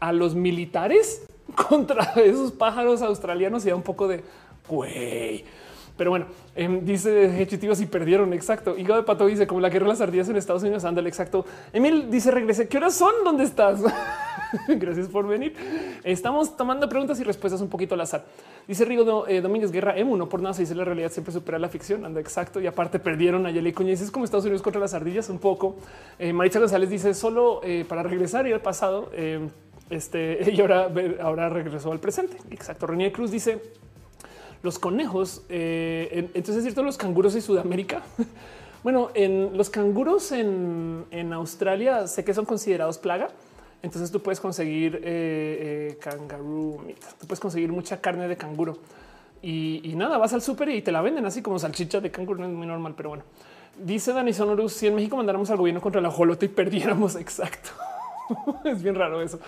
[0.00, 1.26] a los militares
[1.68, 4.22] contra esos pájaros australianos y da un poco de
[4.68, 5.44] güey.
[5.96, 8.32] Pero bueno, em, dice ejecutivos y perdieron.
[8.32, 8.76] Exacto.
[8.76, 10.84] Higo de pato dice como la guerra de las ardillas en Estados Unidos.
[10.84, 11.46] Ándale, exacto.
[11.72, 12.68] Emil dice regrese.
[12.68, 13.12] ¿Qué horas son?
[13.24, 13.80] ¿Dónde estás?
[14.68, 15.54] Gracias por venir.
[16.04, 18.24] Estamos tomando preguntas y respuestas un poquito al azar.
[18.68, 20.14] Dice Rigo eh, Domínguez Guerra M.
[20.16, 22.04] No por nada se dice la realidad siempre supera la ficción.
[22.04, 22.60] Anda exacto.
[22.60, 23.92] Y aparte perdieron a Yale Cuña.
[23.92, 25.76] Es como Estados Unidos contra las ardillas un poco.
[26.18, 29.10] Eh, González dice solo eh, para regresar y al pasado.
[29.14, 29.48] Eh,
[29.88, 30.90] este y ahora,
[31.22, 32.36] ahora regresó al presente.
[32.50, 32.86] Exacto.
[32.86, 33.60] René Cruz dice
[34.66, 35.42] los conejos.
[35.48, 38.02] Eh, entonces es cierto, los canguros de Sudamérica.
[38.82, 43.28] bueno, en los canguros en, Australia sé que son considerados plaga.
[43.82, 46.10] Entonces tú puedes conseguir eh, eh
[47.18, 48.78] Tú puedes conseguir mucha carne de canguro
[49.42, 52.40] y, nada, vas al súper y te la venden así como salchicha de canguro.
[52.40, 53.24] No es muy normal, pero bueno.
[53.78, 57.70] Dice Dani Sonorus, si en México mandáramos al gobierno contra la jolota y perdiéramos, exacto.
[58.64, 59.38] es bien raro eso.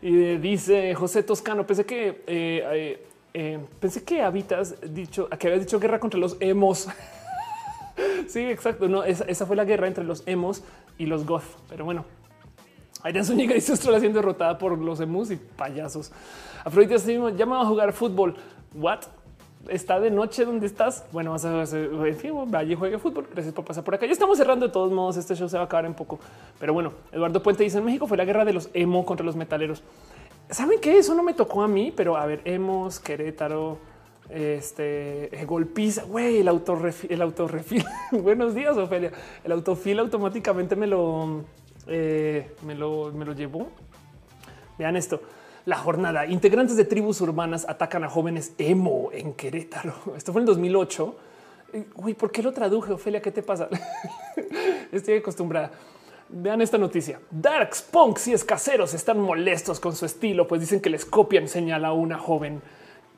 [0.00, 5.80] Y dice José Toscano, pensé que eh, eh, pensé que habitas dicho que habías dicho
[5.80, 6.88] guerra contra los emos.
[8.28, 8.88] sí, exacto.
[8.88, 10.62] No, esa, fue la guerra entre los emos
[10.98, 11.44] y los goth.
[11.68, 12.04] Pero bueno,
[13.02, 16.12] Aidan Zúñiga dice Australia siendo derrotada por los emos y payasos.
[16.64, 18.36] Afrodita ya me va a jugar fútbol.
[18.74, 19.00] What?
[19.68, 21.06] Está de noche donde estás.
[21.12, 23.28] Bueno, vas a vaya y juegue fútbol.
[23.32, 24.06] Gracias por pasar por acá.
[24.06, 25.16] Ya estamos cerrando de todos modos.
[25.16, 26.18] Este show se va a acabar en poco.
[26.58, 29.36] Pero bueno, Eduardo Puente dice en México fue la guerra de los emo contra los
[29.36, 29.82] metaleros.
[30.52, 30.98] ¿Saben qué?
[30.98, 33.78] Eso no me tocó a mí, pero a ver, hemos Querétaro,
[34.28, 37.82] este eh, golpiza, güey, el autorrefil, el autorrefil.
[38.12, 39.12] Buenos días, Ofelia.
[39.42, 41.46] El autofil automáticamente me lo,
[41.86, 43.68] eh, me lo, me lo llevó.
[44.78, 45.22] Vean esto.
[45.64, 46.26] La jornada.
[46.26, 49.94] Integrantes de tribus urbanas atacan a jóvenes emo en Querétaro.
[50.18, 51.16] Esto fue en 2008.
[51.94, 53.22] Güey, ¿por qué lo traduje, Ofelia?
[53.22, 53.70] ¿Qué te pasa?
[54.92, 55.70] Estoy acostumbrada.
[56.34, 57.20] Vean esta noticia.
[57.30, 61.92] Darks, punks y escaseros están molestos con su estilo, pues dicen que les copian, señala
[61.92, 62.62] una joven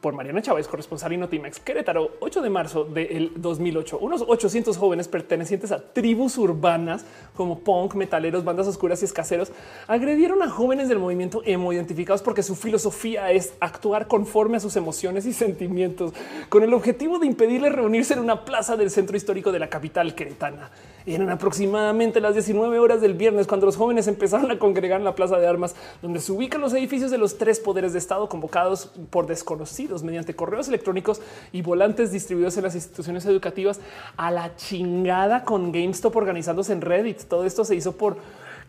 [0.00, 3.98] por Mariana Chávez, corresponsal y Notimex Querétaro, 8 de marzo del 2008.
[4.00, 9.52] Unos 800 jóvenes pertenecientes a tribus urbanas como punk, metaleros, bandas oscuras y escaseros
[9.86, 14.74] agredieron a jóvenes del movimiento emo identificados porque su filosofía es actuar conforme a sus
[14.74, 16.12] emociones y sentimientos
[16.48, 20.16] con el objetivo de impedirles reunirse en una plaza del centro histórico de la capital
[20.16, 20.70] queretana.
[21.06, 25.14] Eran aproximadamente las 19 horas del viernes cuando los jóvenes empezaron a congregar en la
[25.14, 28.90] plaza de armas, donde se ubican los edificios de los tres poderes de Estado convocados
[29.10, 31.20] por desconocidos mediante correos electrónicos
[31.52, 33.80] y volantes distribuidos en las instituciones educativas
[34.16, 37.24] a la chingada con GameStop organizándose en Reddit.
[37.24, 38.16] Todo esto se hizo por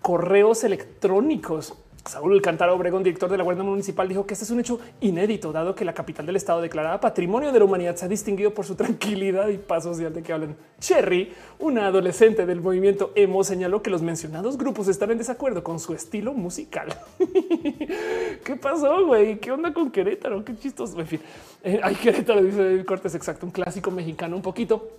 [0.02, 1.74] correos electrónicos.
[2.06, 5.52] Saúl Cantaro Obregón, director de la Guardia Municipal, dijo que este es un hecho inédito,
[5.52, 8.64] dado que la capital del estado declarada patrimonio de la humanidad se ha distinguido por
[8.64, 10.56] su tranquilidad y paz social de que hablan.
[10.80, 15.80] Cherry, una adolescente del movimiento emo, señaló que los mencionados grupos están en desacuerdo con
[15.80, 16.96] su estilo musical.
[18.44, 19.40] ¿Qué pasó, güey?
[19.40, 20.46] ¿Qué onda con Querétaro?
[20.46, 21.00] Qué chistoso.
[21.00, 21.22] En fin,
[21.64, 24.92] eh, hay Querétaro, dice Cortés, exacto, un clásico mexicano un poquito.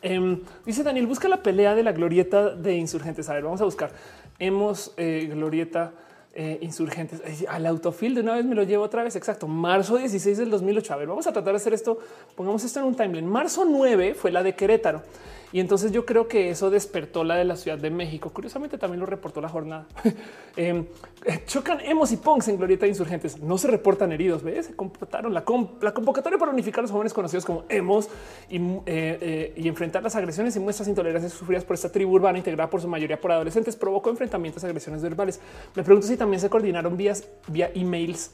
[0.00, 3.28] Em, dice Daniel, busca la pelea de la glorieta de insurgentes.
[3.28, 3.90] A ver, vamos a buscar.
[4.38, 5.92] Hemos eh, glorieta
[6.42, 9.14] eh, insurgentes al autofil de una vez me lo llevo otra vez.
[9.14, 9.46] Exacto.
[9.46, 10.94] Marzo 16 del 2008.
[10.94, 11.98] A ver, vamos a tratar de hacer esto.
[12.34, 13.26] Pongamos esto en un timeline.
[13.26, 15.02] Marzo 9 fue la de Querétaro.
[15.52, 18.30] Y entonces yo creo que eso despertó la de la Ciudad de México.
[18.30, 19.86] Curiosamente también lo reportó la jornada.
[20.56, 20.84] Em,
[21.46, 23.40] chocan emos y punks en glorieta de insurgentes.
[23.40, 24.42] No se reportan heridos.
[24.42, 24.66] ¿ves?
[24.66, 28.08] Se comportaron la, convocatoria para unificar a los jóvenes conocidos como emos
[28.48, 32.38] y, eh, eh, y, enfrentar las agresiones y muestras intolerancias sufridas por esta tribu urbana
[32.38, 35.40] integrada por su mayoría por adolescentes provocó enfrentamientos, agresiones verbales.
[35.74, 38.32] Me pregunto si también se coordinaron vías vía emails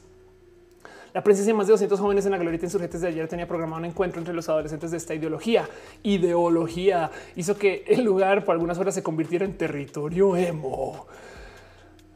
[1.17, 3.79] la presencia de más de 200 jóvenes en la glorieta insurgentes de ayer tenía programado
[3.79, 5.67] un encuentro entre los adolescentes de esta ideología.
[6.03, 11.07] Ideología hizo que el lugar por algunas horas se convirtiera en territorio emo.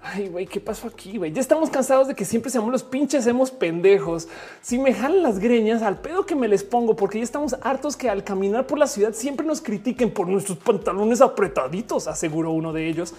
[0.03, 1.17] Ay, güey, ¿qué pasó aquí?
[1.17, 4.27] Güey, ya estamos cansados de que siempre seamos los pinches hemos pendejos.
[4.61, 7.97] Si me jalan las greñas al pedo que me les pongo, porque ya estamos hartos
[7.97, 12.71] que al caminar por la ciudad siempre nos critiquen por nuestros pantalones apretaditos, aseguró uno
[12.71, 13.15] de ellos.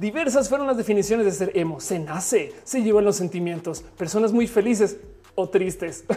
[0.00, 1.78] Diversas fueron las definiciones de ser emo.
[1.78, 4.96] Se nace, se llevan los sentimientos, personas muy felices
[5.34, 6.04] o tristes.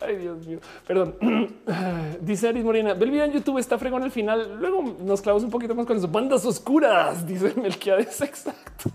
[0.00, 0.58] Ay, Dios mío.
[0.84, 1.14] Perdón.
[2.20, 2.94] Dice Aris Morena.
[2.94, 4.56] Ve en YouTube, está fregón al final.
[4.58, 7.24] Luego nos clavamos un poquito más con sus bandas oscuras.
[7.24, 8.20] Dice Melquiades.
[8.20, 8.90] Exacto.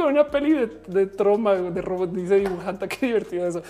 [0.00, 2.88] Como una peli de, de troma de robot, dice dibujanta.
[2.88, 3.62] Qué divertido eso.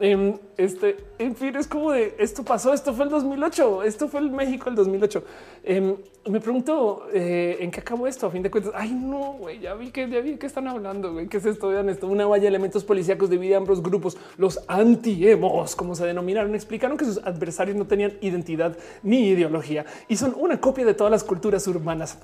[0.00, 2.72] Em, este, en fin, es como de esto pasó.
[2.72, 3.82] Esto fue el 2008.
[3.84, 5.24] Esto fue el México el 2008.
[5.62, 5.96] Em,
[6.28, 8.26] me pregunto eh, en qué acabó esto.
[8.26, 11.12] A fin de cuentas, ay, no, güey, ya vi que ya vi que están hablando.
[11.12, 11.68] Güey, qué es esto?
[11.68, 12.08] Vean esto.
[12.08, 14.16] Una valla de elementos policíacos divide ambos grupos.
[14.36, 20.16] Los anti-emos, como se denominaron, explicaron que sus adversarios no tenían identidad ni ideología y
[20.16, 22.18] son una copia de todas las culturas urbanas.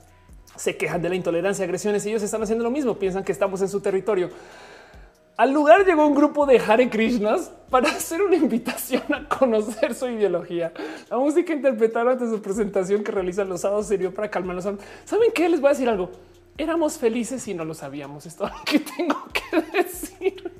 [0.60, 2.94] Se quejan de la intolerancia, agresiones y ellos están haciendo lo mismo.
[2.98, 4.28] Piensan que estamos en su territorio.
[5.38, 10.06] Al lugar llegó un grupo de Hare Krishnas para hacer una invitación a conocer su
[10.06, 10.70] ideología.
[11.08, 14.64] La música interpretaron ante su presentación que realizan los sábados sirvió para calmarlos.
[15.06, 15.48] ¿Saben qué?
[15.48, 16.10] Les voy a decir algo.
[16.58, 18.26] Éramos felices y no lo sabíamos.
[18.26, 20.52] Esto que tengo que decir.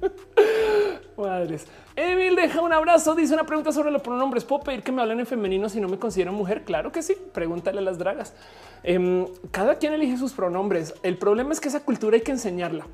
[1.14, 1.66] Madres.
[1.96, 3.14] Emil deja un abrazo.
[3.14, 4.44] Dice una pregunta sobre los pronombres.
[4.44, 6.64] ¿Puedo pedir que me hablen en femenino si no me considero mujer?
[6.64, 7.16] Claro que sí.
[7.32, 8.34] Pregúntale a las dragas.
[8.82, 10.94] Em, cada quien elige sus pronombres.
[11.02, 12.86] El problema es que esa cultura hay que enseñarla.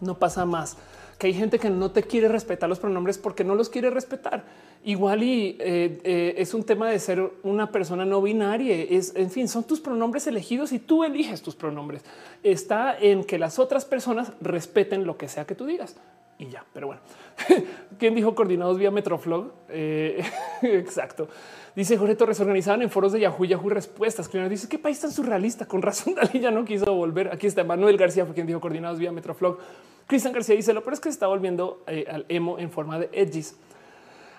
[0.00, 0.76] No pasa más
[1.18, 4.44] que hay gente que no te quiere respetar los pronombres porque no los quiere respetar.
[4.84, 8.76] Igual y eh, eh, es un tema de ser una persona no binaria.
[8.76, 12.04] Es en fin, son tus pronombres elegidos y tú eliges tus pronombres.
[12.44, 15.96] Está en que las otras personas respeten lo que sea que tú digas
[16.38, 16.64] y ya.
[16.72, 17.02] Pero bueno,
[17.98, 19.52] ¿quién dijo coordinados vía Metroflog?
[19.68, 20.22] Eh,
[20.62, 21.28] exacto.
[21.74, 24.28] Dice Jorge Torres, organizaban en foros de Yahoo, Yahoo Respuestas.
[24.28, 25.66] Claro, dice qué país tan surrealista.
[25.66, 27.30] Con razón, Dalí ya no quiso volver.
[27.32, 29.58] Aquí está Manuel García, fue quien dijo coordinados vía Metroflog.
[30.06, 32.98] Cristian García dice lo pero es que se está volviendo eh, al emo en forma
[32.98, 33.56] de edges.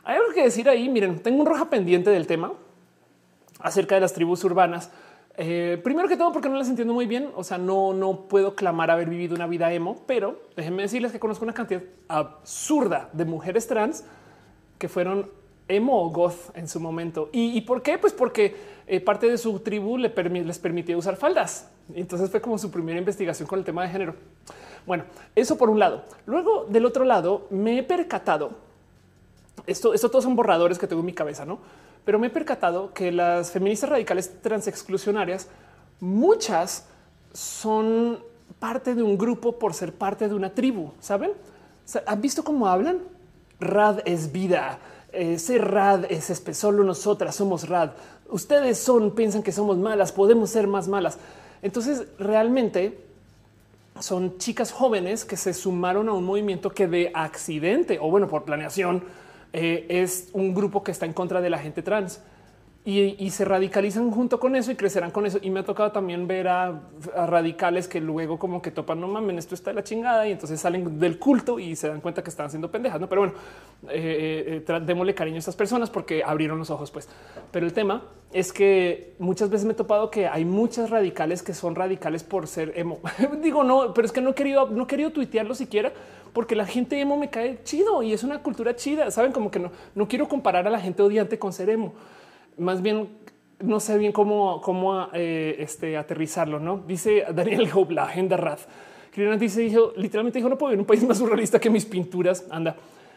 [0.04, 0.90] Hay algo que decir ahí.
[0.90, 2.54] Miren, tengo un roja pendiente del tema
[3.60, 4.90] acerca de las tribus urbanas.
[5.42, 7.32] Eh, primero que todo, porque no las entiendo muy bien.
[7.34, 11.20] O sea, no, no puedo clamar haber vivido una vida emo, pero déjenme decirles que
[11.20, 14.04] conozco una cantidad absurda de mujeres trans
[14.78, 15.32] que fueron
[15.70, 17.30] emo o goth en su momento.
[17.32, 17.98] ¿Y, por qué?
[17.98, 18.54] Pues porque
[18.86, 20.12] eh, parte de su tribu les
[20.60, 21.72] permitió usar faldas.
[21.94, 24.16] Entonces fue como su primera investigación con el tema de género.
[24.86, 26.04] Bueno, eso por un lado.
[26.26, 28.52] Luego, del otro lado, me he percatado.
[29.66, 31.60] Esto, esto todos son borradores que tengo en mi cabeza, no?
[32.06, 35.48] Pero me he percatado que las feministas radicales transexclusionarias,
[36.00, 36.86] muchas
[37.34, 38.20] son
[38.60, 40.92] parte de un grupo por ser parte de una tribu.
[41.00, 41.32] Saben?
[42.06, 43.00] ¿Han visto cómo hablan?
[43.60, 44.80] Rad es vida
[45.38, 47.92] ser rad es espe, solo nosotras somos rad.
[48.30, 51.18] Ustedes son, piensan que somos malas, podemos ser más malas.
[51.62, 53.00] Entonces, realmente
[54.00, 58.44] son chicas jóvenes que se sumaron a un movimiento que de accidente o bueno, por
[58.44, 59.04] planeación
[59.54, 62.22] eh, es un grupo que está en contra de la gente trans
[62.90, 65.38] y, se radicalizan junto con eso y crecerán con eso.
[65.42, 66.82] Y me ha tocado también ver a,
[67.28, 70.60] radicales que luego como que topan, no mamen, esto está de la chingada y entonces
[70.60, 73.00] salen del culto y se dan cuenta que están haciendo pendejas.
[73.00, 73.34] No, pero bueno,
[73.90, 77.08] eh, eh, démosle cariño a estas personas porque abrieron los ojos, pues.
[77.52, 81.54] Pero el tema es que muchas veces me he topado que hay muchas radicales que
[81.54, 83.00] son radicales por ser emo.
[83.42, 85.92] Digo, no, pero es que no he querido, no he querido tuitearlo siquiera
[86.34, 89.12] porque la gente emo me cae chido y es una cultura chida.
[89.12, 91.94] Saben como que no, no quiero comparar a la gente odiante con ser emo
[92.60, 93.20] más bien
[93.60, 96.60] no sé bien cómo, cómo eh, este, aterrizarlo.
[96.60, 98.60] No dice Daniel Hope, la agenda RAD.
[99.12, 101.86] Cristian dice, dijo, literalmente dijo, no puedo vivir en un país más surrealista que mis
[101.86, 102.46] pinturas.
[102.50, 102.76] Anda.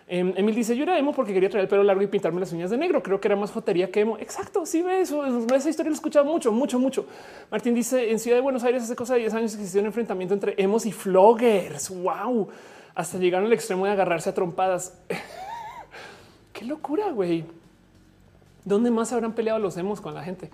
[0.08, 2.52] Em, Emil dice, yo era emo porque quería traer el pelo largo y pintarme las
[2.52, 3.02] uñas de negro.
[3.02, 4.18] Creo que era más jotería que emo.
[4.18, 5.24] Exacto, sí ve eso.
[5.24, 7.06] Esa historia lo he escuchado mucho, mucho, mucho.
[7.50, 10.34] Martín dice, en Ciudad de Buenos Aires hace cosa de 10 años existió un enfrentamiento
[10.34, 11.90] entre emos y floggers.
[11.90, 12.48] Wow.
[12.94, 15.00] Hasta llegaron al extremo de agarrarse a trompadas.
[16.52, 17.44] Qué locura, güey.
[18.64, 20.50] ¿Dónde más habrán peleado los hemos con la gente?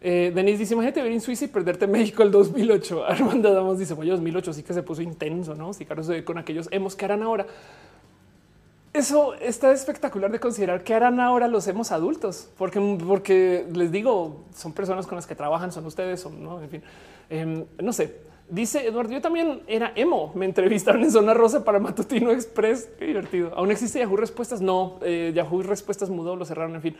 [0.00, 3.04] Eh, Denise dice: Imagínate ver en Suiza y perderte México el 2008.
[3.08, 5.72] Armando Damos dice: Oye, 2008 sí que se puso intenso, no?
[5.72, 7.46] Si Carlos con aquellos hemos que harán ahora.
[8.94, 14.42] Eso está espectacular de considerar que harán ahora los hemos adultos, porque, porque les digo,
[14.54, 16.82] son personas con las que trabajan, son ustedes, son no, en fin,
[17.28, 18.14] em, no sé.
[18.48, 20.30] Dice Eduardo, yo también era emo.
[20.36, 22.88] Me entrevistaron en Zona Rosa para Matutino Express.
[22.98, 23.52] Qué divertido.
[23.56, 24.60] ¿Aún existe Yahoo Respuestas?
[24.60, 26.96] No, eh, Yahoo Respuestas mudó, lo cerraron, en fin.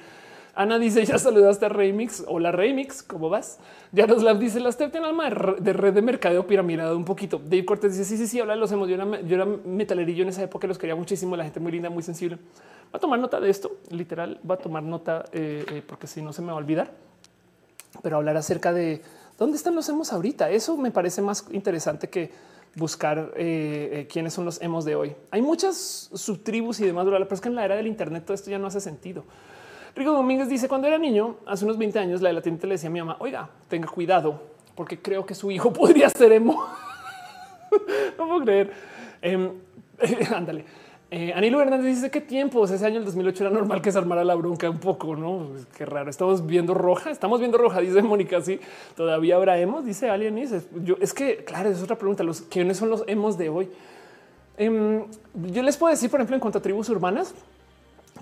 [0.57, 3.03] Ana dice ya saludaste a Remix o la Remix.
[3.03, 3.59] ¿Cómo vas?
[3.93, 7.39] Yaroslav dice las tiene alma de red de mercadeo piramidado un poquito.
[7.39, 8.89] Dave Cortés dice sí, sí, sí, habla de los hemos.
[8.89, 11.37] Yo era, yo era metalerillo en esa época, los quería muchísimo.
[11.37, 12.37] La gente muy linda, muy sensible.
[12.37, 13.79] Va a tomar nota de esto.
[13.91, 16.93] Literal, va a tomar nota eh, eh, porque si no se me va a olvidar.
[18.03, 19.03] Pero hablar acerca de
[19.39, 20.51] dónde están los hemos ahorita.
[20.51, 22.31] Eso me parece más interesante que
[22.77, 25.17] buscar eh, quiénes son los hemos de hoy.
[25.33, 28.51] Hay muchas subtribus y demás, pero es que en la era del Internet todo esto
[28.51, 29.25] ya no hace sentido.
[29.95, 32.75] Rico Domínguez dice cuando era niño, hace unos 20 años, la de la tienda le
[32.75, 34.41] decía a mi mamá, oiga, tenga cuidado,
[34.75, 36.65] porque creo que su hijo podría ser emo.
[38.19, 38.73] no puedo creer.
[39.23, 39.53] Em,
[40.35, 40.65] ándale.
[41.11, 44.25] Eh, Anilo Hernández dice qué tiempos ese año, el 2008 era normal que se armara
[44.25, 45.51] la bronca un poco, no?
[45.77, 46.11] Qué raro.
[46.11, 48.41] Estamos viendo roja, estamos viendo roja, dice Mónica.
[48.41, 48.59] Sí,
[48.97, 50.37] todavía habrá hemos, dice Alien.
[50.83, 52.25] Yo es que, claro, es otra pregunta.
[52.25, 53.69] Los quiénes son los hemos de hoy.
[54.57, 55.05] Em,
[55.53, 57.33] yo les puedo decir, por ejemplo, en cuanto a tribus urbanas,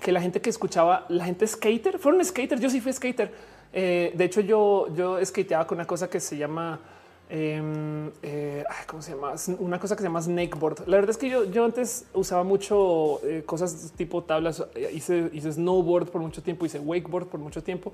[0.01, 2.61] que la gente que escuchaba, la gente skater, fueron skaters.
[2.61, 3.31] Yo sí fui skater.
[3.71, 6.79] Eh, de hecho, yo, yo skateaba con una cosa que se llama
[7.29, 9.33] Em, eh, ¿Cómo se llama?
[9.57, 10.87] Una cosa que se llama snakeboard.
[10.87, 14.63] La verdad es que yo, yo antes usaba mucho eh, cosas tipo tablas.
[14.93, 17.91] Hice, hice snowboard por mucho tiempo, hice wakeboard por mucho tiempo.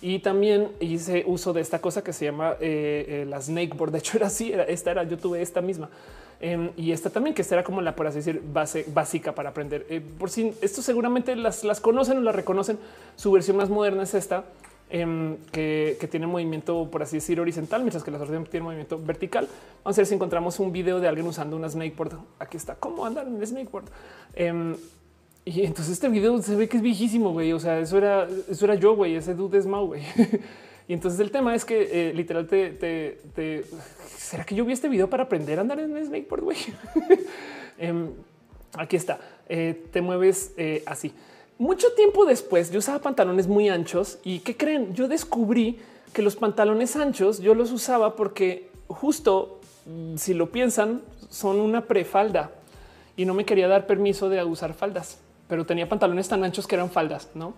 [0.00, 3.92] Y también hice uso de esta cosa que se llama la snakeboard.
[3.92, 4.50] De hecho, era así.
[4.50, 5.90] Era, esta era, yo tuve esta misma.
[6.40, 9.50] Em, y esta también, que esta era como la, por así decir, base básica para
[9.50, 9.86] aprender.
[10.18, 12.78] por si esto seguramente las, las conocen o las reconocen.
[13.16, 14.44] Su versión más moderna es esta
[14.92, 19.46] Em, que, tiene movimiento, por así decir, horizontal, mientras que la otra tiene movimiento vertical.
[19.84, 22.18] Vamos a ver si encontramos un video de alguien usando una snakeboard.
[22.40, 23.84] Aquí está, cómo andar en snakeboard.
[24.34, 24.74] Em,
[25.44, 27.52] y entonces este video se ve que es viejísimo, güey.
[27.52, 29.14] O sea, eso era, eso era yo, güey.
[29.14, 30.02] Ese dude es Mau, güey.
[30.90, 33.64] y entonces el tema es que eh, literal te,
[34.08, 36.56] será que yo vi este video para aprender a andar en snakeboard, güey.
[37.78, 38.10] Em,
[38.74, 39.20] aquí está.
[39.48, 41.12] Eh, te mueves eh, así.
[41.58, 44.92] Mucho tiempo después yo usaba pantalones muy anchos y ¿qué creen?
[44.92, 45.78] Yo descubrí
[46.12, 51.84] que los pantalones anchos yo los usaba porque justo mm, si lo piensan son una
[51.84, 52.50] prefalda
[53.16, 56.74] y no me quería dar permiso de usar faldas, pero tenía pantalones tan anchos que
[56.74, 57.54] eran faldas, ¿no?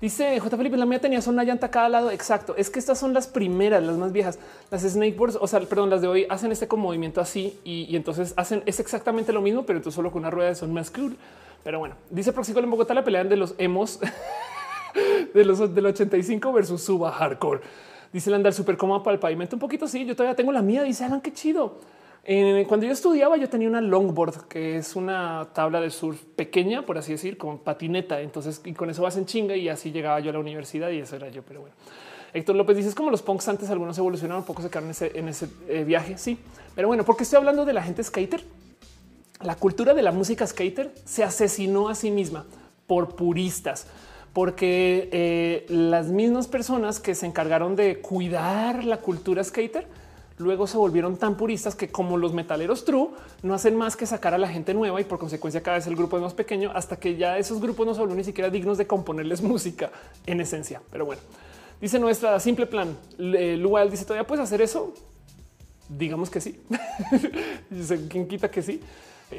[0.00, 0.56] Dice J.
[0.56, 2.10] Felipe, la mía tenía una llanta a cada lado.
[2.10, 2.54] Exacto.
[2.56, 4.38] Es que estas son las primeras, las más viejas.
[4.70, 8.34] Las snakeboards, o sea, perdón, las de hoy hacen este como movimiento así y, entonces
[8.36, 11.16] hacen es exactamente lo mismo, pero tú solo con una rueda son más cool.
[11.64, 13.98] Pero bueno, dice Proxicol en Bogotá la pelea de los emos
[15.34, 17.60] de los del 85 versus suba hardcore.
[18.12, 19.56] Dice el andar súper cómodo para el pavimento.
[19.56, 20.82] Un poquito sí, yo todavía tengo la mía.
[20.82, 21.80] Dice Alan, qué chido.
[22.66, 26.98] Cuando yo estudiaba, yo tenía una longboard, que es una tabla de surf pequeña, por
[26.98, 28.20] así decir, con patineta.
[28.20, 30.98] Entonces, y con eso vas en chinga y así llegaba yo a la universidad y
[30.98, 31.42] eso era yo.
[31.42, 31.74] Pero bueno,
[32.34, 34.90] Héctor López dice: es como los punks antes, algunos evolucionaron un poco, se quedaron en
[34.90, 36.18] ese, en ese eh, viaje.
[36.18, 36.38] Sí,
[36.74, 38.42] pero bueno, porque estoy hablando de la gente skater
[39.42, 42.46] la cultura de la música skater se asesinó a sí misma
[42.86, 43.86] por puristas,
[44.32, 49.86] porque eh, las mismas personas que se encargaron de cuidar la cultura skater
[50.38, 53.10] luego se volvieron tan puristas que como los metaleros true
[53.42, 55.96] no hacen más que sacar a la gente nueva y por consecuencia cada vez el
[55.96, 58.86] grupo es más pequeño hasta que ya esos grupos no son ni siquiera dignos de
[58.86, 59.90] componerles música
[60.26, 60.82] en esencia.
[60.90, 61.22] Pero bueno,
[61.80, 62.96] dice nuestra simple plan.
[63.18, 64.92] Lual dice todavía puedes hacer eso.
[65.88, 66.60] Digamos que sí.
[68.08, 68.80] quién quita que sí.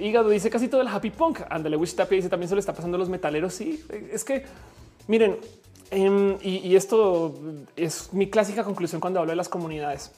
[0.01, 1.41] Hígado dice casi todo el happy punk.
[1.49, 3.53] Ándale, Wish Tapia dice también se le está pasando a los metaleros.
[3.53, 4.45] Sí, es que
[5.07, 5.37] miren,
[5.91, 7.33] em, y, esto
[7.75, 10.11] es mi clásica conclusión cuando hablo de las comunidades.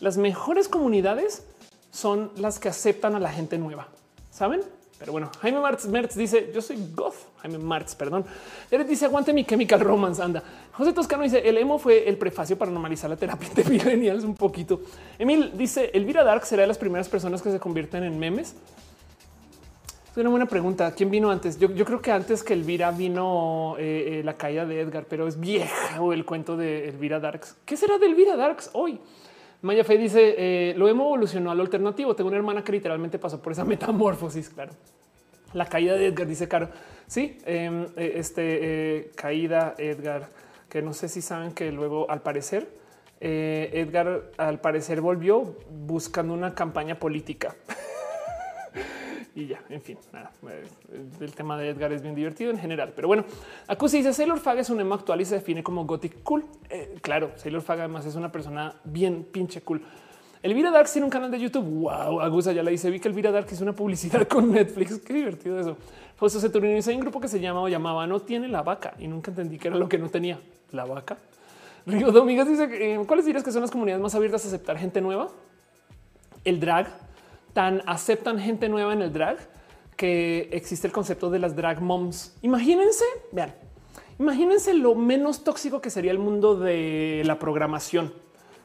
[0.00, 1.44] Las mejores comunidades
[1.90, 3.88] son las que aceptan a la gente nueva,
[4.30, 4.62] saben?
[4.98, 7.14] Pero bueno, Jaime Martz, Mertz dice yo soy goth.
[7.38, 8.24] Jaime Martz, perdón.
[8.70, 10.22] Él dice aguante mi chemical romance.
[10.22, 10.42] Anda.
[10.72, 14.34] José Toscano dice el emo fue el prefacio para normalizar la terapia de millennials un
[14.34, 14.82] poquito.
[15.18, 18.54] Emil dice Elvira Dark será de las primeras personas que se convierten en memes.
[20.10, 20.92] Es una buena pregunta.
[20.94, 21.58] ¿Quién vino antes?
[21.58, 25.38] Yo, creo que antes que Elvira vino eh, eh, la caída de Edgar, pero es
[25.38, 27.56] vieja o el cuento de Elvira Darks.
[27.64, 29.00] ¿Qué será de Elvira Darks hoy?
[29.62, 32.14] Maya Fe dice eh, lo hemos evolucionado al alternativo.
[32.14, 34.48] Tengo una hermana que literalmente pasó por esa metamorfosis.
[34.50, 34.72] Claro,
[35.52, 36.68] la caída de Edgar dice Caro.
[37.06, 40.30] Sí, em, este caída Edgar,
[40.68, 42.68] que no sé si saben que luego al parecer
[43.20, 47.54] Edgar al parecer volvió buscando una campaña política.
[49.34, 50.32] y ya, en fin, nada.
[50.48, 50.64] Eh,
[51.20, 53.24] el tema de Edgar es bien divertido en general, pero bueno,
[53.68, 56.44] Acusi dice Sailor Fag es un emo actual y se define como gothic cool.
[56.68, 59.82] Eh, claro, Sailor Fag además es una persona bien pinche cool.
[60.42, 61.64] Elvira Darks tiene un canal de YouTube.
[61.64, 62.90] Wow, Agusa ya la dice.
[62.90, 64.98] Vi que Elvira Darks hizo una publicidad con Netflix.
[64.98, 65.76] Qué divertido eso.
[66.16, 68.94] Fausto Seturnino dice: Hay un grupo que se llama o llamaba No tiene la vaca
[68.98, 70.40] y nunca entendí que era lo que no tenía
[70.72, 71.18] la vaca.
[71.84, 75.02] Río Dominguez dice: eh, ¿Cuáles dirías que son las comunidades más abiertas a aceptar gente
[75.02, 75.28] nueva?
[76.42, 76.88] El drag,
[77.52, 79.38] tan aceptan gente nueva en el drag
[79.96, 82.36] que existe el concepto de las drag moms.
[82.42, 83.54] Imagínense, vean,
[84.18, 88.12] imagínense lo menos tóxico que sería el mundo de la programación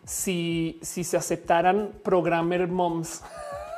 [0.06, 3.22] si, si se aceptaran programmer moms.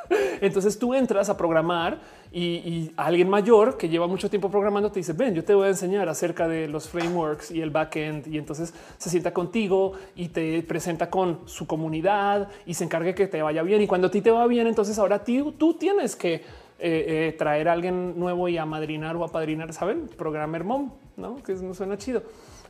[0.40, 2.00] Entonces tú entras a programar
[2.30, 5.70] y, alguien mayor que lleva mucho tiempo programando te dice ven, yo te voy a
[5.70, 10.62] enseñar acerca de los frameworks y el backend y entonces se sienta contigo y te
[10.62, 14.20] presenta con su comunidad y se encarga que te vaya bien y cuando a ti
[14.20, 16.34] te va bien entonces ahora tú, tú tienes que
[16.80, 20.92] eh, eh, traer a alguien nuevo y a madrinar o a padrinar, saben, programmer mom,
[21.16, 22.22] no que no suena chido.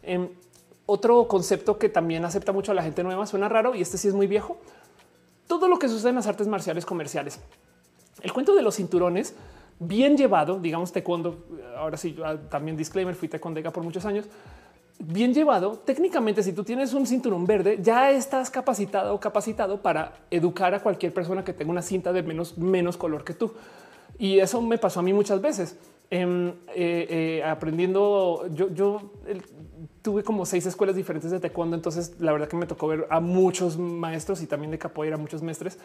[0.03, 0.31] Em,
[0.87, 4.09] otro concepto que también acepta mucho a la gente nueva suena raro y este sí
[4.09, 4.57] es muy viejo.
[5.47, 7.39] Todo lo que sucede en las artes marciales comerciales.
[8.23, 9.35] El cuento de los cinturones
[9.81, 14.27] bien llevado, digamos taekwondo, ahora sí, ah, también disclaimer, fui taekwondega por muchos años,
[14.99, 20.15] bien llevado, técnicamente si tú tienes un cinturón verde, ya estás capacitado o capacitado para
[20.31, 23.53] educar a cualquier persona que tenga una cinta de menos, menos color que tú.
[24.19, 25.79] Y eso me pasó a mí muchas veces.
[26.11, 29.13] Em, eh, eh, aprendiendo, yo, yo
[30.03, 33.21] tuve como seis escuelas diferentes de taekwondo, entonces la verdad que me tocó ver a
[33.21, 35.79] muchos maestros y también de capoeira, muchos maestres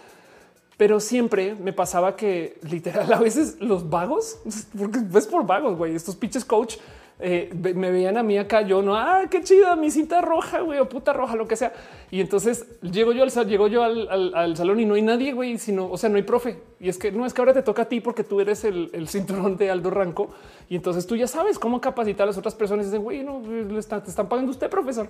[0.77, 4.39] pero siempre me pasaba que literal a veces los vagos,
[4.77, 6.77] porque ves por vagos, güey, estos pinches coach
[7.19, 10.79] eh, me veían a mí acá, yo no, ah, qué chida mi cinta roja, güey,
[10.79, 11.71] o puta roja, lo que sea.
[12.09, 15.89] Y entonces llego yo al, llego yo al, salón y no hay nadie, güey, sino,
[15.89, 16.59] o sea, no hay profe.
[16.79, 19.07] Y es que no es que ahora te toca a ti porque tú eres el,
[19.07, 20.31] cinturón de Aldo Ranco
[20.67, 22.87] y entonces tú ya sabes cómo capacitar a las otras personas.
[22.87, 25.07] Y dicen, güey, no, te están pagando usted, profesor.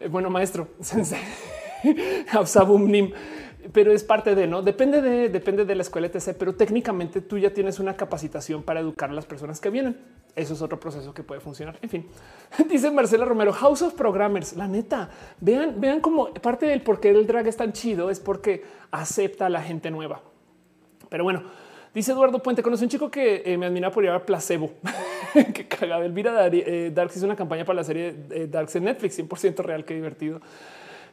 [0.00, 1.20] Eh, bueno, maestro, sensei,
[2.80, 3.12] Nim
[3.72, 6.34] pero es parte de no depende de depende de la escuela etc.
[6.38, 9.96] Pero técnicamente tú ya tienes una capacitación para educar a las personas que vienen.
[10.34, 11.78] Eso es otro proceso que puede funcionar.
[11.82, 12.06] En fin,
[12.68, 14.54] dice Marcela Romero, House of Programmers.
[14.56, 15.10] La neta,
[15.40, 19.46] vean, vean cómo parte del por qué el drag es tan chido es porque acepta
[19.46, 20.22] a la gente nueva.
[21.08, 21.42] Pero bueno,
[21.94, 24.72] dice Eduardo Puente, conoce un chico que eh, me admira por llevar placebo.
[25.54, 26.04] que cagada.
[26.04, 29.84] Elvira eh, Darks hizo una campaña para la serie eh, Darks en Netflix, 100% real,
[29.84, 30.40] qué divertido.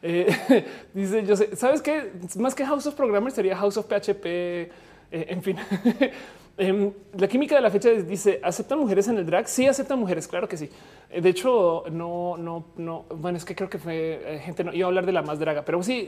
[0.02, 0.64] Eh,
[0.94, 2.12] dice, yo sé, ¿sabes qué?
[2.38, 4.70] Más que House of Programmers sería House of PHP, eh,
[5.10, 5.56] en fin.
[6.58, 9.48] Em, la química de la fecha dice, ¿aceptan mujeres en el drag?
[9.48, 10.68] Sí, aceptan mujeres, claro que sí.
[11.08, 14.84] Eh, de hecho, no, no, no, bueno, es que creo que fue gente, no iba
[14.84, 16.06] a hablar de la más draga, pero sí,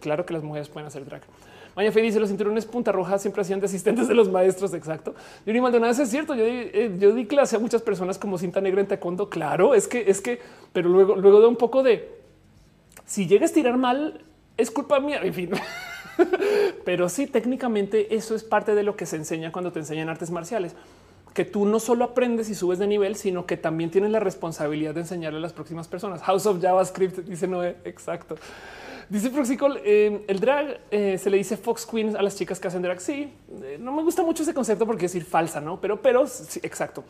[0.00, 1.20] claro que las mujeres pueden hacer drag.
[1.76, 4.72] Maya Fe dice los cinturones punta roja siempre hacían de asistentes de los maestros.
[4.74, 5.14] Exacto.
[5.46, 6.34] Yuri Maldonado es cierto.
[6.34, 6.44] Yo
[6.98, 9.28] yo di clase a muchas personas como cinta negra en taekwondo.
[9.28, 10.38] Claro, es que es que,
[10.72, 12.21] pero luego, luego de un poco de
[13.06, 14.24] si llegas a tirar mal,
[14.56, 15.20] es culpa mía.
[15.22, 15.50] En fin,
[16.84, 20.30] pero sí, técnicamente eso es parte de lo que se enseña cuando te enseñan artes
[20.30, 20.74] marciales,
[21.34, 24.94] que tú no solo aprendes y subes de nivel, sino que también tienes la responsabilidad
[24.94, 26.22] de enseñarle a las próximas personas.
[26.22, 28.36] House of JavaScript dice no exacto.
[29.08, 32.68] Dice Proxicol, eh, el drag eh, se le dice Fox Queens a las chicas que
[32.68, 32.98] hacen drag.
[32.98, 33.30] Sí,
[33.62, 35.80] eh, no me gusta mucho ese concepto porque es decir falsa, no?
[35.80, 37.04] Pero, pero sí, exacto.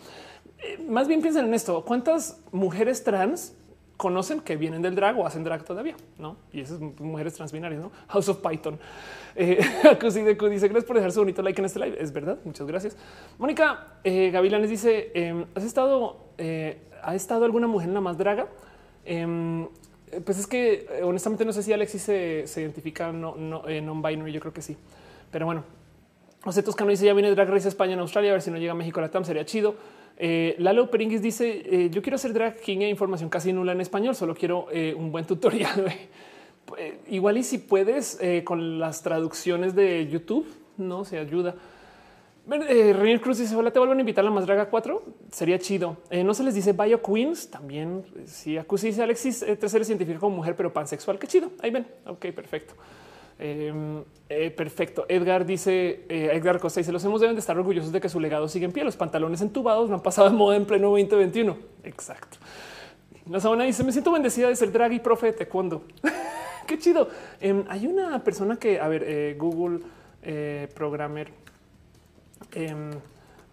[0.89, 1.85] más bien piensen en esto.
[1.85, 3.53] ¿Cuántas mujeres trans
[4.02, 6.36] conocen que vienen del drag o hacen drag todavía, ¿no?
[6.52, 7.92] Y esas mujeres transbinarias, ¿no?
[8.08, 8.76] House of Python.
[9.36, 9.58] Eh,
[10.02, 11.97] dice gracias por dejar su bonito like en este live.
[12.00, 12.97] Es verdad, muchas gracias.
[13.39, 18.18] Mónica eh, Gavilanes dice, em, ¿has estado, eh, ha estado alguna mujer en la más
[18.18, 18.48] draga?
[19.05, 19.68] Em,
[20.24, 24.40] pues es que eh, honestamente no sé si Alexis se, identifica no, no, non-binary, yo
[24.40, 24.76] creo que sí.
[25.31, 25.62] Pero bueno,
[26.42, 28.72] José Toscano dice, ya viene Drag Race España en Australia, a ver si no llega
[28.72, 29.76] a México la TAM, sería chido.
[30.18, 33.81] Eh, Lalo Peringuis dice: eh, Yo quiero hacer drag king e información casi nula en
[33.81, 35.86] español, solo quiero eh, un buen tutorial.
[36.78, 40.47] Eh, igual y si puedes con las traducciones de YouTube,
[40.78, 41.57] no se ayuda.
[42.50, 45.02] Eh, Cruz dice: Hola, te vuelvo a invitar a la más draga 4.
[45.32, 45.97] Sería chido.
[46.24, 47.50] no se les dice Bio Queens.
[47.50, 51.18] También, si sí, Alexis, tres seres científico como mujer, pero pansexual.
[51.18, 51.50] Qué chido.
[51.60, 51.84] Ahí ven.
[52.07, 52.74] Ok, perfecto.
[53.39, 55.05] Em, eh, perfecto.
[55.09, 58.20] Edgar dice, eh, Edgar Costa dice, los hemos deben de estar orgullosos de que su
[58.20, 58.85] legado sigue en pie.
[58.85, 61.57] Los pantalones entubados no han pasado de moda en pleno 2021.
[61.85, 62.39] Exacto.
[63.31, 65.85] La sabana dice, me siento bendecida de ser drag y profe de taekwondo.
[66.67, 67.09] Qué chido.
[67.41, 69.81] Em, hay una persona que, a ver, eh, Google
[70.75, 71.33] Programmer
[72.52, 72.91] em,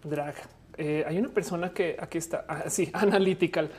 [0.04, 0.34] Drag.
[0.78, 3.70] hay una persona que aquí está, ah, sí, Analytical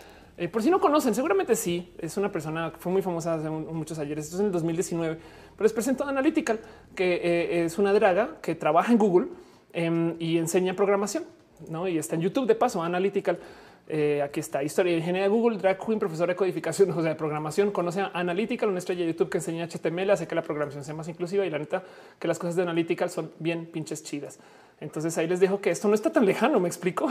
[0.42, 1.94] eh, por si no conocen, seguramente sí.
[2.00, 4.26] Es una persona que fue muy famosa hace muchos ayeres.
[4.26, 5.20] Esto es en el 2019,
[5.56, 6.60] pero les presento Analytical,
[6.96, 9.28] que eh, es una draga que trabaja en Google
[9.74, 11.24] em, y enseña programación.
[11.70, 11.88] ¿no?
[11.88, 13.40] Y está en YouTube de paso, Analytical.
[13.88, 17.10] Eh, aquí está historia de ingeniería de Google, drag queen, profesor de codificación, o sea,
[17.10, 17.72] de programación.
[17.72, 20.94] Conoce a Analytical, una estrella de YouTube que enseña HTML, hace que la programación sea
[20.94, 21.84] más inclusiva y la neta
[22.18, 24.40] que las cosas de Analytical son bien pinches chidas.
[24.80, 26.60] Entonces ahí les dejo que esto no está tan lejano.
[26.60, 27.10] Me explico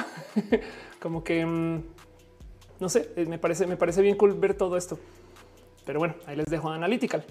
[1.00, 1.82] como que mm,
[2.80, 4.98] no sé, eh, me parece, me parece bien cool ver todo esto.
[5.84, 7.24] Pero bueno, ahí les dejo Analytical,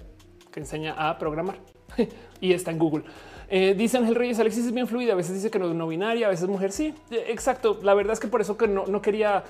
[0.50, 1.56] que enseña a programar
[2.40, 3.04] y está en Google.
[3.48, 5.88] Eh, dice Ángel Reyes, Alexis es bien fluida, a veces dice que no es no
[5.88, 7.80] binaria, a veces mujer, sí, eh, exacto.
[7.82, 9.42] La verdad es que por eso que no, quería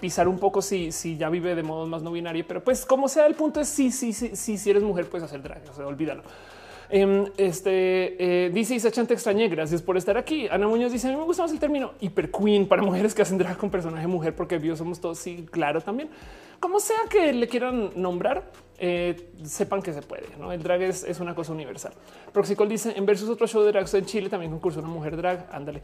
[0.00, 3.06] pisar un poco si, si ya vive de modo más no binario, pero pues como
[3.06, 5.74] sea, el punto es sí, sí, sí, sí, si eres mujer puedes hacer drag, o
[5.74, 6.22] sea, olvídalo.
[6.90, 9.48] Em, este eh, dice Isa te extrañé.
[9.48, 10.48] Gracias por estar aquí.
[10.48, 13.22] Ana Muñoz dice: A mí me gusta más el término hiper queen para mujeres que
[13.22, 15.18] hacen drag con personaje mujer, porque vio somos todos.
[15.18, 16.10] Sí, claro, también.
[16.60, 20.28] Como sea que le quieran nombrar, eh, sepan que se puede.
[20.38, 20.52] ¿no?
[20.52, 21.92] El drag es, una cosa universal.
[22.32, 25.48] Proxicol dice: En versus otro show de drag en Chile también concurso una mujer drag.
[25.52, 25.82] Ándale.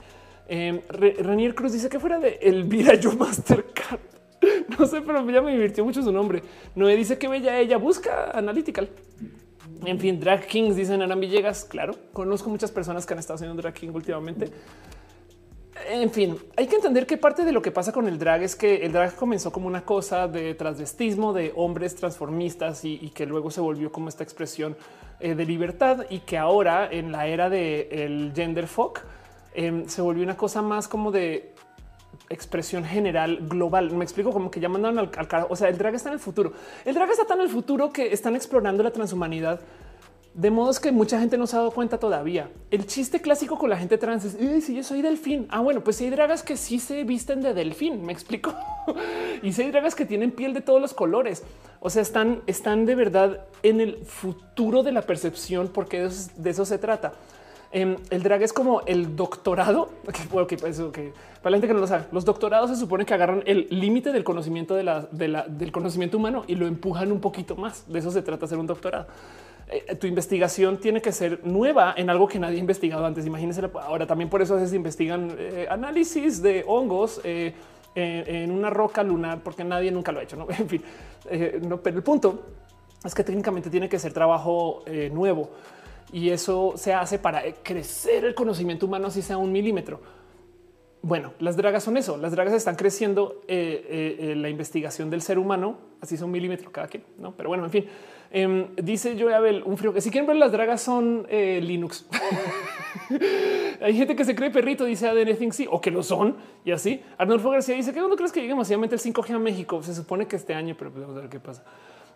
[0.49, 4.01] Eh, Renier Cruz dice que fuera de Elvira Yo Mastercard.
[4.79, 6.43] No sé, pero ya me divirtió mucho su nombre.
[6.75, 8.89] No me dice que bella ella busca Analytical.
[9.85, 11.65] En fin, drag kings dicen Aran Villegas.
[11.65, 14.51] Claro, conozco muchas personas que han estado haciendo drag king últimamente.
[15.89, 18.55] En fin, hay que entender que parte de lo que pasa con el drag es
[18.55, 23.51] que el drag comenzó como una cosa de transvestismo de hombres transformistas y, que luego
[23.51, 24.77] se volvió como esta expresión
[25.21, 29.01] eh, de libertad y que ahora en la era del gender fuck
[29.55, 31.55] em, se volvió una cosa más como de
[32.29, 33.93] expresión general global.
[33.93, 36.21] Me explico como que ya mandaron al, al O sea, el drag está en el
[36.21, 36.53] futuro.
[36.85, 39.61] El drag está tan en el futuro que están explorando la transhumanidad
[40.35, 42.51] de modos que mucha gente no se ha dado cuenta todavía.
[42.71, 45.47] El chiste clásico con la gente trans es si yo soy delfín.
[45.51, 48.05] Ah, bueno, pues si hay dragas que sí se visten de delfín.
[48.05, 48.55] Me explico.
[49.43, 51.43] y si hay dragas que tienen piel de todos los colores.
[51.81, 56.65] O sea, están, están de verdad en el futuro de la percepción, porque de eso,
[56.65, 57.13] se trata.
[57.73, 59.91] Em, el drag es como el doctorado.
[60.49, 63.43] que pues, Para la gente que no lo sabe, los doctorados se supone que agarran
[63.47, 67.91] el límite del conocimiento del conocimiento humano y lo empujan un poquito más.
[67.91, 69.07] De eso se trata hacer un doctorado.
[69.69, 73.25] Eh, tu investigación tiene que ser nueva en algo que nadie ha investigado antes.
[73.25, 77.55] Imagínense ahora también por eso veces investigan eh, análisis de hongos eh,
[77.95, 80.37] en, una roca lunar porque nadie nunca lo ha hecho.
[80.37, 80.47] ¿no?
[80.59, 80.83] En fin,
[81.69, 82.43] no, pero el punto
[83.05, 84.83] es que técnicamente tiene que ser trabajo
[85.13, 85.51] nuevo
[86.13, 90.01] y eso se hace para crecer el conocimiento humano, así sea un milímetro.
[91.03, 92.19] Bueno, las dragas son eso.
[92.19, 97.05] Las dragas están creciendo la investigación del ser humano, así son un milímetro cada quien,
[97.19, 97.35] no?
[97.35, 97.87] Pero bueno, en fin,
[98.33, 102.07] Em, dice yo Abel, un frío que si quieren ver las dragas son eh, Linux.
[103.81, 107.03] Hay gente que se cree perrito, dice Anything o que lo son y así.
[107.19, 110.29] Arnulfo García dice que cuando crees que llegue masivamente el 5G a México, se supone
[110.29, 111.65] que este año, pero pues vamos a ver qué pasa.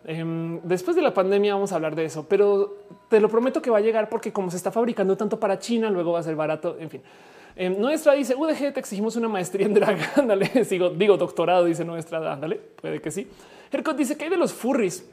[0.07, 2.77] Em, después de la pandemia vamos a hablar de eso, pero
[3.09, 5.89] te lo prometo que va a llegar porque como se está fabricando tanto para China,
[5.89, 6.77] luego va a ser barato.
[6.79, 7.01] En fin,
[7.55, 9.97] em, nuestra dice UDG, te exigimos una maestría en drag.
[10.15, 12.33] Ándale, sigo, digo doctorado, dice nuestra.
[12.33, 13.27] Ándale, puede que sí.
[13.71, 15.09] Hercot dice que hay de los furries.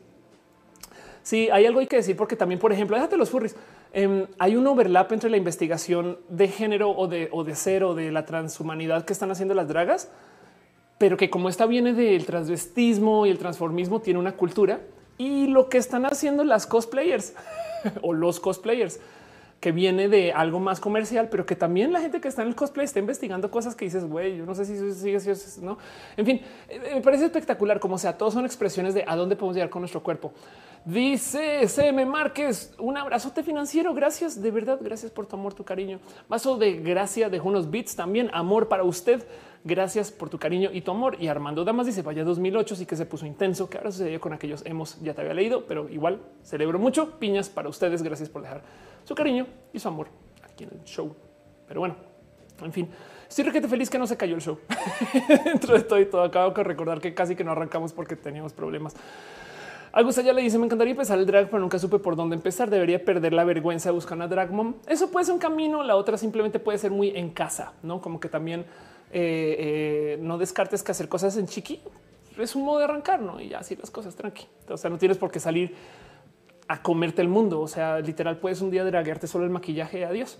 [1.23, 3.57] Sí, hay algo hay que decir porque también, por ejemplo, déjate los furries.
[3.93, 7.95] Em, hay un overlap entre la investigación de género o de, o de ser o
[7.95, 10.11] de la transhumanidad que están haciendo las dragas,
[11.03, 14.83] pero que como esta viene del transvestismo y el transformismo, tiene una cultura
[15.19, 17.35] y lo que están haciendo las cosplayers
[18.03, 19.01] o los cosplayers
[19.63, 22.57] que viene de algo más comercial, pero que también la gente que está en el
[22.57, 25.79] cosplay está investigando cosas que dices, güey, yo no sé si sigue si, no.
[26.17, 29.55] En fin, eh, me parece espectacular como sea, todos son expresiones de a dónde podemos
[29.55, 30.33] llegar con nuestro cuerpo.
[30.85, 33.95] Dice CM Márquez, un abrazote financiero.
[33.95, 34.81] Gracias, de verdad.
[34.83, 36.01] Gracias por tu amor, tu cariño.
[36.29, 38.31] Vaso de gracia de unos bits también.
[38.33, 39.25] Amor para usted.
[39.63, 41.19] Gracias por tu cariño y tu amor.
[41.21, 43.71] Y Armando Damas dice vaya 2008, sí que se puso intenso.
[43.71, 47.21] Que ahora sucedió con aquellos hemos ya te había leído, pero igual celebro mucho.
[47.21, 48.03] Piñas para ustedes.
[48.03, 48.63] Gracias por dejar
[49.05, 50.09] su cariño y su amor
[50.43, 51.15] aquí en el show.
[51.67, 51.97] Pero bueno,
[52.63, 52.89] en fin,
[53.29, 54.59] estoy feliz que no se cayó el show.
[55.45, 58.53] Dentro de todo y todo, acabo de recordar que casi que no arrancamos porque teníamos
[58.53, 58.95] problemas.
[59.93, 62.71] Augusta ya le dice: Me encantaría empezar el drag, pero nunca supe por dónde empezar.
[62.71, 64.75] Debería perder la vergüenza de buscar una drag mom.
[64.87, 65.83] Eso puede ser un camino.
[65.83, 68.61] La otra simplemente puede ser muy en casa, no como que también
[69.13, 71.81] eh, eh, no descartes que hacer cosas en chiqui
[72.39, 73.41] es un modo de arrancar, no?
[73.41, 74.47] Y así las cosas tranqui.
[74.69, 75.75] O sea, no tienes por qué salir
[76.73, 77.61] a comerte el mundo.
[77.61, 80.05] O sea, literal, puedes un día draguearte solo el maquillaje.
[80.07, 80.39] Adiós.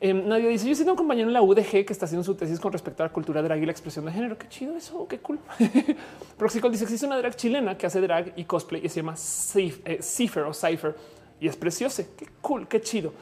[0.00, 2.60] Em, nadie dice: Yo soy un compañero en la UDG que está haciendo su tesis
[2.60, 4.36] con respecto a la cultura drag y la expresión de género.
[4.36, 5.38] Qué chido eso, qué cool.
[6.36, 9.98] Proxicol dice: Existe una drag chilena que hace drag y cosplay y se llama eh,
[10.02, 10.94] Cipher o Cypher
[11.40, 12.04] y es precioso.
[12.16, 13.14] Qué cool, qué chido.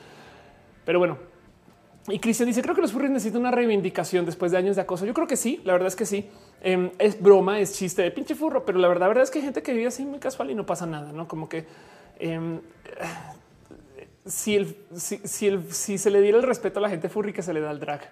[0.85, 1.19] Pero bueno,
[2.09, 5.07] y Cristian dice: Creo que los furries necesitan una reivindicación después de años de acoso.
[5.07, 6.29] Yo creo que sí, la verdad es que sí.
[6.61, 9.45] Em, es broma, es chiste de pinche furro, pero la verdad, verdad es que hay
[9.45, 11.67] gente que vive así muy casual y no pasa nada, no como que
[12.19, 12.61] em,
[14.27, 17.43] si, el, si, el, si se le diera el respeto a la gente furry que
[17.43, 18.09] se le da al drag.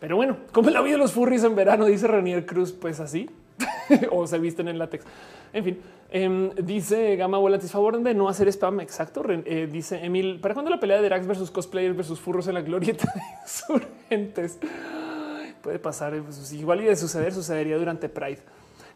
[0.00, 3.30] Pero bueno, como la vida de los furries en verano, dice Renier Cruz, pues así,
[4.10, 5.04] o se visten en látex.
[5.52, 5.80] En fin,
[6.10, 8.80] em, dice Gama Volantis, favor de no hacer spam.
[8.80, 9.22] Exacto.
[9.28, 12.62] Eh, dice Emil, ¿para cuándo la pelea de drags versus cosplayers versus furros en la
[12.62, 13.12] glorieta
[13.42, 14.58] insurgentes?
[15.62, 18.40] Puede pasar, eh, pues, igual y de suceder, sucedería durante Pride.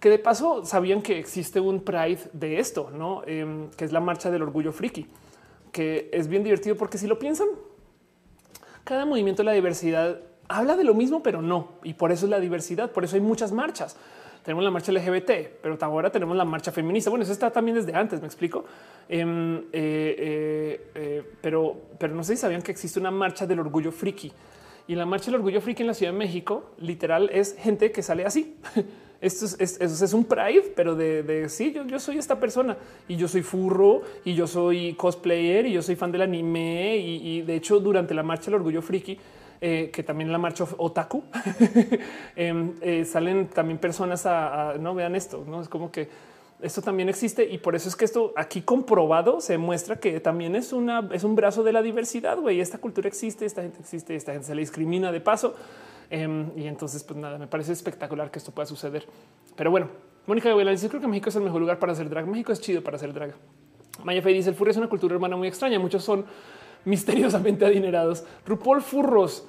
[0.00, 3.23] Que de paso sabían que existe un Pride de esto, ¿no?
[3.26, 5.07] Em, que es la marcha del orgullo friki
[5.76, 7.49] que es bien divertido porque si lo piensan,
[8.83, 11.73] cada movimiento de la diversidad habla de lo mismo, pero no.
[11.84, 12.92] Y por eso es la diversidad.
[12.92, 13.94] Por eso hay muchas marchas.
[14.42, 17.10] Tenemos la marcha LGBT, pero ahora tenemos la marcha feminista.
[17.10, 18.65] Bueno, eso está también desde antes, me explico.
[19.07, 23.60] Em, eh, eh, eh, pero, pero no sé si sabían que existe una marcha del
[23.60, 24.33] orgullo friki.
[24.89, 28.02] Y la marcha del orgullo friki en la Ciudad de México, literal, es gente que
[28.02, 28.57] sale así.
[29.20, 32.76] Esto es, es, un pride, pero de, sí, yo, yo, soy esta persona
[33.08, 36.96] y yo soy furro y yo soy cosplayer y yo soy fan del anime.
[36.98, 39.18] Y, de hecho, durante la marcha del orgullo friki,
[39.60, 41.24] eh, que también la marcha otaku,
[42.36, 46.08] em, eh, salen también personas a, no vean esto, no es como que
[46.60, 50.56] esto también existe y por eso es que esto aquí comprobado se muestra que también
[50.56, 52.38] es una es un brazo de la diversidad.
[52.38, 55.54] Güey, esta cultura existe, esta gente existe, esta gente se le discrimina de paso
[56.10, 59.07] Em, y entonces, pues nada, me parece espectacular que esto pueda suceder.
[59.57, 59.89] Pero bueno,
[60.26, 62.26] Mónica Gabriela dice: Creo que México es el mejor lugar para hacer drag.
[62.26, 63.35] México es chido para hacer drag.
[64.05, 65.78] Maya Fey dice: El furro es una cultura hermana muy extraña.
[65.78, 66.25] Muchos son
[66.85, 68.25] misteriosamente adinerados.
[68.47, 69.47] RuPaul Furros.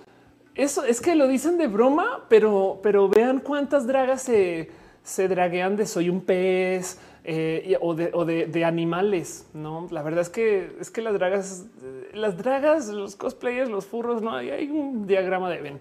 [0.55, 4.71] Eso es que lo dicen de broma, pero, pero vean cuántas dragas se,
[5.03, 9.47] se draguean de soy un pez eh, o, de, animales.
[9.53, 11.65] No, la verdad es que es que las dragas,
[12.13, 15.79] las dragas, los cosplayers, los furros, no hay, un diagrama de Ben.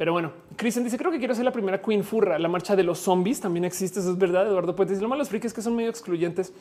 [0.00, 2.38] Pero bueno, Kristen dice: Creo que quiero ser la primera Queen Furra.
[2.38, 4.00] La marcha de los zombies también existe.
[4.00, 4.46] Eso es verdad.
[4.46, 6.54] Eduardo Puente dice: Lo malo los es que son medio excluyentes.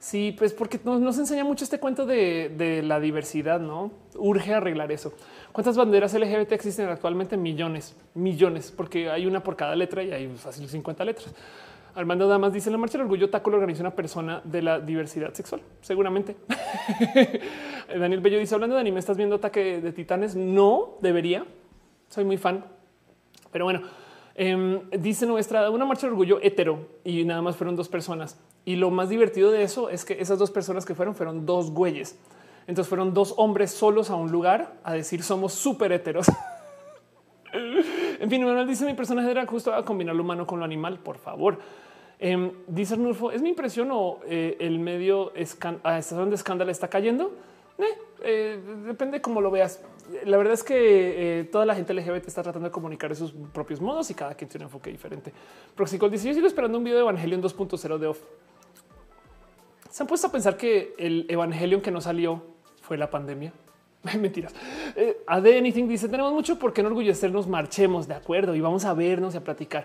[0.00, 3.92] Sí, pues porque nos, enseña mucho este cuento de, la diversidad, ¿no?
[4.16, 5.12] Urge arreglar eso.
[5.52, 7.36] ¿Cuántas banderas LGBT existen actualmente?
[7.36, 11.32] Millones, millones, porque hay una por cada letra y hay fácil 50 letras.
[11.94, 15.32] Armando Damas dice la marcha del orgullo taco lo organiza una persona de la diversidad
[15.32, 15.62] sexual.
[15.80, 16.34] Seguramente.
[17.88, 20.34] Daniel Bello dice hablando de anime, ¿estás viendo ataque de titanes?
[20.34, 21.46] No debería.
[22.08, 22.64] Soy muy fan.
[23.50, 23.82] Pero bueno,
[24.34, 28.38] em, dice nuestra una marcha de orgullo hetero y nada más fueron dos personas.
[28.64, 31.70] Y lo más divertido de eso es que esas dos personas que fueron fueron dos
[31.70, 32.18] güeyes.
[32.66, 36.26] Entonces fueron dos hombres solos a un lugar a decir somos súper heteros.
[37.52, 40.98] en fin, Manuel dice mi personaje era justo a combinar lo humano con lo animal,
[40.98, 41.58] por favor.
[42.18, 45.32] Eh, dice Arnulfo, ¿es mi impresión o eh, el medio
[45.82, 47.32] a estación de escándalo está cayendo?
[47.78, 49.82] Eh, eh, depende cómo lo veas.
[50.24, 53.80] La verdad es que toda la gente LGBT está tratando de comunicar de sus propios
[53.80, 55.32] modos y cada quien tiene un enfoque diferente.
[55.74, 58.20] Proxicol dice, yo sigo esperando un video de Evangelion 2.0 de off.
[59.90, 62.42] Se han puesto a pensar que el Evangelion que no salió
[62.80, 63.52] fue la pandemia.
[64.18, 64.54] Mentiras.
[64.96, 68.84] Eh, AD Anything dice: Tenemos mucho por qué no orgullecernos, marchemos de acuerdo y vamos
[68.84, 69.84] a vernos y a platicar.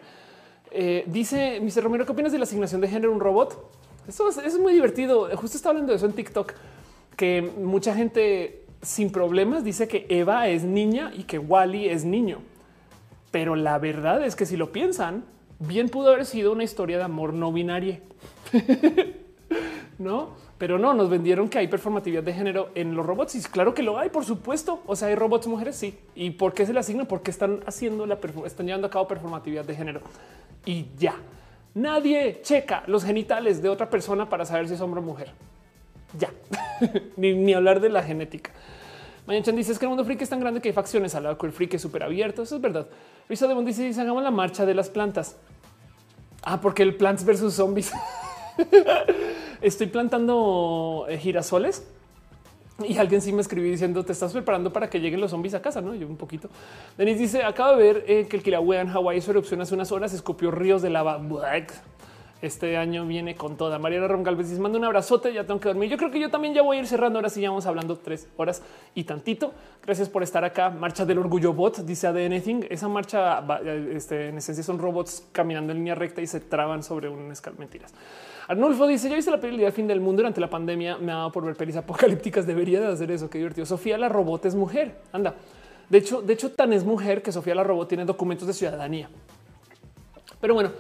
[0.72, 1.84] Eh, dice Mr.
[1.84, 3.72] Romero, ¿qué opinas de la asignación de género un robot?
[4.08, 5.30] Eso es, muy divertido.
[5.36, 6.54] Justo está hablando de eso en TikTok,
[7.16, 12.40] que mucha gente sin problemas dice que Eva es niña y que Wally es niño.
[13.32, 15.26] Pero la verdad es que si lo piensan,
[15.60, 18.00] bien pudo haber sido una historia de amor no binaria.
[19.98, 23.36] no, pero no nos vendieron que hay performatividad de género en los robots.
[23.36, 24.82] Y claro que lo hay, por supuesto.
[24.86, 25.76] O sea, hay robots mujeres.
[25.76, 25.98] Sí.
[26.16, 27.06] ¿Y por qué se le asigna?
[27.06, 30.02] Porque están haciendo la están llevando a cabo performatividad de género
[30.66, 31.16] y ya.
[31.74, 35.32] Nadie checa los genitales de otra persona para saber si es hombre o mujer.
[36.18, 36.30] Ya,
[37.18, 38.52] ni, hablar de la genética.
[39.28, 41.48] Mañana dice que el mundo freak es tan grande que hay facciones al lado que
[41.48, 42.44] el freak es súper abierto.
[42.44, 42.88] Eso es verdad.
[43.28, 45.36] Risa de dice hagamos la marcha de las plantas.
[46.44, 47.92] Ah, porque el plants versus zombies.
[49.62, 51.88] Estoy plantando eh, girasoles
[52.88, 55.62] y alguien sí me escribió diciendo te estás preparando para que lleguen los zombies a
[55.62, 55.96] casa, no?
[55.96, 56.50] Yo un poquito.
[56.98, 59.92] Denis dice acabo de ver eh, que el Kilauea en Hawái su erupción hace unas
[59.92, 61.20] horas escupió ríos de lava.
[62.46, 63.80] Este año viene con toda.
[63.80, 65.34] Mariana Ron Galvez dice mando un abrazote.
[65.34, 65.90] Ya tengo que dormir.
[65.90, 67.18] Yo creo que yo también ya voy a ir cerrando.
[67.18, 68.62] Ahora sí, ya vamos hablando tres horas
[68.94, 69.52] y tantito.
[69.84, 70.70] Gracias por estar acá.
[70.70, 72.66] Marcha del orgullo bot, dice AD Anything.
[72.70, 73.44] Esa marcha
[73.92, 77.56] este, en esencia son robots caminando en línea recta y se traban sobre un escal.
[77.58, 77.96] Mentiras.
[78.48, 81.00] Arnulfo dice: Ya viste la peli del fin del mundo durante la pandemia.
[81.00, 82.46] Me ha dado por ver pelis apocalípticas.
[82.46, 83.28] Debería de hacer eso.
[83.28, 83.66] Qué divertido.
[83.66, 85.02] Sofía la robot es mujer.
[85.12, 85.34] Anda.
[85.90, 89.10] De hecho, de hecho, tan es mujer que Sofía la robot tiene documentos de ciudadanía.
[90.40, 90.72] Pero bueno,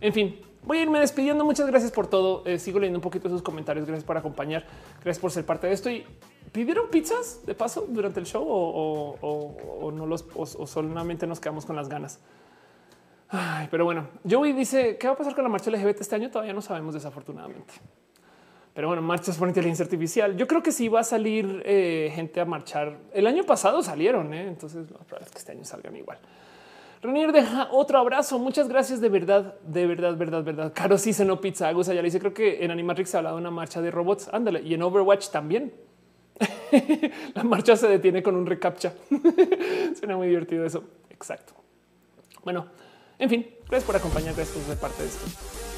[0.00, 1.44] en fin, voy a irme despidiendo.
[1.44, 2.42] Muchas gracias por todo.
[2.46, 3.86] Eh, sigo leyendo un poquito sus comentarios.
[3.86, 4.64] Gracias por acompañar.
[5.02, 5.90] Gracias por ser parte de esto.
[5.90, 6.06] Y
[6.52, 11.76] pidieron pizzas de paso durante el show o, no los o solamente nos quedamos con
[11.76, 12.20] las ganas
[13.70, 16.30] pero bueno, Joey dice qué va a pasar con la marcha LGBT este año.
[16.30, 17.74] Todavía no sabemos, desafortunadamente.
[18.74, 20.36] Pero bueno, marchas por inteligencia artificial.
[20.36, 22.98] Yo creo que sí va a salir eh, gente a marchar.
[23.12, 24.48] El año pasado salieron, ¿eh?
[24.48, 26.18] entonces lo probable es que este año salgan igual.
[27.02, 28.38] Renier deja otro abrazo.
[28.38, 30.72] Muchas gracias de verdad, de verdad, verdad, verdad.
[30.74, 31.68] Caro sí no pizza.
[31.68, 33.90] Agus ya le dice creo que en Animatrix se ha hablado de una marcha de
[33.90, 34.28] robots.
[34.32, 35.72] Ándale y en Overwatch también.
[37.34, 38.92] la marcha se detiene con un recaptcha.
[39.98, 40.84] Suena muy divertido eso.
[41.08, 41.54] Exacto.
[42.44, 42.66] Bueno,
[43.18, 45.69] en fin, gracias por acompañar, gracias por ser parte de esto.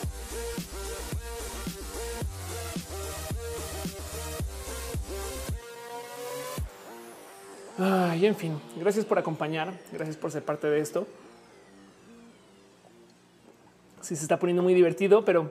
[8.16, 11.06] Y en fin, gracias por acompañar, gracias por ser parte de esto.
[14.00, 15.50] Si se está poniendo muy divertido, pero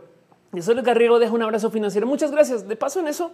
[0.51, 2.05] yo soy el Garrigo, deja un abrazo financiero.
[2.07, 2.67] Muchas gracias.
[2.67, 3.31] De paso en eso,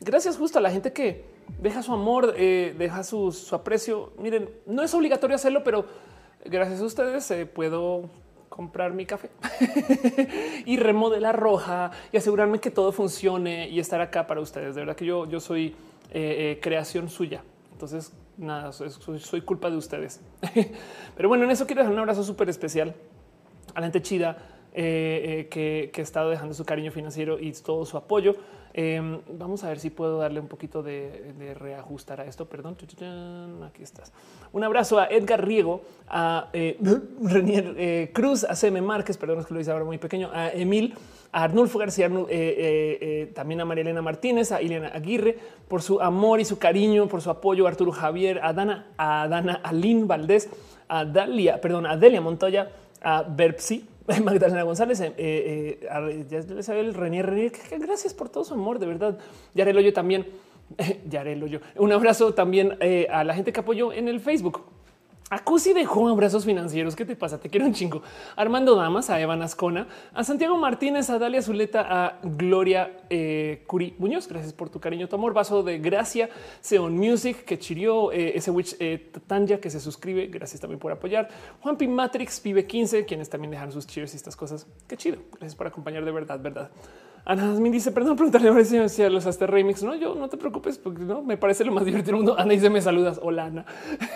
[0.00, 1.24] gracias justo a la gente que
[1.60, 4.12] deja su amor, eh, deja su, su, aprecio.
[4.18, 5.84] Miren, no es obligatorio hacerlo, pero
[6.44, 8.08] gracias a ustedes eh, puedo
[8.48, 9.30] comprar mi café
[10.66, 14.74] y remodelar roja y asegurarme que todo funcione y estar acá para ustedes.
[14.74, 15.74] De verdad que yo, yo soy
[16.12, 17.42] eh, creación suya.
[17.72, 20.20] Entonces, nada, soy, culpa de ustedes.
[21.16, 22.94] Pero bueno, en eso quiero dejar un abrazo súper especial
[23.74, 24.38] a la gente chida
[24.74, 28.36] que, que, ha estado dejando su cariño financiero y todo su apoyo.
[28.72, 32.48] Em, vamos a ver si puedo darle un poquito de, reajustar a esto.
[32.48, 32.76] Perdón.
[33.66, 34.12] Aquí estás.
[34.52, 36.78] Un abrazo a Edgar Riego, a eh,
[37.22, 40.50] Renier eh, Cruz, a CM Márquez, perdón, es que lo hice ahora muy pequeño, a
[40.50, 40.94] Emil,
[41.32, 45.36] a Arnulfo García, eh, también a María Elena Martínez, a Ileana Aguirre,
[45.68, 49.28] por su amor y su cariño, por su apoyo, a Arturo Javier, a Dana, a
[49.28, 50.48] Dana Alín Valdés,
[50.88, 52.70] a Dalia, perdón, a Delia Montoya,
[53.02, 53.86] a Berpsi,
[54.24, 57.52] Magdalena González, eh, eh, ya el Renier Renier.
[57.78, 59.18] Gracias por todo su amor, de verdad.
[59.54, 60.26] Yarelo yo también.
[61.08, 61.60] Yarelo yo.
[61.76, 64.62] Un abrazo también eh, a la gente que apoyó en el Facebook.
[65.32, 66.96] Acusi dejó abrazos financieros.
[66.96, 67.38] ¿Qué te pasa?
[67.38, 68.02] Te quiero un chingo.
[68.34, 73.94] Armando Damas, a Evan Ascona, a Santiago Martínez, a Dalia Zuleta, a Gloria eh, Curi
[73.98, 74.26] Muñoz.
[74.26, 75.32] Gracias por tu cariño, tu amor.
[75.32, 76.28] Vaso de gracia.
[76.60, 80.26] Seon Music, que chirió eh, ese witch eh, Tanja, que se suscribe.
[80.26, 81.28] Gracias también por apoyar.
[81.60, 81.86] Juan P.
[81.86, 84.66] Matrix, Pibe 15, quienes también dejan sus cheers y estas cosas.
[84.88, 85.18] Qué chido.
[85.30, 86.70] Gracias por acompañar de verdad, verdad.
[87.24, 89.82] Ana me dice, perdón, preguntarle si a los hasta remix.
[89.82, 92.38] No, yo no te preocupes, porque no me parece lo más divertido del mundo.
[92.38, 93.20] Ana dice, me saludas.
[93.22, 93.66] Hola, Ana.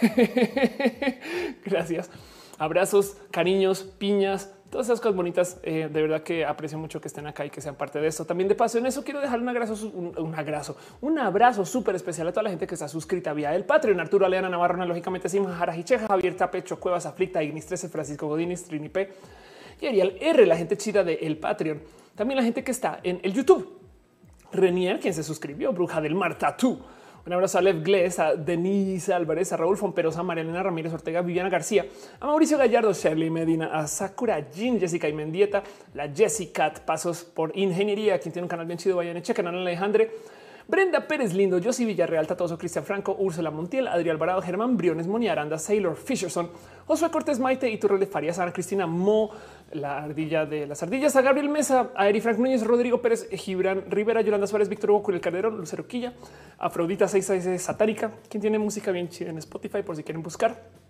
[1.65, 2.11] Gracias.
[2.59, 5.59] Abrazos, cariños, piñas, todas esas cosas bonitas.
[5.63, 8.25] Eh, de verdad que aprecio mucho que estén acá y que sean parte de esto.
[8.25, 12.29] También de paso en eso quiero dejar un abrazo, un, abrazo, un abrazo súper especial
[12.29, 14.01] a toda la gente que está suscrita vía el Patreon.
[14.01, 19.13] Arturo Aleana Navarro, lógicamente Simon Jarajicheja, Javier Tapecho, Cuevas Aflicta, Ignis 13, Francisco Godínez, Trinipe
[19.81, 22.04] y Ariel R, la gente chida de el Patreon.
[22.15, 23.81] También la gente que está en el YouTube.
[24.53, 26.79] Renier, quien se suscribió, Bruja del Mar Tatú.
[27.27, 31.23] Un abrazo a Lev Gless, a Denise Álvarez, a Raúl Fomperosa, a Marielena Ramírez Ortega,
[31.23, 31.87] Viviana García,
[32.21, 35.63] a Mauricio Gallardo, Shirley Medina, a Sakura Jean, Jessica y Mendieta,
[35.95, 40.11] la Jessica, pasos por ingeniería, quien tiene un canal bien chido, vayan a chequen, Alejandre,
[40.67, 45.29] Brenda Pérez Lindo, Josie Villarreal, Tatoso, Cristian Franco, Úrsula Montiel, Adrián Alvarado, Germán Briones, Moni
[45.29, 46.49] Aranda, Sailor Fisherson,
[46.87, 49.31] Josué Cortés Maite, y de Farías, Ana Cristina Mo,
[49.75, 53.85] la ardilla de las ardillas, a Gabriel Mesa, a Eri Frank Núñez, Rodrigo Pérez, Gibran
[53.91, 56.13] Rivera, Yolanda Suárez, Víctor Hugo, El Calderón, Lucero Quilla,
[56.59, 60.85] Afrodita 66 Satánica, quien tiene música bien chida en Spotify por si quieren buscar.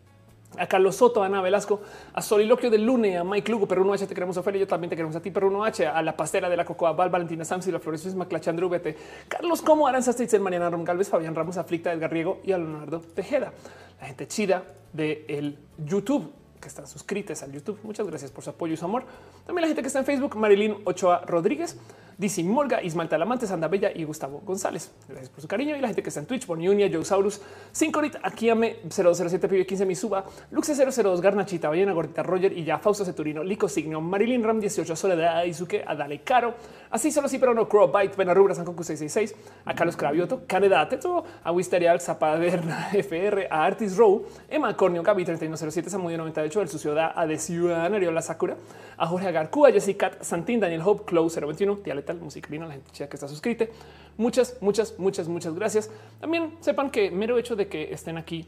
[0.57, 1.81] A Carlos Soto, a Ana Velasco,
[2.13, 4.95] a Soliloquio del Lune, a Mike Lugo, Perruno H, te queremos Ophelia, yo también te
[4.95, 7.81] queremos a ti, Perruno H, a la pastera de la Cocoa, Val, Valentina Samsi, la
[7.81, 8.97] Flores, Maclachandru, Vete,
[9.27, 13.01] Carlos Como, Aranza Stitzel, Mariana Rom Galvez, Fabián Ramos, Aflicta, Edgar Riego y a Leonardo
[13.01, 13.53] Tejeda,
[14.01, 16.31] la gente chida de el YouTube
[16.65, 17.79] que están suscritas al YouTube.
[17.83, 19.05] Muchas gracias por su apoyo y su amor.
[19.47, 21.77] También la gente que está en Facebook, Marilyn Ochoa Rodríguez,
[22.17, 24.93] Dizzy Morga, Ismael Talamante, Sanda Bella y Gustavo González.
[25.09, 25.77] Gracias por su cariño.
[25.77, 27.41] Y la gente que está en Twitch, Boniunia, Josaurus,
[27.75, 33.05] Cincorit, Akiame 007 Pibe 15 Misuba, Luxe 002, Garnachita, Ballena Gordita, Roger y ya Fausto
[33.05, 36.55] Ceturino, Lico Signo, Marilyn Ram 18, Soledad Izuke, Adale Caro,
[36.91, 41.25] así solo sí, pero no Crow Byte, Benarubra, Sankoku 666, a Carlos Cravioto, Caneda Teto,
[41.43, 46.95] a Wisterial, Zapaderna FR, a Artis Row, Emma Cornio, Gaby 3107, Samudio 98, El Sucio
[46.95, 48.57] Da, a de Ciudadana, La Sakura,
[48.97, 53.29] a Jorge Agarcúa, Jessica Santín, Daniel Hope, Close 021, Dialetal, Música la gente que está
[53.29, 53.67] suscrita.
[54.17, 55.91] Muchas, muchas, muchas, muchas gracias.
[56.21, 58.47] También sepan que mero hecho de que estén aquí,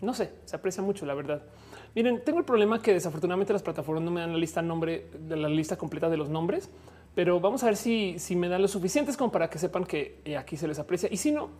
[0.00, 1.42] no sé, se aprecia mucho, la verdad.
[1.94, 5.36] Miren, tengo el problema que desafortunadamente las plataformas no me dan la lista nombre de
[5.36, 6.68] la lista completa de los nombres,
[7.14, 10.20] pero vamos a ver si, si me dan lo suficientes como para que sepan que
[10.24, 11.50] eh, aquí se les aprecia y si no,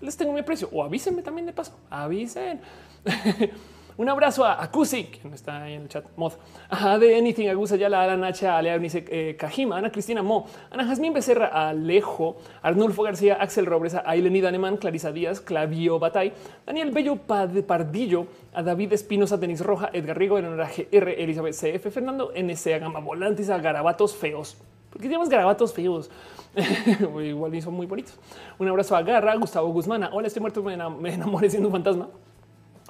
[0.00, 1.76] les tengo mi aprecio o avísenme también de paso.
[1.90, 2.60] Avisen.
[4.00, 6.32] Un abrazo a Akusi, quien está ahí en el chat, mod,
[6.70, 10.86] a de Anything, Agusa Yala, Alan Nacha, Alea Eunice eh, Kajima, Ana Cristina Mo, Ana
[10.86, 16.32] Jazmín Becerra, Alejo, Arnulfo García, Axel Robreza, Aileni Daneman, Clarisa Díaz, Clavio Batay,
[16.64, 22.32] Daniel Bello Pardillo, a David Espinosa, Denis Roja, Edgar Rigo, Enoraje R, Elizabeth CF, Fernando
[22.34, 24.56] NC, Gama Volantis, a Garabatos Feos.
[24.88, 26.10] porque tenemos garabatos feos?
[27.22, 28.18] Igual son muy bonitos.
[28.58, 30.04] Un abrazo a Garra, Gustavo Guzmán.
[30.10, 30.72] Hola, estoy muerto, me
[31.12, 32.08] enamoré siendo un fantasma.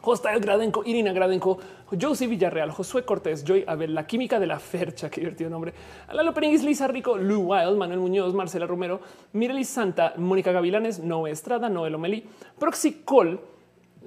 [0.03, 1.59] Hostal Gradenco, Irina Gradenco,
[2.01, 5.75] Josie Villarreal, Josué Cortés, Joy Abel, la química de la fercha, qué divertido nombre.
[6.13, 9.01] Lalo Peringuis, Lisa Rico, Lou Wild, Manuel Muñoz, Marcela Romero,
[9.33, 12.25] Mirelis Santa, Mónica Gavilanes, Noé Estrada, Noel Omeli,
[12.59, 13.41] Proxicol,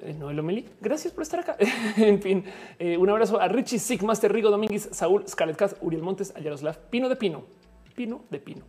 [0.01, 1.57] eh, Noel Omeli, gracias por estar acá.
[1.97, 2.43] en fin,
[2.79, 6.77] eh, un abrazo a Richie Sigmaster, Rigo Domínguez, Saúl, Scarlett Caz, Uriel Montes, a Yaroslav,
[6.89, 7.43] Pino de Pino
[7.95, 8.65] pino de pino.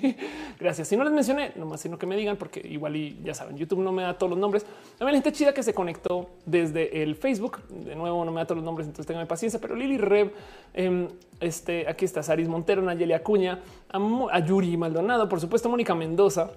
[0.60, 0.88] Gracias.
[0.88, 3.80] Si no les mencioné, nomás sino que me digan, porque igual y ya saben, YouTube
[3.80, 4.66] no me da todos los nombres.
[4.98, 7.62] También gente chida que se conectó desde el Facebook.
[7.68, 9.60] De nuevo, no me da todos los nombres, entonces tengan paciencia.
[9.60, 10.32] Pero Lili Rev,
[10.74, 11.08] em,
[11.40, 13.60] este aquí está Saris Montero, Nayeli Acuña,
[13.90, 16.50] a, Yuri Maldonado, por supuesto, Mónica Mendoza.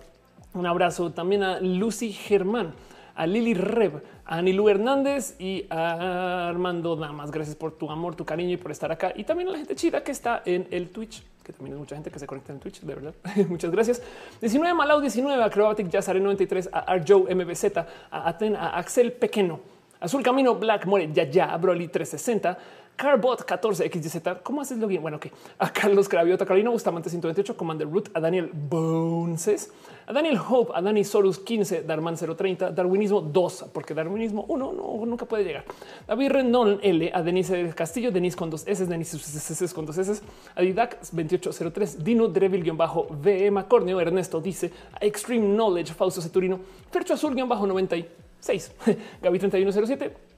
[0.53, 2.73] Un abrazo también a Lucy Germán
[3.15, 7.31] a Lili Rev, a Anilu Hernández y a Armando Damas.
[7.31, 9.13] Gracias por tu amor, tu cariño y por estar acá.
[9.15, 11.95] Y también a la gente chida que está en el Twitch que también es mucha
[11.95, 13.13] gente que se conecta en Twitch, de verdad.
[13.49, 14.01] Muchas gracias.
[14.41, 17.77] 19 Malau, 19 Acrobatic Jazare 93, a Arjo MBZ,
[18.09, 19.59] a Aten, a Axel Pequeno,
[19.99, 22.57] Azul Camino, Black More, Ya Ya, Broly 360,
[22.95, 24.21] Carbot 14 XYZ.
[24.43, 25.01] ¿Cómo haces login?
[25.01, 29.71] Bueno, que a Carlos Craviota, Carolina Bustamante 128, Commander Root, a Daniel Boneses,
[30.07, 35.05] a Daniel Hope, a Dani Sorus 15, Darman 030, Darwinismo 2, porque Darwinismo 1 no,
[35.05, 35.65] nunca puede llegar.
[36.07, 40.21] David Rendón L, a Denise Castillo, Denise con dos S, Denise S con dos S,
[40.55, 46.59] a Didac 2803, Dino Drevil-VE, Macornio, Ernesto dice, Extreme Knowledge, Fausto Ceturino,
[46.91, 48.71] Fercho Azul-96,
[49.21, 50.34] Gaby 3107,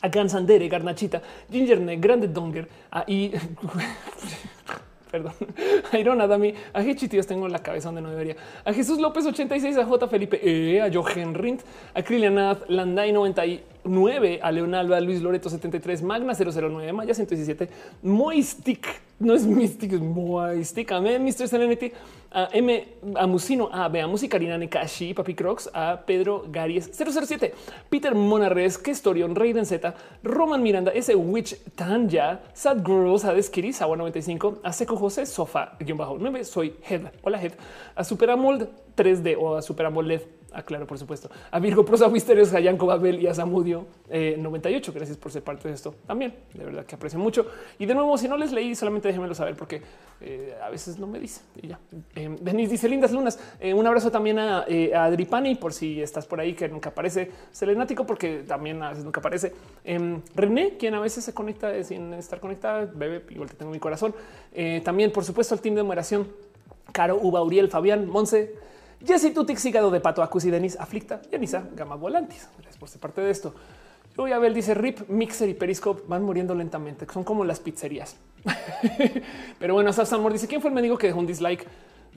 [0.00, 2.68] a Gansandere, Garnachita, Gingerne, Grande Donger,
[3.06, 3.32] y
[5.10, 5.32] perdón,
[5.92, 9.78] a Irona Dami, a Hechitías tengo la cabeza donde no debería, a Jesús López 86,
[9.78, 10.08] a J.
[10.08, 11.62] Felipe, e, a Jochen Rint,
[11.94, 17.68] a Krilianath Landai 99, a Leonalba, Luis Loreto 73, Magna 009, Maya 117,
[18.02, 21.48] Moistic, no es Mystic, es Moistic, a Mr.
[21.48, 21.92] Serenity,
[22.36, 22.68] a M.
[23.16, 27.50] a Musino, a Bea Musicarina Nekashi, Papi Crocs, a Pedro Garies 007,
[27.90, 29.80] Peter Monarres, Kestorion, Raiden Z,
[30.22, 31.10] Roman Miranda, S.
[31.14, 36.44] Witch Tanja, Sad Girls, a Deskiri, Sawa 95, a Seco José, Sofa, guion bajo 9,
[36.44, 37.54] soy Head, hola Head,
[37.96, 40.22] a Superamold 3D o a Superamold LED
[40.56, 41.30] Aclaro, ah, por supuesto.
[41.50, 44.90] A Virgo Prosa Misterios, a Babel y a Samudio 98.
[44.90, 46.34] Eh, Gracias por ser parte de esto también.
[46.54, 47.46] De verdad que aprecio mucho.
[47.78, 49.82] Y de nuevo, si no les leí, solamente déjenmelo saber porque
[50.22, 51.42] eh, a veces no me dice.
[51.60, 51.78] Y ya.
[52.14, 53.38] Eh, dice lindas lunas.
[53.62, 57.30] un abrazo también a, Adripani por si estás por ahí que nunca aparece.
[57.52, 59.52] Selenático porque también a veces nunca aparece.
[59.84, 62.90] Em, René, quien a veces se conecta sin estar conectada.
[62.94, 64.14] Bebe, igual que tengo mi corazón.
[64.84, 66.26] también, por supuesto, al team de numeración.
[66.92, 68.54] Caro, Uba, Uriel, Fabián, Monse,
[69.04, 72.48] Jessy Tutix, hígado de pato, Acusi, Denis, Aflicta, Yanisa, Gama Volantis.
[72.58, 73.54] Gracias por ser parte de esto.
[74.16, 77.06] Yo a ver, dice Rip, Mixer y Periscope van muriendo lentamente.
[77.12, 78.16] Son como las pizzerías.
[79.58, 81.66] pero bueno, Samor dice quién fue el mendigo que dejó un dislike.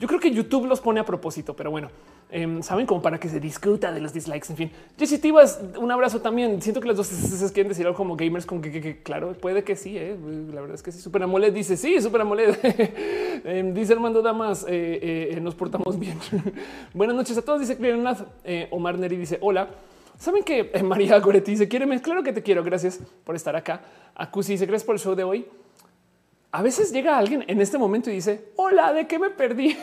[0.00, 1.90] Yo creo que YouTube los pone a propósito, pero bueno,
[2.30, 4.46] em, saben como para que se discuta de los dislikes.
[4.48, 6.62] En fin, Jessy Tivas, un abrazo también.
[6.62, 9.76] Siento que las dos se quieren decir algo como gamers con que, claro, puede que
[9.76, 9.98] sí.
[9.98, 10.16] Eh.
[10.54, 11.02] La verdad es que sí.
[11.02, 12.56] Super Amoled dice sí, Super Amoled.
[13.44, 16.18] Em, dice Armando Damas, eh, eh, nos portamos bien.
[16.94, 17.60] Buenas noches a todos.
[17.60, 17.76] Dice
[18.44, 19.68] eh, Omar Neri dice hola.
[20.18, 22.64] Saben que María Goretti dice quiere claro que te quiero.
[22.64, 23.82] Gracias por estar acá.
[24.14, 25.46] Acusi dice gracias por el show de hoy
[26.52, 29.76] a veces llega alguien en este momento y dice, hola, ¿de qué me perdí?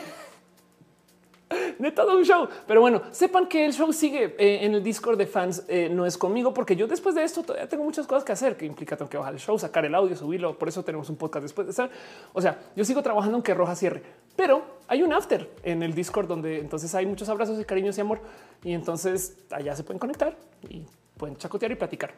[1.78, 2.48] de todo un show.
[2.66, 5.64] Pero bueno, sepan que el show sigue eh, en el Discord de fans.
[5.68, 8.56] Eh, no es conmigo, porque yo después de esto todavía tengo muchas cosas que hacer
[8.56, 10.58] que implica tengo que bajar el show, sacar el audio, subirlo.
[10.58, 11.90] Por eso tenemos un podcast después de estar.
[12.32, 14.02] O sea, yo sigo trabajando aunque Roja cierre,
[14.36, 18.00] pero hay un after en el Discord donde entonces hay muchos abrazos y cariños y
[18.00, 18.20] amor.
[18.62, 20.36] Y entonces allá se pueden conectar
[20.68, 20.84] y
[21.16, 22.12] pueden chacotear y platicar.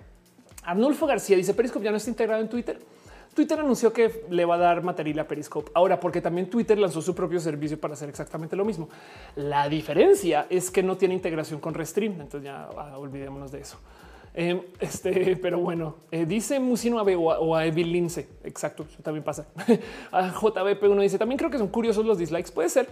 [0.62, 2.78] Arnulfo García dice Periscope ya no está integrado en Twitter.
[3.34, 7.00] Twitter anunció que le va a dar material a Periscope ahora, porque también Twitter lanzó
[7.00, 8.88] su propio servicio para hacer exactamente lo mismo.
[9.36, 12.12] La diferencia es que no tiene integración con Restream.
[12.20, 13.78] Entonces ya ah, olvidémonos de eso.
[14.34, 18.28] Em, este, pero bueno, eh, dice Musino a o a, Evil Lince.
[18.42, 19.46] Exacto, eso también pasa.
[20.12, 22.50] a JBP uno dice también creo que son curiosos los dislikes.
[22.52, 22.88] Puede ser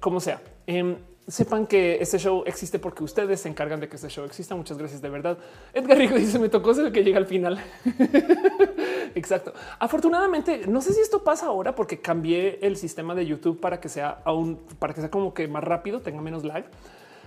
[0.00, 0.40] como sea.
[0.66, 0.96] Em,
[1.28, 4.54] sepan que este show existe porque ustedes se encargan de que este show exista.
[4.54, 5.38] Muchas gracias de verdad.
[5.74, 7.62] Edgar Rico dice me tocó ser el que llega al final.
[9.14, 9.52] Exacto.
[9.78, 13.88] Afortunadamente, no sé si esto pasa ahora porque cambié el sistema de YouTube para que
[13.88, 16.64] sea aún para que sea como que más rápido, tenga menos lag.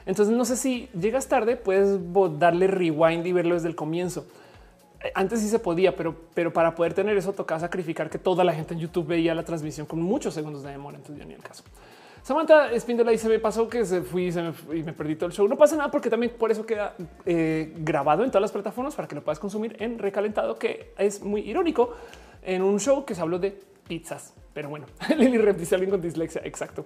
[0.05, 1.99] Entonces no sé si llegas tarde, puedes
[2.39, 4.25] darle rewind y verlo desde el comienzo.
[5.13, 8.53] Antes sí se podía, pero, pero para poder tener eso tocaba sacrificar que toda la
[8.53, 10.97] gente en YouTube veía la transmisión con muchos segundos de demora.
[10.97, 11.63] Entonces ya ni el caso.
[12.29, 15.47] Samantha Espíndola dice me pasó que se fui y me perdí todo el show.
[15.47, 16.93] No pasa nada porque también por eso queda
[17.25, 21.23] eh, grabado en todas las plataformas para que lo puedas consumir en recalentado, que es
[21.23, 21.95] muy irónico
[22.43, 24.35] en un show que se habló de pizzas.
[24.53, 24.85] Pero bueno,
[25.17, 26.43] Lili Rep dice alguien con dislexia.
[26.45, 26.85] Exacto.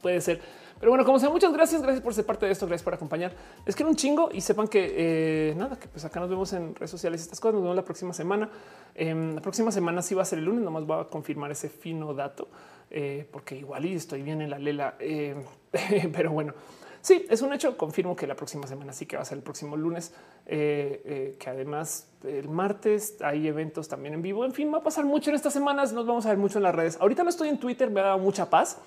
[0.00, 0.40] Puede ser.
[0.78, 1.82] Pero bueno, como sea, muchas gracias.
[1.82, 2.64] Gracias por ser parte de esto.
[2.68, 3.32] Gracias por acompañar.
[3.66, 6.52] Es que era un chingo y sepan que eh, nada, que pues acá nos vemos
[6.52, 7.20] en redes sociales.
[7.22, 8.48] Estas cosas nos vemos la próxima semana.
[8.94, 10.62] Em, la próxima semana sí va a ser el lunes.
[10.62, 12.46] Nomás voy a confirmar ese fino dato.
[12.94, 14.96] Eh, porque igual y estoy bien en la lela.
[15.00, 15.34] Eh,
[16.12, 16.52] pero bueno,
[17.00, 17.78] sí, es un hecho.
[17.78, 20.14] Confirmo que la próxima semana sí que va a ser el próximo lunes,
[20.44, 24.44] eh, que además el martes hay eventos también en vivo.
[24.44, 25.94] En fin, va a pasar mucho en estas semanas.
[25.94, 26.98] Nos vamos a ver mucho en las redes.
[27.00, 28.78] Ahorita no estoy en Twitter, me ha dado mucha paz,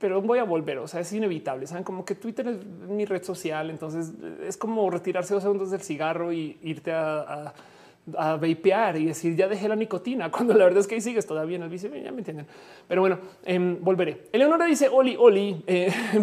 [0.00, 0.78] pero voy a volver.
[0.78, 1.68] O sea, es inevitable.
[1.68, 3.70] Saben como que Twitter es mi red social.
[3.70, 4.12] Entonces
[4.42, 7.54] es como retirarse dos segundos del cigarro y irte a a
[8.06, 11.56] vapear y decir ya dejé la nicotina cuando la verdad es que ahí sigues todavía
[11.56, 11.94] en el vicio.
[11.94, 12.46] Ya me entienden.
[12.86, 14.28] Pero bueno, eh, volveré.
[14.32, 15.92] Eleonora dice Oli, Oli, eh,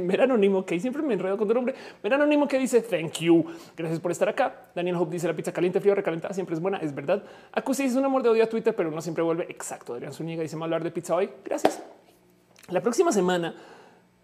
[0.00, 1.74] meranónimo que siempre me enredo con tu nombre.
[2.02, 3.44] Meranónimo que dice thank you.
[3.76, 4.70] Gracias por estar acá.
[4.74, 6.78] Daniel Hope dice la pizza caliente, frío, recalentada siempre es buena.
[6.78, 7.22] Es verdad.
[7.52, 9.44] Acusi un amor de odio a Twitter, pero no siempre vuelve.
[9.44, 9.94] Exacto.
[9.94, 11.30] Adrián Zúñiga dice mal hablar de pizza hoy.
[11.44, 11.82] Gracias.
[12.68, 13.54] La próxima semana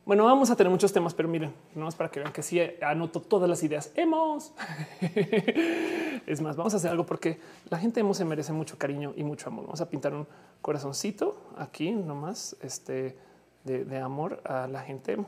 [0.05, 2.61] Bueno, vamos a tener muchos temas, pero miren, no es para que vean que sí
[2.81, 3.93] anoto todas las ideas.
[3.95, 4.53] Hemos.
[6.27, 7.39] es más, vamos a hacer algo porque
[7.71, 9.67] la gente hemos se merece mucho cariño y mucho amor.
[9.67, 10.27] Vamos a pintar un
[10.61, 13.17] corazoncito aquí nomás este
[13.63, 15.19] de, amor a la gente.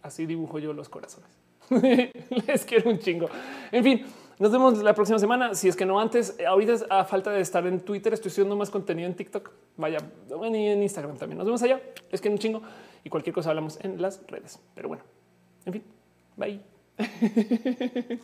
[0.00, 1.28] Así dibujo yo los corazones.
[2.46, 3.28] Les quiero un chingo.
[3.72, 4.06] En fin,
[4.38, 5.56] nos vemos la próxima semana.
[5.56, 8.70] Si es que no antes, ahorita a falta de estar en Twitter, estoy subiendo más
[8.70, 9.50] contenido en TikTok.
[9.76, 11.38] Vaya, y en Instagram también.
[11.38, 11.80] Nos vemos allá.
[12.12, 12.62] Es que un chingo
[13.06, 14.58] y cualquier cosa hablamos en las redes.
[14.74, 15.04] Pero bueno,
[15.64, 15.84] en fin,
[16.36, 16.60] bye.